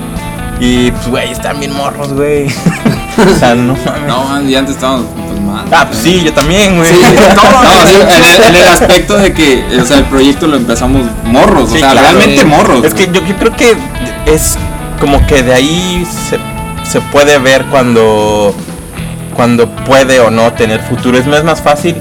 Y 0.59 0.91
pues, 0.91 1.07
güey, 1.07 1.31
están 1.31 1.59
bien 1.59 1.73
morros, 1.73 2.13
güey. 2.13 2.47
o 3.17 3.39
sea, 3.39 3.55
no 3.55 3.75
mames. 3.85 4.07
No, 4.07 4.41
y 4.41 4.55
antes 4.55 4.75
estábamos 4.75 5.07
pues 5.15 5.39
mal. 5.39 5.65
Ah, 5.71 5.87
pues 5.87 5.99
sí, 5.99 6.21
yo 6.23 6.33
también, 6.33 6.77
güey. 6.77 6.89
Sí, 6.93 6.99
no, 7.35 7.87
sí, 7.87 7.95
en, 7.95 8.09
el, 8.09 8.43
en 8.49 8.55
el 8.55 8.67
aspecto 8.67 9.17
de 9.17 9.33
que, 9.33 9.63
o 9.81 9.85
sea, 9.85 9.97
el 9.97 10.05
proyecto 10.05 10.47
lo 10.47 10.57
empezamos 10.57 11.03
morros, 11.23 11.69
Sí, 11.69 11.77
o 11.77 11.79
sea, 11.79 11.91
claro. 11.91 12.17
realmente 12.17 12.45
morros. 12.45 12.83
Es 12.83 12.93
que 12.93 13.07
yo, 13.07 13.25
yo 13.25 13.35
creo 13.37 13.55
que 13.55 13.75
es 14.25 14.57
como 14.99 15.25
que 15.25 15.43
de 15.43 15.53
ahí 15.53 16.05
se, 16.29 16.37
se 16.89 17.01
puede 17.01 17.39
ver 17.39 17.65
cuando 17.65 18.53
cuando 19.33 19.69
puede 19.69 20.19
o 20.19 20.29
no 20.29 20.51
tener 20.51 20.81
futuro. 20.81 21.17
Es 21.17 21.25
más, 21.25 21.45
más 21.45 21.61
fácil 21.61 21.95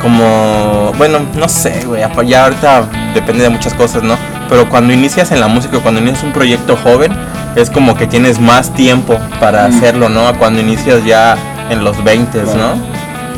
como, 0.00 0.92
bueno, 0.96 1.18
no 1.34 1.48
sé, 1.48 1.82
güey, 1.86 2.02
ya 2.28 2.44
ahorita 2.44 2.88
depende 3.14 3.42
de 3.42 3.48
muchas 3.48 3.74
cosas, 3.74 4.02
¿no? 4.04 4.16
Pero 4.48 4.68
cuando 4.68 4.92
inicias 4.92 5.32
en 5.32 5.40
la 5.40 5.48
música, 5.48 5.78
cuando 5.80 6.00
inicias 6.00 6.22
un 6.22 6.32
proyecto 6.32 6.76
joven, 6.76 7.12
es 7.56 7.70
como 7.70 7.96
que 7.96 8.06
tienes 8.06 8.40
más 8.40 8.72
tiempo 8.74 9.18
para 9.40 9.68
Mm. 9.68 9.76
hacerlo, 9.76 10.08
¿no? 10.08 10.26
A 10.28 10.34
cuando 10.34 10.60
inicias 10.60 11.04
ya 11.04 11.36
en 11.70 11.82
los 11.84 12.02
20, 12.04 12.40
Claro. 12.42 12.58
¿no? 12.58 12.74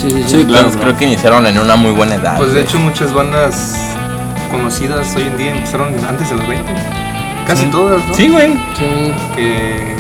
Sí, 0.01 0.11
sí, 0.11 0.17
sí. 0.17 0.23
Sí, 0.23 0.29
claro, 0.29 0.41
Entonces 0.41 0.73
claro. 0.73 0.81
creo 0.81 0.97
que 0.99 1.05
iniciaron 1.07 1.47
en 1.47 1.59
una 1.59 1.77
muy 1.77 1.93
buena 1.93 2.17
edad. 2.17 2.37
Pues 2.37 2.53
de 2.53 2.63
hecho 2.63 2.79
muchas 2.79 3.13
bandas 3.15 3.77
conocidas 4.51 5.15
hoy 5.17 5.23
en 5.23 5.37
día 5.39 5.51
empezaron 5.53 5.95
antes 6.09 6.29
de 6.31 6.37
los 6.37 6.47
20. 6.47 6.73
Casi 7.47 7.67
todas, 7.67 8.05
¿no? 8.07 8.15
Sí, 8.15 8.29
güey. 8.29 8.53
Sí. 8.77 9.13
Que 9.37 9.95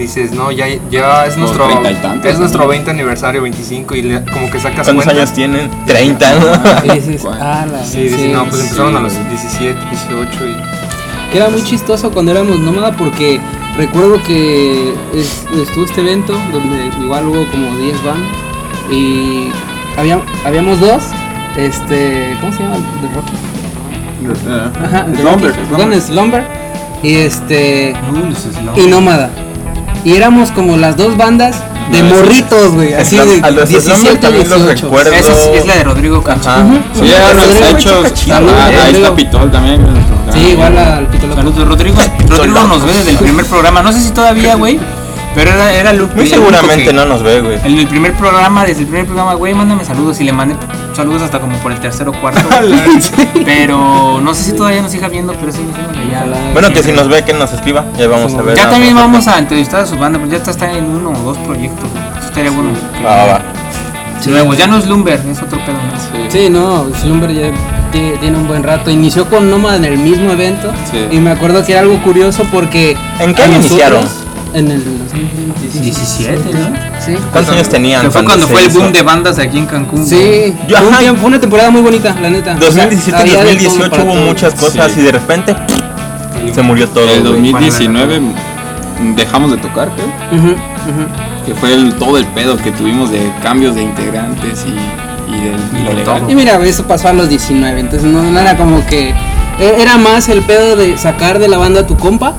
dices, 0.00 0.32
no, 0.32 0.50
ya, 0.50 0.66
ya 0.90 1.26
es 1.26 1.36
nuestro, 1.36 1.66
treinta 1.66 1.90
y 1.90 1.94
tantos, 1.96 2.30
es 2.32 2.38
nuestro 2.38 2.66
20 2.68 2.90
aniversario, 2.90 3.42
25 3.42 3.94
y 3.96 4.02
le- 4.02 4.24
como 4.24 4.50
que 4.50 4.58
sacas 4.60 4.86
¿Cuántos 4.86 5.04
cuenta. 5.04 5.12
años 5.12 5.32
tienen? 5.32 5.70
30, 5.86 6.34
¿no? 6.34 6.94
Y 6.94 6.98
dices, 6.98 7.24
ah, 7.40 7.66
la- 7.70 7.84
Sí, 7.84 8.02
dices, 8.04 8.20
sí. 8.20 8.28
no, 8.28 8.44
pues 8.46 8.60
empezaron 8.62 8.92
sí, 8.92 8.96
a 8.96 9.00
los 9.00 9.12
güey. 9.14 9.28
17, 9.28 9.78
18 9.90 10.46
y... 10.46 11.30
Que 11.32 11.36
era 11.38 11.48
muy 11.48 11.62
chistoso 11.62 12.10
cuando 12.10 12.32
éramos 12.32 12.58
nómada 12.58 12.92
porque 12.96 13.40
recuerdo 13.76 14.20
que 14.24 14.94
es- 15.14 15.44
estuvo 15.56 15.84
este 15.84 16.00
evento 16.00 16.32
donde 16.52 16.90
igual 17.02 17.26
hubo 17.28 17.46
como 17.50 17.76
10 17.78 18.02
bandas 18.04 18.28
y 18.90 19.48
había, 19.96 20.20
habíamos 20.44 20.80
dos, 20.80 21.02
este, 21.56 22.36
¿cómo 22.40 22.52
se 22.52 22.62
llama? 22.62 22.76
The 23.00 23.14
Rocky. 23.14 24.84
Ajá, 24.84 25.06
The 25.06 25.16
Slumber, 25.22 25.54
Rocky, 25.70 26.00
Slumber. 26.00 26.44
Y 27.02 27.14
este 27.16 27.94
Uh, 28.12 28.78
y 28.80 28.86
Nómada. 28.88 29.30
Y 30.04 30.14
éramos 30.14 30.50
como 30.52 30.76
las 30.76 30.96
dos 30.96 31.16
bandas 31.16 31.56
de 31.92 32.02
No, 32.02 32.14
morritos, 32.14 32.72
güey, 32.72 32.94
así 32.94 33.16
Slum- 33.16 33.40
de 33.40 33.46
a 33.46 33.50
los 33.50 33.68
Slumber 33.68 33.84
17, 33.96 34.16
también 34.18 34.48
los 34.50 34.58
18. 34.60 34.84
recuerdo. 34.86 35.12
Esa 35.12 35.32
es, 35.32 35.38
es 35.60 35.66
la 35.66 35.74
de 35.76 35.84
Rodrigo 35.84 36.22
Cacho. 36.22 36.48
Ajá. 36.50 36.64
Sí, 36.94 37.06
ya 37.06 37.34
nos 37.34 37.44
Rodrigo 37.46 37.64
ha 37.66 37.70
hecho. 37.70 38.08
Chica 38.14 38.38
Ah, 38.38 38.70
ahí 38.86 38.94
está 38.94 39.14
Pitol 39.14 39.50
también. 39.50 39.86
Sí, 40.32 40.38
igual 40.52 40.78
al 40.78 41.06
Pito 41.08 41.26
Loco. 41.26 41.40
Saludos, 41.40 41.68
Rodrigo. 41.68 41.96
Rodrigo 42.28 42.60
nos 42.68 42.84
ve 42.86 42.92
desde 42.94 43.10
el 43.10 43.16
primer 43.18 43.44
programa. 43.46 43.82
No 43.82 43.92
sé 43.92 44.00
si 44.00 44.10
todavía, 44.10 44.54
güey. 44.54 44.78
Pero 45.34 45.50
era, 45.52 45.72
era 45.72 45.92
Luke. 45.92 46.14
Muy 46.16 46.26
seguramente 46.26 46.84
que- 46.84 46.92
no 46.92 47.04
nos 47.06 47.22
ve, 47.22 47.40
güey. 47.40 47.58
En 47.64 47.78
el 47.78 47.86
primer 47.86 48.12
programa, 48.14 48.64
desde 48.64 48.80
el 48.82 48.86
primer 48.88 49.06
programa, 49.06 49.34
güey, 49.34 49.54
mándame 49.54 49.84
saludos. 49.84 50.20
Y 50.20 50.24
le 50.24 50.32
mandé 50.32 50.56
saludos 50.94 51.22
hasta 51.22 51.38
como 51.40 51.56
por 51.58 51.70
el 51.72 51.78
tercero 51.80 52.10
o 52.10 52.14
cuarto. 52.20 52.40
pero 53.44 54.20
no 54.20 54.34
sé 54.34 54.44
si 54.50 54.52
todavía 54.56 54.82
nos 54.82 54.90
siga 54.92 55.08
viendo, 55.08 55.32
pero 55.34 55.52
sí, 55.52 55.58
sí, 55.58 55.82
nos 55.86 55.96
veía. 55.96 56.24
Bueno, 56.52 56.70
que 56.72 56.82
si 56.82 56.92
nos 56.92 57.08
ve, 57.08 57.22
que 57.24 57.32
nos 57.32 57.52
escriba. 57.52 57.84
Ya 57.98 58.08
vamos 58.08 58.34
a 58.34 58.42
ver. 58.42 58.56
Ya 58.56 58.66
a 58.66 58.70
también 58.70 58.94
nosotros. 58.94 59.12
vamos 59.24 59.28
a 59.28 59.38
entrevistar 59.38 59.80
a 59.80 59.86
su 59.86 59.96
banda, 59.96 60.18
pero 60.18 60.30
ya 60.30 60.38
está, 60.38 60.50
está 60.50 60.72
en 60.72 60.84
uno 60.86 61.10
o 61.10 61.22
dos 61.22 61.38
proyectos. 61.38 61.88
Eso 62.18 62.26
estaría 62.28 62.50
bueno. 62.50 62.70
que- 62.98 63.04
Va, 63.04 63.16
va, 63.16 63.26
va. 63.26 63.40
Nuevos. 64.26 64.58
Ya 64.58 64.66
no 64.66 64.76
es 64.76 64.86
Lumber, 64.86 65.18
es 65.30 65.40
otro 65.42 65.58
pedo 65.64 65.76
más. 65.90 66.32
Sí, 66.32 66.50
no, 66.50 66.86
Slumber 67.00 67.32
ya 67.32 67.46
tie- 67.90 68.18
tiene 68.20 68.36
un 68.36 68.46
buen 68.46 68.62
rato. 68.62 68.90
Inició 68.90 69.24
con 69.30 69.50
Nómada 69.50 69.76
en 69.76 69.86
el 69.86 69.96
mismo 69.96 70.32
evento. 70.32 70.70
Sí. 70.90 71.06
Y 71.10 71.18
me 71.20 71.30
acuerdo 71.30 71.64
que 71.64 71.72
era 71.72 71.80
algo 71.80 71.96
curioso 72.02 72.44
porque. 72.52 72.96
¿En 73.18 73.34
qué 73.34 73.46
nosotros- 73.46 73.56
iniciaron? 73.70 74.04
En 74.52 74.70
el 74.70 74.82
17, 75.80 76.36
¿no? 76.52 76.76
Sí. 77.04 77.12
¿Cuántos 77.32 77.54
años 77.54 77.68
tenían? 77.68 78.02
Que 78.02 78.10
fue 78.10 78.24
cuando 78.24 78.48
fue 78.48 78.62
el 78.64 78.70
hizo? 78.70 78.80
boom 78.80 78.92
de 78.92 79.02
bandas 79.02 79.38
aquí 79.38 79.58
en 79.58 79.66
Cancún. 79.66 80.04
Sí, 80.04 80.54
Yo- 80.66 80.76
fue, 80.78 80.86
un 80.88 80.92
ajá. 80.92 80.98
tiempo- 81.02 81.20
fue 81.20 81.28
una 81.28 81.40
temporada 81.40 81.70
muy 81.70 81.82
bonita, 81.82 82.16
la 82.20 82.30
neta. 82.30 82.56
O 82.56 82.58
sea, 82.58 82.66
2017, 82.86 83.16
había 83.16 83.32
de 83.32 83.38
todo 83.38 83.44
2018 83.52 83.90
para 83.90 84.02
hubo 84.04 84.14
muchas 84.16 84.54
cosas 84.54 84.92
Sí. 84.92 85.00
y 85.00 85.02
de 85.04 85.12
repente 85.12 85.56
se 86.52 86.62
murió 86.62 86.88
todo. 86.88 87.04
El 87.08 87.20
güey. 87.20 87.32
2019 87.52 88.20
dejamos 89.16 89.52
de 89.52 89.56
tocar, 89.58 89.90
creo. 89.94 90.56
Que 91.46 91.54
fue 91.54 91.72
el, 91.72 91.94
todo 91.94 92.18
el 92.18 92.26
pedo 92.26 92.56
que 92.56 92.72
tuvimos 92.72 93.10
de 93.10 93.30
cambios 93.42 93.74
de 93.76 93.82
integrantes 93.82 94.64
y, 94.66 95.32
y 95.32 95.40
del 95.40 95.84
lo 95.84 95.92
legal. 95.92 96.22
Y 96.28 96.34
mira, 96.34 96.56
eso 96.64 96.84
pasó 96.86 97.08
a 97.08 97.12
los 97.12 97.28
19, 97.28 97.80
entonces 97.80 98.08
no, 98.10 98.22
no 98.22 98.38
era 98.40 98.56
como 98.56 98.84
que. 98.86 99.10
e- 99.60 99.76
Era 99.82 99.96
más 99.96 100.28
el 100.28 100.42
pedo 100.42 100.74
de 100.76 100.98
sacar 100.98 101.38
de 101.38 101.46
la 101.48 101.56
banda 101.58 101.82
a 101.82 101.86
tu 101.86 101.96
compa. 101.96 102.34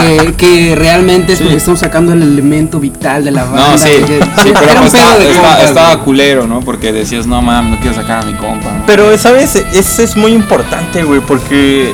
Que, 0.00 0.32
que 0.36 0.74
realmente 0.74 1.32
es 1.34 1.38
Sí. 1.38 1.44
porque 1.44 1.58
estamos 1.58 1.80
sacando 1.80 2.12
el 2.12 2.22
elemento 2.22 2.80
vital 2.80 3.24
de 3.24 3.30
la 3.30 3.44
banda. 3.44 3.72
No, 3.72 3.78
sí, 3.78 3.90
que- 4.06 4.20
sí, 4.42 4.52
pero 4.54 4.60
era 4.70 4.80
un 4.80 4.88
pues 4.88 4.92
pedo 4.92 5.02
estaba, 5.02 5.18
de 5.18 5.30
estaba- 5.30 5.48
compas, 5.48 5.68
estaba 5.68 5.98
culero, 6.04 6.46
¿no? 6.46 6.60
Porque 6.60 6.92
decías, 6.92 7.26
no 7.26 7.42
mames, 7.42 7.72
no 7.72 7.80
quiero 7.80 7.94
sacar 7.96 8.22
a 8.22 8.26
mi 8.26 8.32
compa. 8.34 8.70
¿no? 8.72 8.84
Pero, 8.86 9.16
¿sabes? 9.18 9.54
Eso 9.56 10.02
es 10.02 10.16
muy 10.16 10.32
importante, 10.32 11.02
güey, 11.04 11.20
porque 11.20 11.92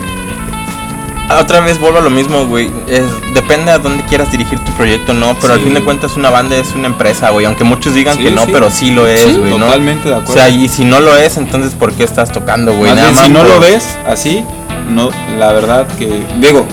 otra 1.41 1.61
vez 1.61 1.79
vuelvo 1.79 1.99
a 1.99 2.01
lo 2.01 2.11
mismo, 2.11 2.47
güey. 2.47 2.71
Es- 2.89 3.03
Depende 3.35 3.71
a 3.71 3.79
dónde 3.79 4.03
quieras 4.05 4.31
dirigir 4.33 4.59
tu 4.61 4.73
proyecto, 4.73 5.13
¿no? 5.15 5.37
Pero 5.41 5.53
al 5.55 5.59
Sí. 5.61 5.67
fin 5.67 5.75
de 5.75 5.85
cuentas 5.85 6.17
una 6.17 6.31
banda 6.31 6.57
es 6.57 6.73
una 6.75 6.87
empresa, 6.89 7.31
güey. 7.31 7.47
Aunque 7.47 7.63
muchos 7.65 7.95
digan 7.95 8.17
Sí, 8.17 8.25
que 8.25 8.31
no, 8.31 8.45
sí. 8.47 8.51
pero 8.53 8.71
sí 8.71 8.91
lo 8.91 9.07
es, 9.07 9.21
Sí, 9.21 9.37
güey, 9.37 9.51
¿no? 9.59 9.67
Totalmente 9.67 10.09
de 10.09 10.15
O 10.15 10.19
acuerdo. 10.19 10.35
sea, 10.35 10.49
y 10.49 10.69
si 10.69 10.85
no 10.85 11.01
lo 11.01 11.17
es, 11.17 11.37
entonces 11.37 11.75
¿por 11.75 11.93
qué 11.93 12.05
estás 12.05 12.33
tocando, 12.33 12.73
güey? 12.75 12.91
Más 12.91 12.97
Nada 12.97 13.09
bien, 13.11 13.15
más 13.17 13.27
si 13.27 13.33
no 13.33 13.45
lo 13.45 13.61
ves 13.61 13.85
así, 14.09 14.43
no, 14.91 15.11
la 15.39 15.53
verdad 15.53 15.87
que, 15.99 16.23
digo, 16.41 16.67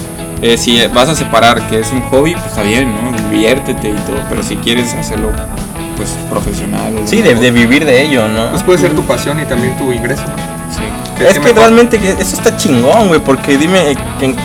eh, 0.54 0.58
si 0.58 0.86
vas 0.88 1.10
a 1.10 1.16
separar 1.16 1.68
que 1.70 1.80
es 1.80 1.91
un 1.91 2.02
hobby, 2.04 2.34
pues 2.34 2.46
está 2.46 2.62
bien, 2.64 2.89
¿no? 2.93 3.30
Diviértete 3.30 3.89
y 3.89 3.93
todo, 3.93 4.18
pero 4.30 4.43
si 4.43 4.56
quieres 4.58 4.93
hacerlo, 4.93 5.32
pues 5.98 6.10
profesional. 6.30 6.93
Sí, 7.06 7.22
de, 7.22 7.52
vivir 7.52 7.86
de 7.86 8.02
ello, 8.04 8.28
¿no? 8.28 8.50
Pues 8.52 8.64
puede 8.64 8.80
ser 8.80 8.93
tu 8.93 9.04
pasión 9.04 9.39
y 9.39 9.46
también 9.46 9.76
tu 9.78 9.91
ingreso. 9.91 10.24
sí. 10.76 10.82
¿Qué- 11.18 11.28
Es 11.28 11.34
que 11.36 11.39
mejor? 11.39 11.58
realmente 11.60 11.98
que 11.98 12.10
eso 12.12 12.36
está 12.36 12.56
chingón, 12.58 13.08
güey, 13.08 13.22
porque 13.22 13.58
dime 13.58 13.96
en 14.22 14.36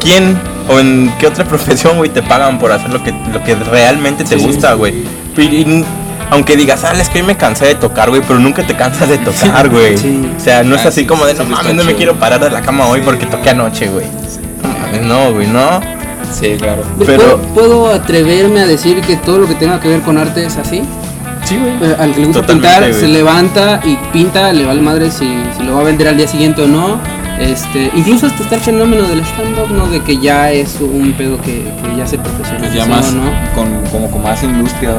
quién 0.00 0.38
o 0.68 0.78
en 0.78 1.12
qué 1.18 1.26
otra 1.26 1.44
profesión, 1.52 1.96
güey, 1.96 2.10
te 2.10 2.22
pagan 2.22 2.58
por 2.58 2.70
hacer 2.72 2.90
lo 2.90 3.02
que, 3.02 3.12
lo 3.32 3.42
que 3.42 3.54
realmente 3.56 4.24
te 4.24 4.38
Sí, 4.38 4.44
gusta, 4.46 4.74
güey. 4.74 5.04
Y- 5.36 5.42
y- 5.42 5.84
aunque 6.30 6.56
digas, 6.56 6.82
ah, 6.84 6.92
es 6.98 7.10
que 7.10 7.18
hoy 7.20 7.26
me 7.26 7.36
cansé 7.36 7.66
de 7.66 7.74
tocar, 7.74 8.08
güey, 8.08 8.22
pero 8.26 8.38
nunca 8.38 8.66
te 8.66 8.74
cansas 8.74 9.06
de 9.08 9.18
tocar, 9.18 9.68
güey. 9.68 9.98
Sí. 9.98 10.30
O 10.34 10.40
sea, 10.40 10.62
no 10.62 10.76
es 10.76 10.84
Ah, 10.86 10.88
así 10.88 11.00
sí, 11.02 11.06
como 11.06 11.26
de, 11.26 11.34
no 11.34 11.44
sí, 11.44 11.50
mames, 11.50 11.74
no 11.74 11.84
me 11.84 11.94
quiero 11.94 12.14
parar 12.14 12.40
de 12.40 12.48
la 12.48 12.62
cama 12.62 12.86
hoy 12.86 13.02
porque 13.04 13.26
toqué 13.26 13.50
anoche, 13.50 13.88
güey. 13.88 14.06
No 15.06 15.32
güey, 15.32 15.46
no. 15.48 15.80
Sí, 16.32 16.56
claro. 16.58 16.82
Pero- 17.04 17.18
¿Puedo, 17.18 17.38
puedo 17.54 17.92
atreverme 17.92 18.60
a 18.60 18.66
decir 18.66 19.00
que 19.02 19.16
todo 19.16 19.38
lo 19.38 19.48
que 19.48 19.54
tenga 19.54 19.80
que 19.80 19.88
ver 19.88 20.00
con 20.00 20.16
arte 20.18 20.44
es 20.44 20.56
así? 20.56 20.82
Sí, 21.44 21.58
güey. 21.58 21.90
Eh, 21.90 21.96
al 21.98 22.12
que 22.14 22.20
le 22.20 22.26
gusta 22.28 22.40
Totalmente, 22.42 22.68
pintar 22.68 22.88
güey. 22.90 23.00
se 23.00 23.08
levanta 23.08 23.80
y 23.84 23.96
pinta, 24.12 24.52
le 24.52 24.64
vale 24.64 24.80
madre 24.80 25.10
si, 25.10 25.26
si 25.56 25.62
lo 25.64 25.74
va 25.74 25.80
a 25.80 25.84
vender 25.84 26.08
al 26.08 26.16
día 26.16 26.28
siguiente 26.28 26.62
o 26.62 26.68
no. 26.68 26.98
Este, 27.40 27.90
incluso 27.96 28.26
hasta 28.26 28.42
está 28.42 28.54
el 28.56 28.60
fenómeno 28.60 29.02
del 29.04 29.20
stand-up, 29.20 29.68
¿no? 29.70 29.88
De 29.88 30.00
que 30.00 30.16
ya 30.18 30.52
es 30.52 30.78
un 30.80 31.12
pedo 31.16 31.40
que, 31.40 31.64
que 31.82 31.96
ya 31.96 32.06
se 32.06 32.18
profesionalizó, 32.18 32.74
ya 32.76 32.86
más, 32.86 33.12
¿no? 33.12 33.22
con, 33.54 33.68
como 33.90 34.10
con 34.10 34.22
más 34.22 34.42
industria. 34.44 34.92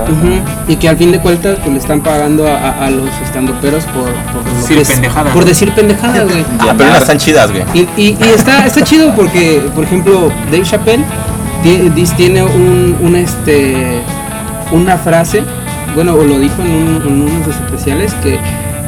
Y 0.68 0.76
que 0.76 0.90
al 0.90 0.98
fin 0.98 1.12
de 1.12 1.20
cuentas 1.20 1.58
pues, 1.62 1.72
le 1.72 1.80
están 1.80 2.02
pagando 2.02 2.46
a, 2.48 2.58
a- 2.58 2.86
a 2.88 2.90
los 2.90 3.08
estandoperos 3.24 3.84
por, 3.86 4.04
por 4.34 4.46
lo 4.52 4.58
Decir 4.58 4.76
que 4.76 4.82
es- 4.82 4.92
pendejadas, 4.92 5.32
Por 5.34 5.42
¿no? 5.44 5.48
decir 5.48 5.72
pendejadas, 5.72 6.24
güey. 6.30 6.44
Ah, 6.60 6.74
pero 6.78 6.90
unas 6.90 7.02
están 7.02 7.18
chidas, 7.18 7.50
güey. 7.52 7.64
Y, 7.74 7.80
y- 8.02 8.18
y 8.20 8.24
está, 8.36 8.66
está 8.66 8.82
chido 8.84 9.14
porque, 9.16 9.62
por 9.74 9.84
ejemplo, 9.86 10.30
Dave 10.52 10.64
Chappelle 10.64 11.04
tiene 12.18 12.44
un, 12.44 12.98
un, 13.02 13.16
este, 13.16 14.02
una 14.72 14.98
frase, 14.98 15.44
bueno, 15.96 16.14
o 16.16 16.24
lo 16.24 16.40
dijo 16.40 16.62
en, 16.62 16.72
un- 16.72 17.02
en 17.08 17.22
uno 17.22 17.40
de 17.40 17.46
sus 17.46 17.56
especiales, 17.56 18.14
que 18.16 18.38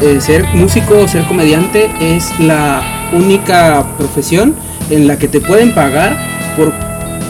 eh, 0.01 0.19
ser 0.19 0.43
músico 0.53 0.97
o 0.99 1.07
ser 1.07 1.23
comediante 1.25 1.89
es 2.01 2.37
la 2.39 2.81
única 3.13 3.85
profesión 3.97 4.55
en 4.89 5.07
la 5.07 5.17
que 5.17 5.27
te 5.27 5.39
pueden 5.41 5.73
pagar 5.73 6.17
por 6.57 6.71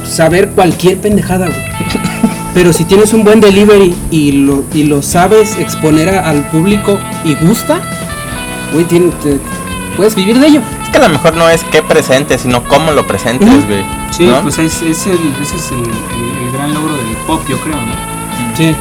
saber 0.07 0.49
cualquier 0.51 0.99
pendejada, 0.99 1.47
güey. 1.47 1.57
Pero 2.53 2.71
si 2.71 2.85
tienes 2.85 3.13
un 3.13 3.23
buen 3.23 3.41
delivery 3.41 3.93
y 4.11 4.31
lo, 4.31 4.63
y 4.73 4.83
lo 4.83 5.01
sabes 5.01 5.57
exponer 5.57 6.09
a- 6.09 6.29
al 6.29 6.47
público 6.49 6.97
y 7.25 7.35
gusta, 7.35 7.79
güey, 8.71 8.85
tien- 8.85 9.11
te- 9.21 9.39
puedes 9.97 10.15
vivir 10.15 10.39
de 10.39 10.47
ello. 10.47 10.61
Es 10.83 10.89
que 10.89 10.97
a 10.97 11.01
lo 11.01 11.09
mejor 11.09 11.35
no 11.35 11.49
es 11.49 11.63
qué 11.65 11.81
presentes, 11.81 12.41
sino 12.41 12.63
cómo 12.63 12.91
lo 12.91 13.05
presentes, 13.05 13.49
Ujú. 13.49 13.67
güey. 13.67 13.83
Sí, 14.11 14.25
¿no? 14.25 14.41
pues 14.41 14.57
es, 14.59 14.81
es 14.83 15.05
el, 15.07 15.19
ese 15.41 15.55
es 15.57 15.71
el, 15.71 15.79
el- 15.79 16.45
el 16.47 16.51
gran 16.53 16.73
logro 16.73 16.93
del 16.95 17.17
pop, 17.27 17.41
yo 17.49 17.57
creo, 17.59 17.75
¿no? 17.75 18.55
Sí. 18.55 18.73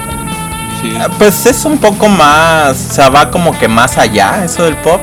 Sí. 0.80 0.92
Ah, 1.01 1.09
Pues 1.18 1.45
es 1.47 1.64
un 1.64 1.78
poco 1.78 2.09
más, 2.09 2.90
o 2.90 2.95
sea, 2.95 3.09
va 3.09 3.28
como 3.30 3.59
que 3.59 3.66
más 3.66 3.99
allá 3.99 4.45
eso 4.45 4.62
del 4.64 4.76
pop. 4.76 5.01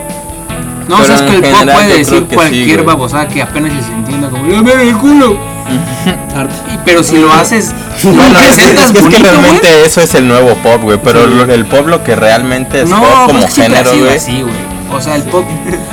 No, 0.88 0.98
o 0.98 1.06
sea, 1.06 1.16
es 1.16 1.22
Pero 1.22 1.42
que 1.42 1.48
el 1.48 1.54
pop 1.54 1.74
puede 1.74 1.90
yo 1.90 1.98
decir 1.98 2.26
sí, 2.30 2.36
cualquier 2.36 2.66
güey. 2.84 2.86
babosada 2.86 3.28
que 3.28 3.42
apenas 3.42 3.72
se 3.86 3.92
entienda 3.94 4.30
como 4.30 4.52
¡Ya 4.52 4.62
me 4.62 4.74
el 4.74 4.98
culo! 4.98 5.38
Pero 6.86 7.04
si 7.04 7.18
lo 7.18 7.32
haces, 7.34 7.74
lo 8.04 8.12
Bueno, 8.14 8.40
es, 8.40 8.56
presentas 8.56 8.86
es 8.88 8.92
que 8.94 9.00
bonito, 9.02 9.24
realmente 9.24 9.68
güey. 9.72 9.86
eso 9.86 10.02
es 10.02 10.16
el 10.16 10.28
nuevo 10.28 10.56
pop, 10.56 10.82
güey. 10.82 11.00
Pero 11.04 11.28
lo- 11.28 11.52
el 11.52 11.66
pop 11.66 11.88
lo 11.88 12.04
que 12.04 12.16
realmente 12.16 12.82
es 12.82 12.90
No, 12.90 13.00
pop 13.02 13.08
pues 13.26 13.28
como 13.28 13.48
género, 13.48 13.92
güey. 13.98 14.16
así, 14.18 14.42
güey. 14.42 14.54
O 14.92 15.00
sea, 15.02 15.16
el 15.16 15.24
pop. 15.24 15.46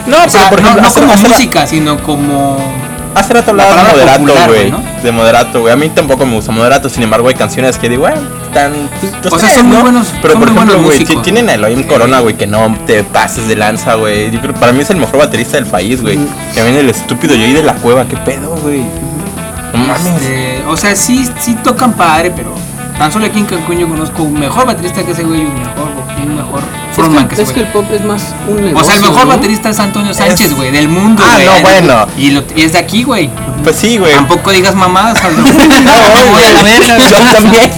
No, 0.07 0.24
o 0.24 0.28
sea, 0.28 0.49
pero 0.51 0.62
por 0.62 0.62
no- 0.62 0.68
ejemplo, 0.68 0.82
no, 0.82 0.89
hace- 0.89 1.01
como 1.01 1.16
música, 1.28 1.66
sino 1.66 2.03
como. 2.03 2.59
Hace 3.14 3.34
rato 3.34 3.53
La 3.53 3.64
hablaba 3.64 3.89
de 3.89 4.18
moderato, 4.18 4.49
güey, 4.49 4.70
¿no? 4.70 4.82
De 5.03 5.12
moderato, 5.12 5.61
güey. 5.61 5.72
A 5.72 5.76
mí 5.76 5.88
tampoco 5.90 6.26
me 6.26 6.34
gusta 6.34 6.51
moderato, 6.51 6.88
sin 6.88 7.03
embargo 7.05 7.28
hay 7.28 7.34
canciones 7.34 7.78
que 7.78 7.88
digo, 7.88 8.03
bueno, 8.03 8.20
están... 8.46 8.72
pues, 9.22 9.32
O 9.32 9.38
sea, 9.38 9.49
son 9.51 9.66
muy 9.68 9.76
buenos- 9.78 10.09
Pero 10.20 10.34
son 10.34 10.42
por 10.42 10.51
muy 10.53 10.62
ejemplo, 10.64 10.82
güey, 10.82 11.22
tienen 11.22 11.49
a 11.49 11.55
Elohim 11.55 11.84
Corona, 11.84 12.18
güey, 12.20 12.36
que 12.36 12.46
no 12.49 12.76
te 12.86 13.05
pases 13.05 13.46
de 13.46 13.55
lanza, 13.57 13.94
güey. 13.94 14.30
Yo 14.30 14.40
creo 14.40 14.55
para 14.55 14.72
mí 14.72 14.80
es 14.80 14.90
el 14.90 14.96
mejor 14.96 15.18
baterista 15.18 15.57
del 15.57 15.66
país, 15.66 16.03
güey. 16.03 16.18
Que 16.55 16.62
viene 16.62 16.80
el 16.80 16.90
estúpido 16.90 17.34
Joey 17.36 17.53
de 17.53 17.62
la 17.62 17.74
cueva, 17.74 18.07
qué 18.09 18.16
pedo, 18.16 18.57
güey. 18.57 18.82
No 19.72 19.78
mames. 19.86 20.07
este, 20.07 20.64
o 20.66 20.76
sea, 20.76 20.96
sí, 20.96 21.28
sí 21.40 21.55
tocan 21.62 21.92
padre, 21.92 22.32
pero 22.34 22.53
tan 22.99 23.12
solo 23.12 23.26
aquí 23.26 23.38
en 23.38 23.44
Cancún 23.46 23.78
yo 23.78 23.88
conozco 23.88 24.22
un 24.24 24.40
mejor 24.40 24.66
baterista 24.66 25.05
que 25.05 25.12
ese 25.12 25.22
güey 25.22 25.42
un 25.44 25.55
mejor, 25.55 25.88
un 26.26 26.36
mejor 26.36 26.62
frontman 26.99 27.24
Es 27.24 27.28
que 27.30 27.36
que, 27.36 27.42
ese 27.42 27.42
es 27.42 27.49
que 27.49 27.61
güey. 27.61 27.66
el 27.66 27.72
pop 27.72 27.86
es 27.92 28.05
más 28.05 28.22
un 28.49 28.57
negocio. 28.57 28.78
O 28.78 28.84
sea, 28.84 28.94
el 28.96 29.01
mejor 29.03 29.22
¿no? 29.24 29.26
baterista 29.28 29.68
es 29.70 29.78
Antonio 29.78 30.14
Sánchez, 30.14 30.55
güey, 30.55 30.70
del 30.70 30.88
mundo, 30.88 31.22
Ah, 31.26 31.38
no, 31.44 31.61
bueno. 31.62 32.07
Y, 32.16 32.30
lo- 32.30 32.44
y 32.57 32.62
es 32.62 32.72
de 32.72 32.78
aquí, 32.78 33.03
güey. 33.05 33.30
Pues 33.64 33.76
sí, 33.76 33.99
güey. 33.99 34.12
Tampoco 34.14 34.51
digas 34.51 34.74
mamadas. 34.74 35.18
No, 35.28 36.32
voy 36.32 36.42
a 36.44 36.51
la 36.53 36.62
verga, 36.62 36.99
Yo 36.99 37.16
güey. 37.18 37.32
también. 37.32 37.70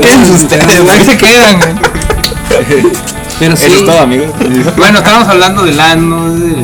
Quédense 0.00 0.32
ustedes, 0.44 0.68
Ahí 0.68 0.82
güey. 0.84 1.04
se 1.04 1.16
quedan, 1.16 1.58
güey. 1.58 1.74
Pero 3.38 3.56
sí. 3.56 3.66
Eso 3.66 3.74
es 3.80 3.84
todo, 3.84 4.00
amigos. 4.00 4.28
Bueno, 4.76 4.98
estábamos 4.98 5.28
hablando 5.28 5.62
del 5.64 5.78
ano. 5.78 6.34
de- 6.34 6.56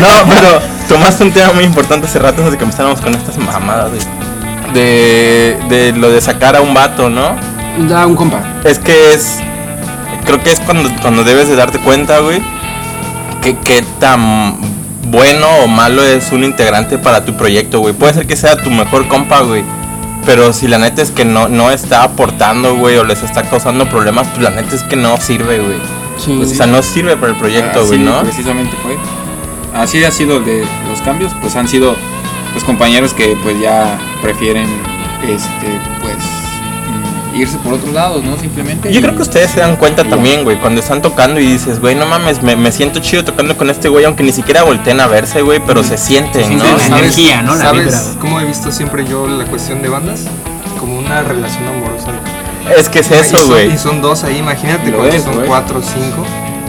No, 0.00 0.08
pero 0.28 0.60
tomaste 0.88 1.24
un 1.24 1.32
tema 1.32 1.52
muy 1.52 1.64
importante 1.64 2.06
hace 2.06 2.18
rato 2.18 2.38
antes 2.38 2.52
de 2.52 2.58
que 2.58 2.64
empezáramos 2.64 3.00
con 3.00 3.14
estas 3.14 3.36
mamadas, 3.38 3.90
güey. 3.90 4.00
De, 4.74 5.58
de 5.68 5.92
lo 5.92 6.10
de 6.10 6.20
sacar 6.20 6.56
a 6.56 6.60
un 6.60 6.72
vato, 6.72 7.10
¿no? 7.10 7.34
Da 7.88 8.06
un 8.06 8.14
compa. 8.16 8.40
Es 8.64 8.78
que 8.78 9.12
es. 9.14 9.38
Creo 10.24 10.42
que 10.42 10.52
es 10.52 10.60
cuando, 10.60 10.90
cuando 11.00 11.24
debes 11.24 11.48
de 11.48 11.56
darte 11.56 11.78
cuenta, 11.78 12.20
güey. 12.20 12.40
Que 13.42 13.56
qué 13.56 13.82
tan 13.98 14.56
bueno 15.10 15.46
o 15.64 15.66
malo 15.66 16.02
es 16.02 16.30
un 16.32 16.44
integrante 16.44 16.98
para 16.98 17.24
tu 17.24 17.36
proyecto, 17.36 17.80
güey. 17.80 17.94
Puede 17.94 18.14
ser 18.14 18.26
que 18.26 18.36
sea 18.36 18.56
tu 18.56 18.70
mejor 18.70 19.08
compa, 19.08 19.40
güey. 19.40 19.64
Pero 20.26 20.52
si 20.52 20.68
la 20.68 20.78
neta 20.78 21.02
es 21.02 21.10
que 21.10 21.24
no, 21.24 21.48
no 21.48 21.70
está 21.70 22.02
aportando, 22.02 22.76
güey, 22.76 22.98
o 22.98 23.04
les 23.04 23.22
está 23.22 23.42
causando 23.48 23.88
problemas, 23.88 24.28
pues 24.28 24.42
la 24.42 24.50
neta 24.50 24.74
es 24.74 24.82
que 24.82 24.96
no 24.96 25.16
sirve, 25.16 25.58
güey. 25.60 25.78
Sí. 26.18 26.38
O 26.40 26.44
sea, 26.44 26.66
no 26.66 26.82
sirve 26.82 27.16
para 27.16 27.32
el 27.32 27.38
proyecto, 27.38 27.86
güey, 27.86 27.98
Así 28.00 28.04
¿no? 28.04 28.20
Precisamente 28.22 28.76
fue. 28.82 28.96
Así 29.74 30.04
ha 30.04 30.10
sido 30.10 30.40
de 30.40 30.66
los 30.88 31.00
cambios, 31.00 31.32
pues 31.40 31.56
han 31.56 31.68
sido 31.68 31.96
pues 32.52 32.64
compañeros 32.64 33.14
que 33.14 33.36
pues 33.42 33.58
ya 33.60 33.98
prefieren 34.22 34.68
este 35.22 35.80
pues 36.02 36.16
irse 37.34 37.56
por 37.58 37.74
otros 37.74 37.92
lados, 37.92 38.22
¿no? 38.24 38.36
Simplemente. 38.38 38.92
Yo 38.92 38.98
y- 38.98 39.02
creo 39.02 39.14
que 39.16 39.22
ustedes 39.22 39.50
se 39.50 39.60
dan 39.60 39.76
cuenta 39.76 40.02
y 40.02 40.08
también, 40.10 40.44
güey, 40.44 40.58
cuando 40.58 40.80
están 40.80 41.00
tocando 41.02 41.40
y 41.40 41.46
dices, 41.46 41.80
güey, 41.80 41.94
no 41.94 42.06
mames, 42.06 42.42
me, 42.42 42.56
me 42.56 42.72
siento 42.72 43.00
chido 43.00 43.24
tocando 43.24 43.56
con 43.56 43.70
este 43.70 43.88
güey, 43.88 44.04
aunque 44.04 44.22
ni 44.22 44.32
siquiera 44.32 44.62
volteen 44.62 45.00
a 45.00 45.06
verse, 45.06 45.42
güey, 45.42 45.60
pero 45.66 45.82
se 45.84 45.96
sienten, 45.96 46.46
siente 46.46 46.64
¿no? 46.66 46.76
la 46.76 46.78
¿Sabes- 46.84 46.98
energía, 47.02 47.42
¿no? 47.42 47.54
La 47.54 47.62
¿Sabes 47.64 47.84
vibra, 47.84 48.00
cómo 48.20 48.40
he 48.40 48.44
visto 48.44 48.70
siempre 48.72 49.04
yo 49.06 49.26
la 49.26 49.44
cuestión 49.44 49.82
de 49.82 49.88
bandas? 49.88 50.24
Como 50.78 50.98
una 50.98 51.22
relación 51.22 51.66
amorosa. 51.68 52.08
Es 52.76 52.88
que 52.88 53.00
es 53.00 53.10
y, 53.10 53.14
eso, 53.14 53.46
güey. 53.46 53.72
y 53.74 53.78
son 53.78 54.00
dos 54.02 54.22
ahí, 54.24 54.38
imagínate 54.38 54.88
es, 55.14 55.22
son 55.24 55.40
es. 55.42 55.46
cuatro 55.46 55.78
o 55.78 55.82
cinco. 55.82 56.24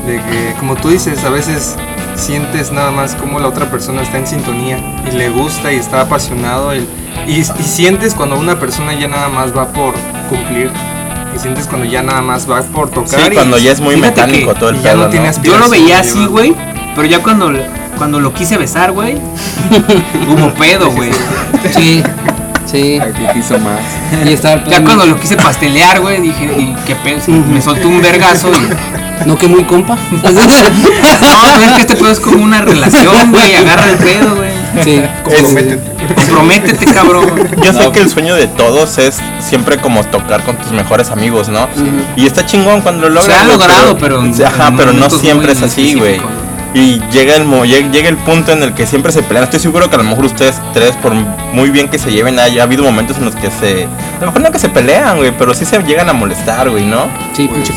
De 0.05 0.15
que, 0.17 0.55
como 0.59 0.75
tú 0.75 0.89
dices, 0.89 1.23
a 1.23 1.29
veces 1.29 1.75
sientes 2.21 2.71
nada 2.71 2.91
más 2.91 3.15
como 3.15 3.39
la 3.39 3.47
otra 3.47 3.69
persona 3.69 4.01
está 4.01 4.17
en 4.17 4.27
sintonía 4.27 4.77
y 5.11 5.15
le 5.15 5.29
gusta 5.29 5.71
y 5.73 5.77
está 5.77 6.01
apasionado. 6.01 6.75
Y, 6.75 6.87
y, 7.27 7.39
y 7.39 7.63
sientes 7.63 8.13
cuando 8.13 8.37
una 8.37 8.59
persona 8.59 8.93
ya 8.93 9.07
nada 9.07 9.29
más 9.29 9.55
va 9.55 9.67
por 9.73 9.93
cumplir. 10.29 10.69
Y 11.35 11.39
sientes 11.39 11.65
cuando 11.67 11.85
ya 11.85 12.01
nada 12.03 12.21
más 12.21 12.49
va 12.49 12.61
por 12.61 12.89
tocar. 12.89 13.19
Sí, 13.21 13.27
y- 13.31 13.35
cuando 13.35 13.57
ya 13.57 13.71
es 13.71 13.79
muy 13.81 13.95
mecánico 13.97 14.53
que 14.53 14.59
todo 14.59 14.69
el 14.69 14.77
pedo, 14.77 14.97
no 14.97 15.09
tiene 15.09 15.31
¿no? 15.31 15.43
Yo 15.43 15.57
lo 15.57 15.69
veía 15.69 15.99
así, 15.99 16.25
güey. 16.25 16.55
Pero 16.95 17.07
ya 17.07 17.23
cuando, 17.23 17.51
cuando 17.97 18.19
lo 18.19 18.33
quise 18.33 18.57
besar, 18.57 18.91
güey. 18.91 19.15
hubo 20.29 20.49
pedo, 20.53 20.91
güey. 20.91 21.11
Sí. 21.75 22.01
Sí. 22.71 22.99
Aquí 22.99 23.23
quiso 23.33 23.57
más. 23.59 23.81
Y 24.25 24.33
estaba 24.33 24.63
Ya 24.65 24.83
cuando 24.83 25.05
lo 25.05 25.19
quise 25.19 25.35
pastelear, 25.35 25.99
güey, 25.99 26.21
dije, 26.21 26.45
y 26.57 26.73
qué 26.85 26.95
pedo. 26.95 27.19
sí, 27.25 27.31
Me 27.31 27.61
soltó 27.61 27.87
un 27.89 28.01
vergazo 28.01 28.51
y. 28.53 29.27
No 29.27 29.37
que 29.37 29.47
muy 29.47 29.63
compa. 29.65 29.97
No, 30.23 30.29
es 30.29 31.73
que 31.75 31.81
este 31.81 31.95
pedo 31.95 32.11
es 32.11 32.19
como 32.19 32.43
una 32.43 32.61
relación, 32.61 33.31
güey. 33.31 33.55
Agarra 33.55 33.89
el 33.89 33.97
pedo, 33.97 34.35
güey. 34.35 34.51
sí. 34.83 35.01
Comprométete. 35.23 35.91
Comprométete, 36.15 36.85
cabrón. 36.85 37.49
Yo 37.63 37.73
sé 37.73 37.79
No. 37.83 37.91
que 37.91 37.99
el 37.99 38.09
sueño 38.09 38.35
de 38.35 38.47
todos 38.47 38.97
es 38.97 39.19
siempre 39.39 39.77
como 39.77 40.03
tocar 40.05 40.43
con 40.43 40.55
tus 40.57 40.71
mejores 40.71 41.11
amigos, 41.11 41.49
¿no? 41.49 41.67
Y 42.15 42.25
está 42.25 42.45
chingón 42.45 42.81
cuando 42.81 43.09
lo 43.09 43.21
Se 43.21 43.27
logras. 43.27 43.41
ha 43.41 43.45
güey, 43.45 43.57
logrado, 43.57 43.97
pero 43.97 44.23
Ajá, 44.47 44.73
pero 44.75 44.93
no 44.93 45.09
siempre 45.09 45.51
es 45.51 45.61
así, 45.61 45.95
güey. 45.95 46.19
Y 46.73 47.01
llega 47.11 47.35
el, 47.35 47.43
mo- 47.43 47.65
llega, 47.65 48.07
el 48.07 48.15
punto 48.17 48.53
en 48.53 48.63
el 48.63 48.73
que 48.73 48.87
siempre 48.87 49.11
se 49.11 49.21
pelean. 49.23 49.43
Estoy 49.43 49.59
seguro 49.59 49.89
que 49.89 49.95
a 49.95 49.97
lo 49.97 50.05
mejor 50.05 50.23
ustedes 50.25 50.55
tres, 50.73 50.91
por 51.01 51.13
muy 51.13 51.69
bien 51.69 51.89
que 51.89 51.99
se 51.99 52.11
lleven, 52.11 52.39
hay- 52.39 52.59
ha 52.59 52.63
habido 52.63 52.83
momentos 52.83 53.17
en 53.17 53.25
los 53.25 53.35
que 53.35 53.49
se. 53.51 53.83
A 53.85 54.19
lo 54.21 54.27
mejor 54.27 54.41
no 54.41 54.51
que 54.51 54.59
se 54.59 54.69
pelean, 54.69 55.17
güey, 55.17 55.37
pero 55.37 55.53
sí 55.53 55.65
se 55.65 55.77
llegan 55.83 56.09
a 56.09 56.13
molestar, 56.13 56.69
güey, 56.69 56.85
¿no? 56.85 57.07
Sí, 57.35 57.49
Pues, 57.49 57.69
pinche. 57.69 57.73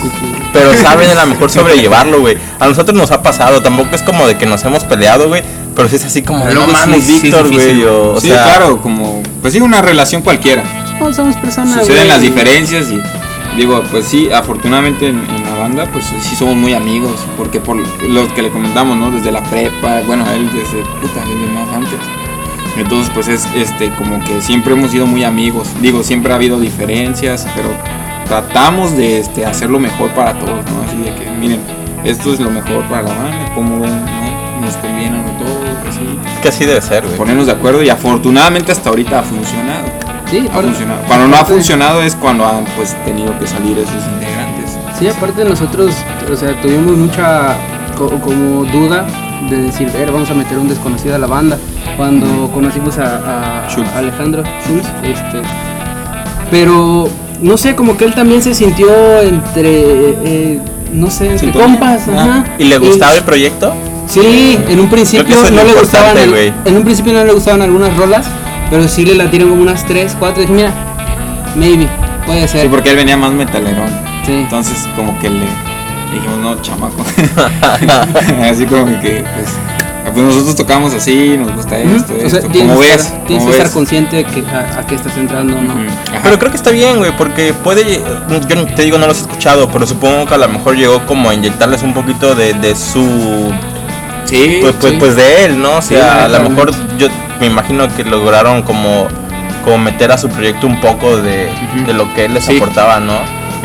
Pero 0.53 0.73
saben 0.83 1.11
a 1.11 1.15
lo 1.15 1.27
mejor 1.27 1.51
sobrellevarlo, 1.51 2.21
güey. 2.21 2.39
A 2.61 2.69
nosotros 2.69 2.97
nos 2.97 3.11
ha 3.11 3.21
pasado, 3.23 3.61
tampoco 3.63 3.97
es 3.97 4.03
como 4.03 4.29
de 4.29 4.37
que 4.37 4.47
nos 4.47 4.63
hemos 4.65 4.85
peleado, 4.85 5.27
güey. 5.29 5.43
Pero 5.75 5.89
sí 5.89 5.97
es 5.97 6.05
así 6.05 6.23
como, 6.23 6.45
no 6.51 6.69
mames, 6.69 7.03
sí 7.05 7.19
Víctor, 7.21 7.51
güey. 7.53 7.83
o- 7.83 8.13
o 8.13 8.21
sí, 8.21 8.29
sea, 8.29 8.45
claro, 8.45 8.81
como 8.81 9.21
pues 9.43 9.55
sí 9.55 9.61
una 9.61 9.83
relación 9.83 10.23
cualquiera. 10.23 10.63
No, 11.01 11.13
somos 11.13 11.35
personas. 11.37 11.81
Suceden 11.81 11.97
güey. 12.03 12.09
las 12.09 12.21
diferencias 12.21 12.87
y 12.93 13.03
digo, 13.57 13.83
pues 13.91 14.07
sí, 14.07 14.31
afortunadamente 14.33 15.09
en, 15.09 15.19
en 15.19 15.43
la 15.44 15.44
banda 15.65 15.87
pues 15.91 16.05
sí 16.21 16.37
somos 16.37 16.57
muy 16.57 16.75
amigos, 16.75 17.19
porque 17.39 17.59
por 17.59 17.77
lo 17.77 18.35
que 18.35 18.43
le 18.43 18.51
comentamos, 18.51 18.99
¿no? 18.99 19.11
Desde 19.11 19.33
la 19.33 19.43
prepa, 19.45 20.03
bueno, 20.07 20.25
él 20.31 20.51
desde 20.53 20.83
puta, 21.01 21.21
desde 21.25 21.47
más 21.55 21.75
antes. 21.75 21.99
Entonces, 22.77 23.11
pues 23.15 23.29
es 23.29 23.49
este 23.57 23.89
como 23.95 24.23
que 24.25 24.43
siempre 24.43 24.75
hemos 24.75 24.91
sido 24.91 25.07
muy 25.07 25.25
amigos. 25.25 25.69
Digo, 25.81 26.03
siempre 26.03 26.33
ha 26.33 26.37
habido 26.37 26.61
diferencias, 26.61 27.47
pero 27.57 27.71
tratamos 28.27 28.95
de 28.95 29.21
este 29.21 29.47
hacer 29.47 29.71
lo 29.71 29.79
mejor 29.79 30.11
para 30.11 30.39
todos, 30.39 30.65
¿no? 30.71 30.83
Así 30.87 30.99
de 30.99 31.15
que 31.15 31.31
miren, 31.31 31.61
esto 32.05 32.35
es 32.35 32.41
lo 32.41 32.51
mejor 32.51 32.83
para 32.85 33.03
la 33.03 33.15
banda, 33.15 33.55
como 33.55 33.81
ven, 33.81 34.05
¿no? 34.05 34.61
Nos 34.61 34.77
conviene 34.77 35.19
a 35.19 35.39
todos, 35.39 35.89
así. 35.89 36.41
que 36.43 36.49
así 36.49 36.65
debe 36.67 36.83
ser, 36.83 37.05
güey. 37.07 37.17
Ponernos 37.17 37.47
de 37.47 37.53
acuerdo 37.53 37.83
y 37.83 37.89
afortunadamente 37.89 38.71
hasta 38.71 38.91
ahorita 38.91 39.21
ha 39.21 39.23
funcionado. 39.23 39.87
Sí, 40.31 40.47
Ha 40.53 40.61
funcionado. 40.61 41.01
Cuando 41.07 41.29
no 41.29 41.37
ha 41.37 41.45
funcionado 41.45 42.03
es 42.03 42.15
cuando 42.17 42.45
han 42.45 42.65
pues 42.77 42.95
tenido 43.05 43.39
que 43.39 43.47
salir 43.47 43.79
esos 43.79 44.03
integrantes. 44.15 44.64
Sí, 44.99 45.09
aparte 45.09 45.45
nosotros, 45.45 45.95
o 46.33 46.37
sea, 46.37 46.61
tuvimos 46.63 46.97
mucha 46.97 47.57
co- 47.99 48.19
como 48.21 48.65
duda 48.65 49.05
de 49.51 49.57
decir, 49.63 49.91
ver, 49.93 50.11
vamos 50.13 50.31
a 50.31 50.35
meter 50.35 50.57
un 50.59 50.69
desconocido 50.69 51.15
a 51.17 51.19
la 51.19 51.27
banda. 51.27 51.59
Cuando 51.97 52.51
conocimos 52.53 52.97
a, 52.99 53.65
a 53.65 53.69
Schultz. 53.71 53.91
Alejandro 53.95 54.43
Schultz, 54.65 54.87
este, 55.03 55.43
pero 56.51 57.09
no 57.41 57.57
sé, 57.57 57.75
como 57.75 57.97
que 57.97 58.05
él 58.05 58.15
también 58.15 58.43
se 58.43 58.55
sintió 58.55 58.89
entre, 59.23 59.71
eh, 60.25 60.61
no 60.93 61.11
sé, 61.11 61.25
entre 61.27 61.39
Sintonía. 61.41 61.67
compas, 61.67 62.09
ajá. 62.09 62.45
¿Y 62.59 62.65
le 62.65 62.79
gustaba 62.79 63.15
el 63.15 63.23
proyecto? 63.23 63.73
Sí, 64.07 64.59
en 64.69 64.79
un 64.81 64.89
principio 64.89 65.37
no 65.51 65.65
le 65.65 65.73
gustaban, 65.73 66.17
el- 66.19 66.53
en 66.65 66.77
un 66.77 66.85
principio 66.85 67.13
no 67.13 67.25
le 67.25 67.33
gustaban 67.33 67.63
algunas 67.63 67.97
rolas, 67.97 68.27
pero 68.71 68.87
sí 68.89 69.05
le 69.05 69.15
latieron 69.17 69.51
como 69.51 69.63
unas 69.63 69.85
3, 69.87 70.17
4, 70.19 70.43
dije, 70.43 70.53
mira, 70.53 70.73
maybe, 71.57 71.89
puede 72.27 72.47
ser. 72.49 72.63
Sí, 72.63 72.69
porque 72.71 72.91
él 72.91 72.97
venía 72.97 73.17
más 73.17 73.33
metalerón. 73.33 74.04
Sí. 74.27 74.33
Entonces 74.33 74.89
como 74.97 75.19
que 75.21 75.29
le 75.31 75.47
dijimos, 76.13 76.39
no, 76.41 76.61
chamaco. 76.63 77.05
así 78.51 78.65
como 78.67 78.87
que 79.01 79.25
pues, 79.35 79.49
pues 80.13 80.17
nosotros 80.27 80.57
tocamos 80.57 80.95
así, 80.95 81.37
nos 81.39 81.53
gusta 81.55 81.77
Ujú. 81.77 81.97
esto, 81.97 82.15
O 82.15 82.31
sea, 82.31 82.39
esto. 82.41 82.51
tienes 82.51 82.79
ves, 82.79 82.91
estar, 83.07 83.25
tienes 83.27 83.45
que 83.45 83.51
estar 83.53 83.71
consciente 83.71 84.17
de 84.17 84.25
que 84.25 84.45
a, 84.47 84.81
a 84.81 84.87
qué 84.87 84.95
estás 84.95 85.17
entrando, 85.17 85.61
¿no? 85.61 85.73
Ajá. 85.73 86.21
Pero 86.23 86.39
creo 86.39 86.51
que 86.51 86.57
está 86.57 86.71
bien, 86.71 86.99
güey, 86.99 87.11
porque 87.17 87.53
puede. 87.53 88.01
Yo 88.29 88.65
te 88.67 88.83
digo, 88.83 88.99
no 88.99 89.07
los 89.07 89.19
he 89.19 89.21
escuchado, 89.23 89.69
pero 89.71 89.87
supongo 89.87 90.27
que 90.27 90.35
a 90.35 90.39
lo 90.39 90.49
mejor 90.49 90.77
llegó 90.77 91.05
como 91.07 91.31
a 91.31 91.35
inyectarles 91.35 91.83
un 91.83 91.95
poquito 91.95 92.35
de, 92.35 92.55
de 92.55 92.75
su. 92.77 93.53
sí, 94.25 94.59
Pues, 94.61 94.75
pues, 94.81 94.93
sí. 94.93 94.99
pues 95.01 95.17
de 95.17 95.45
él, 95.47 95.61
¿no? 95.61 95.79
O 95.79 95.83
Sí, 95.83 95.95
sea, 95.95 96.27
a 96.27 96.29
lo 96.29 96.49
mejor 96.49 96.71
yo 96.99 97.09
me 97.41 97.47
imagino 97.47 97.89
que 97.97 98.05
lograron 98.05 98.63
como, 98.63 99.09
como 99.65 99.79
meter 99.79 100.13
a 100.13 100.19
su 100.19 100.29
proyecto 100.29 100.67
un 100.67 100.81
poco 100.81 101.17
de, 101.17 101.49
de 101.87 101.93
lo 101.93 102.13
que 102.15 102.27
él 102.27 102.35
les 102.35 102.45
Sí. 102.45 102.57
aportaba, 102.57 103.01
¿no? 103.01 103.15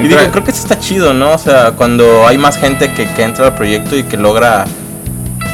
Y 0.04 0.08
digo, 0.08 0.20
creo 0.32 0.44
que 0.44 0.52
eso 0.52 0.62
está 0.62 0.80
chido, 0.80 1.14
¿no? 1.14 1.32
O 1.34 1.38
sea, 1.38 1.72
cuando 1.72 2.28
hay 2.28 2.38
más 2.38 2.58
gente 2.58 2.92
que, 2.94 3.08
que 3.14 3.24
entra 3.24 3.48
al 3.48 3.56
proyecto 3.56 3.96
y 3.98 4.04
que 4.04 4.18
logra, 4.18 4.66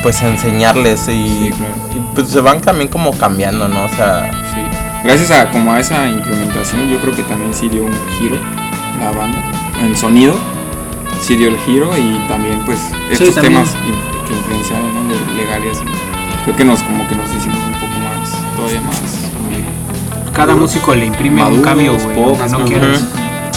pues, 0.04 0.22
enseñarles 0.22 1.08
y, 1.08 1.12
Sí, 1.28 1.54
claro. 1.56 1.74
y, 1.96 2.16
pues 2.16 2.28
se 2.30 2.40
van 2.42 2.62
también 2.62 2.88
como 2.90 3.12
cambiando, 3.18 3.68
¿no? 3.68 3.86
O 3.86 3.90
sea, 3.90 4.30
Sí. 4.54 4.62
Gracias 5.04 5.30
a 5.32 5.52
como 5.52 5.72
a 5.72 5.80
esa 5.80 6.08
implementación, 6.08 6.90
yo 6.90 6.98
creo 7.00 7.16
que 7.16 7.22
también 7.24 7.54
sí 7.54 7.70
dio 7.70 7.84
un 7.84 7.94
giro 8.18 8.38
la 9.00 9.12
banda. 9.12 9.38
en 9.84 9.96
sonido, 9.96 10.34
sí 11.22 11.36
dio 11.36 11.50
el 11.50 11.58
giro 11.60 11.96
y 11.98 12.18
también 12.28 12.60
pues 12.66 12.80
estos 13.12 13.36
también. 13.36 13.54
temas 13.64 13.76
que 14.28 14.34
influenciaron 14.34 15.08
¿no? 15.08 15.14
de 15.14 15.34
legal 15.36 15.62
y 15.64 15.70
así. 15.70 15.82
Creo 16.46 16.56
que 16.56 16.66
nos 16.66 16.82
como 16.82 17.08
que 17.08 17.16
nos 17.16 17.30
hicimos 17.30 17.58
un 17.58 17.74
poco 17.74 18.00
más, 18.00 18.56
todavía 18.56 18.82
más. 18.82 18.98
eh, 18.98 19.64
Cada 20.34 20.56
músico 20.56 20.96
le 20.96 21.06
imprime 21.06 21.44
un 21.44 21.62
cambio, 21.62 21.98
güey. 22.00 22.16
no 22.18 22.32
ujú. 22.32 22.66
quieras. 22.66 23.04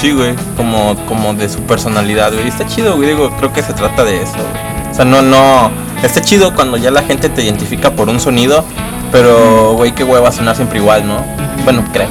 Sí, 0.01 0.12
güey, 0.12 0.34
como, 0.57 0.94
como 1.07 1.34
de 1.34 1.49
su 1.49 1.61
personalidad, 1.62 2.32
güey. 2.32 2.46
Está 2.49 2.66
chido, 2.66 2.96
güey, 2.96 3.09
digo, 3.09 3.30
creo 3.38 3.53
que 3.53 3.62
se 3.62 3.72
trata 3.72 4.05
de 4.05 4.22
eso. 4.22 4.32
güey. 4.34 4.90
O 4.90 4.94
sea, 4.94 5.05
no, 5.05 5.22
no. 5.22 5.70
Está 6.03 6.20
chido 6.22 6.55
cuando 6.55 6.76
ya 6.76 6.90
la 6.92 7.03
gente 7.03 7.28
te 7.28 7.42
identifica 7.42 7.90
por 7.90 8.09
un 8.09 8.20
sonido, 8.20 8.64
pero, 9.11 9.72
güey, 9.74 9.92
qué 9.92 10.05
hueva 10.05 10.30
sonar 10.30 10.55
siempre 10.55 10.78
igual, 10.78 11.07
¿no? 11.07 11.16
Bueno, 11.64 11.82
creo. 11.92 12.07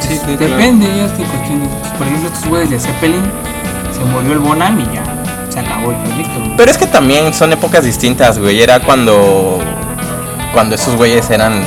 Sí, 0.00 0.08
sí, 0.18 0.36
claro. 0.36 0.56
Depende, 0.56 0.86
ya 0.86 1.06
es 1.06 1.12
que 1.12 1.22
cuestión 1.24 1.60
de- 1.62 1.66
pues, 1.68 1.92
Por 1.92 2.06
ejemplo, 2.06 2.28
estos 2.28 2.48
güeyes 2.50 2.70
de 2.70 2.78
Zeppelin, 2.80 3.22
se 3.96 4.04
murió 4.04 4.32
el 4.32 4.38
Bonham 4.40 4.78
y 4.80 4.94
ya 4.94 5.02
se 5.50 5.60
acabó 5.60 5.92
el 5.92 5.96
proyecto. 5.96 6.38
güey. 6.40 6.56
Pero 6.58 6.70
es 6.70 6.76
que 6.76 6.86
también 6.86 7.32
son 7.32 7.52
épocas 7.54 7.84
distintas, 7.84 8.38
güey. 8.38 8.60
Era 8.60 8.80
cuando. 8.80 9.60
Cuando 10.52 10.74
esos 10.74 10.94
güeyes 10.96 11.30
eran. 11.30 11.62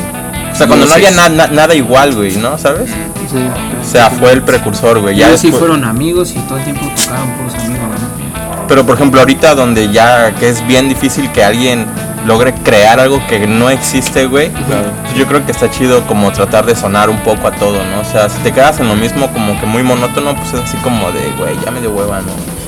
O 0.58 0.60
sea, 0.60 0.68
cuando 0.68 0.88
no 0.88 0.94
había 0.94 1.12
na- 1.12 1.30
na- 1.30 1.48
nada 1.48 1.76
igual, 1.76 2.16
güey, 2.16 2.36
¿no? 2.38 2.58
¿Sabes? 2.58 2.90
Sí. 2.90 3.38
O 3.80 3.86
sea, 3.88 4.10
fue 4.10 4.32
el 4.32 4.42
precursor, 4.42 5.00
güey. 5.02 5.16
Ya 5.16 5.28
Ellos 5.28 5.40
sí 5.42 5.52
fueron 5.52 5.84
amigos 5.84 6.32
y 6.36 6.40
todo 6.40 6.58
el 6.58 6.64
tiempo 6.64 6.88
tocaron 7.00 7.30
puros 7.34 7.54
amigos, 7.56 7.78
¿no? 8.02 8.68
Pero 8.68 8.84
por 8.86 8.96
ejemplo, 8.96 9.20
ahorita 9.20 9.54
donde 9.54 9.92
ya 9.92 10.34
que 10.36 10.50
es 10.50 10.66
bien 10.66 10.90
difícil 10.90 11.32
que 11.32 11.44
alguien 11.44 11.86
logre 12.26 12.54
crear 12.64 13.00
algo 13.00 13.22
que 13.28 13.46
no 13.46 13.70
existe, 13.70 14.26
güey. 14.26 14.50
Claro. 14.50 14.90
Yo 15.16 15.28
creo 15.28 15.46
que 15.46 15.52
está 15.52 15.70
chido 15.70 16.02
como 16.08 16.32
tratar 16.32 16.66
de 16.66 16.76
sonar 16.76 17.10
un 17.10 17.20
poco 17.20 17.48
a 17.48 17.52
todo, 17.52 17.78
¿no? 17.86 18.02
O 18.02 18.06
sea, 18.12 18.28
si 18.28 18.40
te 18.40 18.52
quedas 18.52 18.80
en 18.80 18.88
lo 18.88 18.96
mismo 18.96 19.28
como 19.32 19.58
que 19.60 19.66
muy 19.68 19.84
monótono, 19.84 20.36
pues 20.36 20.54
es 20.56 20.62
así 20.62 20.78
como 20.78 21.12
de, 21.12 21.32
güey, 21.38 21.56
ya 21.64 21.70
me 21.72 21.80
dio 21.82 21.92
hueva. 21.92 22.20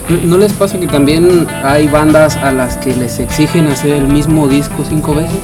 ¿No- 0.07 0.17
¿No 0.23 0.37
les 0.37 0.53
pasa 0.53 0.79
que 0.79 0.87
también 0.87 1.47
hay 1.63 1.87
bandas 1.87 2.37
a 2.37 2.51
las 2.51 2.77
que 2.77 2.95
les 2.95 3.19
exigen 3.19 3.67
hacer 3.67 3.91
el 3.93 4.07
mismo 4.07 4.47
disco 4.47 4.85
cinco 4.87 5.15
veces? 5.15 5.37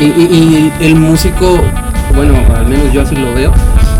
Y, 0.00 0.04
y- 0.04 0.72
y 0.80 0.84
el 0.84 0.96
músico, 0.96 1.58
bueno, 2.14 2.34
al 2.56 2.66
menos 2.66 2.92
yo 2.92 3.02
así 3.02 3.14
lo 3.14 3.32
veo, 3.34 3.52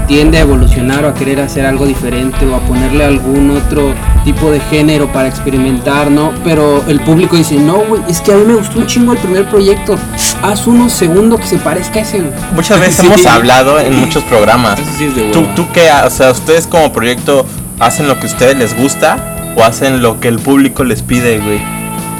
tiende 0.09 0.39
a 0.39 0.41
evolucionar 0.43 1.05
o 1.05 1.09
a 1.09 1.15
querer 1.15 1.41
hacer 1.41 1.65
algo 1.65 1.87
diferente 1.87 2.45
o 2.47 2.55
a 2.57 2.61
ponerle 2.61 3.05
algún 3.05 3.51
otro 3.57 3.95
tipo 4.25 4.51
de 4.51 4.61
género 4.61 5.11
para 5.13 5.29
experimentar, 5.29 6.11
¿no? 6.11 6.33
Pero 6.45 6.83
el 6.89 7.01
público 7.01 7.37
dice, 7.37 7.55
no, 7.57 7.77
güey, 7.89 8.03
es 8.09 8.21
que 8.21 8.33
a 8.33 8.37
mí 8.37 8.45
me 8.45 8.55
gustó 8.55 8.81
un 8.81 8.87
chingo 8.87 9.13
el 9.13 9.19
primer 9.19 9.49
proyecto, 9.49 9.97
haz 10.43 10.67
uno 10.67 10.91
segundo 10.91 11.39
que 11.39 11.47
se 11.47 11.59
parezca 11.59 12.01
a 12.01 12.03
ese, 12.03 12.19
güey". 12.21 12.33
Muchas 12.55 12.81
veces 12.81 12.97
Sí. 13.01 13.07
hemos 13.07 13.25
hablado 13.27 13.79
en 13.81 13.99
muchos 13.99 14.23
programas. 14.25 14.79
Eso 14.79 14.91
sí 14.99 15.05
es 15.05 15.17
de 15.17 15.23
¿Tú, 15.31 15.41
hueva. 15.41 15.55
tú 15.55 15.67
qué, 15.73 15.89
ha- 15.91 16.05
o 16.07 16.11
sea, 16.11 16.33
ustedes 16.33 16.67
como 16.67 16.93
proyecto 16.93 17.47
hacen 17.81 18.09
lo 18.09 18.17
que 18.19 18.27
a 18.27 18.31
ustedes 18.31 18.59
les 18.59 18.77
gusta 18.77 19.55
o 19.57 19.63
hacen 19.63 20.03
lo 20.03 20.19
que 20.21 20.29
el 20.29 20.39
público 20.39 20.83
les 20.85 21.03
pide, 21.03 21.39
güey? 21.39 21.61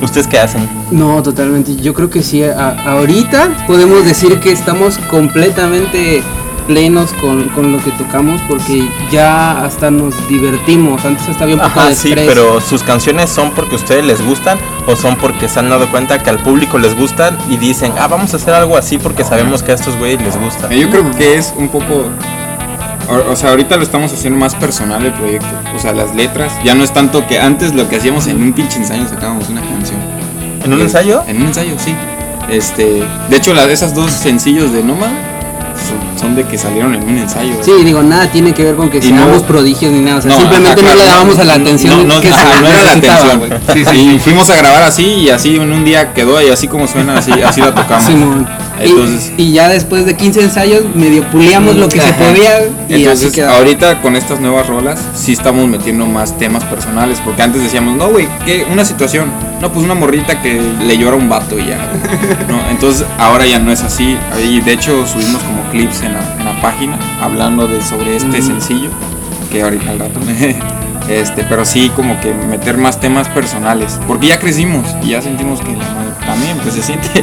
¿Ustedes 0.05 0.27
qué 0.27 0.39
hacen? 0.39 0.69
No, 0.91 1.23
totalmente. 1.23 1.75
Yo 1.77 1.95
creo 1.95 2.11
que 2.11 2.23
sí. 2.23 2.43
a- 2.45 2.77
ahorita 2.93 3.65
podemos 3.67 4.05
decir 4.05 4.39
que 4.41 4.53
estamos 4.53 4.99
completamente 5.11 6.23
plenos 6.67 7.13
con, 7.21 7.49
con 7.51 7.73
lo 7.73 7.79
que 7.85 7.91
tocamos 7.93 8.41
porque 8.49 8.89
ya 9.13 9.65
hasta 9.65 9.91
nos 9.91 10.15
divertimos. 10.29 11.05
Antes 11.05 11.29
hasta 11.29 11.45
un 11.45 11.53
poco 11.59 11.65
Ajá, 11.65 11.89
de 11.91 11.95
sí, 11.95 12.09
estrés. 12.09 12.27
pero 12.27 12.61
sus 12.61 12.83
canciones 12.83 13.29
son 13.31 13.51
porque 13.51 13.75
a 13.75 13.79
ustedes 13.79 14.05
les 14.05 14.25
gustan 14.25 14.59
o 14.87 14.97
son 14.97 15.17
porque 15.17 15.47
se 15.49 15.59
han 15.59 15.69
dado 15.69 15.87
cuenta 15.91 16.23
que 16.23 16.31
al 16.31 16.39
público 16.39 16.79
les 16.79 16.97
gustan 16.97 17.37
y 17.51 17.57
dicen, 17.59 17.93
ah, 17.99 18.07
vamos 18.09 18.33
a 18.33 18.37
hacer 18.37 18.55
algo 18.55 18.77
así 18.79 18.97
porque 18.99 19.25
sabemos 19.25 19.63
que 19.63 19.73
a 19.73 19.75
estos 19.75 19.97
güeyes 19.99 20.23
les 20.23 20.39
gusta. 20.41 20.71
Yo 20.73 20.89
creo 20.91 21.11
que 21.13 21.37
es 21.37 21.53
un 21.59 21.69
poco. 21.69 22.05
O, 23.09 23.33
o 23.33 23.37
sea, 23.37 23.51
ahorita 23.51 23.77
lo 23.77 23.83
estamos 23.83 24.13
haciendo 24.13 24.39
más 24.39 24.55
personal 24.55 25.05
el 25.05 25.13
proyecto. 25.13 25.47
O 25.77 25.79
sea, 25.79 25.93
las 25.93 26.15
letras. 26.15 26.53
Ya 26.65 26.75
no 26.75 26.85
es 26.85 26.93
tanto 26.93 27.27
que 27.27 27.39
antes 27.39 27.75
lo 27.75 27.89
que 27.89 27.97
hacíamos 27.97 28.27
en 28.27 28.43
un 28.43 28.53
pinche 28.53 28.79
ensayo 28.79 29.07
sacábamos 29.09 29.49
una 29.49 29.61
canción. 29.61 29.99
¿En 30.65 30.73
un 30.73 30.81
Eh, 30.81 30.85
ensayo? 30.85 31.23
En 31.27 31.41
un 31.43 31.49
ensayo, 31.49 31.75
sí. 31.79 31.95
Este, 32.51 33.03
de 33.29 33.37
hecho, 33.37 33.53
la, 33.55 33.65
esas 33.65 33.95
dos 33.95 34.11
sencillos 34.11 34.73
de 34.73 34.83
Noma 34.83 35.07
son, 35.75 36.19
son 36.21 36.35
de 36.37 36.45
que 36.45 36.57
salieron 36.57 36.95
en 36.95 37.03
un 37.03 37.19
ensayo. 37.19 37.53
Sí, 37.63 37.73
digo, 37.85 38.03
nada 38.03 38.31
tiene 38.31 38.53
que 38.53 38.65
ver 38.65 38.77
con 38.77 38.89
que 38.91 38.99
Y 38.99 39.13
no- 39.13 39.25
seamos 39.25 39.43
prodigios 39.43 39.93
ni 39.93 40.01
nada. 40.01 40.19
O 40.19 40.23
sea, 40.23 40.31
No, 40.31 40.37
simplemente 40.39 40.81
ajá, 40.81 40.91
no 40.91 40.95
le 40.95 41.05
dábamos 41.07 41.39
a 41.39 41.45
la 41.45 41.55
atención 41.55 42.07
no, 42.09 42.15
no, 42.15 42.21
que 42.21 42.29
ajá, 42.29 42.55
se 42.57 42.61
no 42.63 42.69
era 42.69 42.83
la 42.83 42.93
atención. 42.93 43.39
güey. 43.39 43.53
Sí, 43.73 43.85
sí, 43.85 44.13
y 44.15 44.19
fuimos 44.19 44.49
a 44.51 44.57
grabar 44.57 44.83
así 44.83 45.05
y 45.05 45.31
así 45.31 45.57
en 45.57 45.73
un 45.73 45.85
día 45.85 46.13
quedó 46.15 46.41
y 46.41 46.49
así 46.51 46.69
como 46.69 46.87
suena, 46.87 47.19
así, 47.19 47.33
así 47.43 47.61
la 47.61 47.75
tocamos. 47.75 48.05
Simón. 48.05 48.47
Y- 48.83 48.89
Entonces- 48.89 49.33
y, 49.37 49.53
ya 49.53 49.69
después 49.69 50.05
de 50.07 50.17
15 50.17 50.43
ensayos 50.43 50.83
medio 50.95 51.23
puliamos 51.31 51.77
lo 51.77 51.89
que 51.89 52.01
se 52.01 52.13
podía 52.15 52.61
y 52.89 52.95
Entonces, 53.05 53.39
ahorita 53.39 54.01
con 54.03 54.17
estas 54.17 54.41
nuevas 54.41 54.67
rolas, 54.67 55.01
sí 55.15 55.33
estamos 55.33 55.67
metiendo 55.69 56.07
más 56.07 56.37
temas 56.39 56.65
personales. 56.65 57.19
Porque 57.25 57.43
antes 57.43 57.63
decíamos, 57.63 57.97
no, 57.97 58.09
güey, 58.09 58.29
¿qué? 58.45 58.67
Una 58.71 58.85
situación. 58.85 59.31
No, 59.61 59.73
pues 59.73 59.85
una 59.85 59.95
morrita 59.95 60.43
que 60.43 60.61
le 60.85 60.99
llora 60.99 61.17
un 61.17 61.29
vato 61.29 61.59
y 61.59 61.67
ya. 61.67 61.79
¿no? 62.49 62.61
Entonces, 62.71 63.07
ahora 63.19 63.47
ya 63.47 63.59
no 63.59 63.73
es 63.73 63.83
así. 63.83 64.17
Y 64.43 64.61
de 64.61 64.73
hecho, 64.73 65.07
subimos 65.07 65.43
como 65.43 65.63
clips 65.71 66.03
en 66.03 66.13
la, 66.15 66.21
en 66.39 66.45
la 66.45 66.61
página 66.61 66.99
hablando 67.23 67.67
de 67.67 67.81
sobre 67.83 68.17
este 68.17 68.43
sencillo. 68.43 68.91
Que 69.51 69.63
ahorita 69.63 69.91
al 69.91 69.99
rato 70.01 70.21
me. 70.21 70.57
Este, 71.09 71.45
pero 71.45 71.67
sí, 71.67 71.91
como 71.95 72.19
que 72.23 72.33
meter 72.33 72.79
más 72.79 72.99
temas 72.99 73.29
personales. 73.29 74.01
Porque 74.09 74.29
ya 74.29 74.39
crecimos 74.39 74.87
y 75.03 75.11
ya 75.11 75.21
sentimos 75.21 75.61
que 75.61 75.73
la 75.73 75.85
madre 75.85 76.13
también, 76.25 76.57
pues 76.63 76.75
se 76.77 76.83
siente. 76.83 77.23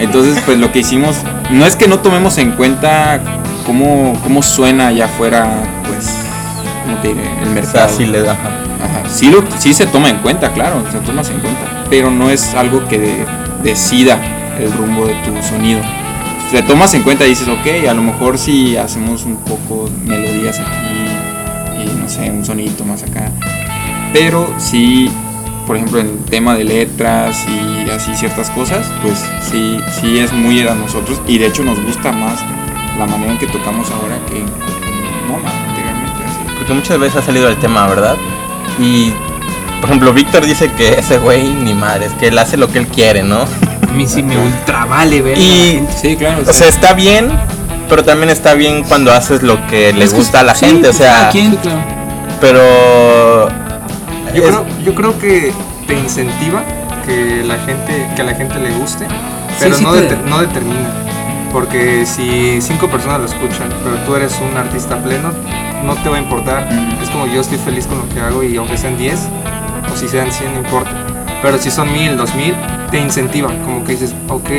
Entonces, 0.00 0.42
pues 0.44 0.58
lo 0.58 0.72
que 0.72 0.80
hicimos, 0.80 1.16
no 1.50 1.64
es 1.64 1.74
que 1.76 1.88
no 1.88 2.00
tomemos 2.00 2.36
en 2.38 2.52
cuenta 2.52 3.20
cómo, 3.64 4.18
cómo 4.22 4.42
suena 4.42 4.88
allá 4.88 5.06
afuera, 5.06 5.48
pues, 5.86 6.10
¿cómo 6.84 6.98
te 6.98 7.08
diré? 7.08 7.22
El 7.22 7.42
O 7.42 7.44
sea, 7.44 7.52
mercado. 7.54 7.88
sí 7.96 8.04
le 8.06 8.22
da. 8.22 8.32
Ajá. 8.32 9.08
Sí, 9.08 9.30
lo, 9.30 9.42
sí 9.58 9.72
se 9.72 9.86
toma 9.86 10.10
en 10.10 10.18
cuenta, 10.18 10.52
claro, 10.52 10.82
se 10.92 10.98
toma 10.98 11.22
en 11.22 11.40
cuenta, 11.40 11.60
pero 11.88 12.10
no 12.10 12.28
es 12.30 12.54
algo 12.54 12.86
que 12.88 12.98
de- 12.98 13.26
decida 13.62 14.18
el 14.60 14.70
rumbo 14.72 15.06
de 15.06 15.14
tu 15.14 15.42
sonido. 15.42 15.80
Te 16.50 16.62
tomas 16.62 16.92
en 16.94 17.02
cuenta 17.02 17.24
y 17.26 17.30
dices, 17.30 17.48
ok, 17.48 17.88
a 17.88 17.94
lo 17.94 18.02
mejor 18.02 18.38
si 18.38 18.76
hacemos 18.76 19.24
un 19.24 19.36
poco 19.38 19.90
melodías 20.04 20.60
aquí 20.60 21.82
y 21.82 21.98
no 22.00 22.08
sé, 22.08 22.30
un 22.30 22.44
sonidito 22.44 22.84
más 22.84 23.02
acá. 23.02 23.30
Pero 24.12 24.48
sí, 24.58 25.10
por 25.66 25.76
ejemplo, 25.76 25.98
en 25.98 26.06
el 26.06 26.24
tema 26.24 26.54
de 26.54 26.64
letras 26.64 27.44
y 27.48 27.90
así 27.90 28.14
ciertas 28.14 28.50
cosas, 28.50 28.86
pues 29.02 29.24
sí, 29.50 29.80
sí 30.00 30.18
es 30.18 30.32
muy 30.32 30.66
a 30.66 30.74
nosotros 30.74 31.20
y 31.26 31.38
de 31.38 31.46
hecho 31.46 31.64
nos 31.64 31.82
gusta 31.82 32.12
más 32.12 32.40
la 32.98 33.06
manera 33.06 33.32
en 33.32 33.38
que 33.38 33.46
tocamos 33.48 33.90
ahora 33.90 34.16
que 34.28 34.40
no 34.40 35.36
anteriormente. 35.36 36.24
Así. 36.24 36.54
Porque 36.56 36.72
muchas 36.72 36.98
veces 36.98 37.16
ha 37.16 37.22
salido 37.22 37.48
el 37.48 37.56
tema, 37.56 37.86
¿verdad? 37.88 38.16
Y, 38.80 39.12
por 39.80 39.90
ejemplo, 39.90 40.12
Víctor 40.12 40.46
dice 40.46 40.70
que 40.72 40.94
ese 40.98 41.18
güey 41.18 41.48
ni 41.48 41.74
madre, 41.74 42.06
es 42.06 42.12
que 42.12 42.28
él 42.28 42.38
hace 42.38 42.56
lo 42.56 42.68
que 42.68 42.78
él 42.78 42.86
quiere, 42.86 43.22
¿no? 43.22 43.40
A 43.88 43.92
mí 43.92 44.06
sí 44.06 44.22
me 44.22 44.38
ultra 44.38 44.84
vale 44.84 45.20
ver. 45.20 45.36
Y, 45.36 45.84
Sí, 46.00 46.16
claro. 46.16 46.42
o 46.48 46.52
sea, 46.52 46.68
está 46.68 46.92
bien, 46.92 47.30
pero 47.88 48.04
también 48.04 48.30
está 48.30 48.54
bien 48.54 48.84
cuando 48.84 49.12
haces 49.12 49.42
lo 49.42 49.66
que 49.66 49.92
le 49.92 50.08
que 50.08 50.14
gusta 50.14 50.40
a 50.40 50.42
la 50.44 50.54
sí, 50.54 50.66
gente, 50.66 50.88
o 50.88 50.92
pues, 50.92 50.96
sea, 50.96 51.30
claro. 51.30 51.80
pero... 52.40 53.65
Yo 54.36 54.42
es- 54.44 54.48
creo, 54.50 54.66
yo 54.84 54.94
creo 54.94 55.18
que 55.18 55.52
te 55.86 55.94
incentiva 55.98 56.62
que 57.04 57.42
la 57.44 57.56
gente, 57.58 58.08
que 58.14 58.22
a 58.22 58.24
la 58.24 58.34
gente 58.34 58.58
le 58.58 58.70
guste, 58.72 59.06
pero 59.60 59.76
sí 59.76 59.82
no, 59.84 59.92
te- 59.92 60.16
no 60.28 60.40
determina. 60.40 60.90
Porque 61.52 62.04
si 62.04 62.60
cinco 62.60 62.88
personas 62.88 63.20
lo 63.20 63.26
escuchan, 63.26 63.68
pero 63.84 63.96
tú 64.04 64.14
eres 64.16 64.36
un 64.40 64.56
artista 64.56 64.96
pleno, 65.02 65.30
no 65.84 65.94
te 65.94 66.08
va 66.08 66.16
a 66.16 66.20
importar. 66.20 66.68
Ujú. 66.70 67.02
Es 67.02 67.08
como 67.10 67.26
yo 67.26 67.40
estoy 67.40 67.58
feliz 67.58 67.86
con 67.86 67.98
lo 67.98 68.08
que 68.08 68.20
hago 68.20 68.42
y 68.42 68.56
aunque 68.56 68.76
sean 68.76 68.98
10 68.98 69.20
o 69.92 69.96
si 69.96 70.08
sean 70.08 70.30
100, 70.32 70.52
no 70.54 70.60
importa. 70.60 70.90
Pero 71.42 71.56
si 71.58 71.70
son 71.70 71.92
1000, 71.92 72.16
2000, 72.16 72.54
te 72.90 72.98
incentiva. 72.98 73.48
Como 73.64 73.84
que 73.84 73.92
dices, 73.92 74.14
ok, 74.28 74.50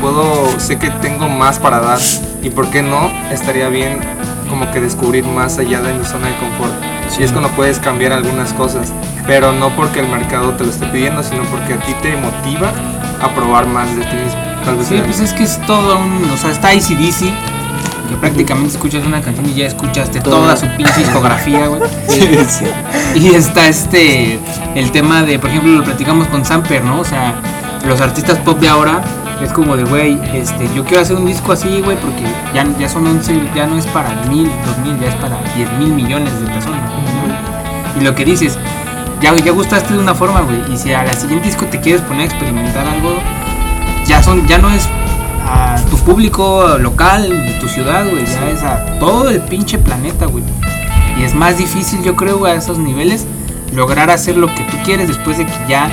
puedo, 0.00 0.46
sé 0.60 0.78
que 0.78 0.90
tengo 0.90 1.28
más 1.28 1.58
para 1.58 1.80
dar 1.80 1.98
y 2.42 2.50
por 2.50 2.68
qué 2.68 2.82
no, 2.82 3.10
estaría 3.32 3.68
bien 3.68 3.98
como 4.48 4.70
que 4.70 4.80
descubrir 4.80 5.24
más 5.24 5.58
allá 5.58 5.80
de 5.80 5.94
mi 5.94 6.04
zona 6.04 6.28
de 6.28 6.36
confort. 6.36 6.72
Y 7.18 7.22
es 7.22 7.32
cuando 7.32 7.50
puedes 7.50 7.78
cambiar 7.78 8.12
algunas 8.12 8.52
cosas, 8.54 8.92
pero 9.26 9.52
no 9.52 9.68
porque 9.76 10.00
el 10.00 10.08
mercado 10.08 10.52
te 10.52 10.64
lo 10.64 10.70
esté 10.70 10.86
pidiendo, 10.86 11.22
sino 11.22 11.42
porque 11.44 11.74
a 11.74 11.80
ti 11.80 11.94
te 12.00 12.16
motiva 12.16 12.72
a 13.20 13.28
probar 13.34 13.66
más 13.66 13.88
de 13.94 14.04
ti 14.04 14.16
mismo. 14.16 14.40
Tal 14.64 14.76
vez 14.76 14.86
Sí, 14.86 15.00
pues 15.04 15.20
es 15.20 15.32
que 15.32 15.42
es 15.42 15.60
todo 15.66 15.98
un. 15.98 16.30
O 16.30 16.36
sea, 16.36 16.50
está 16.50 16.68
ACDC, 16.68 17.30
que 18.08 18.16
prácticamente 18.18 18.74
escuchas 18.74 19.04
una 19.04 19.20
canción 19.20 19.48
y 19.48 19.54
ya 19.54 19.66
escuchaste 19.66 20.20
toda 20.20 20.56
su 20.56 20.66
pinche 20.76 21.00
discografía, 21.00 21.66
güey. 21.66 21.82
Y 23.14 23.34
está 23.34 23.68
este. 23.68 24.38
El 24.74 24.90
tema 24.92 25.22
de, 25.22 25.38
por 25.38 25.50
ejemplo, 25.50 25.72
lo 25.72 25.84
platicamos 25.84 26.28
con 26.28 26.44
Samper, 26.44 26.84
¿no? 26.84 27.00
O 27.00 27.04
sea, 27.04 27.34
los 27.86 28.00
artistas 28.00 28.38
pop 28.38 28.58
de 28.60 28.68
ahora 28.68 29.02
es 29.42 29.52
como 29.52 29.76
de, 29.76 29.84
güey, 29.84 30.18
este, 30.34 30.68
yo 30.74 30.84
quiero 30.84 31.02
hacer 31.02 31.16
un 31.16 31.26
disco 31.26 31.52
así, 31.52 31.80
güey, 31.80 31.96
porque 31.96 32.22
ya, 32.54 32.66
ya 32.78 32.88
son 32.88 33.06
11, 33.06 33.50
ya 33.54 33.66
no 33.66 33.78
es 33.78 33.86
para 33.86 34.10
mil, 34.28 34.50
dos 34.66 34.78
mil, 34.78 34.98
ya 35.00 35.08
es 35.08 35.14
para 35.16 35.40
diez 35.54 35.70
mil 35.78 35.92
millones 35.92 36.38
de 36.40 36.46
personas. 36.46 36.80
¿no? 36.90 38.00
Y 38.00 38.04
lo 38.04 38.14
que 38.14 38.24
dices, 38.24 38.58
ya, 39.20 39.34
ya 39.36 39.52
gustaste 39.52 39.94
de 39.94 39.98
una 39.98 40.14
forma, 40.14 40.40
güey, 40.40 40.60
y 40.72 40.76
si 40.76 40.92
a 40.92 41.04
la 41.04 41.14
siguiente 41.14 41.46
disco 41.46 41.66
te 41.66 41.80
quieres 41.80 42.02
poner 42.02 42.22
a 42.22 42.24
experimentar 42.24 42.86
algo, 42.86 43.14
ya 44.06 44.22
son, 44.22 44.46
ya 44.46 44.58
no 44.58 44.70
es 44.70 44.88
a 45.46 45.76
tu 45.90 45.96
público 45.98 46.78
local 46.78 47.28
de 47.28 47.52
tu 47.60 47.68
ciudad, 47.68 48.08
güey, 48.08 48.24
ya 48.26 48.50
es 48.50 48.62
a 48.62 48.98
todo 48.98 49.30
el 49.30 49.40
pinche 49.40 49.78
planeta, 49.78 50.26
güey. 50.26 50.44
Y 51.18 51.24
es 51.24 51.34
más 51.34 51.58
difícil, 51.58 52.02
yo 52.02 52.16
creo, 52.16 52.44
a 52.44 52.54
esos 52.54 52.78
niveles, 52.78 53.26
lograr 53.74 54.10
hacer 54.10 54.36
lo 54.36 54.46
que 54.54 54.62
tú 54.64 54.76
quieres 54.84 55.08
después 55.08 55.38
de 55.38 55.46
que 55.46 55.52
ya, 55.68 55.90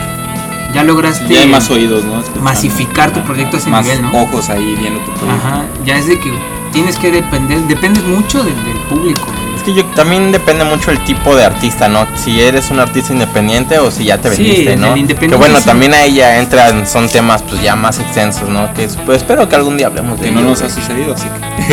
ya 0.73 0.83
lograste 0.83 1.33
Ya 1.33 1.41
hay 1.41 1.47
más 1.47 1.69
oídos, 1.69 2.03
¿no? 2.03 2.15
Escuchando. 2.19 2.41
masificar 2.41 3.11
tu 3.11 3.21
proyecto 3.21 3.57
a 3.57 3.59
ese 3.59 3.69
más 3.69 3.85
nivel, 3.85 4.01
¿no? 4.03 4.11
ojos 4.23 4.49
ahí 4.49 4.75
viendo 4.79 4.99
tu 5.01 5.11
proyecto. 5.11 5.47
Ajá, 5.47 5.63
ya 5.85 5.97
es 5.97 6.07
de 6.07 6.19
que 6.19 6.31
tienes 6.73 6.97
que 6.97 7.11
depender, 7.11 7.59
dependes 7.61 8.03
mucho 8.03 8.43
del, 8.43 8.55
del 8.65 8.77
público. 8.89 9.27
Es 9.55 9.63
que 9.63 9.73
yo 9.73 9.83
también 9.87 10.31
depende 10.31 10.63
mucho 10.65 10.91
el 10.91 11.03
tipo 11.03 11.35
de 11.35 11.43
artista, 11.45 11.87
¿no? 11.87 12.05
Si 12.15 12.39
eres 12.39 12.69
un 12.69 12.79
artista 12.79 13.11
independiente 13.13 13.79
o 13.79 13.89
si 13.89 14.05
ya 14.05 14.17
te 14.19 14.29
Sí, 14.35 14.43
vendiste, 14.43 14.73
el 14.73 14.79
¿no? 14.81 14.87
independiente 14.95 15.29
Que 15.29 15.35
bueno, 15.35 15.59
sí. 15.59 15.65
también 15.65 15.93
ahí 15.93 16.13
ya 16.15 16.37
entran, 16.39 16.85
son 16.87 17.09
temas 17.09 17.41
pues 17.43 17.61
ya 17.61 17.75
más 17.75 17.99
extensos, 17.99 18.47
¿no? 18.49 18.71
Que 18.73 18.83
es- 18.85 18.95
pues 18.97 19.17
espero 19.17 19.47
que 19.49 19.55
algún 19.55 19.75
día 19.77 19.87
hablemos 19.87 20.19
de 20.19 20.25
Que 20.27 20.31
no 20.31 20.41
nos 20.41 20.61
ha 20.61 20.69
sucedido, 20.69 21.13
así 21.15 21.25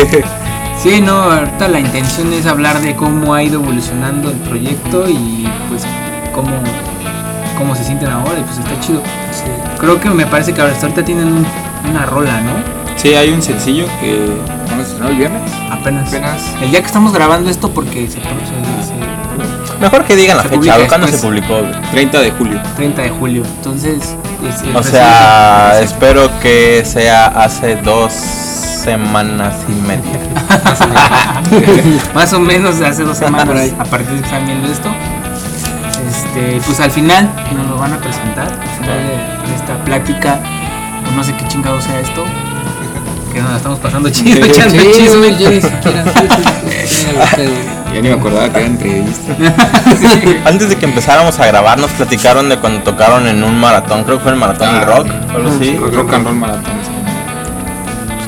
que. 0.07 0.23
Sí, 0.81 0.99
no, 1.01 1.13
ahorita 1.31 1.67
la 1.69 1.79
intención 1.79 2.31
es 2.33 2.45
hablar 2.45 2.79
de 2.81 2.95
cómo 2.95 3.33
ha 3.33 3.41
ido 3.41 3.59
evolucionando 3.61 4.29
el 4.29 4.35
proyecto 4.37 5.09
y 5.09 5.47
pues 5.69 5.83
cómo, 6.33 6.49
cómo 7.57 7.75
se 7.75 7.83
sienten 7.83 8.09
ahora 8.09 8.39
y 8.39 8.43
pues 8.43 8.57
está 8.57 8.79
chido. 8.79 9.01
Creo 9.79 9.99
que 9.99 10.09
me 10.09 10.25
parece 10.25 10.53
que 10.53 10.61
hasta 10.61 10.85
ahorita 10.87 11.03
tienen 11.03 11.27
un- 11.27 11.47
una 11.89 12.05
rola, 12.05 12.41
¿no? 12.41 12.51
Sí, 12.95 13.13
hay 13.13 13.29
un 13.29 13.41
sencillo 13.41 13.85
que 13.99 14.27
vamos 14.69 14.79
a 14.85 14.87
estrenar 14.87 15.11
el 15.11 15.17
viernes. 15.17 15.41
Apenas. 15.71 16.07
Apenas. 16.09 16.41
El 16.61 16.71
día 16.71 16.79
que 16.81 16.87
estamos 16.87 17.13
grabando 17.13 17.49
esto 17.49 17.69
porque 17.71 18.07
se, 18.07 18.13
se- 18.21 19.79
Mejor 19.81 20.05
que 20.05 20.15
digan 20.15 20.37
la 20.37 20.43
fecha, 20.43 20.87
¿cuándo 20.87 21.07
se 21.07 21.17
publicó? 21.17 21.59
güey? 21.59 21.73
30 21.91 22.21
de 22.21 22.31
julio. 22.31 22.61
30 22.77 23.01
de 23.01 23.09
julio. 23.09 23.43
Entonces, 23.57 24.15
O 24.73 24.81
sea, 24.83 25.79
espero 25.81 26.29
que 26.39 26.83
sea 26.85 27.25
hace 27.27 27.75
dos 27.77 28.13
semanas 28.13 29.53
y 29.67 29.73
media. 29.85 30.19
más 32.15 32.31
o 32.33 32.39
menos 32.39 32.79
hace 32.85 33.03
dos 33.03 33.17
semanas 33.17 33.71
a 33.79 33.83
partir 33.83 34.09
de 34.11 34.19
que 34.19 34.25
están 34.25 34.45
viendo 34.45 34.67
esto. 34.71 34.89
Este, 36.35 36.59
pues 36.65 36.79
al 36.81 36.91
final 36.91 37.29
nos 37.55 37.65
lo 37.69 37.77
van 37.77 37.93
a 37.93 37.97
presentar, 37.97 38.47
al 38.47 38.67
final 38.77 38.97
de, 38.97 39.47
de 39.49 39.55
esta 39.55 39.77
plática, 39.85 40.37
o 41.09 41.15
no 41.15 41.23
sé 41.23 41.33
qué 41.37 41.47
chingado 41.47 41.79
sea 41.81 41.97
esto, 42.01 42.25
que 43.31 43.39
nos 43.41 43.51
la 43.51 43.57
estamos 43.57 43.79
pasando 43.79 44.09
chido, 44.09 44.43
Sí, 44.43 44.51
echando 44.51 44.81
Sí, 44.81 44.89
chisme. 44.93 45.37
yo 45.37 45.49
ni 45.49 45.61
siquiera. 45.61 46.03
Ya 47.93 48.01
ni 48.01 48.09
me 48.09 48.13
acordaba 48.15 48.49
que 48.51 48.57
era 48.57 48.65
entrevista. 48.67 49.33
Antes 50.49 50.67
de 50.69 50.75
que 50.75 50.85
empezáramos 50.85 51.39
a 51.39 51.45
grabar, 51.47 51.79
nos 51.79 51.91
platicaron 51.91 52.49
de 52.49 52.57
cuando 52.59 52.81
tocaron 52.83 53.27
en 53.27 53.41
un 53.41 53.57
maratón, 53.57 54.03
creo 54.03 54.17
que 54.17 54.23
fue 54.23 54.33
el 54.33 54.37
maratón 54.37 54.73
del 54.73 54.83
Ah, 54.83 54.85
rock, 54.85 55.07
o 55.33 55.37
algo 55.37 55.49
así. 55.51 55.77
Rock 55.77 56.13
and 56.13 56.25
Roll 56.25 56.35
Maratón. 56.35 56.73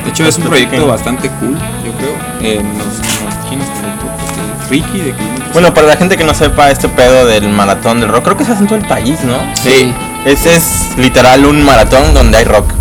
De 0.05 0.09
hecho, 0.11 0.25
es 0.25 0.37
un 0.37 0.45
proyecto 0.45 0.87
bastante 0.87 1.27
cool, 1.41 1.57
yo 1.85 1.91
creo. 1.97 2.15
Eh. 2.41 2.61
De 4.69 4.81
Kilómetros. 4.81 5.53
Bueno, 5.53 5.73
para 5.73 5.87
la 5.87 5.95
gente 5.95 6.17
que 6.17 6.23
no 6.23 6.33
sepa 6.33 6.69
este 6.71 6.87
pedo 6.89 7.25
del 7.25 7.49
maratón 7.49 7.99
del 8.01 8.09
rock, 8.09 8.23
creo 8.25 8.37
que 8.37 8.45
se 8.45 8.51
hace 8.51 8.61
en 8.61 8.67
todo 8.67 8.77
el 8.79 8.85
país, 8.87 9.19
¿no? 9.23 9.37
Sí. 9.55 9.93
Ese 10.25 10.55
es 10.55 10.89
literal 10.97 11.45
un 11.45 11.63
maratón 11.63 12.13
donde 12.13 12.37
hay 12.37 12.43
rock. 12.45 12.71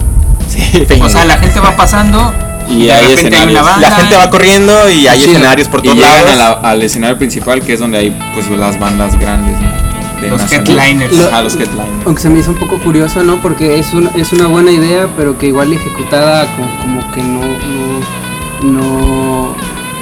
Sí. 0.49 0.87
O 1.03 1.09
sea, 1.09 1.25
la 1.25 1.37
gente 1.39 1.61
va 1.61 1.77
pasando 1.77 2.33
Y 2.69 2.87
de 2.87 2.93
hay 2.93 3.07
repente 3.15 3.37
hay 3.37 3.43
una 3.45 3.61
escenarios. 3.61 3.65
banda. 3.65 3.91
La 3.91 3.97
gente 3.97 4.17
va 4.17 4.31
corriendo 4.31 4.91
y 4.91 5.07
hay 5.07 5.21
Sí, 5.23 5.31
escenarios 5.31 5.69
por 5.69 5.81
y 5.81 5.85
todos 5.85 5.97
llegan 5.97 6.13
lados. 6.39 6.59
a 6.59 6.63
la- 6.63 6.71
al 6.71 6.83
escenario 6.83 7.19
principal, 7.19 7.63
que 7.63 7.75
es 7.75 7.81
donde 7.81 7.99
hay 7.99 8.11
pues 8.35 8.49
las 8.51 8.79
bandas 8.79 9.19
grandes, 9.19 9.55
¿no? 9.61 9.87
De 10.21 10.31
Los 10.31 10.51
headliners. 10.51 11.13
Lo- 11.13 11.29
Ah, 11.33 11.43
los 11.43 11.55
headliners. 11.55 12.05
Aunque 12.07 12.23
se 12.23 12.31
me 12.31 12.41
hizo 12.41 12.51
un 12.51 12.57
poco 12.57 12.79
curioso, 12.79 13.23
¿no? 13.23 13.37
Porque 13.43 13.79
es, 13.79 13.93
un, 13.93 14.11
es 14.17 14.33
una 14.33 14.47
buena 14.49 14.71
idea, 14.73 15.07
pero 15.17 15.37
que 15.39 15.47
igual 15.49 15.73
ejecutada 15.73 16.47
como, 16.57 16.69
como 16.81 17.13
que 17.13 17.23
no, 17.23 17.43
no, 17.43 18.73
no... 18.73 19.57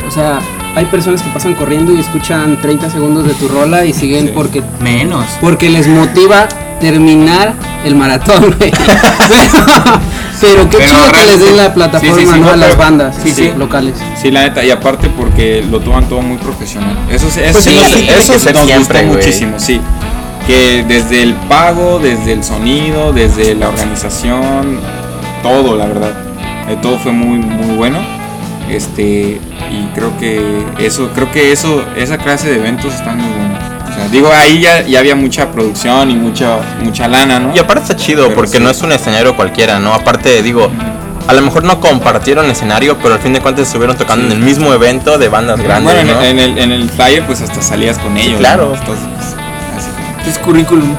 O 0.07 0.11
sea, 0.11 0.39
hay 0.77 0.85
personas 0.87 1.22
que 1.22 1.31
pasan 1.31 1.55
corriendo 1.55 1.93
y 1.93 2.01
escuchan 2.01 2.61
30 2.61 2.91
segundos 2.91 3.27
de 3.27 3.35
tu 3.35 3.49
rola 3.49 3.85
y 3.85 3.93
siguen 3.93 4.27
Sí. 4.27 4.33
porque, 4.35 4.62
menos. 4.81 5.25
porque 5.41 5.70
les 5.70 5.87
motiva 5.87 6.49
terminar 6.81 7.55
el 7.85 7.95
maratón, 7.95 8.55
güey. 8.59 8.70
pero 10.41 10.68
qué 10.68 10.79
Pero 10.79 10.91
chido 10.91 11.12
que 11.12 11.27
les 11.27 11.41
den 11.41 11.57
la 11.57 11.72
plataforma, 11.72 12.14
sí, 12.16 12.27
sí, 12.27 12.33
sí, 12.33 12.41
¿no? 12.41 12.47
no, 12.47 12.53
A 12.53 12.57
las 12.57 12.77
bandas 12.77 13.16
sí, 13.22 13.31
sí. 13.31 13.53
locales. 13.57 13.95
Sí, 14.20 14.31
la 14.31 14.43
neta, 14.43 14.64
y 14.64 14.70
aparte 14.70 15.09
porque 15.09 15.64
lo 15.70 15.81
toman 15.81 16.09
todo 16.09 16.20
muy 16.22 16.37
profesional. 16.39 16.97
Eso, 17.11 17.29
eso, 17.29 17.41
Pues 17.53 17.64
sí, 17.64 17.70
sí 17.70 18.07
nos- 18.07 18.18
eso 18.29 18.33
nos 18.53 18.64
siempre, 18.66 18.77
gustó 18.79 18.93
güey. 18.93 19.07
muchísimo, 19.16 19.59
sí. 19.59 19.81
Que 20.47 20.85
desde 20.87 21.22
el 21.22 21.35
pago, 21.35 21.99
desde 22.03 22.33
el 22.33 22.45
sonido, 22.45 23.12
desde 23.12 23.55
la 23.55 23.68
organización, 23.68 24.79
todo, 25.43 25.77
la 25.77 25.87
verdad. 25.87 26.12
Eh, 26.68 26.77
todo 26.83 26.99
fue 26.99 27.12
muy, 27.12 27.39
muy 27.39 27.77
bueno. 27.77 27.99
Este, 28.70 29.40
y 29.70 29.88
creo 29.94 30.16
que 30.18 30.64
eso, 30.78 31.10
creo 31.14 31.30
que 31.30 31.52
eso, 31.52 31.84
esa 31.96 32.18
clase 32.18 32.48
de 32.50 32.56
eventos 32.56 32.92
están 32.94 33.18
muy 33.18 33.30
buenos. 33.30 33.58
O 33.90 33.94
sea, 33.96 34.08
digo, 34.08 34.30
ahí 34.32 34.60
ya, 34.60 34.82
ya 34.82 34.98
había 35.00 35.14
mucha 35.14 35.52
producción 35.52 36.10
y 36.10 36.16
mucha, 36.16 36.58
mucha 36.82 37.06
lana, 37.06 37.38
¿no? 37.38 37.54
Y 37.54 37.58
aparte 37.58 37.82
está 37.82 37.96
chido 37.96 38.24
Pero 38.24 38.34
porque 38.36 38.56
sí. 38.58 38.62
no 38.62 38.70
es 38.70 38.82
un 38.82 38.92
escenario 38.92 39.36
cualquiera, 39.36 39.78
¿no? 39.78 39.92
Aparte, 39.94 40.42
digo, 40.42 40.70
a 41.28 41.32
lo 41.32 41.42
mejor 41.42 41.62
no 41.64 41.78
compartieron 41.80 42.50
escenario, 42.50 42.96
pero 42.98 43.14
al 43.14 43.20
fin 43.20 43.32
de 43.34 43.40
cuentas 43.40 43.66
estuvieron 43.68 43.96
tocando 43.96 44.26
Sí. 44.26 44.32
en 44.32 44.38
el 44.38 44.44
mismo 44.44 44.72
evento 44.72 45.16
de 45.18 45.28
bandas 45.28 45.60
grandes, 45.60 45.94
bueno, 45.94 46.10
en, 46.10 46.16
¿no? 46.16 46.22
en 46.22 46.38
el, 46.38 46.58
en 46.58 46.72
el 46.72 46.90
flyer 46.90 47.22
pues 47.24 47.40
hasta 47.42 47.62
salías 47.62 47.98
con 47.98 48.16
ellos. 48.16 48.38
claro. 48.38 48.70
¿no? 48.70 48.74
Entonces, 48.74 49.06
pues, 49.16 49.28
así. 50.24 50.30
Es 50.30 50.38
currículum. 50.38 50.94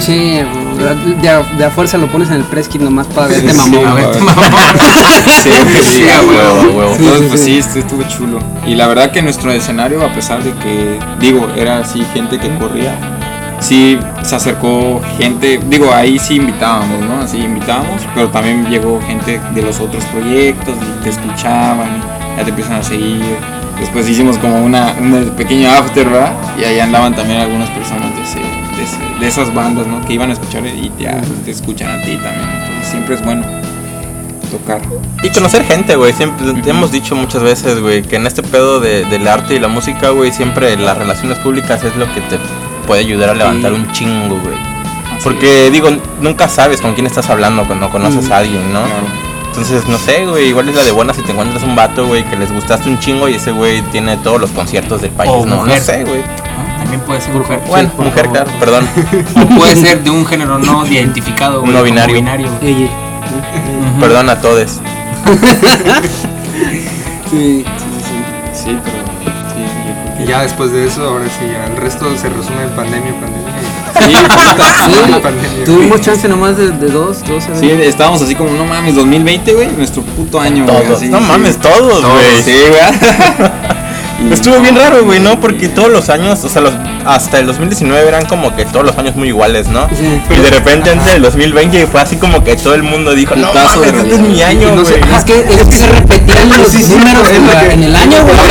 Sí, 0.00 0.40
de 0.82 1.28
a, 1.28 1.38
de 1.42 1.64
a 1.64 1.70
fuerza 1.70 1.98
lo 1.98 2.06
pones 2.08 2.28
en 2.28 2.34
el 2.36 2.44
press 2.44 2.68
kit 2.68 2.80
nomás 2.82 3.06
para 3.08 3.28
verte 3.28 3.50
Sí, 3.52 3.56
mamón. 3.56 3.86
a 3.86 3.90
güey. 3.92 4.04
ver. 4.06 4.20
Mamón. 4.22 4.44
Sí, 5.42 5.50
sí, 5.82 6.04
a 6.08 6.20
huevo, 6.22 6.76
huevo, 6.78 6.94
Entonces, 6.96 7.28
pues 7.28 7.40
sí. 7.44 7.62
sí, 7.62 7.68
estu- 7.68 7.80
estuvo 7.80 8.02
chulo. 8.04 8.38
Y 8.66 8.74
la 8.74 8.86
verdad 8.86 9.10
que 9.10 9.22
nuestro 9.22 9.50
escenario, 9.52 10.04
a 10.04 10.12
pesar 10.12 10.42
de 10.42 10.52
que, 10.52 10.98
digo, 11.20 11.48
era 11.56 11.78
así 11.78 12.04
gente 12.14 12.38
que 12.38 12.48
corría, 12.58 12.94
sí 13.60 13.98
se 14.22 14.36
acercó 14.36 15.00
gente, 15.18 15.60
digo, 15.68 15.92
ahí 15.92 16.18
sí 16.18 16.36
invitábamos, 16.36 17.00
¿no? 17.00 17.20
Así 17.22 17.38
invitábamos, 17.38 18.02
pero 18.14 18.28
también 18.28 18.66
llegó 18.70 19.00
gente 19.06 19.40
de 19.54 19.62
los 19.62 19.80
otros 19.80 20.04
proyectos 20.06 20.74
y 20.80 21.02
te 21.04 21.10
escuchaban, 21.10 21.88
y 22.34 22.36
ya 22.38 22.44
te 22.44 22.50
empiezan 22.50 22.74
a 22.74 22.82
seguir. 22.82 23.36
Después 23.80 24.08
hicimos 24.08 24.38
como 24.38 24.62
una, 24.64 24.94
un 25.00 25.32
pequeño 25.36 25.70
after, 25.70 26.08
¿verdad? 26.08 26.32
Y 26.60 26.64
ahí 26.64 26.78
andaban 26.78 27.14
también 27.16 27.40
algunas 27.40 27.68
personas 27.70 28.14
de, 28.14 28.22
ese, 28.22 28.38
de, 29.20 29.26
esas 29.26 29.52
bandas, 29.54 29.86
¿no? 29.86 30.04
Que 30.06 30.14
iban 30.14 30.30
a 30.30 30.32
escuchar 30.32 30.66
y 30.66 30.90
ya 30.98 31.20
te 31.44 31.50
escuchan 31.50 31.90
a 31.90 32.02
ti 32.02 32.16
también. 32.16 32.48
Entonces 32.50 32.88
siempre 32.90 33.14
es 33.14 33.24
bueno 33.24 33.42
tocar. 34.50 34.80
Y 35.22 35.30
conocer 35.30 35.64
gente, 35.64 35.96
güey. 35.96 36.12
Siempre 36.12 36.46
hemos 36.66 36.92
dicho 36.92 37.14
muchas 37.16 37.42
veces, 37.42 37.80
güey, 37.80 38.02
que 38.02 38.16
en 38.16 38.26
este 38.26 38.42
pedo 38.42 38.80
de, 38.80 39.04
del 39.06 39.26
arte 39.26 39.54
y 39.54 39.58
la 39.58 39.68
música, 39.68 40.10
güey, 40.10 40.30
siempre 40.30 40.76
las 40.76 40.96
relaciones 40.98 41.38
públicas 41.38 41.82
es 41.84 41.96
lo 41.96 42.06
que 42.12 42.20
te 42.22 42.38
puede 42.86 43.00
ayudar 43.00 43.30
a 43.30 43.34
levantar 43.34 43.72
Sí. 43.72 43.78
un 43.78 43.92
chingo, 43.92 44.40
güey. 44.40 44.56
Porque, 45.22 45.70
digo, 45.70 45.88
nunca 46.20 46.48
sabes 46.48 46.80
con 46.80 46.94
quién 46.94 47.06
estás 47.06 47.30
hablando 47.30 47.64
cuando 47.64 47.88
conoces 47.90 48.28
a 48.30 48.38
alguien, 48.38 48.72
¿no? 48.72 48.82
Claro. 48.82 49.31
Entonces, 49.52 49.86
no 49.86 49.98
sé, 49.98 50.24
güey, 50.26 50.48
igual 50.48 50.68
es 50.70 50.74
la 50.74 50.82
de 50.82 50.90
buena 50.92 51.12
si 51.12 51.20
te 51.22 51.32
encuentras 51.32 51.62
un 51.62 51.76
vato, 51.76 52.06
güey, 52.06 52.24
que 52.24 52.36
les 52.36 52.50
gustaste 52.50 52.88
un 52.88 52.98
chingo 52.98 53.28
y 53.28 53.34
ese 53.34 53.52
güey 53.52 53.82
tiene 53.92 54.16
todos 54.16 54.40
los 54.40 54.50
conciertos 54.50 55.02
del 55.02 55.10
país, 55.10 55.30
O 55.32 55.44
¿no? 55.44 55.56
mujer. 55.56 55.78
No 55.78 55.84
sé, 55.84 56.04
güey. 56.04 56.22
También 56.78 57.00
puede 57.02 57.20
ser 57.20 57.34
mujer. 57.34 57.60
Bueno, 57.68 57.90
mujer, 57.98 58.24
favor. 58.26 58.32
claro, 58.32 58.50
perdón. 58.58 58.88
O 59.36 59.58
puede 59.58 59.76
ser 59.76 60.02
de 60.02 60.10
un 60.10 60.24
género 60.26 60.58
no 60.58 60.86
identificado. 60.86 61.60
güey, 61.60 61.72
No 61.72 61.82
binario. 61.82 62.14
binario. 62.16 62.48
Perdón 64.00 64.30
a 64.30 64.40
todos. 64.40 64.80
Sí, 67.30 67.64
Sí, 68.52 68.78
pero 68.84 69.04
sí, 69.22 69.60
yo 69.60 69.72
creo 70.04 70.16
que 70.18 70.22
Y 70.24 70.26
ya 70.26 70.42
después 70.42 70.70
de 70.72 70.86
eso, 70.86 71.08
ahora 71.08 71.24
sí, 71.26 71.46
ya 71.50 71.66
el 71.66 71.76
resto 71.76 72.04
se 72.16 72.28
resume 72.28 72.62
en 72.64 72.70
pandemia, 72.76 73.12
pandemia. 73.20 73.51
Sí, 74.00 74.14
Sí, 74.14 75.64
tuvimos 75.64 76.00
chance 76.00 76.28
nomás 76.28 76.56
de, 76.56 76.70
de 76.70 76.88
dos, 76.88 77.22
dos 77.26 77.44
Sí, 77.58 77.70
estábamos 77.70 78.22
así 78.22 78.34
como, 78.34 78.50
no 78.52 78.64
mames, 78.64 78.94
2020, 78.94 79.54
güey, 79.54 79.68
nuestro 79.72 80.02
puto 80.02 80.40
año, 80.40 80.64
güey. 80.64 80.88
No 80.88 80.96
sí. 80.96 81.08
mames, 81.08 81.58
todos, 81.58 82.00
Todos, 82.00 82.12
güey. 82.12 82.42
Sí, 82.42 82.56
güey. 82.68 83.72
Y- 84.20 84.32
Estuvo 84.32 84.60
bien 84.60 84.76
raro, 84.76 85.04
güey, 85.04 85.20
¿no? 85.20 85.40
Porque 85.40 85.68
todos 85.68 85.90
los 85.90 86.08
años, 86.08 86.42
o 86.44 86.48
sea, 86.48 86.62
los, 86.62 86.72
hasta 87.04 87.38
el 87.40 87.46
2019 87.46 88.06
eran 88.08 88.24
como 88.26 88.54
que 88.54 88.64
todos 88.64 88.84
los 88.86 88.96
años 88.98 89.16
muy 89.16 89.28
iguales, 89.28 89.68
¿no? 89.68 89.88
Sí. 89.88 90.20
Y 90.30 90.40
de 90.40 90.50
repente 90.50 90.90
entre 90.92 91.16
el 91.16 91.22
2020 91.22 91.86
fue 91.86 92.00
así 92.00 92.16
como 92.16 92.42
que 92.44 92.56
todo 92.56 92.74
el 92.74 92.82
mundo 92.82 93.14
dijo, 93.14 93.34
no 93.36 93.52
mames, 93.52 93.92
este 93.94 94.14
es 94.14 94.20
mi 94.20 94.42
año, 94.42 94.74
No 94.74 94.84
sé, 94.84 94.98
güey. 94.98 95.14
es 95.14 95.24
que, 95.24 95.38
es 95.40 95.66
que 95.68 95.76
se 95.76 95.86
repetían 95.88 96.48
los 96.50 96.72
números 96.88 97.28
en, 97.34 97.46
la- 97.46 97.72
en 97.72 97.82
el 97.84 97.96
año, 97.96 98.16
güey. 98.22 98.36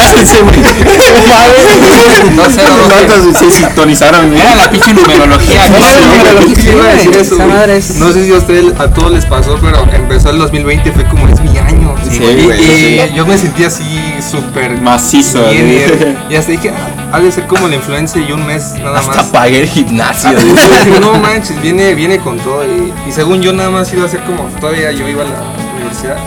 No 2.35 2.45
sé, 2.49 2.61
no 2.63 3.33
sé. 3.33 3.39
se 3.39 3.51
sintonizaron, 3.51 4.35
Era 4.35 4.55
la 4.55 4.69
pinche 4.69 4.93
numerología. 4.93 5.67
¿no? 5.69 5.77
güey, 5.77 7.05
güey. 7.05 7.81
sé 7.81 8.25
si 8.25 8.31
a 8.33 8.37
ustedes, 8.37 8.79
a 8.79 8.87
todos 8.89 9.11
les 9.11 9.25
pasó, 9.25 9.57
pero 9.61 9.85
empezó 9.93 10.29
el 10.29 10.37
2020 10.39 10.89
y 10.89 10.91
fue 10.91 11.05
como, 11.05 11.27
es 11.27 11.39
mi 11.41 11.57
año. 11.57 11.95
Sí, 12.09 12.21
y, 12.23 12.43
güey, 12.43 12.61
y 12.61 12.99
sí. 13.07 13.13
yo 13.15 13.25
me 13.25 13.37
sentí 13.37 13.63
así 13.63 13.83
súper 14.29 14.79
Macizo, 14.81 15.49
Y 16.29 16.35
hasta 16.35 16.51
dije, 16.51 16.69
ah, 16.71 17.09
ha 17.13 17.19
de 17.19 17.31
ser 17.31 17.45
como 17.47 17.67
la 17.67 17.75
influencia 17.75 18.21
y 18.21 18.31
un 18.31 18.45
mes 18.45 18.73
nada 18.81 18.99
Hasta 18.99 19.15
más. 19.17 19.25
pagué 19.27 19.61
el 19.61 19.67
gimnasio, 19.67 20.31
güey. 20.33 20.45
Dije, 20.85 20.99
no 20.99 21.13
manches, 21.15 21.61
viene, 21.61 21.93
viene 21.93 22.17
con 22.19 22.37
todo. 22.39 22.63
Y, 22.65 22.93
y 23.07 23.11
según 23.11 23.41
yo 23.41 23.51
nada 23.53 23.69
más 23.69 23.91
iba 23.93 24.05
a 24.05 24.09
ser 24.09 24.21
como, 24.21 24.43
todavía 24.59 24.91
yo 24.91 25.07
iba 25.07 25.23
a 25.23 25.25
la 25.27 25.41
universidad. 25.77 26.17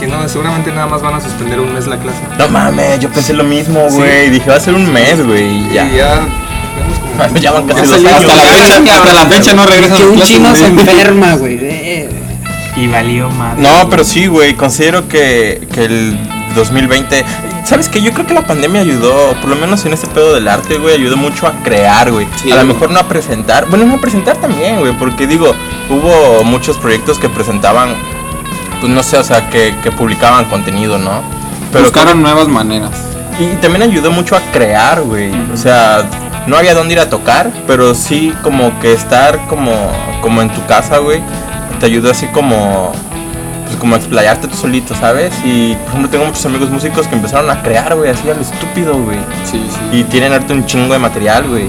que 0.00 0.06
no, 0.08 0.28
seguramente 0.28 0.72
nada 0.72 0.86
más 0.88 1.00
van 1.00 1.14
a 1.14 1.20
suspender 1.20 1.60
un 1.60 1.72
mes 1.74 1.86
la 1.86 1.96
clase. 1.98 2.18
No 2.38 2.48
mames, 2.48 2.98
yo 3.00 3.08
pensé 3.10 3.32
lo 3.34 3.44
mismo, 3.44 3.80
Sí. 3.88 3.96
güey. 3.96 4.30
Dije, 4.30 4.50
va 4.50 4.56
a 4.56 4.60
ser 4.60 4.74
un 4.74 4.92
mes, 4.92 5.24
güey. 5.24 5.44
y 5.68 5.74
Ya. 5.74 5.86
Y 5.88 5.96
ya, 5.96 6.14
vemos 6.76 6.98
como- 7.28 7.36
Ya 7.40 7.52
van 7.52 7.66
casi 7.68 7.80
Hasta 7.82 7.98
la 7.98 8.16
años. 8.16 8.32
fecha, 8.32 8.94
hasta 8.96 9.12
la 9.12 9.26
fecha 9.26 9.54
no 9.54 9.64
regresan 9.66 9.96
Que 9.98 10.04
un 10.06 10.14
clases, 10.16 10.34
chino 10.36 10.54
se 10.56 10.66
enferma, 10.66 11.34
güey. 11.34 12.08
Y 12.74 12.86
valió 12.88 13.28
madre. 13.30 13.62
No, 13.62 13.88
pero 13.90 14.02
sí, 14.02 14.26
güey. 14.26 14.54
Considero 14.54 15.06
que, 15.06 15.68
que 15.72 15.84
el 15.84 16.18
2020. 16.54 17.24
¿Sabes 17.64 17.88
qué? 17.88 18.02
Yo 18.02 18.12
creo 18.12 18.26
que 18.26 18.34
la 18.34 18.46
pandemia 18.46 18.80
ayudó, 18.80 19.34
por 19.40 19.50
lo 19.50 19.56
menos 19.56 19.84
en 19.84 19.92
este 19.92 20.06
pedo 20.08 20.34
del 20.34 20.48
arte, 20.48 20.78
güey, 20.78 20.94
ayudó 20.94 21.16
mucho 21.16 21.46
a 21.46 21.52
crear, 21.62 22.10
güey. 22.10 22.26
Sí, 22.36 22.50
a 22.52 22.56
lo 22.56 22.64
mejor 22.64 22.90
no 22.90 23.00
a 23.00 23.08
presentar. 23.08 23.68
Bueno, 23.68 23.84
no 23.84 23.94
a 23.94 24.00
presentar 24.00 24.36
también, 24.36 24.80
güey, 24.80 24.92
porque 24.98 25.26
digo, 25.26 25.54
hubo 25.88 26.44
muchos 26.44 26.76
proyectos 26.78 27.18
que 27.18 27.28
presentaban, 27.28 27.94
pues 28.80 28.92
no 28.92 29.02
sé, 29.02 29.18
o 29.18 29.24
sea, 29.24 29.48
que, 29.48 29.74
que 29.82 29.92
publicaban 29.92 30.46
contenido, 30.46 30.98
¿no? 30.98 31.22
Buscaron 31.72 32.20
nuevas 32.22 32.48
maneras. 32.48 32.90
Y 33.38 33.56
también 33.56 33.82
ayudó 33.82 34.10
mucho 34.10 34.36
a 34.36 34.40
crear, 34.52 35.00
güey. 35.02 35.32
O 35.52 35.56
sea, 35.56 36.04
no 36.46 36.56
había 36.56 36.74
dónde 36.74 36.94
ir 36.94 37.00
a 37.00 37.08
tocar, 37.08 37.50
pero 37.66 37.94
sí 37.94 38.34
como 38.42 38.78
que 38.80 38.92
estar 38.92 39.46
como, 39.46 39.72
como 40.20 40.42
en 40.42 40.50
tu 40.50 40.64
casa, 40.66 40.98
güey, 40.98 41.22
te 41.80 41.86
ayudó 41.86 42.10
así 42.10 42.26
como, 42.26 42.92
como 43.82 43.96
a 43.96 43.98
explayarte 43.98 44.46
tú 44.46 44.56
solito, 44.56 44.94
¿sabes? 44.94 45.32
Y 45.44 45.74
por 45.74 45.88
ejemplo 45.88 46.08
tengo 46.08 46.24
muchos 46.26 46.46
amigos 46.46 46.70
músicos 46.70 47.08
que 47.08 47.16
empezaron 47.16 47.50
a 47.50 47.60
crear, 47.62 47.94
güey, 47.96 48.10
así 48.10 48.30
a 48.30 48.34
lo 48.34 48.40
estúpido, 48.40 48.96
güey. 48.96 49.18
Sí, 49.44 49.60
sí. 49.68 49.98
Y 49.98 50.04
tienen 50.04 50.32
ahorita 50.32 50.54
un 50.54 50.64
chingo 50.66 50.92
de 50.92 51.00
material, 51.00 51.48
güey. 51.48 51.66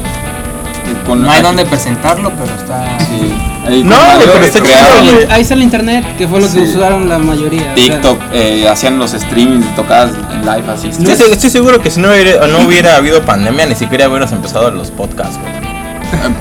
Con- 1.07 1.23
No 1.23 1.31
hay 1.31 1.37
aquí- 1.39 1.47
donde 1.47 1.65
presentarlo, 1.65 2.31
pero 2.31 2.53
está. 2.55 2.97
Sí. 2.99 3.33
Ahí 3.67 3.83
No, 3.83 3.95
pero 4.19 4.33
está 4.45 4.59
güey. 4.59 5.25
Ahí 5.31 5.41
está 5.41 5.53
el 5.55 5.63
internet, 5.63 6.05
que 6.17 6.27
fue 6.27 6.39
lo 6.39 6.45
que 6.45 6.51
Sí. 6.67 6.75
usaron 6.77 7.09
la 7.09 7.17
mayoría. 7.17 7.61
o 7.61 7.65
sea, 7.65 7.73
TikTok, 7.75 8.19
eh, 8.33 8.67
hacían 8.69 8.99
los 8.99 9.11
streamings, 9.11 9.75
tocadas 9.75 10.11
en 10.33 10.41
live 10.41 10.71
así. 10.71 10.89
Estoy, 10.89 11.15
se- 11.15 11.31
estoy 11.31 11.49
seguro 11.49 11.81
que 11.81 11.89
si 11.89 11.99
no 11.99 12.09
hubiera, 12.09 12.45
no 12.47 12.59
hubiera 12.59 12.97
habido 12.97 13.21
pandemia, 13.23 13.65
ni 13.65 13.75
siquiera 13.75 14.07
hubiéramos 14.07 14.31
empezado 14.33 14.69
los 14.69 14.91
podcasts, 14.91 15.37
güey. 15.39 15.73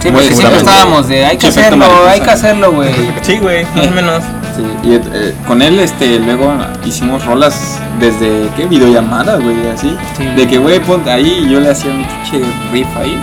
Sí, 0.03 0.11
porque 0.11 0.35
siempre 0.35 0.59
estábamos 0.59 1.09
de 1.09 1.25
hay 1.25 1.39
que 1.39 1.47
hacerlo, 1.47 1.87
hay 2.07 2.21
que 2.21 2.31
hacerlo, 2.31 2.73
güey. 2.73 2.91
Sí, 3.23 3.39
güey, 3.39 3.65
más 3.75 3.87
o 3.87 3.91
menos. 3.93 4.23
Sí, 4.57 4.63
y 4.83 4.95
eh, 4.95 5.35
con 5.47 5.63
él 5.63 5.79
este 5.79 6.19
luego 6.19 6.53
hicimos 6.85 7.25
rolas 7.25 7.81
desde 7.99 8.49
qué 8.57 8.67
videollamadas, 8.67 9.41
güey, 9.41 9.69
así. 9.69 9.97
Sí. 10.17 10.25
De 10.25 10.47
que 10.47 10.59
güey, 10.59 10.81
ponte 10.81 11.11
ahí 11.11 11.45
y 11.47 11.51
yo 11.51 11.61
le 11.61 11.71
hacía 11.71 11.91
un 11.91 12.05
pinche 12.05 12.45
riff 12.71 12.89
ahí. 12.97 13.19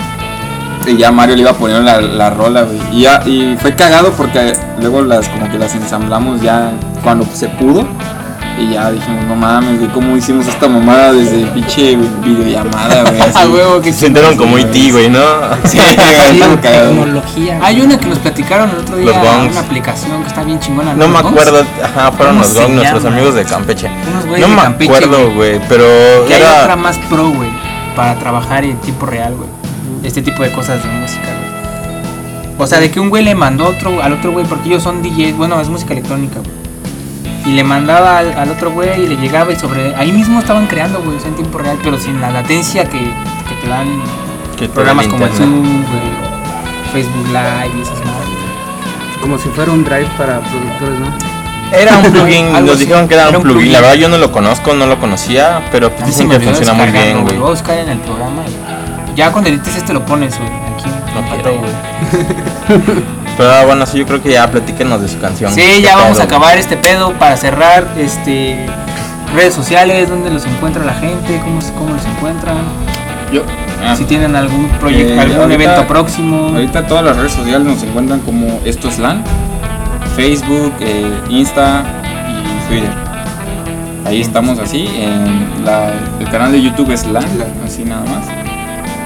Y 0.88 0.98
ya 0.98 1.12
Mario 1.12 1.36
le 1.36 1.42
iba 1.42 1.54
poniendo 1.54 1.84
la, 1.84 2.02
la 2.02 2.30
rola, 2.32 2.64
güey. 2.64 2.80
Y 2.92 3.02
ya 3.02 3.22
y 3.26 3.56
fue 3.60 3.76
cagado 3.76 4.12
porque 4.14 4.54
luego 4.80 5.02
las 5.04 5.30
como 5.30 5.50
que 5.52 5.60
las 5.60 5.76
ensamblamos 5.76 6.42
ya 6.42 6.72
cuando 7.04 7.26
se 7.34 7.48
pudo. 7.50 7.86
Y 8.60 8.74
ya 8.74 8.92
dijimos, 8.92 9.24
no 9.26 9.36
mames, 9.38 9.80
güey, 9.80 9.90
¿cómo 9.92 10.18
hicimos 10.18 10.46
esta 10.46 10.68
mamada 10.68 11.14
desde 11.14 11.46
pinche 11.48 11.96
videollamada, 11.96 13.04
güey? 13.10 13.22
así. 13.22 13.48
Huevo 13.48 13.80
que 13.82 13.94
Se 13.94 14.06
sintieron 14.06 14.36
como 14.36 14.58
IT, 14.60 14.92
güey, 14.92 15.10
¿no? 15.10 15.20
Sí, 15.64 15.80
sí, 16.32 16.42
tecnología. 16.62 17.60
Hay 17.64 17.80
una 17.80 17.98
que 17.98 18.08
nos 18.08 18.20
platicaron 18.20 18.70
el 18.72 18.78
otro 18.80 18.98
día, 18.98 19.06
Los 19.06 19.16
gongs. 19.16 19.52
una 19.52 19.62
aplicación 19.62 20.22
que 20.24 20.28
está 20.28 20.44
bien 20.44 20.60
chingona. 20.60 20.94
No 20.94 21.00
¿Los 21.00 21.10
me 21.10 21.22
gongs? 21.22 21.32
acuerdo, 21.42 21.66
ajá, 21.84 22.12
fueron 22.12 22.36
¿Cómo 22.36 22.44
los 22.46 22.54
se 22.54 22.62
Gong, 22.64 22.74
nuestros 22.76 23.06
amigos 23.06 23.34
de 23.36 23.46
Campeche. 23.46 23.90
Unos 24.12 24.26
güeyes 24.26 24.48
No 24.50 24.56
de 24.56 24.62
me 24.70 24.86
acuerdo, 24.86 25.32
güey, 25.34 25.62
pero 25.70 25.86
Que 26.28 26.34
hay 26.36 26.42
era... 26.42 26.62
otra 26.64 26.76
más 26.76 26.98
pro, 27.10 27.30
güey, 27.30 27.50
para 27.96 28.20
trabajar 28.20 28.66
en 28.66 28.76
tiempo 28.82 29.06
real, 29.06 29.36
güey. 29.36 29.50
Este 30.04 30.22
tipo 30.22 30.44
de 30.44 30.52
cosas 30.52 30.84
de 30.84 30.90
música, 30.90 31.22
güey. 31.24 32.58
O 32.58 32.68
sea, 32.68 32.80
de 32.82 32.92
que 32.92 33.00
un 33.00 33.08
güey 33.10 33.24
le 33.24 33.36
mandó 33.36 33.68
otro, 33.68 34.04
al 34.04 34.12
otro 34.12 34.34
güey, 34.34 34.46
porque 34.46 34.68
ellos 34.68 34.84
son 34.84 35.02
DJs, 35.02 35.38
bueno, 35.38 35.62
es 35.62 35.70
música 35.70 35.94
electrónica, 35.94 36.40
güey. 36.40 36.59
Y 37.50 37.54
le 37.54 37.64
mandaba 37.64 38.20
al, 38.20 38.32
al 38.38 38.50
otro 38.52 38.70
güey 38.70 39.02
y 39.04 39.08
le 39.08 39.16
llegaba 39.18 39.52
y 39.52 39.56
sobre... 39.56 39.96
Ahí 39.96 40.12
mismo 40.12 40.40
estaban 40.40 40.68
creando, 40.68 41.02
güey, 41.02 41.18
o 41.18 41.20
sea, 41.20 41.30
en 41.30 41.36
tiempo 41.36 41.58
real, 41.58 41.80
pero 41.84 41.98
sin 41.98 42.22
la 42.22 42.30
latencia 42.30 42.84
que, 42.86 43.00
que 43.00 43.56
te 43.62 43.68
dan 43.68 43.88
que 44.56 44.68
te 44.68 44.74
programas 44.74 45.08
como 45.08 45.26
el. 45.26 45.32
Zoom, 45.34 45.62
güey, 45.64 46.02
Facebook 46.94 47.28
Live 47.30 47.72
y 47.76 47.82
esas 47.82 47.98
madres. 48.06 48.30
Como 49.20 49.38
si 49.40 49.50
fuera 49.50 49.72
un 49.72 49.84
drive 49.84 50.08
para 50.16 50.40
productores, 50.42 51.00
¿no? 51.00 51.76
Era 51.76 51.98
un 51.98 52.12
plugin, 52.12 52.56
Algo 52.56 52.68
nos 52.68 52.80
dijeron 52.80 53.08
que 53.08 53.14
era, 53.16 53.24
Era 53.24 53.30
un 53.32 53.36
un 53.38 53.42
plugin. 53.42 53.58
plugin. 53.62 53.74
La 53.74 53.82
verdad 53.82 53.96
yo 53.96 54.10
no 54.10 54.18
lo 54.20 54.32
conozco, 54.32 54.74
no 54.76 54.86
lo 54.86 55.00
conocía, 55.00 55.62
pero 55.72 55.90
pues 55.92 56.06
dicen 56.06 56.30
que 56.30 56.40
funciona 56.40 56.74
muy 56.74 56.92
bien, 56.92 57.24
güey. 57.24 57.38
Voy 57.38 57.48
a 57.48 57.50
buscar 57.52 57.78
en 57.80 57.90
el 57.90 58.00
programa 58.00 58.44
ya 59.16 59.32
cuando 59.32 59.50
edites 59.50 59.76
este 59.76 59.92
lo 59.94 60.06
pones, 60.06 60.38
güey, 60.38 60.50
aquí. 60.74 60.90
No 61.16 61.22
quiero, 61.34 61.58
güey. 61.60 63.06
Pero 63.40 63.54
ah, 63.54 63.64
bueno, 63.66 63.86
sí, 63.86 63.98
yo 63.98 64.06
creo 64.06 64.22
que 64.22 64.34
ya 64.34 64.52
platíquenos 64.52 65.02
de 65.02 65.08
su 65.08 65.18
canción. 65.18 65.50
Sí, 65.54 65.62
¿Qué 65.62 65.82
ya 65.82 65.96
vamos 65.96 66.12
pedo, 66.18 66.22
a 66.24 66.26
acabar 66.26 66.58
este 66.58 66.76
pedo 66.76 67.14
para 67.14 67.38
cerrar 67.38 67.88
este 67.98 68.66
redes 69.34 69.54
sociales, 69.54 70.10
dónde 70.10 70.30
los 70.30 70.46
encuentra 70.46 70.84
la 70.84 70.94
gente, 70.94 71.40
cómo, 71.46 71.60
cómo 71.78 71.94
los 71.96 72.06
encuentran, 72.06 72.58
Yo, 73.32 73.44
ah, 73.88 73.96
si 73.96 74.04
tienen 74.04 74.36
algún 74.36 74.68
proyecto, 74.82 75.14
Eh, 75.14 75.20
algún 75.22 75.40
ahorita- 75.40 75.54
evento 75.64 75.88
próximo. 75.88 76.48
Ahorita 76.50 76.86
todas 76.86 77.06
las 77.06 77.16
redes 77.16 77.32
sociales 77.32 77.66
nos 77.66 77.82
encuentran 77.82 78.20
como 78.20 78.60
Esto 78.66 78.90
es 78.90 79.00
LAN, 79.00 79.24
Facebook, 80.18 80.74
eh, 80.82 81.10
Insta 81.30 81.84
y 82.28 82.68
Twitter. 82.70 82.92
Ahí 84.06 84.20
estamos 84.20 84.60
así. 84.60 84.86
En 84.98 85.64
la- 85.64 85.94
el 86.20 86.30
canal 86.30 86.52
de 86.52 86.62
YouTube 86.62 86.92
es 86.92 87.06
LAN, 87.06 87.24
así 87.66 87.86
nada 87.86 88.02
más. 88.04 88.26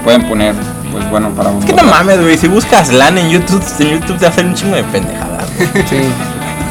Pueden 0.02 0.22
poner, 0.24 0.54
pues 0.94 1.10
bueno, 1.10 1.30
para 1.30 1.50
Es 1.58 1.64
que 1.64 1.72
no 1.72 1.82
mames, 1.82 2.20
güey, 2.20 2.38
si 2.38 2.46
buscas 2.46 2.92
LAN 2.92 3.18
en 3.18 3.28
YouTube, 3.30 3.62
en 3.80 3.88
YouTube 4.00 4.16
te 4.16 4.24
va 4.24 4.28
a 4.28 4.30
hacer 4.30 4.46
un 4.46 4.54
chingo 4.54 4.76
de 4.76 4.84
pendejadas. 4.84 5.44
Sí. 5.90 5.98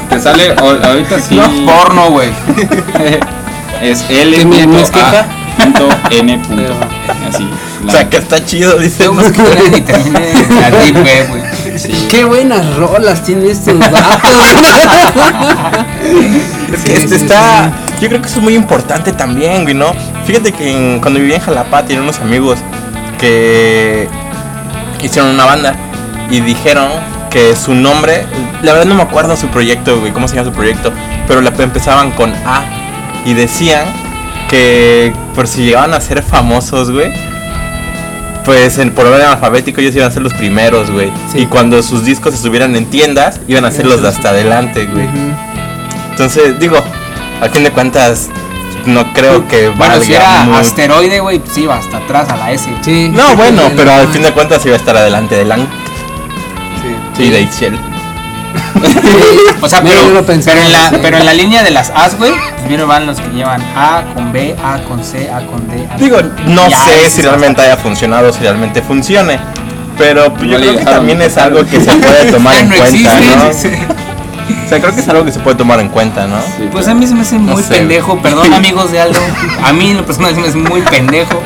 Te 0.10 0.20
sale 0.20 0.52
o- 0.54 0.86
ahorita 0.86 1.20
sí. 1.20 1.36
No 1.36 1.50
porno, 1.66 2.10
güey. 2.12 2.30
es 3.82 4.06
L. 4.10 4.38
¿Que 4.38 4.46
mi- 4.46 4.66
no 4.66 4.80
es 4.80 4.90
queja? 4.92 5.26
punto 5.58 5.90
N. 6.10 6.38
punto. 6.40 6.56
Pero- 6.56 6.76
Así. 7.30 7.50
O 7.86 7.92
sea, 7.92 8.10
que 8.10 8.16
está 8.18 8.46
chido, 8.46 8.78
dice. 8.80 9.10
Busqué 9.10 9.42
una 9.42 9.78
y 9.78 9.82
terminé 9.82 10.34
la 10.62 10.72
deep 10.72 10.96
web, 11.04 11.28
güey. 11.30 11.80
Sí. 11.80 12.08
Qué 12.10 12.24
buenas 12.24 12.76
rolas 12.78 13.24
tienen 13.24 13.50
estos 13.50 13.78
vatos. 13.78 14.32
Es 16.74 16.82
que 16.84 16.88
Sí, 16.88 17.04
este 17.04 17.08
sí, 17.20 17.26
está. 17.26 17.72
Yo 18.02 18.08
creo 18.10 18.22
que 18.22 18.28
eso 18.28 18.38
es 18.38 18.44
muy 18.44 18.56
importante 18.56 19.12
también, 19.14 19.64
güey, 19.64 19.76
¿no? 19.76 19.88
Fíjate 20.26 20.52
que 20.54 20.72
en- 20.72 21.00
cuando 21.02 21.20
vivía 21.20 21.36
en 21.36 21.42
Jalapa 21.42 21.84
tenía 21.84 22.02
unos 22.02 22.20
amigos 22.20 22.60
que 23.24 24.10
hicieron 25.02 25.32
una 25.32 25.46
banda 25.46 25.76
y 26.30 26.42
dijeron 26.42 26.90
que 27.30 27.56
su 27.56 27.74
nombre, 27.74 28.26
la 28.62 28.74
verdad 28.74 28.86
no 28.86 28.96
me 28.96 29.04
acuerdo 29.04 29.38
su 29.38 29.48
proyecto, 29.48 29.98
güey, 30.02 30.12
cómo 30.12 30.28
se 30.28 30.36
llama 30.36 30.50
su 30.50 30.54
proyecto, 30.54 30.92
pero 31.26 31.40
la 31.40 31.50
empezaban 31.50 32.12
con 32.12 32.34
A 32.46 32.66
y 33.26 33.34
decían 33.34 33.86
que 34.50 35.14
por 35.36 35.48
si 35.48 35.64
llegaban 35.64 35.94
a 35.94 36.02
ser 36.02 36.22
famosos, 36.22 36.92
güey, 36.92 37.14
pues 38.44 38.78
en, 38.78 38.92
por 38.92 39.06
orden 39.06 39.26
alfabético 39.26 39.80
ellos 39.80 39.96
iban 39.96 40.10
a 40.10 40.12
ser 40.12 40.22
los 40.22 40.34
primeros, 40.34 40.92
güey. 40.92 41.10
Sí. 41.32 41.40
Y 41.40 41.46
cuando 41.46 41.82
sus 41.82 42.04
discos 42.04 42.34
estuvieran 42.34 42.76
en 42.76 42.88
tiendas, 42.88 43.40
iban 43.48 43.64
a 43.64 43.72
ser 43.72 43.86
los 43.86 44.02
de 44.02 44.10
hasta 44.10 44.30
adelante, 44.30 44.86
güey. 44.86 45.08
Entonces, 46.12 46.60
digo, 46.60 46.78
a 47.42 47.48
fin 47.48 47.64
de 47.64 47.72
cuentas, 47.72 48.30
no 48.86 49.12
creo 49.14 49.48
que 49.48 49.70
Bueno, 49.70 50.00
si 50.02 50.14
era 50.14 50.44
asteroide, 50.58 51.20
güey, 51.20 51.40
pues 51.40 51.58
iba 51.58 51.76
hasta 51.78 51.98
atrás 51.98 52.30
a 52.30 52.36
la 52.38 52.52
S. 52.52 52.70
Sí. 52.82 53.10
No, 53.14 53.36
bueno, 53.36 53.64
pero 53.76 53.92
al 53.94 54.08
fin 54.10 54.22
de 54.24 54.32
cuentas 54.32 54.66
iba 54.66 54.76
a 54.76 54.78
estar 54.78 54.96
adelante 54.98 55.36
de 55.36 55.46
Lang. 55.46 55.62
Sí. 56.82 56.96
Sí, 57.24 57.30
de 57.30 57.42
Ixchel. 57.42 57.80
O 59.62 59.70
sea, 59.70 59.82
pero, 59.82 60.24
pero, 60.26 60.62
en 60.62 60.72
la, 60.74 60.92
pero 61.02 61.18
en 61.18 61.26
la 61.26 61.34
línea 61.34 61.64
de 61.64 61.72
las 61.72 61.90
A's, 61.96 62.18
güey, 62.18 62.34
primero 62.64 62.86
van 62.86 63.06
los 63.06 63.20
que 63.20 63.30
llevan 63.30 63.62
A 63.76 64.04
con 64.14 64.34
B, 64.34 64.54
A 64.62 64.78
con 64.80 65.02
C, 65.04 65.30
A 65.32 65.40
con 65.46 65.68
D. 65.70 65.88
A 65.90 65.98
Digo, 65.98 66.18
con- 66.18 66.54
no 66.54 66.70
sé 66.70 67.10
si 67.10 67.22
realmente 67.22 67.62
haya 67.62 67.78
funcionado, 67.78 68.34
si 68.34 68.40
realmente 68.42 68.82
funcione. 68.82 69.40
Pero 69.98 70.34
pues, 70.34 70.50
yo 70.50 70.58
y 70.60 70.62
creo 70.62 70.78
que 70.80 70.86
también 70.86 71.22
es 71.22 71.38
algo 71.38 71.66
que 71.66 71.80
se 71.80 71.92
puede 71.96 72.32
tomar 72.32 72.56
en 72.58 72.70
no 72.70 72.76
cuenta, 72.76 73.18
existe. 73.20 73.78
¿no? 73.88 74.03
O 74.66 74.70
sea, 74.70 74.80
creo 74.80 74.94
que 74.94 75.02
es 75.02 75.08
algo 75.10 75.26
que 75.26 75.32
se 75.32 75.40
puede 75.40 75.56
tomar 75.58 75.80
en 75.80 75.90
cuenta, 75.90 76.28
¿no? 76.28 76.38
Sí, 76.42 76.68
Pues 76.72 76.88
a 76.88 76.94
mí 76.94 77.06
se 77.08 77.14
me 77.16 77.22
hace 77.22 77.38
muy 77.38 77.62
sé, 77.64 77.76
pendejo, 77.76 78.18
perdón 78.22 78.54
amigos 78.54 78.92
de 78.92 79.00
Aldo. 79.02 79.20
A 79.64 79.74
mí 79.74 79.92
en 79.92 79.98
lo 79.98 80.06
personal 80.06 80.34
se 80.36 80.42
me 80.42 80.48
hace 80.48 80.58
muy 80.58 80.82
pendejo. 80.82 81.42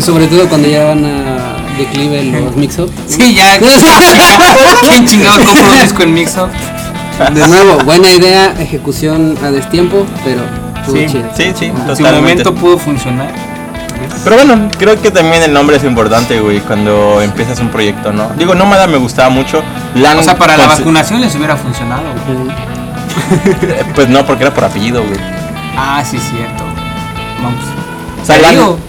Sobre 0.00 0.26
todo 0.26 0.48
cuando 0.48 0.68
ya 0.68 0.84
van 0.84 1.04
a 1.04 1.56
declive 1.78 2.24
los 2.24 2.56
mix-up. 2.56 2.90
Sí, 3.06 3.34
ya. 3.34 3.58
¿Quién 4.80 5.06
chingado 5.06 5.38
compra 5.44 5.64
un 5.72 5.80
disco 5.82 6.02
en 6.02 6.14
Mixup? 6.14 6.48
De 7.34 7.46
nuevo, 7.46 7.78
buena 7.84 8.10
idea, 8.10 8.54
ejecución 8.58 9.36
a 9.44 9.50
destiempo, 9.50 10.04
pero 10.24 10.40
Sí, 10.86 11.06
chido. 11.06 11.30
Sí, 11.36 11.52
sí, 11.56 11.66
En 11.66 11.76
su 11.76 11.82
totalmente. 11.82 12.20
momento 12.20 12.54
pudo 12.54 12.76
funcionar. 12.78 13.30
Pero 14.24 14.36
bueno, 14.36 14.68
creo 14.78 15.00
que 15.00 15.10
también 15.10 15.42
el 15.42 15.52
nombre 15.52 15.76
es 15.76 15.84
importante, 15.84 16.38
güey, 16.40 16.60
cuando 16.60 17.20
empiezas 17.22 17.58
un 17.60 17.68
proyecto, 17.68 18.12
¿no? 18.12 18.30
Digo, 18.36 18.54
Nómada 18.54 18.86
me 18.86 18.96
gustaba 18.98 19.28
mucho. 19.30 19.62
Lan 19.94 20.18
O 20.18 20.22
sea, 20.22 20.36
para 20.36 20.56
la 20.56 20.66
vacunación 20.66 21.20
les 21.20 21.34
hubiera 21.34 21.56
funcionado. 21.56 22.02
güey. 22.26 22.48
Eh, 23.62 23.84
Pues 23.94 24.08
no, 24.08 24.24
porque 24.24 24.44
era 24.44 24.54
por 24.54 24.64
apellido, 24.64 25.02
güey. 25.04 25.18
Ah, 25.76 26.02
sí, 26.04 26.18
cierto. 26.18 26.64
Vamos. 27.42 27.60
O 28.22 28.24
sea, 28.24 28.36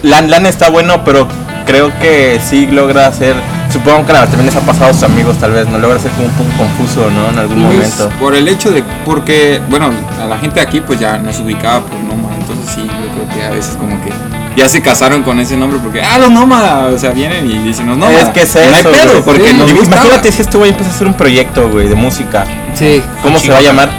Lan 0.02 0.46
está 0.46 0.70
bueno, 0.70 1.04
pero 1.04 1.26
creo 1.66 1.90
que 1.98 2.40
sí 2.44 2.66
logra 2.66 3.06
hacer 3.08 3.34
supongo 3.72 4.06
que 4.06 4.12
la- 4.12 4.20
también 4.26 4.46
les 4.46 4.54
ha 4.54 4.60
pasado 4.60 4.90
a 4.90 4.94
sus 4.94 5.02
amigos, 5.02 5.36
tal 5.38 5.50
vez, 5.50 5.66
¿no? 5.68 5.78
Logra 5.78 5.98
ser 5.98 6.12
como 6.12 6.28
un 6.28 6.34
poco 6.34 6.50
confuso, 6.58 7.10
¿no? 7.10 7.30
En 7.30 7.38
algún 7.40 7.60
Pues, 7.64 7.74
momento. 7.74 8.08
Por 8.20 8.36
el 8.36 8.46
hecho 8.46 8.70
de, 8.70 8.84
porque, 9.04 9.60
bueno, 9.68 9.90
a 10.22 10.26
la 10.26 10.38
gente 10.38 10.60
aquí 10.60 10.80
pues 10.80 11.00
ya 11.00 11.18
nos 11.18 11.40
ubicaba 11.40 11.80
por 11.80 11.98
nómada, 11.98 12.36
entonces 12.38 12.72
sí, 12.72 12.82
yo 12.82 13.12
creo 13.14 13.28
que 13.36 13.44
a 13.46 13.50
veces 13.50 13.74
como 13.76 13.96
que 14.04 14.12
ya 14.56 14.68
se 14.68 14.80
casaron 14.82 15.22
con 15.22 15.40
ese 15.40 15.56
nombre 15.56 15.78
porque, 15.82 16.02
ah, 16.02 16.18
los 16.18 16.30
nómadas, 16.30 16.92
o 16.94 16.98
sea, 16.98 17.10
vienen 17.10 17.50
y 17.50 17.58
dicen 17.58 17.86
los 17.88 17.96
nómadas. 17.98 18.28
es 18.28 18.28
que 18.30 18.42
es 18.42 18.56
eso. 18.56 18.70
No 18.70 18.76
hay 18.76 18.82
pedo, 18.82 19.10
güey. 19.12 19.22
porque 19.22 19.48
Sí, 19.50 19.54
nos. 19.56 19.70
Imagínate 19.86 20.32
si 20.32 20.42
este 20.42 20.56
güey 20.58 20.70
empieza 20.70 20.90
a 20.92 20.94
hacer 20.94 21.06
un 21.06 21.14
proyecto, 21.14 21.68
güey, 21.70 21.88
de 21.88 21.94
música. 21.94 22.44
Sí. 22.74 23.02
¿Cómo 23.22 23.38
se 23.38 23.50
va 23.50 23.58
a 23.58 23.62
llamar? 23.62 23.90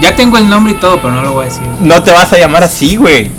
Ya 0.00 0.14
tengo 0.14 0.36
el 0.36 0.48
nombre 0.48 0.74
y 0.74 0.76
todo, 0.76 0.96
pero 1.00 1.10
no 1.14 1.22
lo 1.22 1.32
voy 1.32 1.46
a 1.46 1.48
decir. 1.48 1.62
No 1.80 2.02
te 2.02 2.12
vas 2.12 2.30
a 2.32 2.38
llamar 2.38 2.62
así, 2.62 2.96
güey. 2.96 3.30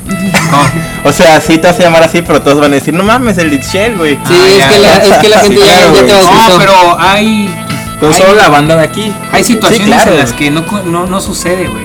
No. 0.51 1.09
O 1.09 1.13
sea, 1.13 1.39
sí 1.39 1.57
te 1.59 1.67
vas 1.67 1.79
a 1.79 1.83
llamar 1.83 2.01
así, 2.03 2.21
pero 2.23 2.41
todos 2.41 2.59
van 2.59 2.71
a 2.71 2.75
decir, 2.75 2.93
no 2.95 3.03
mames, 3.03 3.37
el 3.37 3.51
Shell, 3.61 3.95
güey. 3.95 4.15
Sí, 4.15 4.33
Ah, 4.33 4.47
es, 4.47 4.57
ya, 4.57 4.69
que 4.69 4.79
la, 4.79 4.95
es 4.97 5.17
que 5.19 5.29
la 5.29 5.41
Sí, 5.41 5.47
gente 5.49 5.61
ya, 5.65 5.73
claro, 5.73 5.93
ya 5.93 5.99
te 5.99 6.01
güey. 6.13 6.13
bautizó. 6.25 6.49
No, 6.53 6.57
pero 6.59 6.99
hay. 6.99 7.55
Pero 7.99 8.11
hay- 8.13 8.19
solo 8.21 8.33
la 8.35 8.49
banda 8.49 8.75
de 8.75 8.83
aquí. 8.83 9.13
Hay 9.31 9.43
situaciones 9.43 9.85
Sí, 9.87 9.93
claro. 9.93 10.11
en 10.13 10.17
las 10.19 10.33
que 10.33 10.49
no, 10.51 10.65
no, 10.85 11.05
no 11.05 11.21
sucede, 11.21 11.67
güey. 11.67 11.83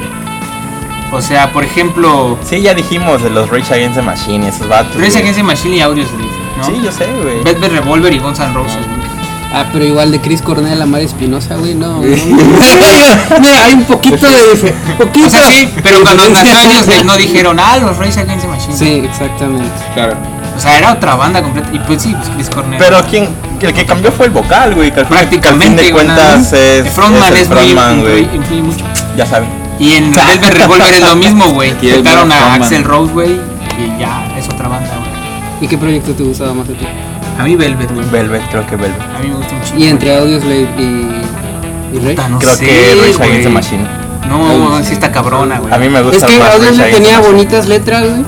O 1.12 1.20
sea, 1.20 1.52
por 1.52 1.62
ejemplo, 1.62 2.38
Sí, 2.48 2.60
ya 2.62 2.72
dijimos 2.74 3.22
de 3.22 3.30
los 3.30 3.48
Rage 3.50 3.74
Against 3.74 3.96
the 3.96 4.02
Machine 4.02 4.46
y 4.46 4.48
esos 4.48 4.66
vatos. 4.68 4.96
Rage. 4.96 5.18
Against 5.18 5.36
the 5.36 5.42
Machine 5.42 5.76
y 5.76 5.80
Audio 5.82 6.04
Slave, 6.06 6.24
¿no? 6.56 6.64
Sí, 6.64 6.80
yo 6.82 6.90
sé, 6.90 7.06
güey. 7.22 7.42
Velvet 7.44 7.70
Revolver 7.72 8.12
y 8.12 8.18
Guns 8.18 8.40
N' 8.40 8.52
Roses, 8.54 8.76
güey. 8.76 9.02
Ah, 9.54 9.66
pero 9.70 9.84
igual 9.84 10.10
de 10.10 10.18
Chris 10.18 10.40
Cornell 10.40 10.80
a 10.80 10.86
Mario 10.86 11.06
Espinosa, 11.06 11.56
güey, 11.56 11.74
no. 11.74 11.98
no, 11.98 12.00
no. 12.00 12.06
Mira, 13.40 13.64
hay 13.66 13.74
un 13.74 13.84
poquito 13.84 14.26
de 14.26 14.54
dife- 14.54 14.72
poquito. 14.96 15.26
O 15.26 15.30
sea, 15.30 15.42
sí, 15.50 15.68
pero 15.82 16.00
cuando 16.00 16.26
nació 16.30 16.54
Slave 16.84 17.04
no 17.04 17.16
dijeron, 17.18 17.60
ah, 17.60 17.76
los 17.76 17.98
Rage 17.98 18.18
Against 18.20 18.46
the 18.46 18.48
Machine. 18.48 18.76
Sí, 18.78 19.02
exactamente. 19.04 19.68
Claro. 19.92 20.14
O 20.56 20.60
sea, 20.60 20.78
era 20.78 20.92
otra 20.94 21.16
banda 21.16 21.42
completa. 21.42 21.68
Y 21.70 21.78
pues 21.80 22.00
sí, 22.02 22.14
pues 22.16 22.30
Chris 22.30 22.48
Cornell. 22.48 22.78
Pero 22.78 23.02
quien, 23.04 23.28
el 23.60 23.74
que 23.74 23.84
cambió 23.84 24.10
fue 24.12 24.24
el 24.26 24.32
vocal, 24.32 24.74
güey. 24.74 24.90
Que 24.90 25.00
al 25.00 25.06
fin 25.06 25.16
prácticamente, 25.18 25.82
de 25.82 25.92
güey, 25.92 26.06
cuentas 26.06 26.52
es, 26.54 26.86
El 26.86 26.90
frontman 26.90 27.34
es 27.34 27.40
el 27.42 27.48
muy 27.48 27.56
frontman, 27.58 28.00
güey. 28.00 28.22
influye- 28.24 28.34
influye 28.36 28.62
mucho. 28.62 28.84
Ya 29.18 29.26
saben. 29.26 29.61
Y 29.82 29.94
en 29.94 30.12
Velvet 30.14 30.54
Revolver 30.54 30.94
es 30.94 31.00
lo 31.00 31.16
mismo, 31.16 31.46
güey. 31.52 31.72
Quitaron 31.78 32.30
a. 32.30 32.54
Axel 32.54 32.84
Rose, 32.84 33.12
güey, 33.12 33.32
y 33.32 33.98
ya 33.98 34.32
es 34.38 34.48
otra 34.48 34.68
banda, 34.68 34.90
güey. 34.96 35.64
¿Y 35.64 35.66
qué 35.66 35.76
proyecto 35.76 36.12
te 36.12 36.22
gustaba 36.22 36.54
más 36.54 36.68
a 36.68 36.72
ti? 36.72 36.86
A 37.36 37.42
mí 37.42 37.56
Velvet, 37.56 37.92
güey. 37.92 38.08
Velvet, 38.08 38.42
creo 38.50 38.64
que 38.64 38.76
Velvet. 38.76 39.00
A 39.00 39.18
mí 39.18 39.28
me 39.28 39.34
gusta 39.34 39.54
chingo. 39.64 39.80
Y 39.80 39.88
entre 39.88 40.16
Audioslave 40.16 40.68
y, 40.78 41.96
y 41.96 41.98
Rey. 41.98 42.16
No 42.30 42.38
creo 42.38 42.54
sé, 42.54 42.64
que 42.64 42.94
Rage. 42.94 43.22
Against 43.24 43.42
the 43.42 43.48
Machine. 43.48 43.86
No, 44.28 44.84
sí 44.84 44.92
está 44.92 45.10
cabrona, 45.10 45.58
güey. 45.58 45.74
A 45.74 45.78
mí 45.78 45.88
me 45.88 46.00
gusta 46.00 46.26
Es 46.26 46.32
que 46.32 46.40
Audioslave 46.40 46.92
tenía 46.92 47.18
bonitas 47.18 47.66
letras, 47.66 48.04
güey. 48.08 48.24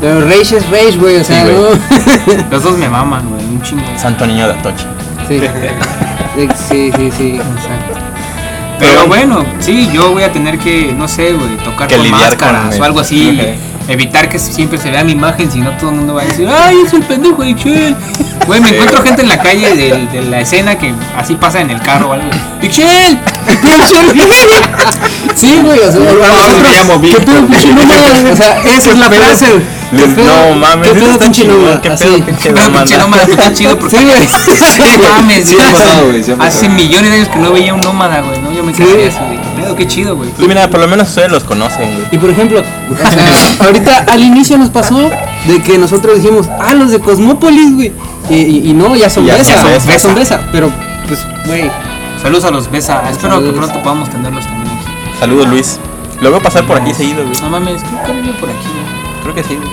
Pero 0.00 0.20
Rage 0.20 0.58
es 0.58 0.70
Rage, 0.70 0.96
güey, 0.96 1.16
o 1.16 1.24
sea, 1.24 1.44
Sí, 1.44 1.52
no. 1.52 2.44
Los 2.52 2.62
dos 2.62 2.78
me 2.78 2.88
maman, 2.88 3.28
güey, 3.28 3.44
un 3.44 3.60
chingo. 3.62 3.82
Santo 3.96 4.26
Niño 4.28 4.46
de 4.46 4.54
Atoche. 4.54 4.84
sí. 5.28 5.40
Sí, 6.68 6.92
sí, 6.96 7.10
sí. 7.16 7.30
Exacto. 7.34 7.97
Pero 8.78 9.06
bueno, 9.06 9.44
sí, 9.60 9.88
yo 9.92 10.12
voy 10.12 10.22
a 10.22 10.32
tener 10.32 10.58
que, 10.58 10.92
no 10.92 11.08
sé, 11.08 11.32
güey, 11.32 11.56
tocar 11.58 11.88
Que 11.88 11.96
con 11.96 12.10
máscaras 12.10 12.70
con 12.74 12.80
o 12.80 12.84
algo 12.84 13.00
así. 13.00 13.38
Evitar 13.88 14.28
que 14.28 14.38
siempre 14.38 14.78
se 14.78 14.90
vea 14.90 15.02
mi 15.02 15.12
imagen, 15.12 15.50
si 15.50 15.60
no 15.60 15.70
todo 15.78 15.88
el 15.90 15.96
mundo 15.96 16.14
va 16.14 16.22
a 16.22 16.24
decir, 16.26 16.46
¡ay, 16.48 16.76
es 16.86 16.92
el 16.92 17.02
pendejo 17.02 17.42
de 17.42 17.50
Ixchel! 17.50 17.96
Güey, 18.46 18.60
me 18.60 18.68
encuentro 18.68 19.02
gente 19.02 19.22
en 19.22 19.28
la 19.28 19.38
calle 19.38 19.74
de, 19.74 20.06
de 20.12 20.22
la 20.26 20.40
escena 20.40 20.76
que 20.78 20.92
así 21.16 21.34
pasa 21.36 21.60
en 21.62 21.70
el 21.70 21.80
carro 21.80 22.10
o 22.10 22.12
algo. 22.12 22.28
¡Ixchel! 22.62 23.18
Sí, 25.34 25.58
güey, 25.62 25.78
o 25.78 25.90
sea, 25.92 26.00
nosotros- 26.00 26.62
me 26.62 26.70
llamo 26.76 27.00
¿Qué 27.00 27.20
pedo, 27.20 27.46
pinche 27.46 27.68
nómada? 27.72 28.08
O 28.32 28.36
sea, 28.36 28.58
esa 28.62 28.90
es 28.90 28.98
la 28.98 29.10
frase. 29.10 29.46
¿Qué 29.90 29.96
Les- 29.96 30.08
pedo- 30.14 30.50
no 30.50 30.56
mames, 30.56 30.88
¿Qué 30.88 30.94
pedo, 31.00 31.18
pinche 31.18 31.44
nómada? 31.46 31.80
qué 31.80 31.90
pedo, 31.90 32.14
pinche 32.24 32.52
pinche 32.74 32.98
nómada, 32.98 33.22
está 33.22 33.52
chido 33.54 33.78
porque 33.78 33.96
Sí, 33.96 34.04
güey. 34.04 34.98
no 34.98 35.08
mames, 35.08 35.54
güey. 35.54 36.46
Hace 36.46 36.68
millones 36.68 37.10
de 37.10 37.16
años 37.16 37.28
que 37.28 37.38
no 37.38 37.52
veía 37.52 37.72
un 37.74 37.80
nómada, 37.80 38.20
güey, 38.20 38.38
¿no? 38.40 38.52
Yo 38.52 38.62
me 38.64 38.72
quedé 38.72 39.08
así, 39.08 39.18
de, 39.30 39.37
¿qué 39.37 39.37
pedo? 39.62 39.76
Qué 39.76 39.86
chido, 39.86 40.16
güey. 40.16 40.30
Y 40.38 40.46
mira, 40.46 40.68
por 40.70 40.80
lo 40.80 40.88
menos 40.88 41.08
ustedes 41.08 41.30
los 41.30 41.44
conocen, 41.44 41.92
güey. 41.94 42.06
Y 42.12 42.18
por 42.18 42.30
ejemplo, 42.30 42.60
o 42.60 42.96
sea, 43.10 43.56
ahorita 43.66 44.06
al 44.08 44.22
inicio 44.22 44.56
nos 44.58 44.70
pasó 44.70 45.10
de 45.46 45.62
que 45.62 45.78
nosotros 45.78 46.22
dijimos, 46.22 46.48
ah, 46.60 46.74
los 46.74 46.90
de 46.90 46.98
Cosmópolis, 47.00 47.74
güey. 47.74 47.92
Y, 48.30 48.34
y- 48.34 48.70
y 48.70 48.72
no, 48.74 48.94
ya 48.96 49.08
son 49.08 49.24
Ya 49.26 49.36
Besa, 49.36 49.60
son 49.62 49.70
Besa. 49.70 49.88
ya 49.92 49.98
son 49.98 50.14
Besa. 50.14 50.40
Pero, 50.52 50.70
pues, 51.06 51.20
güey, 51.46 51.70
Saludos 52.22 52.44
a 52.46 52.50
los 52.50 52.70
Besa. 52.70 53.02
Espero 53.10 53.34
Saludos. 53.34 53.52
que 53.52 53.58
pronto 53.58 53.82
podamos 53.82 54.10
tenerlos 54.10 54.44
también 54.44 54.66
aquí. 54.76 54.86
Saludos, 55.20 55.48
Luis. 55.48 55.78
Lo 56.20 56.30
veo 56.32 56.40
pasar 56.42 56.64
por 56.66 56.76
aquí 56.76 56.92
seguido, 56.92 57.24
güey. 57.24 57.40
No 57.40 57.48
mames, 57.48 57.80
creo 58.02 58.16
que 58.16 58.20
vive 58.22 58.34
por 58.40 58.48
aquí, 58.50 58.66
güey. 58.68 59.22
Creo 59.22 59.34
que 59.36 59.42
sí, 59.44 59.54
güey. 59.54 59.68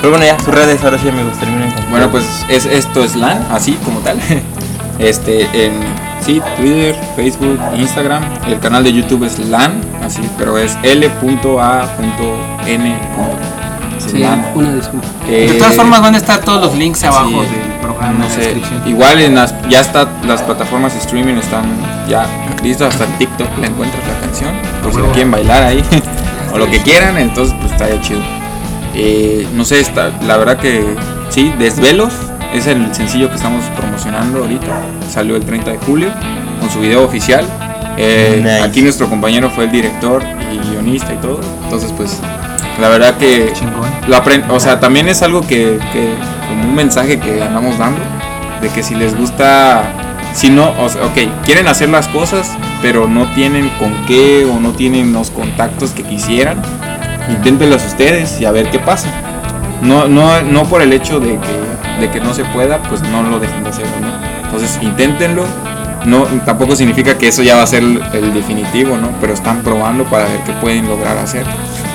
Pero 0.00 0.10
bueno, 0.10 0.24
ya, 0.24 0.38
sus 0.38 0.54
redes, 0.54 0.84
ahora 0.84 0.98
sí, 0.98 1.08
amigos, 1.08 1.36
terminen 1.40 1.72
con 1.72 1.90
Bueno, 1.90 2.10
pues 2.10 2.24
es, 2.48 2.64
esto 2.66 3.02
es 3.02 3.16
LAN, 3.16 3.44
así 3.50 3.72
como 3.84 3.98
tal. 4.00 4.18
Este, 5.00 5.48
en 5.66 5.72
sí, 6.24 6.40
Twitter, 6.56 6.96
Facebook, 7.16 7.58
Instagram. 7.76 8.22
El 8.46 8.58
canal 8.60 8.82
de 8.84 8.92
YouTube 8.92 9.24
es 9.24 9.38
LAN, 9.38 9.80
así, 10.02 10.22
pero 10.38 10.56
es 10.58 10.76
L.A.N. 10.82 11.10
Sí, 13.98 14.18
LAN. 14.18 14.44
una 14.54 14.74
disculpa. 14.74 15.06
Eh, 15.28 15.48
De 15.52 15.58
todas 15.58 15.76
formas 15.76 16.00
van 16.02 16.14
a 16.14 16.18
estar 16.18 16.40
todos 16.40 16.60
los 16.60 16.74
links 16.76 17.04
abajo 17.04 17.28
sí, 17.30 17.36
del 17.36 17.78
programa 17.80 18.12
no 18.18 18.24
en 18.24 18.30
la 18.30 18.34
sé, 18.34 18.40
descripción. 18.40 18.82
igual 18.88 19.20
en 19.20 19.34
las, 19.34 19.54
ya 19.68 19.80
está, 19.80 20.08
las 20.26 20.42
plataformas 20.42 20.92
de 20.94 20.98
streaming 21.00 21.34
están 21.34 21.64
ya 22.08 22.26
listas, 22.62 22.94
hasta 22.94 23.04
en 23.06 23.12
TikTok 23.18 23.58
la 23.60 23.66
encuentras 23.68 24.02
la 24.06 24.20
canción, 24.26 24.50
por 24.82 24.92
si 24.92 25.00
la 25.00 25.08
quieren 25.08 25.30
bailar 25.30 25.62
ahí, 25.62 25.82
o 26.52 26.58
lo 26.58 26.66
que 26.70 26.80
quieran, 26.82 27.16
entonces 27.16 27.54
pues 27.60 27.72
estaría 27.72 28.00
chido. 28.00 28.20
Eh, 28.94 29.46
no 29.54 29.64
sé, 29.64 29.80
está, 29.80 30.10
la 30.26 30.36
verdad 30.36 30.58
que 30.58 30.84
sí, 31.30 31.52
Desvelos 31.58 32.12
es 32.54 32.66
el 32.66 32.94
sencillo 32.94 33.28
que 33.28 33.36
estamos 33.36 33.64
promocionando 33.76 34.38
ahorita, 34.40 34.66
salió 35.10 35.36
el 35.36 35.44
30 35.44 35.72
de 35.72 35.78
julio 35.78 36.08
con 36.60 36.70
su 36.70 36.80
video 36.80 37.04
oficial. 37.04 37.44
Eh, 37.96 38.40
Nice. 38.42 38.62
Aquí 38.62 38.82
nuestro 38.82 39.08
compañero 39.08 39.50
fue 39.50 39.64
el 39.64 39.70
director 39.72 40.22
y 40.52 40.58
guionista 40.70 41.12
y 41.12 41.16
todo, 41.16 41.40
entonces 41.64 41.92
pues 41.96 42.18
la 42.80 42.88
verdad 42.88 43.14
que 43.18 43.52
Chingón. 43.54 43.88
lo 44.08 44.16
aprend 44.16 44.50
o 44.50 44.58
sea, 44.58 44.80
también 44.80 45.08
es 45.08 45.22
algo 45.22 45.42
que, 45.42 45.78
que- 45.92 46.14
como 46.48 46.64
un 46.64 46.74
mensaje 46.74 47.18
que 47.20 47.42
andamos 47.42 47.78
dando, 47.78 48.00
de 48.60 48.68
que 48.68 48.82
si 48.82 48.94
les 48.94 49.16
gusta, 49.16 49.82
si 50.34 50.50
no, 50.50 50.72
o 50.80 50.88
sea, 50.88 51.02
ok, 51.06 51.44
quieren 51.44 51.68
hacer 51.68 51.88
las 51.88 52.08
cosas, 52.08 52.50
pero 52.82 53.06
no 53.08 53.26
tienen 53.34 53.68
con 53.78 53.92
qué 54.06 54.44
o 54.44 54.58
no 54.60 54.70
tienen 54.72 55.12
los 55.12 55.30
contactos 55.30 55.90
que 55.90 56.02
quisieran, 56.02 56.58
inténtenlas 57.30 57.84
ustedes 57.86 58.40
y 58.40 58.44
a 58.44 58.50
ver 58.50 58.70
qué 58.70 58.78
pasa. 58.78 59.08
No, 59.82 60.08
no, 60.08 60.40
no 60.42 60.64
por 60.64 60.82
el 60.82 60.92
hecho 60.92 61.20
de 61.20 61.38
que, 61.38 62.00
de 62.00 62.10
que 62.10 62.20
no 62.20 62.32
se 62.34 62.44
pueda, 62.46 62.78
pues 62.84 63.02
no 63.02 63.22
lo 63.22 63.38
dejen 63.38 63.62
de 63.64 63.70
hacer, 63.70 63.86
¿no? 64.00 64.08
Entonces 64.44 64.78
inténtenlo. 64.82 65.44
No, 66.06 66.24
tampoco 66.44 66.76
significa 66.76 67.16
que 67.16 67.28
eso 67.28 67.42
ya 67.42 67.56
va 67.56 67.62
a 67.62 67.66
ser 67.66 67.82
el, 67.82 67.98
el 68.12 68.34
definitivo, 68.34 68.96
¿no? 68.98 69.08
Pero 69.22 69.32
están 69.32 69.62
probando 69.62 70.04
para 70.04 70.24
ver 70.24 70.40
qué 70.44 70.52
pueden 70.60 70.86
lograr 70.86 71.16
hacer. 71.16 71.46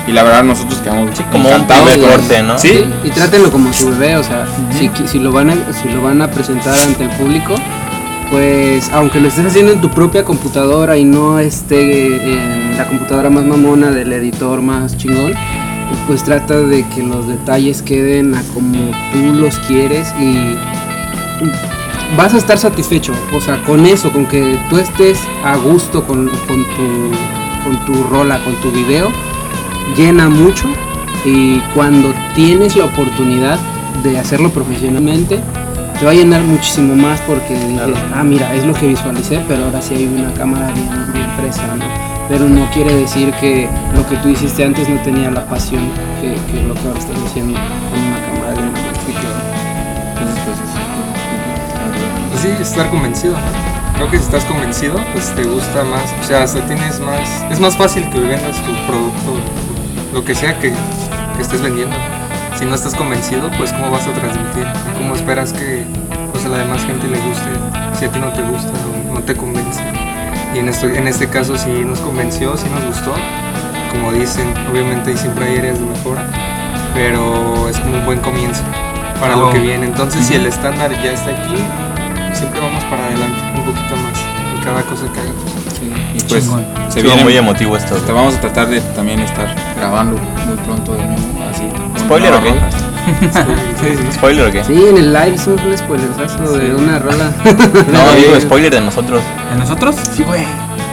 Y 0.08 0.12
la 0.12 0.24
verdad 0.24 0.42
nosotros 0.42 0.80
quedamos 0.80 1.10
como 1.30 1.48
un 1.48 1.54
encantados 1.54 1.90
con- 1.96 2.10
corte, 2.10 2.42
¿no? 2.42 2.58
Sí, 2.58 2.84
Y 3.04 3.10
trátenlo 3.10 3.52
como 3.52 3.72
su 3.72 3.90
bebé, 3.90 4.16
o 4.16 4.24
sea, 4.24 4.46
si, 4.76 4.90
si, 5.06 5.18
lo 5.20 5.30
van 5.30 5.50
a, 5.50 5.54
si 5.72 5.88
lo 5.90 6.02
van 6.02 6.20
a 6.22 6.28
presentar 6.28 6.76
ante 6.80 7.04
el 7.04 7.10
público, 7.10 7.54
pues 8.32 8.90
aunque 8.92 9.20
lo 9.20 9.28
estés 9.28 9.46
haciendo 9.46 9.70
en 9.72 9.80
tu 9.80 9.90
propia 9.90 10.24
computadora 10.24 10.96
y 10.96 11.04
no 11.04 11.38
esté 11.38 12.32
en 12.32 12.76
la 12.76 12.86
computadora 12.88 13.30
más 13.30 13.44
mamona 13.44 13.90
del 13.92 14.12
editor 14.12 14.60
más 14.60 14.96
chingón, 14.96 15.34
pues 16.06 16.24
trata 16.24 16.60
de 16.60 16.86
que 16.88 17.02
los 17.02 17.26
detalles 17.26 17.82
queden 17.82 18.34
a 18.34 18.42
como 18.54 18.90
tú 19.12 19.34
los 19.34 19.58
quieres 19.60 20.12
y 20.20 20.56
vas 22.16 22.34
a 22.34 22.38
estar 22.38 22.58
satisfecho, 22.58 23.12
o 23.34 23.40
sea, 23.40 23.62
con 23.64 23.86
eso, 23.86 24.12
con 24.12 24.26
que 24.26 24.58
tú 24.68 24.78
estés 24.78 25.18
a 25.44 25.56
gusto 25.56 26.04
con, 26.06 26.28
con 26.28 26.64
tu, 26.64 27.64
con 27.64 27.84
tu 27.86 28.02
rola, 28.04 28.42
con 28.44 28.54
tu 28.56 28.70
video, 28.70 29.10
llena 29.96 30.28
mucho 30.28 30.68
y 31.24 31.58
cuando 31.74 32.12
tienes 32.34 32.76
la 32.76 32.86
oportunidad 32.86 33.58
de 34.02 34.18
hacerlo 34.18 34.50
profesionalmente, 34.50 35.40
te 35.98 36.04
va 36.04 36.12
a 36.12 36.14
llenar 36.14 36.42
muchísimo 36.42 36.94
más 36.94 37.20
porque 37.22 37.54
dices, 37.54 37.80
ah, 38.14 38.24
mira, 38.24 38.54
es 38.54 38.64
lo 38.64 38.72
que 38.72 38.88
visualicé, 38.88 39.44
pero 39.46 39.66
ahora 39.66 39.82
sí 39.82 39.94
hay 39.94 40.06
una 40.06 40.32
cámara 40.32 40.72
bien, 40.72 41.12
bien 41.12 41.30
fresa, 41.36 41.76
¿no? 41.76 42.09
Pero 42.30 42.48
no 42.48 42.70
quiere 42.70 42.94
decir 42.94 43.32
que 43.40 43.68
lo 43.92 44.08
que 44.08 44.16
tú 44.18 44.28
hiciste 44.28 44.64
antes 44.64 44.88
no 44.88 45.02
tenía 45.02 45.32
la 45.32 45.44
pasión 45.46 45.90
que, 46.20 46.28
lo 46.62 46.74
que 46.74 46.86
ahora 46.86 47.00
estás 47.00 47.16
haciendo 47.26 47.58
con 47.58 47.98
una 47.98 48.20
cámara 48.24 48.52
bien 48.52 48.70
Entonces, 50.16 50.56
pues, 52.30 52.50
es- 52.52 52.56
sí, 52.56 52.62
estar 52.62 52.88
convencido. 52.88 53.34
¿no? 53.34 53.94
Creo 53.96 54.10
que 54.12 54.18
si 54.18 54.22
estás 54.24 54.44
convencido, 54.44 54.94
pues 55.12 55.34
te 55.34 55.42
gusta 55.42 55.82
más. 55.82 56.04
O 56.22 56.24
sea, 56.24 56.44
hasta 56.44 56.64
tienes 56.66 57.00
más. 57.00 57.28
Es 57.50 57.58
más 57.58 57.76
fácil 57.76 58.08
que 58.10 58.20
vendas 58.20 58.56
tu 58.64 58.72
producto, 58.86 59.34
lo 60.14 60.24
que 60.24 60.36
sea 60.36 60.56
que, 60.60 60.72
estés 61.40 61.60
vendiendo. 61.60 61.96
Si 62.56 62.64
no 62.64 62.76
estás 62.76 62.94
convencido, 62.94 63.50
pues 63.58 63.72
cómo 63.72 63.90
vas 63.90 64.06
a 64.06 64.12
transmitir. 64.12 64.66
¿Y 64.88 64.96
¿Cómo 64.98 65.16
esperas 65.16 65.52
que 65.52 65.84
pues, 66.30 66.44
a 66.44 66.48
la 66.48 66.58
demás 66.58 66.84
gente 66.84 67.08
le 67.08 67.18
guste 67.18 67.50
si 67.98 68.04
a 68.04 68.08
ti 68.12 68.20
no 68.20 68.32
te 68.32 68.42
gusta 68.42 68.70
o 69.08 69.14
no 69.14 69.20
te 69.20 69.34
convence? 69.34 69.82
Y 70.54 70.58
en, 70.58 70.68
esto, 70.68 70.88
en 70.88 71.06
este 71.06 71.28
caso 71.28 71.56
sí 71.56 71.70
nos 71.84 72.00
convenció, 72.00 72.56
sí 72.56 72.66
nos 72.68 72.84
gustó. 72.84 73.14
Como 73.90 74.12
dicen, 74.12 74.52
obviamente 74.70 75.16
siempre 75.16 75.46
hay 75.46 75.58
áreas 75.58 75.78
de 75.78 75.86
mejora, 75.86 76.26
pero 76.94 77.68
es 77.68 77.78
como 77.78 77.98
un 77.98 78.04
buen 78.04 78.20
comienzo 78.20 78.62
para 79.20 79.36
lo 79.36 79.50
que 79.50 79.58
viene. 79.58 79.86
Entonces, 79.86 80.26
si 80.26 80.34
el 80.34 80.46
estándar 80.46 80.90
ya 81.02 81.12
está 81.12 81.30
aquí, 81.30 81.56
siempre 82.32 82.60
vamos 82.60 82.82
para 82.84 83.06
adelante 83.06 83.38
un 83.56 83.64
poquito 83.64 83.96
más 83.96 84.18
en 84.54 84.64
cada 84.64 84.82
cosa 84.82 85.12
que 85.12 85.20
hagamos. 85.20 85.44
Sí, 85.78 85.92
y 86.14 86.20
pues 86.28 86.44
Chingón. 86.44 86.64
se 86.88 87.02
viene 87.02 87.22
muy 87.22 87.36
emotivo 87.36 87.76
esto. 87.76 87.96
Te 87.96 88.12
vamos 88.12 88.34
a 88.34 88.40
tratar 88.40 88.68
de 88.68 88.80
también 88.80 89.20
estar 89.20 89.54
grabando 89.80 90.16
muy 90.46 90.56
pronto 90.66 90.92
de 90.92 91.04
nuevo, 91.04 91.20
así. 91.50 91.62
¿Spoiler 92.00 92.32
o 92.34 92.42
qué? 92.42 92.50
rolas. 92.50 92.74
¿Spoiler 94.14 94.48
o 94.48 94.52
qué? 94.52 94.64
Sí, 94.64 94.84
en 94.88 94.96
el 94.98 95.12
live 95.12 95.34
hicimos 95.34 95.60
un 95.62 95.78
spoilerazo 95.78 96.58
de 96.58 96.74
una 96.74 96.98
rola. 96.98 97.32
No, 97.92 98.12
digo 98.14 98.38
spoiler 98.40 98.72
de 98.72 98.80
nosotros. 98.82 99.22
¿De 99.50 99.56
nosotros? 99.58 99.96
Sí, 100.14 100.22
güey. 100.22 100.44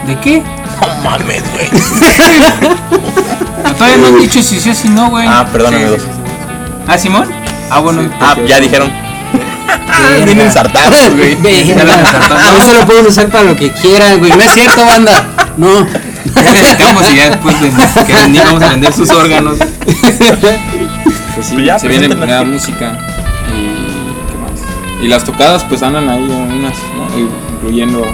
¿De 0.06 0.18
qué? 0.20 0.42
No 0.80 0.88
mames, 1.02 1.42
güey. 1.52 1.68
Todavía 3.78 3.96
no 3.98 4.06
han 4.06 4.18
dicho 4.20 4.42
si 4.42 4.58
sí 4.58 4.70
o 4.70 4.74
si 4.74 4.88
no, 4.88 5.10
güey. 5.10 5.26
Ah, 5.28 5.46
perdón, 5.52 5.74
amigos. 5.74 6.00
¿Ah, 6.86 6.96
Simón? 6.96 7.28
Ah, 7.70 7.80
bueno. 7.80 8.10
Ah, 8.20 8.34
ya 8.46 8.58
dijeron. 8.58 8.90
Vienen 10.16 10.40
ensartados, 10.40 11.14
güey. 11.14 11.36
Ensartamos. 11.44 12.58
No 12.58 12.64
se 12.64 12.72
lo 12.74 12.86
pueden 12.86 13.06
usar 13.06 13.28
para 13.28 13.44
lo 13.44 13.54
que 13.54 13.70
quieran, 13.70 14.18
güey. 14.18 14.32
No 14.32 14.40
es 14.40 14.52
cierto, 14.52 14.86
banda. 14.86 15.24
No. 15.58 15.86
Ya 16.34 16.52
le 16.52 16.64
sacamos 16.64 17.02
y 17.12 17.16
ya 17.16 17.30
después 17.30 17.60
de 17.60 17.70
que 18.06 18.12
vendí, 18.14 18.38
vamos 18.38 18.62
a 18.62 18.68
vender 18.70 18.92
sus 18.92 19.10
órganos. 19.10 19.58
Pues 19.58 21.46
sí, 21.46 21.54
Pues 21.54 21.64
ya, 21.66 21.78
se 21.78 21.88
viene 21.88 22.08
nueva 22.08 22.44
música 22.44 22.98
y 23.54 24.30
qué 24.30 24.38
más. 24.38 25.02
Y 25.02 25.08
las 25.08 25.24
tocadas 25.24 25.64
pues 25.64 25.82
andan 25.82 26.08
ahí 26.08 26.22
unas, 26.22 26.74
¿no? 26.96 27.18
incluyendo 27.54 28.04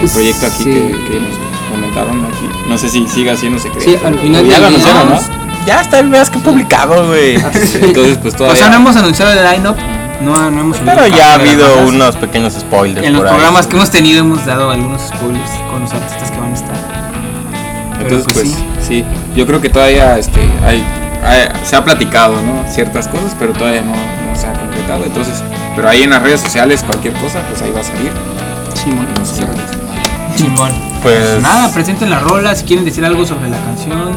el 0.00 0.08
proyecto 0.10 0.46
aquí 0.46 0.64
Sí. 0.64 0.70
que, 0.70 0.80
que 0.90 1.20
nos 1.20 1.36
comentaron 1.70 2.24
aquí. 2.26 2.48
No 2.68 2.76
sé 2.78 2.88
si 2.88 3.06
siga 3.08 3.36
siendo 3.36 3.58
secreto. 3.58 3.84
Sí, 3.84 3.96
al 4.04 4.18
final 4.18 4.46
ya 4.46 4.58
lo 4.58 4.66
anunciaron, 4.66 5.08
¿no? 5.10 5.20
Ya 5.66 5.80
está 5.80 6.00
el 6.00 6.08
veas 6.08 6.30
que 6.30 6.38
publicado, 6.40 7.06
güey. 7.08 7.36
Entonces 7.36 8.18
pues 8.18 8.34
O 8.34 8.38
todavía. 8.38 8.58
sea, 8.58 8.70
no 8.70 8.76
hemos 8.76 8.96
anunciado 8.96 9.32
el 9.32 9.44
line-up. 9.52 9.76
No, 10.24 10.50
no 10.50 10.60
hemos 10.60 10.78
Pero 10.78 11.06
ya 11.08 11.32
ha 11.32 11.34
habido 11.34 11.86
unos 11.86 12.16
pequeños 12.16 12.52
spoilers 12.54 13.06
En 13.06 13.12
los 13.14 13.20
por 13.22 13.28
ahí. 13.28 13.34
programas 13.34 13.66
que 13.66 13.76
hemos 13.76 13.90
tenido 13.90 14.20
hemos 14.20 14.44
dado 14.46 14.70
algunos 14.70 15.02
spoilers 15.02 15.50
con 15.70 15.80
los 15.82 15.92
artistas 15.92 16.30
que 16.30 16.38
van 16.38 16.52
a 16.52 16.54
estar. 16.54 16.76
Pero 17.98 18.16
Entonces, 18.16 18.32
pues, 18.32 18.64
pues, 18.74 18.86
sí. 18.86 19.04
yo 19.36 19.46
creo 19.46 19.60
que 19.60 19.68
todavía 19.68 20.18
este, 20.18 20.40
hay, 20.66 20.84
hay- 21.24 21.48
se 21.64 21.76
ha 21.76 21.84
platicado, 21.84 22.34
¿no? 22.42 22.64
Ciertas 22.72 23.08
cosas, 23.08 23.34
pero 23.38 23.52
todavía 23.52 23.82
no, 23.82 23.92
no 23.92 24.36
se 24.38 24.46
ha 24.46 24.52
concretado. 24.52 25.04
Entonces, 25.04 25.42
pero 25.76 25.88
ahí 25.88 26.02
en 26.02 26.10
las 26.10 26.22
redes 26.22 26.40
sociales, 26.40 26.82
cualquier 26.84 27.14
cosa, 27.14 27.40
pues 27.48 27.62
ahí 27.62 27.70
va 27.72 27.80
a 27.80 27.84
salir. 27.84 28.12
Simón. 28.74 29.06
Cierra. 29.24 29.52
Chingón. 30.36 30.72
Pues 31.02 31.40
Nada, 31.42 31.72
presenten 31.72 32.10
la 32.10 32.18
rola, 32.20 32.54
si 32.54 32.64
quieren 32.64 32.84
decir 32.84 33.04
algo 33.04 33.24
sobre 33.26 33.48
la 33.50 33.58
canción, 33.58 34.16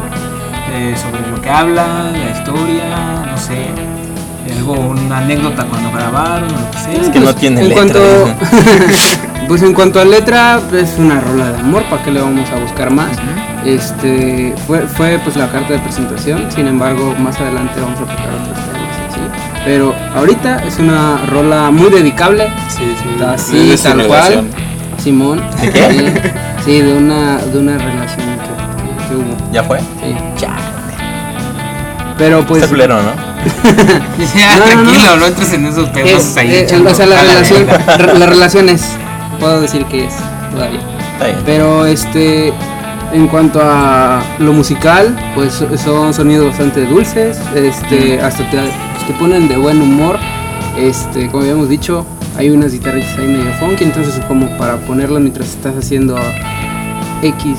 eh, 0.74 0.96
sobre 1.02 1.28
lo 1.30 1.42
que 1.42 1.50
habla, 1.50 2.12
la 2.12 2.38
historia, 2.40 3.26
no 3.32 3.38
sé, 3.38 3.68
algo, 4.54 4.74
una 4.74 5.18
anécdota 5.20 5.66
cuando 5.66 5.92
grabaron, 5.92 6.50
o 6.50 6.60
lo 6.60 6.72
que 6.72 6.78
sea. 6.78 7.02
es 7.02 7.10
que 7.10 7.20
no 7.20 7.34
tiene 7.36 7.62
en 7.62 7.70
letra. 7.70 7.84
cuanto-. 7.84 8.30
Pues 9.48 9.62
en 9.62 9.74
cuanto 9.76 10.00
a 10.00 10.06
letra, 10.06 10.60
es 10.74 10.96
una 10.98 11.20
rola 11.22 11.52
de 11.52 11.60
amor, 11.60 11.84
¿para 11.88 12.02
qué 12.04 12.10
le 12.12 12.20
vamos 12.20 12.50
a 12.50 12.56
buscar 12.60 12.90
más? 12.90 13.16
Este 13.64 14.56
fue, 14.66 14.80
fue 14.88 15.20
pues 15.24 15.36
la 15.36 15.48
carta 15.52 15.74
de 15.74 15.80
presentación, 15.80 16.48
sin 16.52 16.66
embargo 16.66 17.14
más 17.20 17.40
adelante 17.40 17.80
vamos 17.80 17.98
a 18.00 18.02
tocar 18.06 18.28
otros 18.30 18.66
temas 18.66 19.12
así. 19.12 19.20
Pero 19.64 19.94
ahorita 20.16 20.64
es 20.64 20.80
una 20.80 21.18
rola 21.28 21.70
muy 21.70 21.92
dedicable, 21.92 22.48
Sí, 22.70 22.84
sí. 23.04 23.24
así 23.24 23.78
su 23.78 23.84
tal 23.84 24.08
cual. 24.08 24.48
Simón. 24.98 25.42
Sí, 25.62 25.70
sí, 26.66 26.82
de 26.82 26.94
una 26.98 27.38
de 27.38 27.60
una 27.60 27.78
relación 27.78 28.26
que, 28.40 29.04
que- 29.04 29.08
que 29.10 29.16
hubo. 29.16 29.52
¿Ya 29.54 29.62
fue? 29.64 29.80
Sí. 29.80 30.16
Pero 32.18 32.46
pues 32.46 32.64
Está 32.64 32.74
culero, 32.74 32.96
¿no? 33.02 33.12
Ya, 34.40 34.58
No, 34.58 34.60
no, 34.60 34.64
tranquilo, 34.66 35.16
no, 35.18 35.26
entres 35.28 35.54
en 35.54 35.66
esos 35.66 35.90
pedos 35.90 36.10
es- 36.24 36.38
ahí. 36.38 36.50
eh, 36.54 36.84
o 36.90 36.94
sea, 36.96 37.06
la 37.06 37.20
a 37.20 37.24
relación, 37.24 37.68
re- 37.98 38.20
la 38.20 38.26
relación 38.26 38.70
es, 38.70 38.84
puedo 39.40 39.60
decir 39.62 39.86
que 39.86 40.06
es 40.06 40.14
todavía. 40.52 40.80
Está 41.14 41.26
bien. 41.26 41.38
Pero 41.46 41.86
este, 41.86 42.54
en 43.14 43.28
cuanto 43.28 43.60
a 43.62 44.22
lo 44.40 44.54
musical, 44.54 45.16
pues 45.36 45.62
son 45.84 46.14
sonidos 46.14 46.48
bastante 46.50 46.86
dulces, 46.86 47.38
este, 47.54 48.20
hasta 48.22 48.50
te, 48.50 48.58
te 48.58 49.14
ponen 49.20 49.48
de 49.48 49.58
buen 49.58 49.82
humor. 49.82 50.18
Este, 50.78 51.28
como 51.28 51.44
habíamos 51.44 51.70
dicho, 51.70 52.06
hay 52.38 52.50
unas 52.50 52.72
guitarritas 52.72 53.18
ahí 53.18 53.28
medio 53.28 53.54
funky, 53.60 53.84
entonces 53.86 54.16
como 54.28 54.58
para 54.58 54.78
ponerlas 54.78 55.22
mientras 55.22 55.50
estás 55.50 55.74
haciendo 55.78 56.18
X 57.22 57.58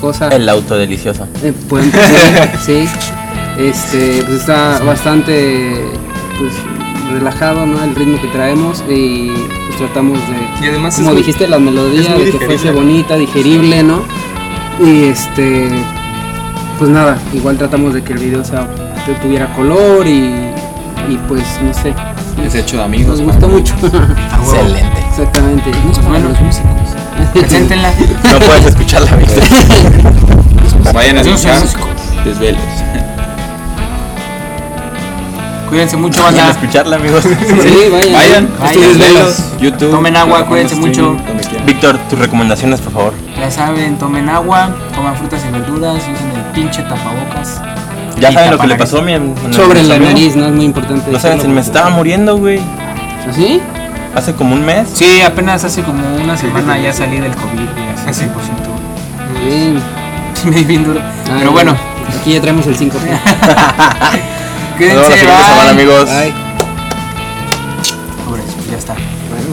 cosa. 0.00 0.28
El 0.28 0.48
auto 0.48 0.76
delicioso. 0.76 1.26
Eh, 1.42 1.52
pues, 1.68 1.84
sí, 2.66 2.86
sí. 2.86 3.12
Este, 3.58 4.22
pues 4.24 4.40
está 4.40 4.78
bastante 4.84 5.74
pues, 6.38 6.52
relajado, 7.12 7.66
¿no? 7.66 7.82
El 7.82 7.94
ritmo 7.94 8.20
que 8.20 8.28
traemos 8.28 8.84
y 8.88 9.30
pues 9.66 9.78
tratamos 9.78 10.18
de, 10.20 10.64
Y 10.64 10.68
además 10.68 10.94
es 10.94 11.00
como 11.00 11.10
muy- 11.12 11.20
dijiste, 11.22 11.48
la 11.48 11.58
melodía, 11.58 12.14
de 12.14 12.30
que 12.30 12.38
fuese 12.46 12.70
bonita, 12.70 13.16
digerible, 13.16 13.82
¿no? 13.82 14.02
Y 14.80 15.04
este, 15.06 15.68
pues 16.78 16.88
nada, 16.90 17.18
igual 17.34 17.58
tratamos 17.58 17.94
de 17.94 18.02
que 18.04 18.12
el 18.12 18.20
video 18.20 18.44
sea, 18.44 18.68
que 19.04 19.12
tuviera 19.14 19.52
color 19.54 20.06
y, 20.06 20.34
y 21.08 21.16
pues 21.26 21.42
no 21.60 21.74
sé, 21.74 21.92
Es 22.44 22.54
hecho 22.54 22.76
de 22.76 22.84
amigos. 22.84 23.20
nos 23.20 23.32
gustó 23.32 23.48
mucho. 23.48 23.74
Excelente. 23.82 24.98
Exactamente. 25.10 25.70
Pues 25.84 26.06
bueno, 26.06 26.28
Los 26.28 26.40
músicos. 26.40 26.70
Preséntenla. 27.34 27.90
No 28.32 28.38
puedes 28.38 28.66
escuchar 28.66 29.02
la 29.02 29.16
vista. 29.16 29.40
Vayan 30.94 31.18
a 31.18 31.20
escuchar. 31.22 31.60
Desvelos. 32.24 32.62
Cuídense 35.68 35.96
mucho, 35.96 36.22
Vayan 36.22 36.46
a 36.48 36.50
escucharla, 36.50 36.96
amigos. 36.96 37.24
Sí, 37.24 37.28
vayan. 37.92 38.12
Vayan, 38.12 38.48
Vayan. 38.58 39.26
YouTube. 39.60 39.90
Tomen 39.90 40.16
agua, 40.16 40.46
cuídense 40.46 40.74
de 40.76 40.80
mucho. 40.80 41.16
Víctor, 41.66 41.98
tus 42.08 42.18
recomendaciones, 42.18 42.80
por 42.80 42.92
favor. 42.92 43.12
Ya 43.38 43.50
saben, 43.50 43.98
tomen 43.98 44.28
agua, 44.30 44.70
coman 44.94 45.14
frutas 45.16 45.42
y 45.46 45.52
verduras, 45.52 45.96
usen 46.02 46.16
el 46.36 46.42
pinche 46.54 46.82
tapabocas. 46.82 47.60
Ya 48.18 48.32
saben 48.32 48.50
lo 48.52 48.58
que 48.58 48.66
le 48.66 48.76
pasó 48.76 48.98
a 48.98 49.02
mi 49.02 49.12
Sobre 49.52 49.82
la 49.82 49.96
amigo. 49.96 50.10
nariz, 50.10 50.36
¿no? 50.36 50.46
Es 50.46 50.52
muy 50.52 50.64
importante. 50.64 51.10
No 51.10 51.18
saben, 51.20 51.40
se 51.40 51.48
me 51.48 51.60
estaba 51.60 51.90
muriendo, 51.90 52.38
güey. 52.38 52.60
¿Así? 53.28 53.60
Hace 54.14 54.32
como 54.32 54.54
un 54.54 54.64
mes. 54.64 54.88
Sí, 54.94 55.20
apenas 55.20 55.62
hace 55.64 55.82
como 55.82 56.02
una 56.16 56.36
semana 56.36 56.78
ya 56.78 56.92
salí 56.94 57.20
del 57.20 57.34
COVID 57.36 57.60
y 57.60 58.08
así 58.08 58.22
100%. 58.24 58.28
Bien. 59.44 59.80
Sí, 60.34 60.46
me 60.48 60.56
di 60.56 60.64
bien 60.64 60.84
duro. 60.84 61.00
Ah, 61.02 61.36
Pero 61.38 61.52
bueno, 61.52 61.76
Aquí 62.20 62.32
ya 62.32 62.40
traemos 62.40 62.66
el 62.66 62.74
5. 62.74 62.96
Nos 64.78 64.86
vemos 64.86 65.08
la 65.10 65.16
cuídense, 65.16 65.26
siguiente 65.26 65.44
semana, 65.44 65.70
amigos. 65.70 66.04
Bye. 66.08 66.34
Ya 68.70 68.78
está. 68.78 68.96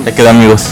Ya 0.05 0.15
quedó, 0.15 0.29
amigos. 0.29 0.69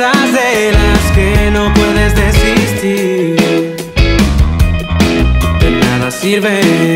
De 0.00 0.72
las 0.72 1.12
que 1.12 1.50
no 1.50 1.74
puedes 1.74 2.14
desistir. 2.14 3.36
De 5.60 5.70
nada 5.82 6.10
sirven 6.10 6.89